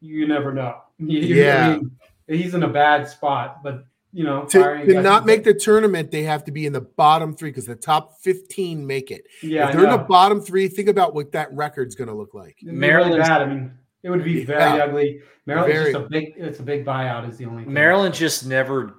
you 0.00 0.26
never 0.26 0.52
know. 0.52 0.82
You- 0.98 1.18
you- 1.20 1.42
I 1.42 1.46
Yeah. 1.46 1.76
mean, 1.76 1.90
he's 2.28 2.54
in 2.54 2.62
a 2.64 2.68
bad 2.68 3.08
spot, 3.08 3.62
but 3.62 3.84
you 4.12 4.24
know, 4.24 4.44
To, 4.46 4.84
to 4.86 5.00
not 5.02 5.24
make 5.26 5.42
the 5.44 5.54
tournament, 5.54 6.10
they 6.10 6.22
have 6.24 6.44
to 6.44 6.52
be 6.52 6.66
in 6.66 6.72
the 6.72 6.80
bottom 6.82 7.34
three 7.34 7.50
because 7.50 7.66
the 7.66 7.74
top 7.76 8.20
15 8.20 8.86
make 8.86 9.10
it. 9.10 9.24
yeah, 9.42 9.68
if 9.68 9.74
they're 9.74 9.84
in 9.84 9.90
the 9.90 9.98
bottom 9.98 10.40
three, 10.40 10.68
think 10.68 10.88
about 10.88 11.14
what 11.14 11.32
that 11.32 11.52
record's 11.54 11.94
going 11.94 12.08
to 12.08 12.14
look 12.14 12.34
like. 12.34 12.56
It'd 12.62 12.66
be 12.66 12.66
really 12.68 12.78
Maryland's- 12.80 13.28
bad. 13.28 13.42
I 13.42 13.46
mean, 13.46 13.72
it 14.02 14.10
would 14.10 14.24
be 14.24 14.44
very 14.44 14.60
Yeah. 14.60 14.84
ugly. 14.84 15.20
Maryland's 15.46 15.76
Very. 15.78 15.92
just 15.92 16.04
a 16.04 16.08
big. 16.08 16.34
It's 16.36 16.60
a 16.60 16.62
big 16.62 16.84
buyout. 16.84 17.28
Is 17.28 17.36
the 17.38 17.46
only 17.46 17.64
thing. 17.64 17.72
Maryland 17.72 18.14
just 18.14 18.46
never 18.46 18.94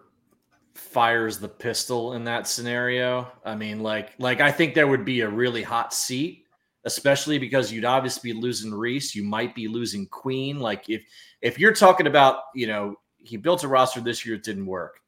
fires 0.74 1.38
the 1.40 1.48
pistol 1.48 2.14
in 2.14 2.24
that 2.26 2.48
scenario. 2.48 3.32
I 3.46 3.56
mean, 3.56 3.82
like, 3.82 4.12
like 4.18 4.42
I 4.42 4.52
think 4.52 4.74
there 4.74 4.88
would 4.88 5.06
be 5.06 5.22
a 5.22 5.30
really 5.30 5.62
hot 5.64 5.94
seat, 5.94 6.46
especially 6.86 7.38
because 7.38 7.72
you'd 7.72 7.86
obviously 7.86 8.34
be 8.34 8.40
losing 8.40 8.74
Reese. 8.74 9.14
You 9.16 9.24
might 9.24 9.54
be 9.56 9.68
losing 9.68 10.08
Queen. 10.08 10.60
Like, 10.60 10.90
if 10.90 11.04
if 11.42 11.60
you're 11.60 11.74
talking 11.74 12.08
about, 12.08 12.38
you 12.56 12.68
know, 12.68 12.96
he 13.18 13.38
built 13.38 13.64
a 13.64 13.68
roster 13.68 14.02
this 14.02 14.26
year, 14.26 14.36
it 14.36 14.44
didn't 14.44 14.66
work. 14.66 15.00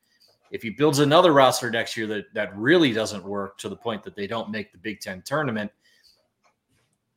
If 0.56 0.64
he 0.64 0.70
builds 0.70 1.00
another 1.00 1.34
roster 1.34 1.70
next 1.70 1.98
year 1.98 2.08
that 2.08 2.34
that 2.34 2.56
really 2.56 2.94
doesn't 2.94 3.26
work 3.26 3.58
to 3.58 3.68
the 3.68 3.76
point 3.76 4.04
that 4.04 4.16
they 4.16 4.26
don't 4.26 4.50
make 4.50 4.72
the 4.72 4.78
Big 4.78 5.02
Ten 5.02 5.22
tournament, 5.22 5.70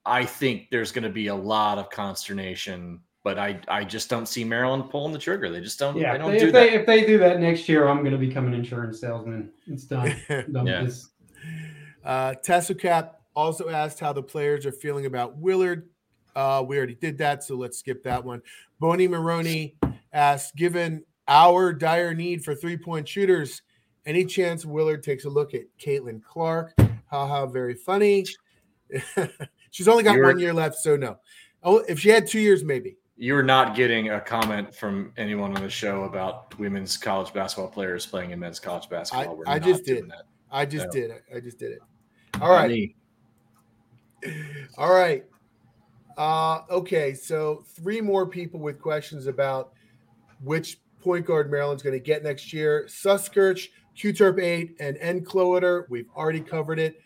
I 0.04 0.24
think 0.24 0.70
there's 0.72 0.90
going 0.90 1.04
to 1.04 1.08
be 1.08 1.28
a 1.28 1.34
lot 1.34 1.78
of 1.78 1.88
consternation. 1.88 3.00
But 3.22 3.38
I, 3.38 3.60
I 3.68 3.84
just 3.84 4.10
don't 4.10 4.26
see 4.26 4.42
Maryland 4.42 4.90
pulling 4.90 5.12
the 5.12 5.20
trigger. 5.20 5.50
They 5.50 5.60
just 5.60 5.78
don't. 5.78 5.96
Yeah, 5.96 6.10
they 6.10 6.16
if 6.16 6.20
don't 6.20 6.30
they, 6.32 6.38
do 6.40 6.46
if 6.48 6.52
that. 6.52 6.58
they 6.60 6.74
if 6.74 6.86
they 6.86 7.06
do 7.06 7.18
that 7.18 7.38
next 7.38 7.68
year, 7.68 7.86
I'm 7.86 7.98
going 8.00 8.10
to 8.10 8.18
become 8.18 8.48
an 8.48 8.54
insurance 8.54 9.00
salesman. 9.00 9.52
It's 9.68 9.84
done. 9.84 10.16
done 10.28 10.66
Yeah. 10.66 10.82
with 10.82 10.86
this. 10.88 11.10
Uh, 12.04 12.34
Tessocap 12.44 13.10
also 13.36 13.68
asked 13.68 14.00
how 14.00 14.12
the 14.12 14.22
players 14.22 14.66
are 14.66 14.72
feeling 14.72 15.06
about 15.06 15.36
Willard. 15.36 15.88
Uh, 16.34 16.64
we 16.66 16.76
already 16.76 16.96
did 16.96 17.18
that, 17.18 17.44
so 17.44 17.54
let's 17.54 17.78
skip 17.78 18.02
that 18.02 18.24
one. 18.24 18.42
Boney 18.80 19.06
Maroney 19.06 19.76
asked, 20.12 20.56
given 20.56 21.04
our 21.28 21.72
dire 21.72 22.14
need 22.14 22.44
for 22.44 22.54
three 22.54 22.76
point 22.76 23.06
shooters, 23.06 23.62
any 24.06 24.24
chance 24.24 24.64
Willard 24.64 25.02
takes 25.02 25.24
a 25.24 25.28
look 25.30 25.54
at 25.54 25.62
Caitlin 25.78 26.22
Clark? 26.22 26.74
Haha, 27.10 27.46
very 27.46 27.74
funny. 27.74 28.24
She's 29.70 29.86
only 29.88 30.02
got 30.02 30.16
You're- 30.16 30.26
one 30.28 30.38
year 30.38 30.52
left, 30.54 30.76
so 30.76 30.96
no. 30.96 31.18
Oh, 31.62 31.78
if 31.88 31.98
she 32.00 32.08
had 32.08 32.26
two 32.26 32.40
years, 32.40 32.64
maybe. 32.64 32.96
You're 33.20 33.42
not 33.42 33.74
getting 33.74 34.10
a 34.10 34.20
comment 34.20 34.72
from 34.74 35.12
anyone 35.16 35.54
on 35.56 35.62
the 35.62 35.68
show 35.68 36.04
about 36.04 36.56
women's 36.58 36.96
college 36.96 37.32
basketball 37.32 37.68
players 37.68 38.06
playing 38.06 38.30
in 38.30 38.38
men's 38.38 38.60
college 38.60 38.88
basketball. 38.88 39.42
I 39.46 39.58
not 39.58 39.66
just 39.66 39.84
did. 39.84 40.08
that. 40.08 40.22
I 40.52 40.64
just 40.64 40.86
No. 40.86 40.92
did. 40.92 41.10
I 41.34 41.40
just 41.40 41.58
did 41.58 41.72
it. 41.72 41.80
All 42.40 42.50
right. 42.52 42.70
Me. 42.70 42.94
All 44.78 44.94
right. 44.94 45.24
Uh, 46.16 46.60
okay, 46.70 47.12
so 47.14 47.64
three 47.66 48.00
more 48.00 48.24
people 48.26 48.60
with 48.60 48.80
questions 48.80 49.26
about 49.26 49.72
which 50.42 50.78
point 51.08 51.24
guard 51.24 51.50
Maryland's 51.50 51.82
going 51.82 51.94
to 51.94 52.00
get 52.00 52.22
next 52.22 52.52
year. 52.52 52.84
Suskirch, 52.86 53.68
Q-Terp 53.94 54.38
8, 54.42 54.76
and 54.78 54.98
N. 55.00 55.24
Cloeter. 55.24 55.86
We've 55.88 56.10
already 56.14 56.40
covered 56.40 56.78
it. 56.78 57.00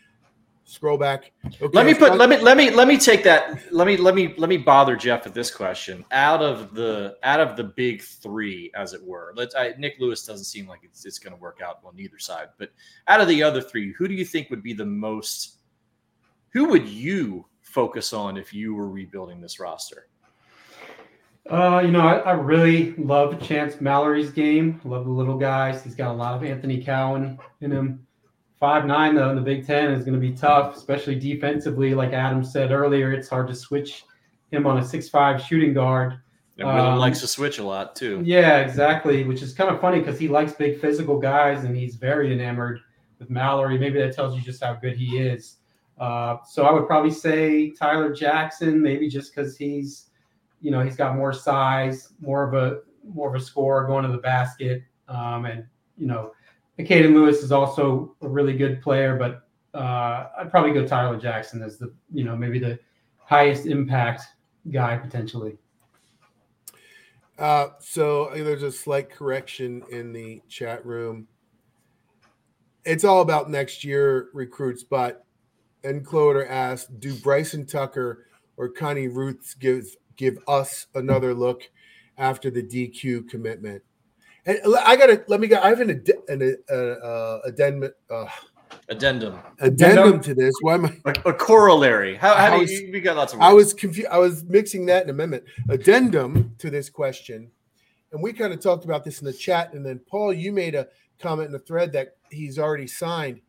Scroll 0.65 0.97
back. 0.97 1.31
Okay, 1.45 1.67
Let 1.71 1.85
me 1.85 1.93
put 1.93 2.09
talk- 2.09 2.17
let 2.19 2.27
me 2.29 2.37
let 2.37 2.57
me 2.57 2.69
let 2.69 2.87
me 2.87 2.97
take 2.97 3.21
that 3.23 3.61
let 3.73 3.85
me 3.85 3.95
let 3.97 4.15
me 4.15 4.33
let 4.37 4.49
me 4.49 4.57
bother 4.57 4.95
Jeff 4.97 5.23
with 5.25 5.33
this 5.33 5.51
question. 5.51 6.03
Out 6.11 6.41
of 6.41 6.73
the 6.73 7.17
out 7.23 7.39
of 7.41 7.55
the 7.57 7.65
big 7.65 8.01
three, 8.01 8.71
as 8.75 8.93
it 8.93 9.01
were, 9.03 9.33
let's 9.35 9.55
I, 9.55 9.73
Nick 9.77 9.95
Lewis 9.99 10.25
doesn't 10.25 10.45
seem 10.45 10.67
like 10.67 10.79
it's 10.83 11.05
it's 11.05 11.19
going 11.19 11.33
to 11.33 11.41
work 11.41 11.59
out 11.65 11.79
on 11.85 11.97
either 11.99 12.17
side. 12.17 12.47
But 12.57 12.71
out 13.09 13.19
of 13.21 13.27
the 13.29 13.41
other 13.43 13.61
three, 13.61 13.93
who 13.93 14.07
do 14.07 14.13
you 14.13 14.23
think 14.25 14.49
would 14.49 14.63
be 14.63 14.73
the 14.73 14.85
most? 14.85 15.57
Who 16.51 16.65
would 16.65 16.87
you 16.87 17.45
focus 17.61 18.11
on 18.13 18.37
if 18.37 18.53
you 18.53 18.73
were 18.73 18.89
rebuilding 18.89 19.41
this 19.41 19.59
roster? 19.59 20.07
Uh, 21.49 21.81
you 21.83 21.91
know, 21.91 22.01
I, 22.01 22.19
I 22.19 22.31
really 22.31 22.93
love 22.93 23.41
Chance 23.41 23.81
Mallory's 23.81 24.31
game. 24.31 24.79
Love 24.85 25.05
the 25.05 25.11
little 25.11 25.37
guys. 25.37 25.83
He's 25.83 25.95
got 25.95 26.11
a 26.11 26.13
lot 26.13 26.35
of 26.35 26.43
Anthony 26.43 26.81
Cowan 26.81 27.37
in 27.61 27.71
him. 27.71 28.07
Five 28.59 28.85
nine 28.85 29.13
though 29.13 29.29
in 29.29 29.35
the 29.35 29.41
Big 29.41 29.67
Ten 29.67 29.91
is 29.91 30.05
going 30.05 30.13
to 30.13 30.21
be 30.21 30.31
tough, 30.31 30.77
especially 30.77 31.15
defensively. 31.15 31.93
Like 31.93 32.13
Adam 32.13 32.45
said 32.45 32.71
earlier, 32.71 33.11
it's 33.11 33.27
hard 33.27 33.47
to 33.49 33.55
switch 33.55 34.05
him 34.51 34.65
on 34.65 34.77
a 34.77 34.85
six 34.85 35.09
five 35.09 35.41
shooting 35.41 35.73
guard. 35.73 36.13
And 36.57 36.67
Willard 36.67 36.93
Um, 36.93 36.99
likes 36.99 37.19
to 37.21 37.27
switch 37.27 37.59
a 37.59 37.63
lot 37.63 37.93
too. 37.95 38.21
Yeah, 38.23 38.59
exactly. 38.59 39.25
Which 39.25 39.41
is 39.41 39.53
kind 39.53 39.69
of 39.69 39.81
funny 39.81 39.99
because 39.99 40.17
he 40.17 40.29
likes 40.29 40.53
big 40.53 40.79
physical 40.79 41.19
guys 41.19 41.65
and 41.65 41.75
he's 41.75 41.95
very 41.95 42.31
enamored 42.31 42.79
with 43.19 43.29
Mallory. 43.29 43.77
Maybe 43.77 43.99
that 43.99 44.15
tells 44.15 44.33
you 44.35 44.41
just 44.41 44.63
how 44.63 44.75
good 44.75 44.95
he 44.95 45.17
is. 45.17 45.57
Uh, 45.99 46.37
so 46.47 46.63
I 46.63 46.71
would 46.71 46.87
probably 46.87 47.11
say 47.11 47.71
Tyler 47.71 48.13
Jackson, 48.13 48.81
maybe 48.81 49.09
just 49.09 49.35
because 49.35 49.57
he's, 49.57 50.09
you 50.63 50.71
know, 50.71 50.81
he's 50.81 50.95
got 50.95 51.15
more 51.15 51.33
size, 51.33 52.13
more 52.19 52.47
of 52.47 52.55
a 52.55 52.79
more 53.05 53.35
of 53.35 53.39
a 53.39 53.43
scorer 53.43 53.85
going 53.85 54.05
to 54.05 54.11
the 54.11 54.17
basket, 54.17 54.81
um, 55.09 55.45
and 55.45 55.65
you 55.97 56.07
know, 56.07 56.31
Caden 56.79 57.13
Lewis 57.13 57.43
is 57.43 57.51
also 57.51 58.15
a 58.21 58.27
really 58.27 58.57
good 58.57 58.81
player, 58.81 59.15
but 59.15 59.47
uh, 59.77 60.29
I'd 60.37 60.49
probably 60.49 60.71
go 60.71 60.87
Tyler 60.87 61.17
Jackson 61.17 61.61
as 61.61 61.77
the, 61.77 61.93
you 62.11 62.23
know, 62.23 62.35
maybe 62.35 62.59
the 62.59 62.79
highest 63.17 63.65
impact 63.65 64.23
guy 64.71 64.97
potentially. 64.97 65.57
Uh, 67.37 67.67
so 67.79 68.25
uh, 68.25 68.35
there's 68.35 68.63
a 68.63 68.71
slight 68.71 69.09
correction 69.09 69.83
in 69.91 70.13
the 70.13 70.41
chat 70.47 70.85
room. 70.85 71.27
It's 72.85 73.03
all 73.03 73.21
about 73.21 73.49
next 73.49 73.83
year 73.83 74.29
recruits, 74.33 74.83
but 74.83 75.25
N. 75.83 76.03
Cloder 76.03 76.49
asked, 76.49 76.99
"Do 76.99 77.15
Bryson 77.15 77.65
Tucker 77.65 78.25
or 78.57 78.71
Khani 78.71 79.13
Rooths 79.13 79.53
give 79.53 79.85
give 80.17 80.37
us 80.47 80.87
another 80.95 81.33
look 81.33 81.69
after 82.17 82.49
the 82.51 82.63
DQ 82.63 83.29
commitment?" 83.29 83.81
And 84.45 84.59
l- 84.65 84.79
I 84.83 84.95
gotta 84.95 85.23
let 85.27 85.39
me 85.39 85.47
go. 85.47 85.59
I 85.61 85.69
have 85.69 85.79
an, 85.79 85.89
ad- 85.89 86.09
an 86.27 86.57
uh, 86.69 86.73
uh, 86.75 87.39
addendum 87.45 87.91
uh, 88.09 88.25
Addendum, 88.89 89.39
addendum 89.59 90.03
Addendum? 90.03 90.21
to 90.21 90.33
this. 90.33 90.53
Why 90.61 90.73
am 90.73 90.85
I? 90.85 90.97
a, 91.05 91.29
a 91.29 91.33
corollary. 91.33 92.15
How, 92.15 92.33
how 92.33 92.45
I 92.45 92.55
do 92.55 92.61
was- 92.61 92.71
you? 92.71 92.89
We 92.91 92.99
got 93.01 93.15
lots 93.15 93.33
of. 93.33 93.39
I 93.39 93.53
was 93.53 93.73
confused. 93.73 94.09
I 94.11 94.17
was 94.17 94.43
mixing 94.43 94.85
that 94.87 95.01
and 95.03 95.09
amendment. 95.11 95.43
Addendum 95.69 96.55
to 96.57 96.69
this 96.69 96.89
question, 96.89 97.49
and 98.11 98.21
we 98.21 98.33
kind 98.33 98.51
of 98.51 98.59
talked 98.59 98.83
about 98.83 99.03
this 99.05 99.19
in 99.21 99.25
the 99.25 99.33
chat. 99.33 99.73
And 99.73 99.85
then 99.85 99.99
Paul, 99.99 100.33
you 100.33 100.51
made 100.51 100.75
a 100.75 100.87
comment 101.19 101.45
in 101.47 101.51
the 101.53 101.59
thread 101.59 101.93
that 101.93 102.17
he's 102.29 102.59
already 102.59 102.87
signed, 102.87 103.39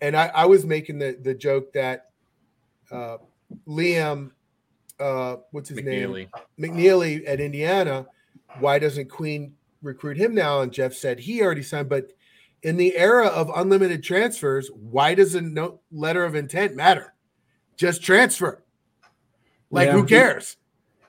and 0.00 0.16
I, 0.16 0.28
I 0.28 0.44
was 0.46 0.64
making 0.64 0.98
the 0.98 1.18
the 1.20 1.34
joke 1.34 1.72
that 1.72 2.10
uh, 2.92 3.16
Liam, 3.66 4.30
uh, 5.02 5.36
what's 5.50 5.68
his 5.68 5.82
name, 5.82 6.10
McNeeley. 6.10 6.28
McNeeley 6.58 7.28
at 7.28 7.40
Indiana. 7.40 8.06
Why 8.60 8.78
doesn't 8.78 9.08
Queen 9.10 9.54
recruit 9.82 10.16
him 10.16 10.34
now? 10.34 10.60
And 10.60 10.72
Jeff 10.72 10.94
said 10.94 11.18
he 11.18 11.42
already 11.42 11.62
signed, 11.62 11.88
but 11.88 12.12
in 12.62 12.76
the 12.76 12.96
era 12.96 13.26
of 13.26 13.50
unlimited 13.54 14.04
transfers, 14.04 14.70
why 14.70 15.14
does 15.14 15.34
a 15.34 15.40
no 15.40 15.80
letter 15.90 16.24
of 16.24 16.34
intent 16.34 16.76
matter? 16.76 17.14
Just 17.76 18.02
transfer. 18.02 18.62
Like 19.70 19.86
Yeah. 19.86 19.92
who 19.92 20.04
cares? 20.04 20.56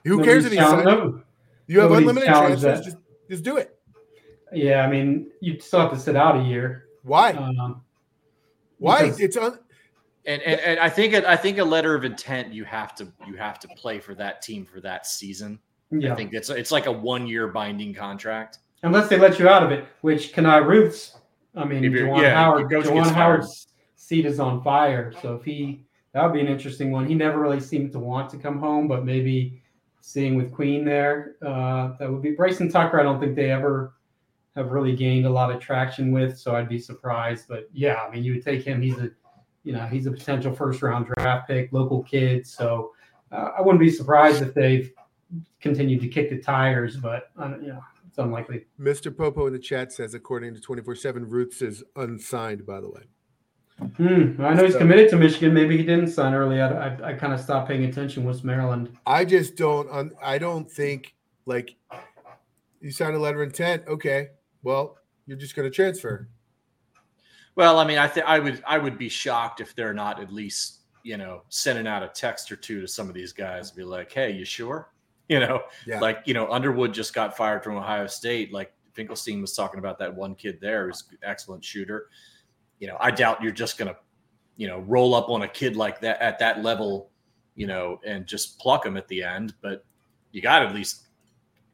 Who 0.04 0.24
cares 0.24 0.44
if 0.44 0.52
he 0.52 0.58
Nobody's 0.58 0.84
signs? 0.84 1.22
You 1.66 1.80
have 1.80 1.90
nobody's 1.90 2.08
unlimited 2.08 2.28
transfers. 2.28 2.84
Just, 2.84 2.96
just 3.30 3.44
do 3.44 3.56
it. 3.56 3.78
Yeah, 4.52 4.82
I 4.82 4.90
mean, 4.90 5.28
you 5.40 5.58
still 5.60 5.80
have 5.80 5.90
to 5.92 5.98
sit 5.98 6.16
out 6.16 6.36
a 6.40 6.42
year. 6.42 6.86
Why? 7.02 7.32
Um, 7.32 7.82
Why? 8.78 9.12
It's 9.18 9.36
un- 9.36 9.58
And, 10.26 10.40
and 10.42 10.60
and 10.60 10.80
I 10.80 10.88
think 10.88 11.12
it, 11.12 11.24
I 11.24 11.36
think 11.36 11.58
a 11.58 11.64
letter 11.64 11.94
of 11.94 12.04
intent 12.04 12.52
you 12.52 12.64
have 12.64 12.94
to 12.96 13.06
you 13.26 13.34
have 13.36 13.58
to 13.60 13.68
play 13.76 13.98
for 13.98 14.14
that 14.14 14.40
team 14.42 14.64
for 14.64 14.80
that 14.80 15.06
season. 15.06 15.58
I 15.92 16.14
think 16.14 16.32
it's 16.32 16.50
it's 16.50 16.72
like 16.72 16.86
a 16.86 16.92
one 16.92 17.26
year 17.26 17.48
binding 17.48 17.94
contract. 17.94 18.58
unless 18.82 19.08
they 19.08 19.18
let 19.18 19.38
you 19.38 19.48
out 19.48 19.62
of 19.62 19.70
it, 19.70 19.86
which 20.00 20.32
Khani 20.32 20.66
Rooths 20.66 21.16
I 21.56 21.64
mean, 21.64 21.84
If 21.84 21.92
you're- 21.92 22.08
Juwan 22.08 22.22
yeah, 22.22 22.34
Howard, 22.34 22.70
your 22.70 22.82
Juwan. 22.82 23.10
Howard's 23.12 23.68
seat 23.96 24.26
is 24.26 24.40
on 24.40 24.62
fire. 24.62 25.12
So 25.22 25.36
if 25.36 25.44
he, 25.44 25.84
that 26.12 26.22
would 26.24 26.32
be 26.32 26.40
an 26.40 26.48
interesting 26.48 26.90
one. 26.90 27.06
He 27.06 27.14
never 27.14 27.38
really 27.38 27.60
seemed 27.60 27.92
to 27.92 27.98
want 27.98 28.28
to 28.30 28.38
come 28.38 28.58
home, 28.58 28.88
but 28.88 29.04
maybe 29.04 29.62
seeing 30.00 30.36
with 30.36 30.52
Queen 30.52 30.84
there, 30.84 31.36
uh, 31.46 31.96
that 31.98 32.10
would 32.10 32.22
be 32.22 32.32
Bryson 32.32 32.70
Tucker. 32.70 33.00
I 33.00 33.02
don't 33.02 33.20
think 33.20 33.36
they 33.36 33.50
ever 33.50 33.94
have 34.56 34.70
really 34.72 34.94
gained 34.94 35.26
a 35.26 35.30
lot 35.30 35.50
of 35.50 35.60
traction 35.60 36.12
with, 36.12 36.38
so 36.38 36.54
I'd 36.54 36.68
be 36.68 36.78
surprised. 36.78 37.46
But 37.48 37.68
yeah, 37.72 37.96
I 37.96 38.10
mean, 38.10 38.24
you 38.24 38.34
would 38.34 38.44
take 38.44 38.62
him. 38.64 38.82
He's 38.82 38.98
a, 38.98 39.10
you 39.64 39.72
know, 39.72 39.86
he's 39.86 40.06
a 40.06 40.10
potential 40.12 40.54
first 40.54 40.82
round 40.82 41.06
draft 41.16 41.48
pick, 41.48 41.72
local 41.72 42.02
kid. 42.02 42.46
So 42.46 42.92
uh, 43.32 43.50
I 43.58 43.62
wouldn't 43.62 43.80
be 43.80 43.90
surprised 43.90 44.42
if 44.42 44.54
they've 44.54 44.92
continued 45.60 46.00
to 46.02 46.08
kick 46.08 46.30
the 46.30 46.38
tires, 46.38 46.96
but 46.96 47.30
uh, 47.38 47.56
you 47.60 47.68
know, 47.68 47.80
it's 48.06 48.18
unlikely. 48.18 48.66
Mr. 48.78 49.16
Popo 49.16 49.46
in 49.46 49.52
the 49.52 49.58
chat 49.58 49.92
says, 49.92 50.14
according 50.14 50.54
to 50.54 50.60
24 50.60 50.94
7, 50.94 51.28
Rooths 51.28 51.62
is 51.62 51.82
unsigned, 51.96 52.64
by 52.64 52.80
the 52.80 52.88
way. 52.88 53.02
Hmm. 53.96 54.40
I 54.40 54.54
know 54.54 54.64
he's 54.64 54.76
committed 54.76 55.10
to 55.10 55.16
Michigan. 55.16 55.52
Maybe 55.52 55.76
he 55.76 55.82
didn't 55.82 56.08
sign 56.08 56.32
early. 56.32 56.60
I, 56.60 56.68
I, 56.68 57.08
I 57.08 57.12
kind 57.14 57.32
of 57.32 57.40
stopped 57.40 57.68
paying 57.68 57.84
attention. 57.84 58.24
Was 58.24 58.44
Maryland? 58.44 58.96
I 59.04 59.24
just 59.24 59.56
don't, 59.56 60.12
I 60.22 60.38
don't 60.38 60.70
think, 60.70 61.16
like, 61.44 61.74
you 62.80 62.92
signed 62.92 63.16
a 63.16 63.18
letter 63.18 63.42
of 63.42 63.48
intent. 63.48 63.82
Okay. 63.88 64.28
Well, 64.62 64.96
you're 65.26 65.36
just 65.36 65.56
going 65.56 65.68
to 65.68 65.74
transfer. 65.74 66.28
Well, 67.56 67.78
I 67.78 67.84
mean, 67.86 67.98
I 67.98 68.08
think 68.08 68.26
I 68.26 68.38
would 68.38 68.62
I 68.66 68.78
would 68.78 68.98
be 68.98 69.08
shocked 69.08 69.60
if 69.60 69.74
they're 69.74 69.94
not 69.94 70.20
at 70.20 70.32
least 70.32 70.80
you 71.02 71.16
know 71.16 71.42
sending 71.50 71.86
out 71.86 72.02
a 72.02 72.08
text 72.08 72.50
or 72.50 72.56
two 72.56 72.80
to 72.80 72.88
some 72.88 73.08
of 73.08 73.14
these 73.14 73.32
guys, 73.32 73.68
and 73.70 73.76
be 73.76 73.84
like, 73.84 74.10
"Hey, 74.12 74.30
you 74.32 74.44
sure?" 74.44 74.90
You 75.28 75.40
know, 75.40 75.62
Yeah. 75.86 76.00
like 76.00 76.20
you 76.26 76.34
know, 76.34 76.50
Underwood 76.52 76.92
just 76.92 77.14
got 77.14 77.34
fired 77.34 77.64
from 77.64 77.76
Ohio 77.78 78.06
State. 78.06 78.52
Like 78.52 78.74
Finkelstein 78.92 79.40
was 79.40 79.54
talking 79.56 79.78
about 79.78 79.98
that 80.00 80.14
one 80.14 80.34
kid 80.34 80.58
there 80.60 80.86
who's 80.86 81.02
excellent 81.22 81.64
shooter. 81.64 82.08
You 82.78 82.88
know, 82.88 82.98
I 83.00 83.10
doubt 83.10 83.42
you're 83.42 83.50
just 83.50 83.78
gonna, 83.78 83.96
you 84.58 84.66
know, 84.68 84.80
roll 84.80 85.14
up 85.14 85.30
on 85.30 85.40
a 85.40 85.48
kid 85.48 85.76
like 85.76 85.98
that 86.02 86.20
at 86.20 86.38
that 86.40 86.62
level, 86.62 87.08
you 87.54 87.66
know, 87.66 88.00
and 88.04 88.26
just 88.26 88.58
pluck 88.58 88.84
him 88.84 88.98
at 88.98 89.08
the 89.08 89.22
end. 89.22 89.54
But 89.62 89.86
you 90.32 90.42
got 90.42 90.58
to 90.58 90.66
at 90.66 90.74
least 90.74 91.06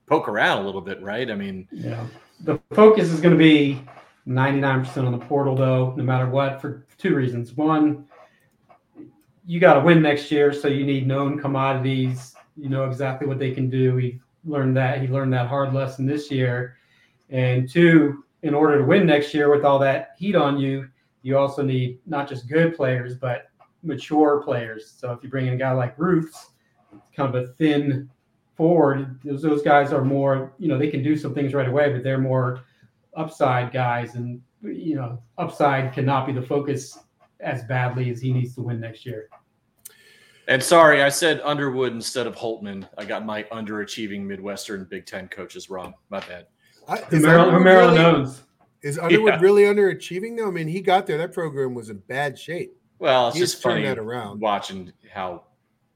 poke 0.06 0.28
around 0.28 0.62
a 0.62 0.64
little 0.64 0.80
bit, 0.80 1.02
right? 1.02 1.28
I 1.28 1.34
mean, 1.34 1.66
Yeah. 1.72 2.06
The 2.44 2.60
focus 2.72 3.08
is 3.08 3.20
going 3.20 3.32
to 3.34 3.38
be 3.38 3.82
99% 4.30 5.04
on 5.04 5.12
the 5.12 5.18
portal, 5.18 5.56
though, 5.56 5.92
no 5.96 6.04
matter 6.04 6.28
what, 6.28 6.60
for 6.60 6.86
two 6.98 7.16
reasons. 7.16 7.52
One, 7.54 8.06
you 9.44 9.58
got 9.58 9.74
to 9.74 9.80
win 9.80 10.00
next 10.00 10.30
year, 10.30 10.52
so 10.52 10.68
you 10.68 10.86
need 10.86 11.06
known 11.06 11.38
commodities. 11.38 12.36
You 12.56 12.68
know 12.68 12.84
exactly 12.84 13.26
what 13.26 13.40
they 13.40 13.50
can 13.50 13.68
do. 13.68 13.96
He 13.96 14.20
learned 14.44 14.76
that. 14.76 15.00
He 15.00 15.08
learned 15.08 15.32
that 15.32 15.48
hard 15.48 15.74
lesson 15.74 16.06
this 16.06 16.30
year. 16.30 16.76
And 17.28 17.68
two, 17.68 18.24
in 18.42 18.54
order 18.54 18.78
to 18.78 18.84
win 18.84 19.04
next 19.04 19.34
year 19.34 19.50
with 19.50 19.64
all 19.64 19.80
that 19.80 20.10
heat 20.16 20.36
on 20.36 20.58
you, 20.58 20.88
you 21.22 21.36
also 21.36 21.62
need 21.62 21.98
not 22.06 22.28
just 22.28 22.48
good 22.48 22.76
players, 22.76 23.16
but 23.16 23.50
mature 23.82 24.42
players. 24.42 24.94
So 24.96 25.12
if 25.12 25.24
you 25.24 25.28
bring 25.28 25.48
in 25.48 25.54
a 25.54 25.56
guy 25.56 25.72
like 25.72 25.98
Rooths, 25.98 26.50
kind 27.16 27.34
of 27.34 27.42
a 27.42 27.48
thin 27.54 28.08
forward, 28.56 29.18
those, 29.24 29.42
those 29.42 29.62
guys 29.62 29.92
are 29.92 30.04
more, 30.04 30.52
you 30.58 30.68
know, 30.68 30.78
they 30.78 30.88
can 30.88 31.02
do 31.02 31.16
some 31.16 31.34
things 31.34 31.52
right 31.52 31.68
away, 31.68 31.92
but 31.92 32.04
they're 32.04 32.18
more 32.18 32.62
upside 33.14 33.72
guys. 33.72 34.14
And, 34.14 34.40
you 34.62 34.94
know, 34.96 35.22
upside 35.38 35.92
cannot 35.92 36.26
be 36.26 36.32
the 36.32 36.42
focus 36.42 36.98
as 37.40 37.64
badly 37.64 38.10
as 38.10 38.20
he 38.20 38.32
needs 38.32 38.54
to 38.56 38.62
win 38.62 38.80
next 38.80 39.04
year. 39.06 39.28
And 40.48 40.62
sorry, 40.62 41.02
I 41.02 41.08
said 41.10 41.40
Underwood 41.44 41.92
instead 41.92 42.26
of 42.26 42.34
Holtmann. 42.34 42.88
I 42.98 43.04
got 43.04 43.24
my 43.24 43.44
underachieving 43.44 44.22
Midwestern 44.22 44.84
Big 44.90 45.06
Ten 45.06 45.28
coaches 45.28 45.70
wrong. 45.70 45.94
My 46.10 46.20
bad. 46.20 46.46
I, 46.88 46.96
Who 46.98 47.16
is 47.16 47.22
Maryland, 47.22 47.50
who 47.52 47.56
Underwood 47.56 47.64
Maryland 47.64 47.98
really, 47.98 48.14
owns. 48.22 48.42
is 48.82 48.98
Underwood 48.98 49.34
Yeah. 49.34 49.40
really 49.40 49.62
underachieving 49.64 50.36
though? 50.36 50.48
I 50.48 50.50
mean, 50.50 50.66
he 50.66 50.80
got 50.80 51.06
there. 51.06 51.18
That 51.18 51.32
program 51.32 51.74
was 51.74 51.88
in 51.90 51.98
bad 52.08 52.36
shape. 52.38 52.76
Well, 52.98 53.28
it's 53.28 53.36
He's 53.36 53.52
just 53.52 53.62
funny 53.62 53.84
that 53.84 53.98
around. 53.98 54.40
watching 54.40 54.92
how 55.12 55.44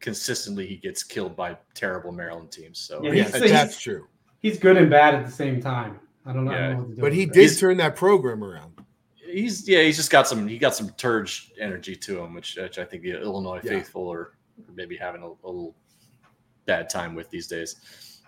consistently 0.00 0.66
he 0.66 0.76
gets 0.76 1.02
killed 1.02 1.34
by 1.34 1.56
terrible 1.74 2.12
Maryland 2.12 2.52
teams. 2.52 2.78
So 2.78 3.02
Yeah, 3.02 3.08
Yeah, 3.10 3.14
he's- 3.24 3.34
he's- 3.36 3.50
that's 3.50 3.80
true. 3.80 4.06
He's 4.40 4.58
good 4.58 4.76
and 4.76 4.88
bad 4.90 5.14
at 5.14 5.24
the 5.26 5.32
same 5.32 5.60
time. 5.60 5.98
I 6.26 6.32
don't 6.32 6.44
know. 6.44 6.52
I 6.52 6.54
don't 6.54 6.62
Yeah. 6.70 6.72
know 6.74 6.82
what 6.84 6.98
But 6.98 7.12
he 7.12 7.26
did 7.26 7.36
He's- 7.36 7.60
turn 7.60 7.76
that 7.78 7.96
program 7.96 8.42
around. 8.42 8.72
he's 9.26 9.68
yeah, 9.68 9.82
he's 9.82 9.96
just 9.96 10.10
got 10.10 10.28
some 10.28 10.46
he 10.46 10.58
got 10.58 10.74
some 10.74 10.90
Turge 10.90 11.50
energy 11.58 11.96
to 11.96 12.20
him, 12.20 12.34
which, 12.34 12.56
which 12.56 12.78
I 12.78 12.84
think 12.84 13.02
the 13.02 13.20
Illinois 13.20 13.60
Yeah. 13.64 13.70
faithful 13.72 14.10
are 14.12 14.32
maybe 14.74 14.96
having 14.96 15.22
a, 15.22 15.26
a 15.26 15.46
little 15.46 15.74
bad 16.66 16.88
time 16.88 17.14
with 17.14 17.28
these 17.30 17.46
days. 17.48 18.20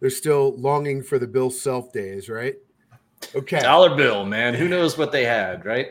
They're 0.00 0.10
still 0.10 0.56
longing 0.58 1.02
for 1.02 1.18
the 1.18 1.28
Bill 1.28 1.50
Self 1.50 1.92
days, 1.92 2.28
right? 2.28 2.56
Okay. 3.36 3.60
Dollar 3.60 3.94
bill, 3.96 4.26
man. 4.26 4.54
Who 4.54 4.66
knows 4.68 4.98
what 4.98 5.12
they 5.12 5.24
had, 5.24 5.64
right? 5.64 5.90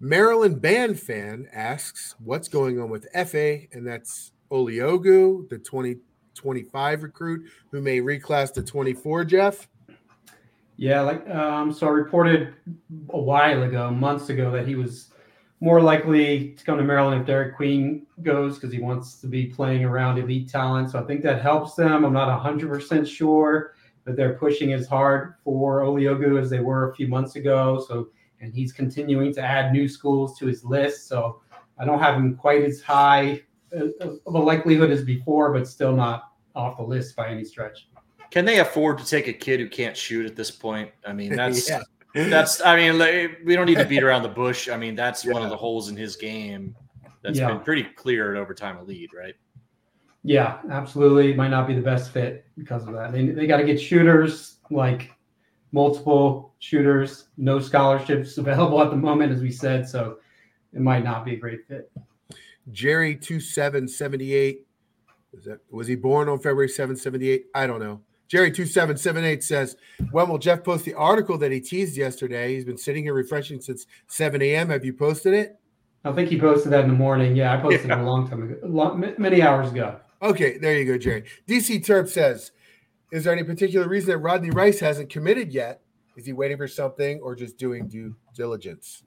Maryland 0.00 0.62
band 0.62 0.98
fan 0.98 1.46
asks, 1.52 2.14
"What's 2.24 2.48
going 2.48 2.80
on 2.80 2.88
with 2.88 3.06
FA?" 3.12 3.66
And 3.72 3.86
that's 3.86 4.32
Oliogu, 4.50 5.46
the 5.50 5.58
2025 5.58 7.02
recruit 7.02 7.50
who 7.70 7.82
may 7.82 8.00
reclass 8.00 8.50
to 8.54 8.62
24. 8.62 9.24
Jeff, 9.26 9.68
Yeah, 10.80 11.02
like 11.02 11.28
um, 11.28 11.74
so 11.74 11.86
I 11.86 11.90
reported 11.90 12.54
a 13.10 13.20
while 13.20 13.64
ago, 13.64 13.90
months 13.90 14.30
ago, 14.30 14.50
that 14.50 14.66
he 14.66 14.76
was 14.76 15.10
more 15.60 15.82
likely 15.82 16.52
to 16.52 16.64
come 16.64 16.78
to 16.78 16.82
Maryland 16.84 17.20
if 17.20 17.26
Derik 17.26 17.54
Queen 17.54 18.06
goes 18.22 18.54
because 18.54 18.72
he 18.72 18.80
wants 18.80 19.20
to 19.20 19.26
be 19.26 19.44
playing 19.44 19.84
around 19.84 20.16
elite 20.16 20.48
talent. 20.48 20.88
So 20.88 20.98
I 20.98 21.02
think 21.02 21.20
that 21.20 21.42
helps 21.42 21.74
them. 21.74 22.06
I'm 22.06 22.14
not 22.14 22.42
100% 22.42 23.06
sure 23.06 23.74
that 24.06 24.16
they're 24.16 24.38
pushing 24.38 24.72
as 24.72 24.86
hard 24.86 25.34
for 25.44 25.82
Oliogu 25.82 26.40
as 26.40 26.48
they 26.48 26.60
were 26.60 26.90
a 26.90 26.94
few 26.94 27.08
months 27.08 27.36
ago. 27.36 27.84
So 27.86 28.08
and 28.40 28.54
he's 28.54 28.72
continuing 28.72 29.34
to 29.34 29.42
add 29.42 29.74
new 29.74 29.86
schools 29.86 30.38
to 30.38 30.46
his 30.46 30.64
list. 30.64 31.08
So 31.08 31.42
I 31.78 31.84
don't 31.84 31.98
have 31.98 32.14
him 32.14 32.36
quite 32.36 32.62
as 32.62 32.80
high 32.80 33.42
uh, 33.78 33.88
of 34.00 34.34
a 34.34 34.38
likelihood 34.38 34.90
as 34.90 35.04
before, 35.04 35.52
but 35.52 35.68
still 35.68 35.94
not 35.94 36.32
off 36.54 36.78
the 36.78 36.84
list 36.84 37.16
by 37.16 37.28
any 37.28 37.44
stretch. 37.44 37.90
Can 38.30 38.44
they 38.44 38.60
afford 38.60 38.98
to 38.98 39.04
take 39.04 39.26
a 39.28 39.32
kid 39.32 39.60
who 39.60 39.68
can't 39.68 39.96
shoot 39.96 40.26
at 40.26 40.36
this 40.36 40.50
point? 40.50 40.90
I 41.06 41.12
mean, 41.12 41.34
that's 41.36 41.68
Yeah. 41.68 41.82
that's. 42.14 42.60
I 42.64 42.76
mean, 42.76 42.98
like, 42.98 43.40
we 43.44 43.54
don't 43.56 43.66
need 43.66 43.78
to 43.78 43.84
beat 43.84 44.02
around 44.02 44.22
the 44.22 44.28
bush. 44.28 44.68
I 44.68 44.76
mean, 44.76 44.94
that's 44.94 45.24
one 45.24 45.42
of 45.42 45.50
the 45.50 45.56
holes 45.56 45.88
in 45.88 45.96
his 45.96 46.16
game 46.16 46.76
that's 47.22 47.38
Yeah. 47.38 47.48
been 47.48 47.60
pretty 47.60 47.84
clear 47.84 48.34
at 48.34 48.40
overtime 48.40 48.78
elite, 48.78 49.10
right? 49.16 49.34
Yeah, 50.22 50.58
absolutely. 50.70 51.32
Might 51.34 51.48
not 51.48 51.66
be 51.66 51.74
the 51.74 51.80
best 51.82 52.12
fit 52.12 52.44
because 52.58 52.86
of 52.86 52.92
that. 52.94 53.10
They, 53.12 53.26
they 53.26 53.46
got 53.46 53.56
to 53.56 53.64
get 53.64 53.80
shooters, 53.80 54.56
like 54.70 55.10
multiple 55.72 56.54
shooters, 56.58 57.28
no 57.36 57.58
scholarships 57.58 58.36
available 58.38 58.82
at 58.82 58.90
the 58.90 58.96
moment, 58.96 59.32
as 59.32 59.40
we 59.40 59.50
said. 59.50 59.88
So 59.88 60.18
it 60.74 60.80
might 60.80 61.04
not 61.04 61.24
be 61.24 61.34
a 61.34 61.36
great 61.36 61.66
fit. 61.66 61.90
Jerry 62.70 63.16
2778. 63.16 64.66
Was 65.32 65.44
that 65.44 65.60
was 65.70 65.86
he 65.86 65.94
born 65.94 66.28
on 66.28 66.38
February 66.38 66.68
778? 66.68 67.46
I 67.54 67.66
don't 67.66 67.80
know. 67.80 68.00
Jerry 68.30 68.52
2778 68.52 69.42
says, 69.42 69.76
When 70.12 70.28
will 70.28 70.38
Jeff 70.38 70.62
post 70.62 70.84
the 70.84 70.94
article 70.94 71.36
that 71.38 71.50
he 71.50 71.58
teased 71.60 71.96
yesterday? 71.96 72.54
He's 72.54 72.64
been 72.64 72.78
sitting 72.78 73.02
here 73.02 73.12
refreshing 73.12 73.60
since 73.60 73.86
7 74.06 74.40
a.m. 74.40 74.70
Have 74.70 74.84
you 74.84 74.92
posted 74.92 75.34
it? 75.34 75.58
I 76.04 76.12
think 76.12 76.28
he 76.30 76.38
posted 76.38 76.70
that 76.72 76.84
in 76.84 76.88
the 76.88 76.94
morning. 76.96 77.34
Yeah, 77.34 77.52
I 77.52 77.56
posted 77.60 77.88
Yeah. 77.88 77.98
it 77.98 78.02
a 78.02 78.04
long 78.04 78.28
time 78.28 78.44
ago, 78.44 78.54
long, 78.62 79.04
many 79.18 79.42
hours 79.42 79.72
ago. 79.72 79.96
Okay, 80.22 80.58
there 80.58 80.78
you 80.78 80.84
go, 80.84 80.96
Jerry. 80.96 81.24
DC 81.48 81.84
Terp 81.84 82.08
says, 82.08 82.52
Is 83.10 83.24
there 83.24 83.32
any 83.32 83.42
particular 83.42 83.88
reason 83.88 84.10
that 84.10 84.18
Rodney 84.18 84.50
Rice 84.50 84.78
hasn't 84.78 85.10
committed 85.10 85.52
yet? 85.52 85.80
Is 86.16 86.24
he 86.24 86.32
waiting 86.32 86.56
for 86.56 86.68
something 86.68 87.18
or 87.20 87.34
just 87.34 87.58
doing 87.58 87.88
due 87.88 88.14
diligence? 88.36 89.02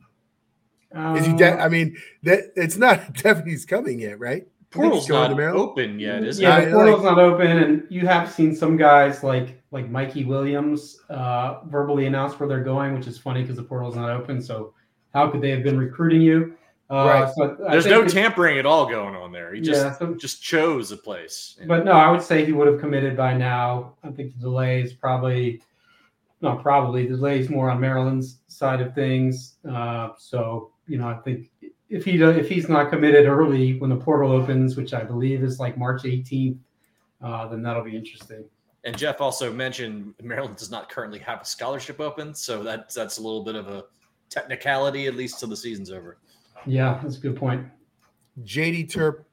Is 1.16 1.26
he? 1.26 1.34
De- 1.34 1.54
Uh, 1.54 1.66
I 1.66 1.70
mean, 1.70 1.96
that 2.24 2.52
it's 2.58 2.76
not 2.78 3.14
definitely 3.24 3.52
he's 3.52 3.66
coming 3.66 4.00
yet, 4.00 4.20
right? 4.20 4.48
I 4.74 4.76
Portal's 4.76 5.10
not 5.10 5.28
to 5.28 5.48
open 5.52 6.00
yet, 6.00 6.24
is 6.24 6.40
yeah, 6.40 6.58
it? 6.60 6.66
the 6.66 6.72
portal's 6.72 7.04
like- 7.04 7.16
not 7.16 7.20
open, 7.24 7.48
and 7.58 7.84
you 7.90 8.08
have 8.08 8.32
seen 8.32 8.56
some 8.56 8.76
guys 8.78 9.24
like 9.24 9.62
like 9.72 9.90
Mikey 9.90 10.26
Williams 10.26 11.00
uh, 11.10 11.62
verbally 11.66 12.06
announce 12.06 12.40
where 12.40 12.48
they're 12.50 12.64
going, 12.64 12.94
which 12.96 13.08
is 13.08 13.18
funny 13.18 13.42
because 13.42 13.56
the 13.56 13.64
portal's 13.64 13.96
not 13.96 14.10
open. 14.10 14.42
So 14.42 14.74
how 15.14 15.30
could 15.30 15.42
they 15.42 15.50
have 15.50 15.64
been 15.64 15.78
recruiting 15.78 16.22
you? 16.22 16.56
Uh, 16.90 17.06
Right. 17.08 17.34
So 17.36 17.58
There's 17.70 17.86
no 17.88 18.06
tampering 18.08 18.60
at 18.60 18.66
all 18.68 18.88
going 18.88 19.16
on 19.16 19.32
there. 19.32 19.54
He 19.54 19.62
just 19.62 19.84
Yeah, 19.84 19.94
so- 19.94 20.14
just 20.16 20.44
chose 20.44 20.92
a 20.92 20.98
place. 20.98 21.58
But 21.66 21.86
no, 21.86 21.94
I 21.94 22.12
would 22.12 22.22
say 22.22 22.46
he 22.46 22.52
would 22.52 22.68
have 22.68 22.80
committed 22.80 23.16
by 23.18 23.34
now. 23.36 23.94
I 24.04 24.12
think 24.12 24.34
the 24.34 24.40
delay 24.42 24.82
is 24.82 24.94
probably 24.94 25.62
not 26.42 26.62
probably 26.62 27.08
the 27.08 27.16
delay 27.16 27.40
is 27.40 27.50
more 27.50 27.70
on 27.70 27.80
Maryland's 27.80 28.42
side 28.48 28.82
of 28.82 28.94
things. 28.94 29.56
Uh, 29.68 30.10
so 30.18 30.72
you 30.88 30.98
know, 30.98 31.08
I 31.08 31.16
think 31.16 31.50
if 31.94 32.04
he 32.04 32.22
if 32.22 32.50
he's 32.50 32.68
not 32.68 32.90
committed 32.90 33.28
early 33.28 33.78
when 33.78 33.90
the 33.90 33.96
portal 33.96 34.32
opens, 34.32 34.76
which 34.76 34.94
I 34.94 35.04
believe 35.04 35.44
is 35.44 35.60
like 35.60 35.78
March 35.78 36.04
18th, 36.04 36.58
uh, 37.22 37.48
then 37.48 37.62
that'll 37.62 37.84
be 37.84 37.96
interesting. 37.96 38.44
And 38.84 38.98
Jeff 38.98 39.22
also 39.22 39.54
mentioned 39.54 40.16
Maryland 40.22 40.58
does 40.58 40.72
not 40.72 40.90
currently 40.90 41.20
have 41.20 41.42
a 41.42 41.46
scholarship 41.46 42.02
open, 42.02 42.34
so 42.34 42.64
that's 42.64 42.96
that's 42.96 43.20
a 43.20 43.22
little 43.22 43.44
bit 43.44 43.56
of 43.56 43.68
a 43.68 43.84
technicality, 44.30 45.06
at 45.06 45.16
least 45.16 45.40
till 45.40 45.50
the 45.50 45.56
season's 45.56 45.92
over. 45.92 46.18
Yeah, 46.66 47.00
that's 47.04 47.18
a 47.18 47.20
good 47.20 47.36
point. 47.36 47.66
JD 48.44 48.92
Turp 48.92 49.26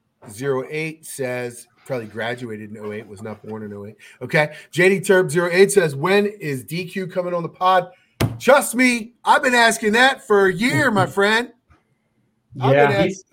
08 0.69 1.03
says 1.03 1.67
probably 1.85 2.05
graduated 2.05 2.75
in 2.75 2.93
08, 2.93 3.07
was 3.07 3.23
not 3.23 3.43
born 3.43 3.63
in 3.63 3.73
08. 3.73 3.95
Okay. 4.21 4.55
JD 4.71 5.01
Turp 5.01 5.51
08 5.51 5.71
says, 5.71 5.95
when 5.95 6.27
is 6.27 6.63
DQ 6.63 7.11
coming 7.11 7.33
on 7.33 7.41
the 7.41 7.49
pod? 7.49 7.91
Trust 8.39 8.75
me, 8.75 9.13
I've 9.25 9.41
been 9.41 9.55
asking 9.55 9.93
that 9.93 10.25
for 10.25 10.45
a 10.45 10.53
year, 10.53 10.91
my 10.91 11.07
friend. 11.07 11.51
I've 12.59 12.71
been 12.71 12.91
Yeah, 12.91 13.03
he's 13.03 13.23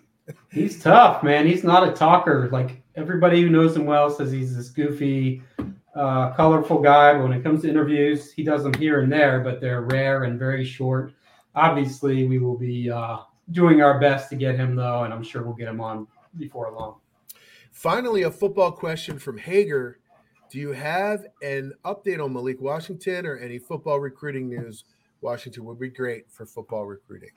he's 0.50 0.82
tough, 0.82 1.22
man. 1.22 1.46
He's 1.46 1.64
not 1.64 1.88
a 1.88 1.92
talker. 1.92 2.48
Like 2.52 2.82
everybody 2.96 3.42
who 3.42 3.48
knows 3.48 3.76
him 3.76 3.86
well 3.86 4.10
says 4.10 4.30
he's 4.30 4.56
this 4.56 4.68
goofy, 4.68 5.42
uh, 5.94 6.30
colorful 6.32 6.80
guy. 6.80 7.14
But 7.14 7.22
when 7.22 7.32
it 7.32 7.42
comes 7.42 7.62
to 7.62 7.68
interviews, 7.68 8.32
he 8.32 8.42
does 8.42 8.62
them 8.62 8.74
here 8.74 9.00
and 9.00 9.12
there, 9.12 9.40
but 9.40 9.60
they're 9.60 9.82
rare 9.82 10.24
and 10.24 10.38
very 10.38 10.64
short. 10.64 11.12
Obviously, 11.54 12.26
we 12.26 12.38
will 12.38 12.56
be 12.56 12.90
uh, 12.90 13.18
doing 13.50 13.82
our 13.82 13.98
best 13.98 14.28
to 14.30 14.36
get 14.36 14.56
him 14.56 14.76
though, 14.76 15.04
and 15.04 15.12
I'm 15.12 15.22
sure 15.22 15.42
we'll 15.42 15.54
get 15.54 15.68
him 15.68 15.80
on 15.80 16.06
before 16.36 16.70
long. 16.72 16.96
Finally, 17.72 18.22
a 18.24 18.30
football 18.30 18.72
question 18.72 19.18
from 19.18 19.38
Hager. 19.38 19.98
Do 20.50 20.58
you 20.58 20.72
have 20.72 21.26
an 21.42 21.72
update 21.84 22.24
on 22.24 22.32
Malik 22.32 22.60
Washington 22.60 23.26
or 23.26 23.36
any 23.36 23.58
football 23.58 24.00
recruiting 24.00 24.48
news? 24.48 24.84
Washington 25.20 25.64
would 25.64 25.78
be 25.78 25.88
great 25.88 26.30
for 26.30 26.46
football 26.46 26.86
recruiting. 26.86 27.30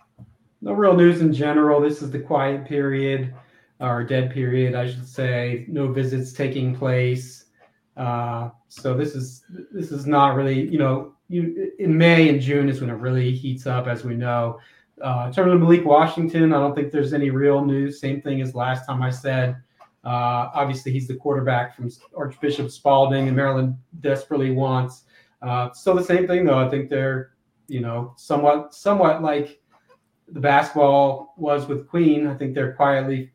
No 0.61 0.73
real 0.73 0.95
news 0.95 1.21
in 1.21 1.33
general. 1.33 1.81
This 1.81 2.01
is 2.01 2.11
the 2.11 2.19
quiet 2.19 2.65
period, 2.65 3.33
or 3.79 4.03
dead 4.03 4.31
period, 4.31 4.75
I 4.75 4.89
should 4.89 5.07
say. 5.07 5.65
No 5.67 5.91
visits 5.91 6.33
taking 6.33 6.75
place. 6.75 7.45
Uh, 7.97 8.49
so 8.67 8.93
this 8.93 9.15
is 9.15 9.43
this 9.71 9.91
is 9.91 10.05
not 10.05 10.35
really, 10.35 10.61
you 10.69 10.77
know, 10.77 11.13
you 11.29 11.71
in 11.79 11.97
May 11.97 12.29
and 12.29 12.39
June 12.39 12.69
is 12.69 12.79
when 12.79 12.89
it 12.89 12.93
really 12.93 13.31
heats 13.31 13.65
up, 13.65 13.88
as 13.88 14.03
we 14.03 14.15
know. 14.15 14.59
Uh, 15.01 15.25
in 15.27 15.33
terms 15.33 15.51
of 15.51 15.59
Malik 15.59 15.83
Washington, 15.83 16.53
I 16.53 16.59
don't 16.59 16.75
think 16.75 16.91
there's 16.91 17.13
any 17.13 17.31
real 17.31 17.65
news. 17.65 17.99
Same 17.99 18.21
thing 18.21 18.41
as 18.41 18.53
last 18.53 18.85
time 18.85 19.01
I 19.01 19.09
said. 19.09 19.55
Uh, 20.03 20.49
obviously, 20.53 20.91
he's 20.91 21.07
the 21.07 21.15
quarterback 21.15 21.75
from 21.75 21.89
Archbishop 22.15 22.69
Spalding, 22.69 23.27
and 23.27 23.35
Maryland 23.35 23.77
desperately 23.99 24.51
wants. 24.51 25.03
Uh, 25.41 25.71
still 25.71 25.95
the 25.95 26.03
same 26.03 26.27
thing, 26.27 26.45
though. 26.45 26.59
I 26.59 26.69
think 26.69 26.89
they're, 26.89 27.31
you 27.67 27.79
know, 27.79 28.13
somewhat 28.15 28.73
somewhat 28.75 29.23
like 29.23 29.60
the 30.31 30.39
basketball 30.39 31.33
was 31.37 31.67
with 31.67 31.87
Queen. 31.87 32.27
I 32.27 32.35
think 32.35 32.55
they're 32.55 32.73
quietly 32.73 33.31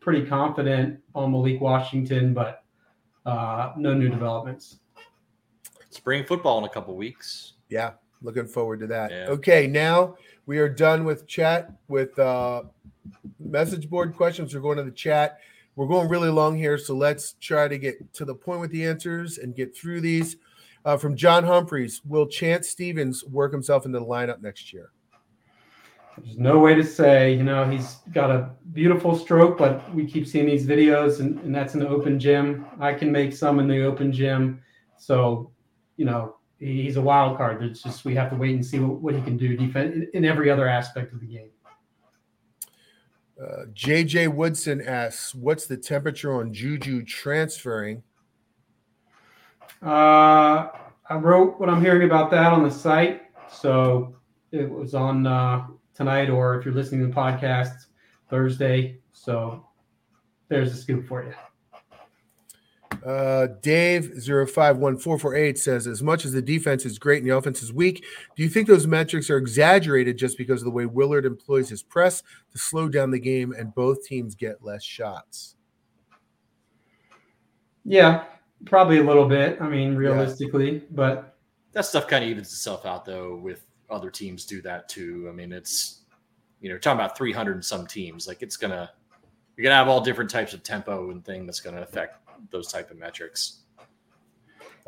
pretty 0.00 0.24
confident 0.24 1.00
on 1.14 1.32
Malik 1.32 1.60
Washington, 1.60 2.32
but 2.32 2.64
uh, 3.24 3.72
no 3.76 3.92
new 3.92 4.08
developments. 4.08 4.78
Spring 5.90 6.24
football 6.24 6.58
in 6.58 6.64
a 6.64 6.68
couple 6.68 6.94
weeks. 6.94 7.54
Yeah, 7.68 7.92
looking 8.22 8.46
forward 8.46 8.80
to 8.80 8.86
that. 8.88 9.10
Yeah. 9.10 9.26
Okay, 9.28 9.66
now 9.66 10.16
we 10.46 10.58
are 10.58 10.68
done 10.68 11.04
with 11.04 11.26
chat 11.26 11.72
with 11.88 12.16
uh 12.18 12.62
message 13.40 13.88
board 13.88 14.14
questions. 14.14 14.54
We're 14.54 14.60
going 14.60 14.78
to 14.78 14.84
the 14.84 14.90
chat. 14.90 15.38
We're 15.74 15.88
going 15.88 16.08
really 16.08 16.30
long 16.30 16.56
here, 16.56 16.78
so 16.78 16.94
let's 16.94 17.34
try 17.40 17.68
to 17.68 17.76
get 17.76 18.12
to 18.14 18.24
the 18.24 18.34
point 18.34 18.60
with 18.60 18.70
the 18.70 18.84
answers 18.86 19.38
and 19.38 19.54
get 19.54 19.76
through 19.76 20.00
these. 20.00 20.36
Uh, 20.84 20.96
from 20.96 21.16
John 21.16 21.42
Humphreys, 21.42 22.00
will 22.04 22.26
Chance 22.26 22.68
Stevens 22.68 23.24
work 23.24 23.52
himself 23.52 23.84
into 23.84 23.98
the 23.98 24.04
lineup 24.04 24.40
next 24.40 24.72
year? 24.72 24.92
There's 26.18 26.38
no 26.38 26.58
way 26.58 26.74
to 26.74 26.84
say. 26.84 27.34
You 27.34 27.42
know, 27.42 27.68
he's 27.68 27.96
got 28.12 28.30
a 28.30 28.50
beautiful 28.72 29.16
stroke, 29.16 29.58
but 29.58 29.94
we 29.94 30.06
keep 30.06 30.26
seeing 30.26 30.46
these 30.46 30.66
videos, 30.66 31.20
and, 31.20 31.38
and 31.40 31.54
that's 31.54 31.74
an 31.74 31.82
open 31.82 32.18
gym. 32.18 32.66
I 32.80 32.94
can 32.94 33.12
make 33.12 33.34
some 33.34 33.58
in 33.58 33.68
the 33.68 33.84
open 33.84 34.12
gym. 34.12 34.62
So, 34.96 35.52
you 35.96 36.04
know, 36.06 36.36
he's 36.58 36.96
a 36.96 37.02
wild 37.02 37.36
card. 37.36 37.62
It's 37.62 37.82
just 37.82 38.04
we 38.04 38.14
have 38.14 38.30
to 38.30 38.36
wait 38.36 38.54
and 38.54 38.64
see 38.64 38.78
what, 38.78 39.00
what 39.00 39.14
he 39.14 39.20
can 39.22 39.36
do 39.36 39.56
defense 39.56 39.94
in, 39.94 40.08
in 40.14 40.24
every 40.24 40.50
other 40.50 40.66
aspect 40.66 41.12
of 41.12 41.20
the 41.20 41.26
game. 41.26 41.50
Uh, 43.38 43.66
JJ 43.74 44.34
Woodson 44.34 44.80
asks, 44.80 45.34
"What's 45.34 45.66
the 45.66 45.76
temperature 45.76 46.32
on 46.34 46.54
Juju 46.54 47.04
transferring?" 47.04 48.02
Uh, 49.82 50.68
I 51.08 51.14
wrote 51.16 51.60
what 51.60 51.68
I'm 51.68 51.82
hearing 51.82 52.08
about 52.08 52.30
that 52.30 52.52
on 52.52 52.62
the 52.62 52.70
site. 52.70 53.22
So 53.50 54.16
it 54.52 54.70
was 54.70 54.94
on 54.94 55.26
uh, 55.26 55.66
tonight, 55.96 56.28
or 56.28 56.58
if 56.58 56.64
you're 56.64 56.74
listening 56.74 57.00
to 57.00 57.06
the 57.08 57.12
podcast, 57.14 57.86
Thursday. 58.28 58.98
So 59.12 59.66
there's 60.48 60.72
a 60.72 60.76
scoop 60.76 61.06
for 61.06 61.24
you. 61.24 61.32
Uh, 63.04 63.48
Dave 63.62 64.06
051448 64.24 65.58
says, 65.58 65.86
as 65.86 66.02
much 66.02 66.24
as 66.24 66.32
the 66.32 66.42
defense 66.42 66.84
is 66.84 66.98
great 66.98 67.22
and 67.22 67.30
the 67.30 67.36
offense 67.36 67.62
is 67.62 67.72
weak, 67.72 68.04
do 68.36 68.42
you 68.42 68.48
think 68.48 68.66
those 68.66 68.86
metrics 68.86 69.30
are 69.30 69.36
exaggerated 69.36 70.18
just 70.18 70.36
because 70.36 70.60
of 70.60 70.64
the 70.64 70.70
way 70.72 70.86
Willard 70.86 71.24
employs 71.24 71.68
his 71.68 71.84
press 71.84 72.22
to 72.50 72.58
slow 72.58 72.88
down 72.88 73.10
the 73.12 73.20
game 73.20 73.52
and 73.52 73.74
both 73.74 74.04
teams 74.04 74.34
get 74.34 74.64
less 74.64 74.82
shots? 74.82 75.54
Yeah, 77.84 78.24
probably 78.64 78.98
a 78.98 79.04
little 79.04 79.28
bit. 79.28 79.58
I 79.60 79.68
mean, 79.68 79.94
realistically, 79.94 80.82
but 80.90 81.38
That 81.72 81.84
stuff 81.84 82.08
kind 82.08 82.24
of 82.24 82.30
evens 82.30 82.48
itself 82.48 82.86
out 82.86 83.04
though. 83.04 83.36
With 83.36 83.65
other 83.90 84.10
teams 84.10 84.44
do 84.46 84.60
that 84.62 84.88
too. 84.88 85.26
I 85.28 85.32
mean, 85.32 85.52
it's 85.52 86.02
you 86.60 86.70
know 86.70 86.78
talking 86.78 86.98
about 86.98 87.16
300 87.16 87.52
and 87.52 87.64
some 87.64 87.86
teams. 87.86 88.26
Like 88.26 88.42
it's 88.42 88.56
gonna 88.56 88.90
you're 89.56 89.62
gonna 89.64 89.76
have 89.76 89.88
all 89.88 90.00
different 90.00 90.30
types 90.30 90.52
of 90.54 90.62
tempo 90.62 91.10
and 91.10 91.24
thing 91.24 91.46
that's 91.46 91.60
gonna 91.60 91.82
affect 91.82 92.18
those 92.50 92.70
type 92.70 92.90
of 92.90 92.98
metrics. 92.98 93.60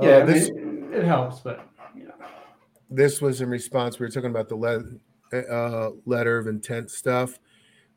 yeah, 0.00 0.16
Uh, 0.18 0.20
I 0.20 0.24
mean, 0.24 0.90
it 0.92 1.04
helps. 1.04 1.40
But 1.40 1.66
you 1.96 2.04
know, 2.08 2.14
this 2.90 3.20
was 3.20 3.40
in 3.40 3.48
response. 3.48 3.98
We 3.98 4.06
were 4.06 4.10
talking 4.10 4.30
about 4.30 4.48
the 4.48 4.56
le- 4.56 5.38
uh, 5.38 5.90
letter 6.06 6.38
of 6.38 6.46
intent 6.46 6.90
stuff. 6.90 7.38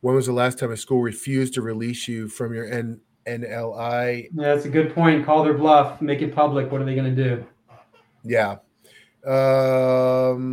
When 0.01 0.15
was 0.15 0.25
the 0.25 0.33
last 0.33 0.57
time 0.59 0.71
a 0.71 0.77
school 0.77 1.01
refused 1.01 1.53
to 1.55 1.61
release 1.61 2.07
you 2.07 2.27
from 2.27 2.53
your 2.53 2.65
N- 2.65 2.99
NLI? 3.27 4.29
yeah, 4.33 4.53
that's 4.55 4.65
a 4.65 4.69
good 4.69 4.95
point. 4.95 5.25
Call 5.25 5.43
their 5.43 5.53
bluff, 5.53 6.01
make 6.01 6.21
it 6.23 6.33
public. 6.33 6.71
What 6.71 6.81
are 6.81 6.85
they 6.85 6.95
going 6.95 7.15
to 7.15 7.23
do? 7.23 7.45
Yeah. 8.23 8.57
Um, 9.25 10.49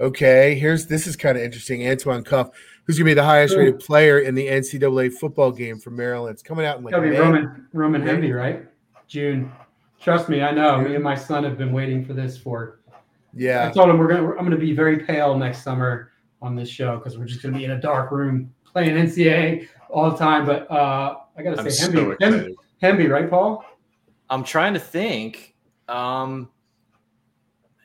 okay. 0.00 0.54
Here's 0.54 0.86
this 0.86 1.06
is 1.06 1.16
kind 1.16 1.36
of 1.36 1.44
interesting. 1.44 1.86
Antoine 1.88 2.24
Cuff, 2.24 2.50
who's 2.84 2.98
gonna 2.98 3.10
be 3.10 3.14
the 3.14 3.24
highest 3.24 3.56
rated 3.56 3.80
player 3.80 4.20
in 4.20 4.34
the 4.34 4.46
NCAA 4.46 5.12
football 5.12 5.52
game 5.52 5.78
for 5.78 5.90
Maryland. 5.90 6.34
It's 6.34 6.42
coming 6.42 6.66
out 6.66 6.78
in 6.78 6.84
like 6.84 6.92
Got 6.92 7.00
to 7.00 7.06
be 7.06 7.10
May. 7.10 7.20
Roman 7.20 7.68
Roman 7.72 8.04
May. 8.04 8.12
Hemby, 8.12 8.34
right? 8.36 8.66
June. 9.06 9.52
Trust 10.00 10.28
me, 10.28 10.42
I 10.42 10.52
know. 10.52 10.80
Me 10.80 10.94
and 10.94 11.02
my 11.02 11.16
son 11.16 11.42
have 11.44 11.58
been 11.58 11.72
waiting 11.72 12.04
for 12.04 12.12
this 12.12 12.38
for 12.38 12.78
Yeah, 13.34 13.68
I 13.68 13.72
told 13.72 13.90
him 13.90 13.98
we're 13.98 14.08
gonna. 14.08 14.30
I'm 14.30 14.44
gonna 14.44 14.56
be 14.56 14.72
very 14.74 14.98
pale 14.98 15.36
next 15.36 15.62
summer 15.62 16.12
on 16.40 16.54
this 16.54 16.68
show 16.68 16.96
because 16.96 17.18
we're 17.18 17.24
just 17.24 17.42
gonna 17.42 17.58
be 17.58 17.64
in 17.64 17.72
a 17.72 17.80
dark 17.80 18.12
room 18.12 18.54
playing 18.64 18.96
NCAA 18.96 19.68
all 19.90 20.10
the 20.10 20.16
time. 20.16 20.46
But 20.46 20.70
uh, 20.70 21.16
I 21.36 21.42
gotta 21.42 21.58
I'm 21.58 21.70
say, 21.70 21.70
so 21.70 21.90
Hemby. 21.90 22.18
Hemby, 22.18 22.54
Hemby, 22.82 23.10
right, 23.10 23.28
Paul? 23.28 23.64
I'm 24.30 24.44
trying 24.44 24.74
to 24.74 24.80
think. 24.80 25.56
Um, 25.88 26.48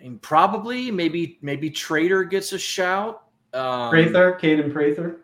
I 0.03 0.07
mean, 0.09 0.19
probably 0.19 0.91
maybe 0.91 1.39
maybe 1.41 1.69
Trader 1.69 2.23
gets 2.25 2.51
a 2.51 2.59
shout. 2.59 3.23
Um, 3.53 3.89
Prather, 3.89 4.38
Kaden 4.41 4.73
Prather. 4.73 5.21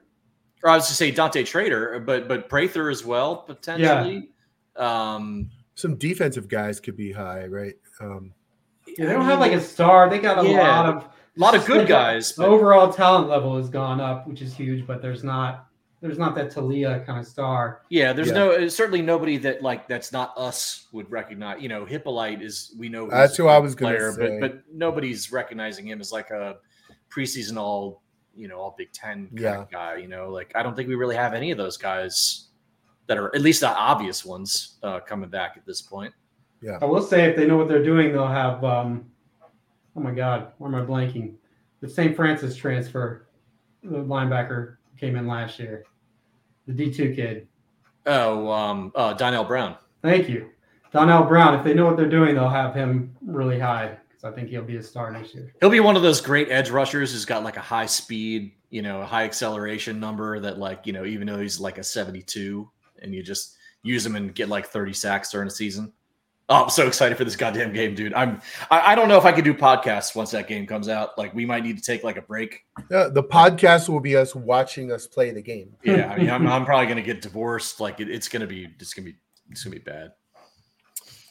or 0.63 0.69
I 0.69 0.75
was 0.75 0.87
to 0.87 0.93
say 0.93 1.11
Dante 1.11 1.43
Trader, 1.43 1.99
but 1.99 2.27
but 2.29 2.47
Prather 2.47 2.89
as 2.89 3.03
well 3.05 3.37
potentially. 3.37 4.29
Um, 4.77 5.49
Some 5.75 5.95
defensive 5.95 6.47
guys 6.47 6.79
could 6.79 6.95
be 6.95 7.11
high, 7.11 7.45
right? 7.47 7.73
Um, 7.99 8.33
Yeah, 8.87 9.07
they 9.07 9.13
don't 9.13 9.25
have 9.25 9.39
like 9.39 9.51
a 9.51 9.59
star. 9.61 10.09
They 10.09 10.19
got 10.19 10.43
a 10.45 10.47
Yeah. 10.47 10.59
lot 10.59 10.85
of 10.85 11.03
a 11.03 11.09
lot 11.39 11.55
of 11.55 11.65
good 11.65 11.81
the 11.81 11.85
guys. 11.85 12.31
But 12.33 12.47
overall 12.47 12.91
talent 12.93 13.27
level 13.27 13.57
has 13.57 13.69
gone 13.69 13.99
up, 13.99 14.27
which 14.27 14.41
is 14.41 14.53
huge. 14.53 14.87
But 14.87 15.01
there's 15.01 15.23
not 15.23 15.67
there's 16.01 16.17
not 16.17 16.33
that 16.35 16.49
Taulia 16.53 17.05
kind 17.05 17.19
of 17.19 17.27
star. 17.27 17.81
yeah, 17.89 18.13
there's 18.13 18.29
Yeah. 18.29 18.33
no 18.35 18.51
uh, 18.51 18.69
certainly 18.69 19.01
nobody 19.01 19.37
that 19.37 19.61
like 19.61 19.87
that's 19.87 20.11
not 20.11 20.33
us 20.37 20.87
would 20.93 21.09
recognize. 21.11 21.61
You 21.61 21.69
know, 21.69 21.85
Hippolyte 21.85 22.41
is 22.41 22.73
we 22.77 22.87
know 22.89 23.09
That's 23.09 23.35
who 23.35 23.47
I 23.47 23.57
was 23.57 23.75
gonna 23.75 24.13
say. 24.13 24.39
but 24.39 24.53
but 24.53 24.63
nobody's 24.73 25.31
recognizing 25.31 25.87
him 25.87 25.99
as 25.99 26.11
like 26.11 26.29
a 26.31 26.57
preseason 27.13 27.57
all 27.57 28.01
you 28.35 28.47
know 28.47 28.59
all 28.59 28.75
Big 28.77 28.91
Ten 28.93 29.27
kind 29.27 29.39
Yeah. 29.39 29.61
of 29.61 29.71
guy. 29.71 29.95
You 29.97 30.07
know, 30.07 30.29
like 30.29 30.51
I 30.55 30.63
don't 30.63 30.75
think 30.75 30.87
we 30.87 30.95
really 30.95 31.15
have 31.17 31.33
any 31.33 31.51
of 31.51 31.57
those 31.57 31.75
guys 31.77 32.47
that 33.07 33.17
are 33.17 33.33
at 33.35 33.41
least 33.41 33.61
the 33.61 33.69
obvious 33.75 34.23
ones 34.23 34.77
uh, 34.83 34.99
coming 34.99 35.29
back 35.29 35.55
at 35.57 35.65
this 35.65 35.81
point. 35.81 36.13
Yeah, 36.61 36.77
I 36.81 36.85
will 36.85 37.01
say 37.01 37.25
if 37.25 37.35
they 37.35 37.47
know 37.47 37.57
what 37.57 37.67
they're 37.67 37.83
doing, 37.83 38.11
they'll 38.11 38.27
have. 38.27 38.63
um 38.63 39.05
Oh 39.95 40.01
my 40.01 40.11
God, 40.11 40.53
where 40.59 40.73
am 40.73 40.75
I 40.75 40.85
blanking? 40.85 41.33
The 41.81 41.89
St. 41.89 42.15
Francis 42.15 42.55
transfer, 42.55 43.27
the 43.83 43.97
linebacker 43.97 44.77
came 44.97 45.15
in 45.15 45.27
last 45.27 45.57
year, 45.59 45.83
the 46.69 46.75
D 46.75 46.93
two 46.93 47.13
kid. 47.15 47.47
Oh, 48.05 48.49
um, 48.51 48.91
uh, 48.95 49.13
Donnell 49.13 49.43
Brown. 49.43 49.75
Thank 50.03 50.29
you, 50.29 50.49
Donnell 50.93 51.23
Brown. 51.23 51.55
If 51.55 51.63
they 51.63 51.73
know 51.73 51.85
what 51.85 51.97
they're 51.97 52.07
doing, 52.07 52.35
they'll 52.35 52.47
have 52.47 52.75
him 52.75 53.15
really 53.25 53.59
high 53.59 53.97
because 54.07 54.23
I 54.23 54.31
think 54.35 54.49
he'll 54.49 54.63
be 54.63 54.77
a 54.77 54.83
star 54.83 55.11
next 55.11 55.33
year. 55.33 55.51
He'll 55.59 55.71
be 55.71 55.79
one 55.79 55.95
of 55.95 56.03
those 56.03 56.21
great 56.21 56.49
edge 56.51 56.69
rushers 56.69 57.11
who's 57.11 57.25
got 57.25 57.43
like 57.43 57.57
a 57.57 57.61
high 57.61 57.87
speed, 57.87 58.53
you 58.69 58.83
know, 58.83 59.01
a 59.01 59.05
high 59.05 59.23
acceleration 59.23 59.99
number 59.99 60.39
that 60.39 60.59
like, 60.59 60.85
you 60.85 60.93
know, 60.93 61.05
even 61.05 61.25
though 61.25 61.39
he's 61.39 61.59
like 61.59 61.79
a 61.79 61.83
72 61.83 62.69
and 63.01 63.13
you 63.13 63.23
just 63.23 63.57
use 63.81 64.05
him 64.05 64.15
and 64.15 64.35
get 64.35 64.47
like 64.47 64.67
30 64.67 64.93
sacks 64.93 65.31
during 65.31 65.47
a 65.47 65.51
season. 65.51 65.91
Oh, 66.51 66.63
I'm 66.63 66.69
so 66.69 66.87
excited 66.87 67.15
for 67.15 67.23
this 67.23 67.35
goddamn 67.35 67.73
game, 67.73 67.93
dude. 67.93 68.13
I'm 68.15 68.41
I, 68.71 68.93
I 68.93 68.95
don't 68.95 69.07
know 69.07 69.17
if 69.17 69.25
I 69.25 69.31
could 69.31 69.43
do 69.43 69.53
podcasts 69.53 70.15
once 70.15 70.31
that 70.31 70.47
game 70.47 70.65
comes 70.65 70.89
out. 70.89 71.15
Like 71.15 71.31
we 71.35 71.45
might 71.45 71.63
need 71.63 71.77
to 71.77 71.83
take 71.83 72.03
like 72.03 72.17
a 72.17 72.23
break. 72.23 72.65
yeah, 72.89 73.07
the 73.07 73.23
podcast 73.23 73.87
will 73.87 73.99
be 73.99 74.15
us 74.17 74.33
watching 74.33 74.91
us 74.91 75.05
play 75.05 75.29
the 75.29 75.43
game. 75.43 75.75
Yeah, 75.83 76.11
I 76.11 76.17
mean 76.17 76.29
I'm, 76.29 76.47
I'm 76.47 76.65
probably 76.65 76.87
gonna 76.87 77.03
get 77.03 77.21
divorced. 77.21 77.79
Like 77.79 77.99
it, 77.99 78.09
it's 78.09 78.27
gonna 78.27 78.47
be 78.47 78.67
it's 78.79 78.95
gonna 78.95 79.05
be 79.05 79.15
it's 79.51 79.63
gonna 79.63 79.75
be 79.75 79.81
bad. 79.83 80.11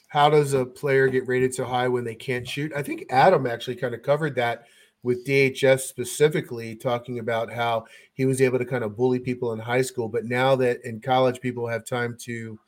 how 0.09 0.31
does 0.31 0.53
a 0.53 0.65
player 0.65 1.09
get 1.09 1.27
rated 1.27 1.53
so 1.53 1.65
high 1.65 1.89
when 1.89 2.05
they 2.05 2.15
can't 2.15 2.47
shoot? 2.47 2.73
I 2.77 2.83
think 2.83 3.05
Adam 3.11 3.47
actually 3.47 3.77
kind 3.77 3.95
of 3.95 4.03
covered 4.03 4.37
that 4.37 4.67
with 5.03 5.27
DHS 5.27 5.81
specifically, 5.81 6.77
talking 6.77 7.19
about 7.19 7.53
how 7.53 7.87
he 8.15 8.25
was 8.25 8.41
able 8.41 8.59
to 8.59 8.65
kind 8.65 8.85
of 8.85 8.97
bully 8.97 9.19
people 9.19 9.53
in 9.53 9.59
high 9.59 9.83
school, 9.83 10.09
but 10.09 10.25
now 10.25 10.57
that 10.57 10.85
in 10.85 11.01
college 11.01 11.41
people 11.41 11.67
have 11.67 11.85
time 11.85 12.17
to 12.23 12.59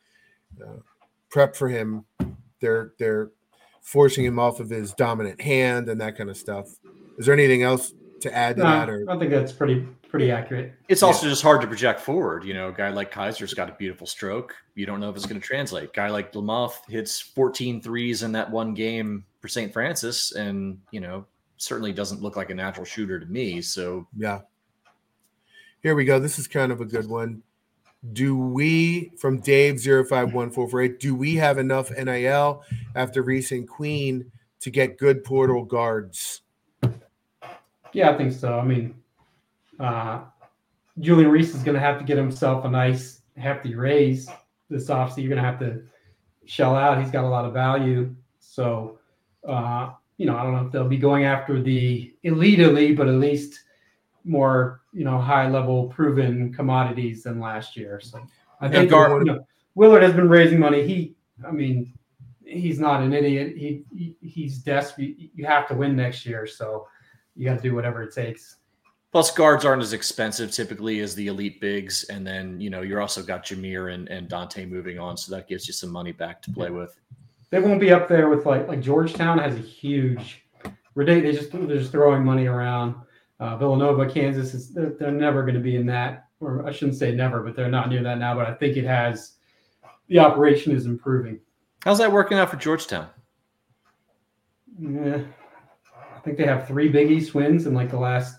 uh, 0.64 0.76
prep 1.30 1.56
for 1.56 1.68
him, 1.68 2.04
they're 2.60 2.92
they're 2.98 3.30
forcing 3.82 4.24
him 4.24 4.38
off 4.38 4.60
of 4.60 4.68
his 4.68 4.92
dominant 4.92 5.40
hand 5.40 5.88
and 5.88 6.00
that 6.00 6.16
kind 6.16 6.30
of 6.30 6.36
stuff. 6.36 6.66
Is 7.18 7.26
there 7.26 7.34
anything 7.34 7.62
else 7.62 7.94
to 8.20 8.34
add 8.34 8.56
to 8.56 8.62
No, 8.62 8.68
that? 8.70 8.90
Or 8.90 9.04
I 9.08 9.18
think 9.18 9.30
that's 9.30 9.52
pretty 9.52 9.86
pretty 10.08 10.30
accurate. 10.30 10.74
It's 10.88 11.02
also 11.02 11.28
just 11.28 11.42
hard 11.42 11.60
to 11.60 11.66
project 11.66 12.00
forward. 12.00 12.44
You 12.44 12.52
know, 12.54 12.68
a 12.68 12.72
guy 12.72 12.88
like 12.90 13.10
Kaiser's 13.10 13.54
got 13.54 13.68
a 13.68 13.72
beautiful 13.72 14.06
stroke. 14.06 14.54
You 14.74 14.84
don't 14.84 15.00
know 15.00 15.08
if 15.08 15.16
it's 15.16 15.26
going 15.26 15.40
to 15.40 15.46
translate. 15.46 15.92
Guy 15.92 16.08
like 16.08 16.32
Lamothe 16.32 16.74
hits 16.88 17.20
14 17.20 17.80
threes 17.80 18.22
in 18.22 18.32
that 18.32 18.50
one 18.50 18.74
game 18.74 19.24
for 19.40 19.46
St. 19.48 19.72
Frances 19.72 20.32
and, 20.32 20.78
you 20.90 21.00
know, 21.00 21.24
certainly 21.58 21.92
doesn't 21.92 22.22
look 22.22 22.36
like 22.36 22.50
a 22.50 22.54
natural 22.54 22.84
shooter 22.84 23.20
to 23.20 23.26
me. 23.26 23.62
So 23.62 24.06
Yeah. 24.16 24.40
Here 25.82 25.94
we 25.94 26.04
go. 26.04 26.18
This 26.18 26.38
is 26.38 26.46
kind 26.46 26.72
of 26.72 26.80
a 26.80 26.84
good 26.84 27.08
one. 27.08 27.42
Do 28.12 28.36
we, 28.36 29.12
from 29.18 29.40
Dave 29.40 29.80
051448, 29.80 30.98
do 30.98 31.14
we 31.14 31.34
have 31.36 31.58
enough 31.58 31.90
NIL 31.90 32.62
after 32.94 33.22
Reese 33.22 33.52
and 33.52 33.68
Queen 33.68 34.30
to 34.60 34.70
get 34.70 34.98
good 34.98 35.22
portal 35.22 35.64
guards? 35.64 36.42
Yeah, 37.92 38.10
I 38.10 38.16
think 38.16 38.32
so. 38.32 38.58
I 38.58 38.64
mean, 38.64 38.94
uh, 39.78 40.20
Julian 40.98 41.30
Reese 41.30 41.54
is 41.54 41.62
going 41.62 41.74
to 41.74 41.80
have 41.80 41.98
to 41.98 42.04
get 42.04 42.16
himself 42.16 42.64
a 42.64 42.70
nice 42.70 43.20
hefty 43.36 43.74
raise 43.74 44.28
this 44.68 44.88
offseason. 44.88 45.18
You're 45.18 45.28
going 45.28 45.42
to 45.42 45.48
have 45.50 45.58
to 45.60 45.82
shell 46.46 46.74
out. 46.74 47.00
He's 47.00 47.10
got 47.10 47.24
a 47.24 47.28
lot 47.28 47.44
of 47.44 47.52
value. 47.52 48.14
So, 48.38 48.98
uh, 49.46 49.90
you 50.16 50.26
know, 50.26 50.36
I 50.36 50.42
don't 50.42 50.54
know 50.54 50.66
if 50.66 50.72
they'll 50.72 50.88
be 50.88 50.98
going 50.98 51.24
after 51.24 51.62
the 51.62 52.14
elite 52.22 52.60
elite, 52.60 52.96
but 52.96 53.08
at 53.08 53.14
least 53.14 53.60
more, 54.24 54.82
you 54.92 55.04
know, 55.04 55.18
high 55.18 55.48
level 55.48 55.88
proven 55.88 56.52
commodities 56.52 57.22
than 57.22 57.40
last 57.40 57.76
year. 57.76 58.00
So 58.00 58.20
I 58.60 58.68
think 58.68 58.90
Gar- 58.90 59.18
you 59.18 59.24
know, 59.24 59.46
Willard 59.74 60.02
has 60.02 60.12
been 60.12 60.28
raising 60.28 60.58
money. 60.58 60.86
He, 60.86 61.14
I 61.46 61.50
mean, 61.50 61.92
he's 62.44 62.78
not 62.80 63.02
an 63.02 63.12
idiot. 63.12 63.56
He, 63.56 63.82
he 63.96 64.16
he's 64.20 64.58
desperate. 64.58 65.14
You 65.34 65.46
have 65.46 65.66
to 65.68 65.74
win 65.74 65.96
next 65.96 66.26
year. 66.26 66.46
So 66.46 66.86
you 67.36 67.44
got 67.46 67.56
to 67.56 67.62
do 67.62 67.74
whatever 67.74 68.02
it 68.02 68.12
takes. 68.14 68.56
plus 69.12 69.30
guards 69.32 69.64
aren't 69.64 69.82
as 69.82 69.92
expensive 69.92 70.50
typically 70.52 71.00
as 71.00 71.14
the 71.14 71.28
elite 71.28 71.60
bigs. 71.60 72.04
And 72.04 72.26
then, 72.26 72.60
you 72.60 72.70
know, 72.70 72.82
you're 72.82 73.00
also 73.00 73.22
got 73.22 73.44
Jameer 73.44 73.94
and, 73.94 74.08
and 74.08 74.28
Dante 74.28 74.66
moving 74.66 74.98
on. 74.98 75.16
So 75.16 75.34
that 75.34 75.48
gives 75.48 75.66
you 75.66 75.72
some 75.74 75.90
money 75.90 76.12
back 76.12 76.42
to 76.42 76.50
play 76.52 76.70
with. 76.70 76.98
They 77.50 77.58
won't 77.60 77.80
be 77.80 77.90
up 77.92 78.06
there 78.08 78.28
with 78.28 78.44
like 78.46 78.68
like 78.68 78.80
Georgetown 78.80 79.38
has 79.38 79.54
a 79.56 79.58
huge. 79.60 80.42
ridic- 80.96 81.22
They 81.22 81.32
just 81.32 81.50
they're 81.52 81.66
just 81.78 81.90
throwing 81.92 82.24
money 82.24 82.46
around. 82.46 82.94
Uh, 83.40 83.56
Villanova, 83.56 84.08
Kansas 84.08 84.52
is 84.52 84.72
they're, 84.72 84.90
they're 84.90 85.10
never 85.10 85.42
going 85.42 85.54
to 85.54 85.60
be 85.60 85.76
in 85.76 85.86
that, 85.86 86.26
or 86.40 86.66
I 86.66 86.72
shouldn't 86.72 86.98
say 86.98 87.12
never, 87.12 87.42
but 87.42 87.56
they're 87.56 87.70
not 87.70 87.88
near 87.88 88.02
that 88.02 88.18
now. 88.18 88.34
But 88.34 88.46
I 88.46 88.54
think 88.54 88.76
it 88.76 88.84
has. 88.84 89.32
The 90.08 90.18
operation 90.18 90.74
is 90.74 90.86
improving. 90.86 91.40
How's 91.84 91.98
that 91.98 92.12
working 92.12 92.36
out 92.36 92.50
for 92.50 92.56
Georgetown? 92.56 93.08
Yeah, 94.78 95.20
I 96.14 96.18
think 96.20 96.36
they 96.36 96.44
have 96.44 96.68
three 96.68 96.88
Big 96.88 97.10
East 97.10 97.34
wins 97.34 97.66
in 97.66 97.72
like 97.72 97.90
the 97.90 97.98
last 97.98 98.36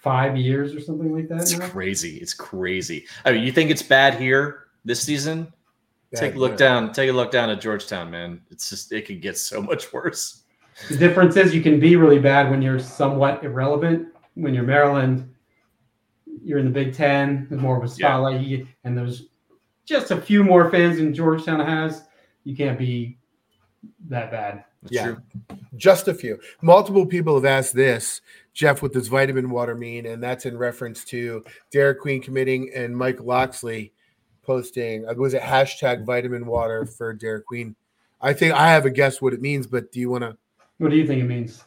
five 0.00 0.36
years 0.36 0.74
or 0.74 0.80
something 0.80 1.12
like 1.12 1.28
that. 1.28 1.42
It's 1.42 1.58
now. 1.58 1.68
crazy. 1.68 2.16
It's 2.18 2.32
crazy. 2.32 3.06
I 3.24 3.32
mean, 3.32 3.42
you 3.44 3.52
think 3.52 3.70
it's 3.70 3.82
bad 3.82 4.14
here 4.14 4.68
this 4.84 5.02
season? 5.02 5.52
take 6.14 6.34
a 6.34 6.38
look 6.38 6.52
yeah. 6.52 6.56
down. 6.56 6.92
Take 6.92 7.10
a 7.10 7.12
look 7.12 7.30
down 7.30 7.50
at 7.50 7.60
Georgetown, 7.60 8.10
man. 8.10 8.40
It's 8.50 8.70
just 8.70 8.92
it 8.92 9.06
could 9.06 9.20
get 9.20 9.36
so 9.36 9.60
much 9.60 9.92
worse. 9.92 10.44
The 10.88 10.96
difference 10.96 11.36
is 11.36 11.54
you 11.54 11.62
can 11.62 11.80
be 11.80 11.96
really 11.96 12.18
bad 12.18 12.50
when 12.50 12.62
you're 12.62 12.78
somewhat 12.78 13.42
irrelevant. 13.42 14.08
When 14.34 14.54
you're 14.54 14.64
Maryland, 14.64 15.32
you're 16.42 16.58
in 16.58 16.66
the 16.66 16.70
Big 16.70 16.94
Ten. 16.94 17.46
There's 17.48 17.60
more 17.60 17.76
of 17.76 17.82
a 17.82 17.88
spotlight, 17.88 18.42
you- 18.42 18.66
and 18.84 18.96
there's 18.96 19.28
just 19.84 20.10
a 20.10 20.20
few 20.20 20.44
more 20.44 20.70
fans 20.70 20.98
than 20.98 21.14
Georgetown 21.14 21.60
has. 21.60 22.04
You 22.44 22.54
can't 22.56 22.78
be 22.78 23.18
that 24.08 24.30
bad. 24.30 24.64
That's 24.82 24.94
Yeah. 24.94 25.04
true. 25.06 25.16
Just 25.76 26.08
a 26.08 26.14
few. 26.14 26.38
Multiple 26.62 27.06
people 27.06 27.34
have 27.34 27.44
asked 27.44 27.74
this, 27.74 28.20
Jeff, 28.52 28.82
what 28.82 28.92
does 28.92 29.08
vitamin 29.08 29.50
water 29.50 29.74
mean? 29.74 30.06
And 30.06 30.22
that's 30.22 30.46
in 30.46 30.56
reference 30.56 31.04
to 31.06 31.44
Derik 31.72 31.98
Queen 31.98 32.22
committing 32.22 32.70
and 32.74 32.96
Mike 32.96 33.20
Locksley 33.20 33.92
posting. 34.42 35.06
uh, 35.08 35.14
Was 35.14 35.34
it 35.34 35.42
hashtag 35.42 36.04
vitamin 36.04 36.46
water 36.46 36.86
for 36.86 37.14
Derik 37.14 37.44
Queen? 37.44 37.74
I 38.20 38.32
think 38.32 38.54
I 38.54 38.70
have 38.70 38.86
a 38.86 38.90
guess 38.90 39.20
what 39.20 39.34
it 39.34 39.40
means, 39.40 39.66
but 39.66 39.90
do 39.90 40.00
you 40.00 40.10
want 40.10 40.22
to? 40.24 40.36
What 40.78 40.90
do 40.90 40.96
you 40.96 41.06
think 41.06 41.22
it 41.22 41.26
means? 41.26 41.64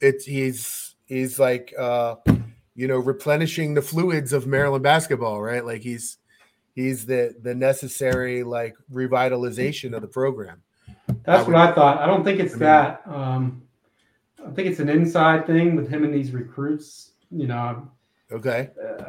It's 0.00 0.24
he's 0.24 0.94
he's 1.06 1.38
like 1.38 1.74
uh, 1.78 2.16
you 2.74 2.88
know 2.88 2.98
replenishing 2.98 3.74
the 3.74 3.82
fluids 3.82 4.32
of 4.32 4.46
Maryland 4.46 4.82
basketball, 4.82 5.40
right? 5.42 5.64
Like 5.64 5.82
he's 5.82 6.18
he's 6.74 7.06
the 7.06 7.34
the 7.42 7.54
necessary 7.54 8.42
like 8.42 8.74
revitalization 8.92 9.94
of 9.94 10.02
the 10.02 10.08
program. 10.08 10.62
That's 11.24 11.46
I 11.46 11.50
what 11.50 11.54
I 11.56 11.72
thought. 11.72 11.98
I 11.98 12.06
don't 12.06 12.24
think 12.24 12.40
it's 12.40 12.52
I 12.52 12.56
mean- 12.56 12.60
that. 12.60 13.02
Um, 13.06 13.62
I 14.46 14.50
think 14.52 14.68
it's 14.68 14.78
an 14.80 14.88
inside 14.88 15.44
thing 15.46 15.74
with 15.74 15.88
him 15.88 16.04
and 16.04 16.14
these 16.14 16.30
recruits. 16.32 17.12
You 17.32 17.48
know, 17.48 17.90
Okay. 18.30 18.70
uh, 18.80 19.02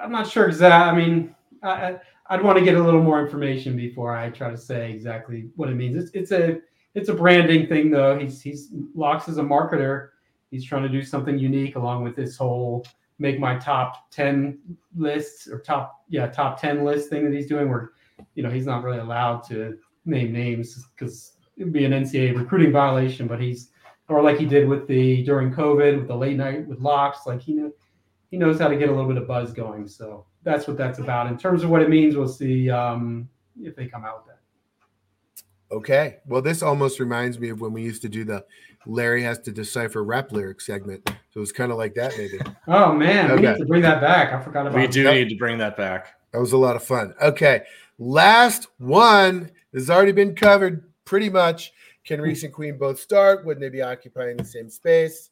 I'm 0.00 0.12
not 0.12 0.28
sure 0.28 0.46
exactly. 0.46 1.02
I 1.02 1.06
mean, 1.06 1.34
I- 1.62 1.96
I'd 2.28 2.42
want 2.42 2.58
to 2.58 2.64
get 2.64 2.76
a 2.76 2.82
little 2.82 3.02
more 3.02 3.20
information 3.24 3.76
before 3.76 4.14
I 4.16 4.30
try 4.30 4.50
to 4.50 4.56
say 4.56 4.92
exactly 4.92 5.48
what 5.56 5.68
it 5.68 5.74
means. 5.74 5.96
It's, 5.96 6.10
it's 6.12 6.30
a 6.32 6.60
it's 6.96 7.10
a 7.10 7.14
branding 7.14 7.66
thing, 7.66 7.90
though. 7.90 8.18
He's 8.18 8.40
he's 8.40 8.70
Locks 8.94 9.28
is 9.28 9.36
a 9.36 9.42
marketer. 9.42 10.08
He's 10.50 10.64
trying 10.64 10.82
to 10.82 10.88
do 10.88 11.02
something 11.02 11.38
unique, 11.38 11.76
along 11.76 12.02
with 12.02 12.16
this 12.16 12.36
whole 12.36 12.84
make 13.18 13.38
my 13.38 13.56
top 13.58 14.10
ten 14.10 14.58
lists 14.96 15.46
or 15.46 15.60
top 15.60 16.04
yeah 16.08 16.26
top 16.26 16.60
ten 16.60 16.84
list 16.84 17.10
thing 17.10 17.24
that 17.24 17.34
he's 17.34 17.46
doing. 17.46 17.68
Where 17.68 17.92
you 18.34 18.42
know 18.42 18.50
he's 18.50 18.64
not 18.64 18.82
really 18.82 18.98
allowed 18.98 19.40
to 19.48 19.76
name 20.06 20.32
names 20.32 20.86
because 20.96 21.34
it'd 21.58 21.72
be 21.72 21.84
an 21.84 21.92
NCAA 21.92 22.34
recruiting 22.34 22.72
violation. 22.72 23.26
But 23.26 23.42
he's 23.42 23.68
or 24.08 24.22
like 24.22 24.38
he 24.38 24.46
did 24.46 24.66
with 24.66 24.88
the 24.88 25.22
during 25.24 25.52
COVID 25.52 25.98
with 25.98 26.08
the 26.08 26.16
late 26.16 26.38
night 26.38 26.66
with 26.66 26.80
Locks, 26.80 27.26
like 27.26 27.42
he 27.42 27.52
knew 27.52 27.74
he 28.30 28.38
knows 28.38 28.58
how 28.58 28.68
to 28.68 28.76
get 28.76 28.88
a 28.88 28.92
little 28.92 29.08
bit 29.08 29.20
of 29.20 29.28
buzz 29.28 29.52
going. 29.52 29.86
So 29.86 30.24
that's 30.44 30.66
what 30.66 30.78
that's 30.78 30.98
about. 30.98 31.26
In 31.26 31.36
terms 31.36 31.62
of 31.62 31.68
what 31.68 31.82
it 31.82 31.90
means, 31.90 32.16
we'll 32.16 32.26
see 32.26 32.70
um, 32.70 33.28
if 33.60 33.76
they 33.76 33.86
come 33.86 34.04
out 34.04 34.24
with 34.24 34.28
that. 34.28 34.35
Okay. 35.70 36.18
Well, 36.26 36.42
this 36.42 36.62
almost 36.62 37.00
reminds 37.00 37.38
me 37.38 37.48
of 37.48 37.60
when 37.60 37.72
we 37.72 37.82
used 37.82 38.02
to 38.02 38.08
do 38.08 38.24
the 38.24 38.44
Larry 38.86 39.22
has 39.24 39.38
to 39.40 39.50
decipher 39.50 40.04
rap 40.04 40.30
lyric 40.30 40.60
segment. 40.60 41.10
So 41.34 41.40
it's 41.40 41.50
kind 41.52 41.72
of 41.72 41.78
like 41.78 41.94
that, 41.94 42.16
maybe. 42.16 42.38
Oh 42.68 42.92
man, 42.92 43.34
we 43.34 43.42
need 43.42 43.58
to 43.58 43.66
bring 43.66 43.82
that 43.82 44.00
back. 44.00 44.32
I 44.32 44.40
forgot 44.40 44.66
about 44.66 44.78
We 44.78 44.86
do 44.86 45.02
Yep. 45.02 45.14
need 45.14 45.28
to 45.30 45.36
bring 45.36 45.58
that 45.58 45.76
back. 45.76 46.14
That 46.32 46.38
was 46.38 46.52
a 46.52 46.56
lot 46.56 46.76
of 46.76 46.84
fun. 46.84 47.14
Okay. 47.20 47.62
Last 47.98 48.68
one 48.78 49.50
has 49.74 49.90
already 49.90 50.12
been 50.12 50.34
covered 50.34 50.84
pretty 51.04 51.30
much. 51.30 51.72
Can 52.04 52.20
Reese 52.20 52.44
and 52.44 52.52
Queen 52.52 52.78
both 52.78 53.00
start? 53.00 53.44
Wouldn't 53.44 53.60
they 53.60 53.68
be 53.68 53.82
occupying 53.82 54.36
the 54.36 54.44
same 54.44 54.70
space? 54.70 55.30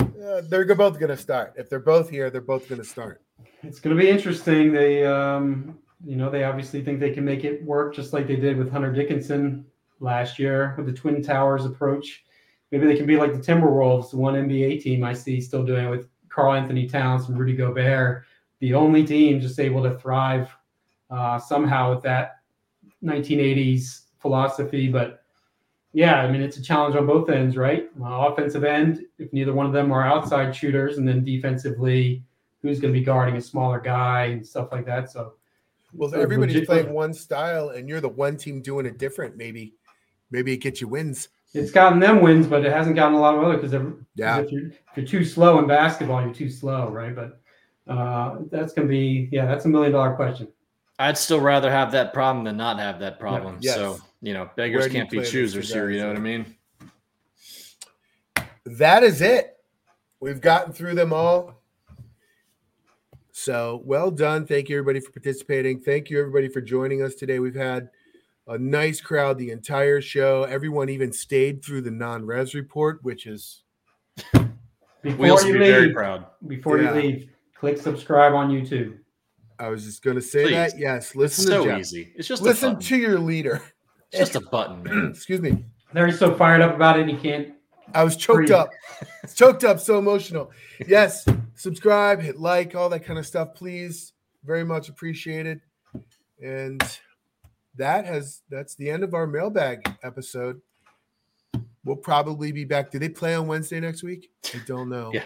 Uh, 0.00 0.42
they're 0.48 0.66
both 0.74 0.98
going 0.98 1.08
to 1.08 1.16
start. 1.16 1.54
If 1.56 1.70
they're 1.70 1.80
both 1.80 2.10
here, 2.10 2.28
they're 2.28 2.40
both 2.42 2.68
going 2.68 2.80
to 2.80 2.86
start. 2.86 3.22
It's 3.62 3.80
going 3.80 3.96
to 3.96 4.02
be 4.02 4.10
interesting. 4.10 4.72
They, 4.72 5.06
um, 5.06 5.78
you 6.04 6.16
know, 6.16 6.30
they 6.30 6.44
obviously 6.44 6.82
think 6.82 7.00
they 7.00 7.10
can 7.10 7.24
make 7.24 7.44
it 7.44 7.62
work 7.64 7.94
just 7.94 8.12
like 8.12 8.26
they 8.26 8.36
did 8.36 8.56
with 8.56 8.70
Hunter 8.70 8.92
Dickinson 8.92 9.64
last 10.00 10.38
year 10.38 10.74
with 10.76 10.86
the 10.86 10.92
Twin 10.92 11.22
Towers 11.22 11.64
approach. 11.64 12.24
Maybe 12.70 12.86
they 12.86 12.96
can 12.96 13.06
be 13.06 13.16
like 13.16 13.32
the 13.32 13.38
Timberwolves, 13.38 14.10
the 14.10 14.16
one 14.16 14.34
NBA 14.34 14.82
team 14.82 15.04
I 15.04 15.12
see 15.12 15.40
still 15.40 15.64
doing 15.64 15.86
it 15.86 15.90
with 15.90 16.08
Karl-Anthony 16.28 16.88
Towns 16.88 17.28
and 17.28 17.38
Rudy 17.38 17.54
Gobert, 17.54 18.24
the 18.60 18.74
only 18.74 19.04
team 19.04 19.40
just 19.40 19.60
able 19.60 19.82
to 19.82 19.98
thrive 19.98 20.54
uh, 21.10 21.38
somehow 21.38 21.94
with 21.94 22.02
that 22.02 22.40
1980s 23.04 24.04
philosophy. 24.18 24.88
But 24.88 25.22
yeah, 25.92 26.22
I 26.22 26.30
mean, 26.30 26.40
it's 26.40 26.56
a 26.56 26.62
challenge 26.62 26.96
on 26.96 27.06
both 27.06 27.28
ends, 27.28 27.56
right? 27.56 27.90
Uh, 28.00 28.28
offensive 28.28 28.64
end, 28.64 29.04
if 29.18 29.32
neither 29.32 29.52
one 29.52 29.66
of 29.66 29.72
them 29.72 29.92
are 29.92 30.02
outside 30.02 30.56
shooters, 30.56 30.96
and 30.96 31.06
then 31.06 31.24
defensively, 31.24 32.24
who's 32.62 32.80
going 32.80 32.94
to 32.94 32.98
be 32.98 33.04
guarding 33.04 33.36
a 33.36 33.40
smaller 33.40 33.80
guy 33.80 34.26
and 34.26 34.46
stuff 34.46 34.68
like 34.72 34.86
that. 34.86 35.10
So, 35.10 35.34
Well, 35.92 36.10
So 36.10 36.20
everybody's 36.20 36.54
legit- 36.54 36.68
playing 36.68 36.92
one 36.92 37.12
style, 37.14 37.70
and 37.70 37.88
you're 37.88 38.00
the 38.00 38.08
one 38.08 38.36
team 38.36 38.62
doing 38.62 38.86
it 38.86 38.98
different. 38.98 39.36
Maybe, 39.36 39.74
maybe 40.30 40.52
it 40.52 40.58
gets 40.58 40.80
you 40.80 40.88
wins. 40.88 41.28
it's 41.54 41.70
gotten 41.70 42.00
them 42.00 42.22
wins, 42.22 42.46
but 42.46 42.64
it 42.64 42.72
hasn't 42.72 42.96
gotten 42.96 43.14
a 43.14 43.20
lot 43.20 43.34
of 43.36 43.42
other 43.44 43.56
because 43.58 43.72
Yeah. 44.14 44.38
if 44.38 44.50
you're 44.50 44.68
if 44.68 44.96
you're 44.96 45.06
too 45.06 45.24
slow 45.24 45.58
in 45.58 45.66
basketball, 45.66 46.22
you're 46.24 46.32
too 46.34 46.48
slow, 46.48 46.88
right? 46.90 47.14
But 47.14 47.40
uh, 47.86 48.38
that's 48.50 48.72
going 48.72 48.88
to 48.88 48.90
be 48.90 49.28
yeah, 49.32 49.44
that's 49.46 49.64
a 49.66 49.68
million 49.68 49.92
dollar 49.92 50.14
question. 50.14 50.48
I'd 50.98 51.18
still 51.18 51.40
rather 51.40 51.70
have 51.70 51.92
that 51.92 52.12
problem 52.14 52.44
than 52.44 52.56
not 52.56 52.78
have 52.78 53.00
that 53.00 53.18
problem. 53.18 53.58
Yes. 53.60 53.74
So, 53.74 53.98
you 54.20 54.34
know, 54.34 54.48
beggars 54.56 54.88
can't 54.88 55.10
be 55.10 55.22
choosers 55.22 55.72
here. 55.72 55.90
You 55.90 56.00
know 56.00 56.08
what 56.08 56.16
I 56.16 56.20
mean? 56.20 56.56
That 58.64 59.02
is 59.02 59.20
it. 59.20 59.56
We've 60.20 60.40
gotten 60.40 60.72
through 60.72 60.94
them 60.94 61.12
all. 61.12 61.61
So 63.32 63.80
well 63.84 64.10
done. 64.10 64.46
Thank 64.46 64.68
you, 64.68 64.76
everybody, 64.78 65.00
for 65.00 65.10
participating. 65.10 65.80
Thank 65.80 66.10
you, 66.10 66.20
everybody, 66.20 66.48
for 66.48 66.60
joining 66.60 67.02
us 67.02 67.14
today. 67.14 67.38
We've 67.38 67.54
had 67.54 67.88
a 68.46 68.58
nice 68.58 69.00
crowd 69.00 69.38
the 69.38 69.50
entire 69.50 70.00
show. 70.02 70.44
Everyone 70.44 70.88
even 70.90 71.12
stayed 71.12 71.64
through 71.64 71.80
the 71.82 71.90
non-res 71.90 72.54
report, 72.54 72.98
which 73.02 73.26
is 73.26 73.62
Before 75.02 75.16
We 75.18 75.30
also 75.30 75.46
you 75.46 75.54
be 75.54 75.58
very 75.60 75.86
leave, 75.86 75.94
proud. 75.94 76.26
before 76.46 76.78
Yeah. 76.80 76.94
you 76.94 77.00
leave, 77.02 77.30
click 77.54 77.78
subscribe 77.78 78.34
on 78.34 78.50
YouTube. 78.50 78.98
I 79.58 79.68
was 79.68 79.84
just 79.84 80.02
going 80.02 80.16
to 80.16 80.22
say 80.22 80.44
Please. 80.44 80.52
that. 80.52 80.78
Yes, 80.78 81.06
It's 81.08 81.16
listen 81.16 81.44
to 81.46 81.50
so 81.52 81.64
Jeff. 81.64 81.80
easy. 81.80 82.12
It's 82.16 82.28
just 82.28 82.42
Listen 82.42 82.74
button. 82.74 82.82
to 82.88 82.96
your 82.96 83.18
leader. 83.18 83.62
It's 84.12 84.18
just 84.30 84.34
a 84.36 84.40
button. 84.40 85.10
Excuse 85.14 85.40
me. 85.40 85.64
Larry's 85.94 86.18
so 86.18 86.34
fired 86.34 86.60
up 86.60 86.74
about 86.74 86.98
it, 87.00 87.08
he 87.08 87.16
can't. 87.16 87.54
I 87.94 88.04
was 88.04 88.16
choked 88.16 88.36
Breathe. 88.36 88.50
up. 88.52 88.70
choked 89.34 89.64
up, 89.64 89.78
so 89.80 89.98
emotional. 89.98 90.50
Yes, 90.86 91.26
subscribe, 91.54 92.20
hit 92.20 92.38
like, 92.38 92.74
all 92.74 92.88
that 92.90 93.04
kind 93.04 93.18
of 93.18 93.26
stuff, 93.26 93.54
please. 93.54 94.12
Very 94.44 94.64
much 94.64 94.88
appreciated. 94.88 95.60
And 96.42 96.82
that 97.76 98.04
has 98.04 98.42
that's 98.50 98.74
the 98.74 98.90
end 98.90 99.04
of 99.04 99.14
our 99.14 99.26
mailbag 99.26 99.88
episode. 100.02 100.60
We'll 101.84 101.96
probably 101.96 102.52
be 102.52 102.64
back. 102.64 102.90
Do 102.90 102.98
they 102.98 103.08
play 103.08 103.34
on 103.34 103.46
Wednesday 103.46 103.80
next 103.80 104.02
week? 104.02 104.30
I 104.54 104.60
don't 104.66 104.88
know. 104.88 105.10
Yeah. 105.12 105.24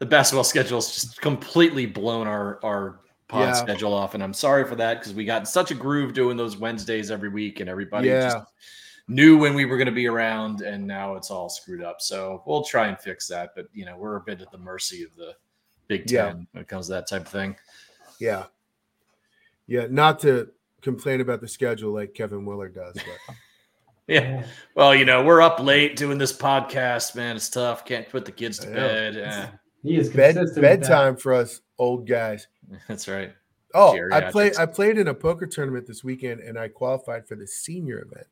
The 0.00 0.06
basketball 0.06 0.44
schedule's 0.44 0.92
just 0.92 1.20
completely 1.20 1.86
blown 1.86 2.26
our 2.26 2.58
our 2.64 3.00
pod 3.28 3.48
Yeah. 3.48 3.52
schedule 3.54 3.92
off, 3.94 4.14
and 4.14 4.22
I'm 4.22 4.34
sorry 4.34 4.64
for 4.64 4.74
that 4.76 4.98
because 5.00 5.14
we 5.14 5.24
got 5.24 5.46
such 5.48 5.70
a 5.70 5.74
groove 5.74 6.12
doing 6.12 6.36
those 6.36 6.56
Wednesdays 6.56 7.10
every 7.10 7.28
week, 7.28 7.60
and 7.60 7.68
everybody 7.70 8.08
Yeah. 8.08 8.30
just 8.30 8.46
knew 9.08 9.36
when 9.38 9.54
we 9.54 9.64
were 9.64 9.76
going 9.76 9.86
to 9.86 9.92
be 9.92 10.06
around, 10.06 10.62
and 10.62 10.86
now 10.86 11.16
it's 11.16 11.30
all 11.30 11.48
screwed 11.48 11.82
up. 11.82 12.00
So 12.00 12.42
we'll 12.46 12.64
try 12.64 12.88
and 12.88 12.98
fix 12.98 13.26
that, 13.28 13.50
but 13.56 13.66
you 13.72 13.84
know 13.84 13.96
we're 13.96 14.16
a 14.16 14.20
bit 14.20 14.40
at 14.40 14.50
the 14.52 14.58
mercy 14.58 15.02
of 15.02 15.10
the 15.16 15.34
Big 15.88 16.06
Ten 16.06 16.16
Yeah. 16.16 16.32
when 16.52 16.62
it 16.62 16.68
comes 16.68 16.86
to 16.86 16.92
that 16.92 17.08
type 17.08 17.22
of 17.22 17.28
thing. 17.28 17.56
Yeah. 18.20 18.44
Yeah. 19.66 19.86
Not 19.90 20.20
to 20.20 20.50
complain 20.80 21.20
about 21.20 21.40
the 21.40 21.48
schedule 21.48 21.92
like 21.92 22.14
Kevin 22.14 22.44
Willard 22.44 22.74
does, 22.74 22.94
but 22.94 23.34
Yeah. 24.08 24.44
Well, 24.74 24.94
you 24.94 25.04
know, 25.04 25.24
we're 25.24 25.40
up 25.40 25.60
late 25.60 25.96
doing 25.96 26.18
this 26.18 26.32
podcast, 26.32 27.14
man. 27.14 27.36
It's 27.36 27.48
tough. 27.48 27.84
Can't 27.84 28.08
put 28.08 28.24
the 28.24 28.32
kids 28.32 28.58
to 28.60 28.68
I 28.70 28.74
bed. 28.74 29.16
Eh, 29.16 29.46
He 29.82 29.96
is 29.96 30.08
bed 30.10 30.34
consistent 30.34 30.44
with 30.44 30.54
that. 30.54 30.80
bedtime 30.80 31.16
for 31.16 31.32
us 31.34 31.60
old 31.78 32.06
guys. 32.06 32.48
that's 32.88 33.06
right. 33.08 33.32
Oh, 33.74 33.96
I 34.12 34.30
played 34.30 34.56
I 34.56 34.66
played 34.66 34.98
in 34.98 35.08
a 35.08 35.14
poker 35.14 35.46
tournament 35.46 35.86
this 35.86 36.04
weekend 36.04 36.40
and 36.40 36.58
I 36.58 36.68
qualified 36.68 37.26
for 37.26 37.36
the 37.36 37.46
senior 37.46 38.00
event. 38.00 38.26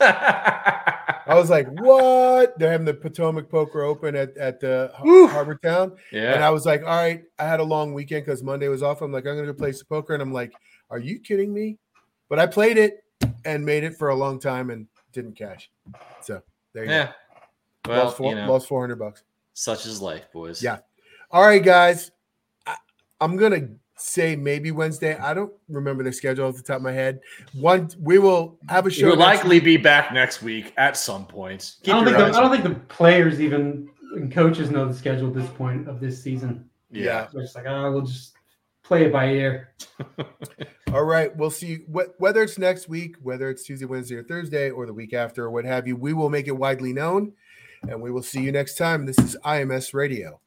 I 0.00 1.34
was 1.34 1.50
like, 1.50 1.68
what? 1.80 2.58
They're 2.58 2.70
having 2.72 2.86
the 2.86 2.94
Potomac 2.94 3.48
Poker 3.48 3.82
Open 3.82 4.16
at, 4.16 4.36
at 4.36 4.60
the. 4.60 4.90
Harbor 4.94 5.54
Town. 5.56 5.96
Yeah. 6.12 6.34
And. 6.34 6.44
I 6.44 6.50
was 6.50 6.66
like, 6.66 6.82
all 6.82 6.88
right, 6.96 7.22
I 7.38 7.44
had 7.44 7.60
a 7.60 7.64
long 7.64 7.92
weekend 7.94 8.24
because 8.24 8.42
Monday 8.42 8.68
was 8.68 8.82
off. 8.82 9.02
I'm 9.02 9.12
like, 9.12 9.26
I'm 9.26 9.34
going 9.34 9.46
to 9.46 9.52
go 9.52 9.56
play 9.58 9.72
some 9.72 9.86
poker. 9.88 10.14
And 10.14 10.22
I'm 10.22 10.32
like, 10.32 10.52
are 10.90 10.98
you 10.98 11.18
kidding 11.20 11.52
me? 11.52 11.78
But 12.28 12.38
I 12.38 12.46
played 12.46 12.78
it 12.78 13.04
and 13.44 13.64
made 13.64 13.84
it 13.84 13.96
for 13.96 14.08
a 14.08 14.14
long 14.14 14.38
time 14.40 14.70
and 14.70 14.86
didn't 15.12 15.36
cash. 15.36 15.70
So 16.22 16.42
there 16.72 16.84
you 16.84 16.90
Yeah. 16.90 17.06
go. 17.84 17.92
Well, 17.92 18.04
lost, 18.04 18.16
four, 18.16 18.30
you 18.30 18.36
know, 18.36 18.52
lost 18.52 18.68
400 18.68 18.96
bucks. 18.96 19.22
such 19.54 19.86
is 19.86 20.00
life, 20.02 20.24
boys. 20.32 20.62
Yeah. 20.62 20.78
All 21.30 21.42
right, 21.42 21.62
guys. 21.62 22.10
I, 22.66 22.76
I'm 23.20 23.36
going 23.36 23.52
to 23.52 23.68
say 24.00 24.36
maybe 24.36 24.70
Wednesday. 24.70 25.16
I 25.16 25.34
don't 25.34 25.52
remember 25.68 26.02
the 26.02 26.12
schedule 26.12 26.48
off 26.48 26.56
the 26.56 26.62
top 26.62 26.76
of 26.76 26.82
my 26.82 26.92
head. 26.92 27.20
One, 27.54 27.90
we 27.98 28.18
will 28.18 28.58
have 28.68 28.86
a 28.86 28.90
show. 28.90 29.08
You'll 29.08 29.16
next 29.16 29.42
likely 29.42 29.60
be 29.60 29.76
back 29.76 30.12
next 30.12 30.42
week 30.42 30.72
at 30.76 30.96
some 30.96 31.26
point. 31.26 31.76
I 31.84 31.88
don't, 31.88 32.04
think 32.04 32.16
the, 32.16 32.24
I 32.24 32.30
don't 32.30 32.50
think 32.50 32.64
the 32.64 32.80
players 32.86 33.40
even 33.40 33.88
and 34.14 34.32
coaches 34.32 34.70
know 34.70 34.86
the 34.86 34.94
schedule 34.94 35.28
at 35.28 35.34
this 35.34 35.48
point 35.50 35.88
of 35.88 36.00
this 36.00 36.22
season. 36.22 36.68
Yeah. 36.90 37.28
They're 37.32 37.42
just 37.42 37.54
like, 37.54 37.66
oh, 37.66 37.92
we'll 37.92 38.02
just 38.02 38.34
play 38.82 39.04
it 39.04 39.12
by 39.12 39.28
ear. 39.28 39.74
All 40.92 41.04
right, 41.04 41.34
we'll 41.36 41.50
see 41.50 41.84
wh- 41.92 42.10
whether 42.18 42.42
it's 42.42 42.58
next 42.58 42.88
week, 42.88 43.16
whether 43.22 43.48
it's 43.48 43.62
Tuesday, 43.62 43.86
Wednesday, 43.86 44.16
or 44.16 44.24
Thursday, 44.24 44.70
or 44.70 44.86
the 44.86 44.92
week 44.92 45.14
after, 45.14 45.44
or 45.44 45.50
what 45.50 45.64
have 45.64 45.86
you. 45.86 45.94
We 45.94 46.12
will 46.12 46.30
make 46.30 46.48
it 46.48 46.56
widely 46.56 46.92
known, 46.92 47.32
and 47.88 48.02
we 48.02 48.10
will 48.10 48.24
see 48.24 48.42
you 48.42 48.50
next 48.50 48.76
time. 48.76 49.06
This 49.06 49.18
is 49.18 49.36
IMS 49.44 49.94
Radio. 49.94 50.40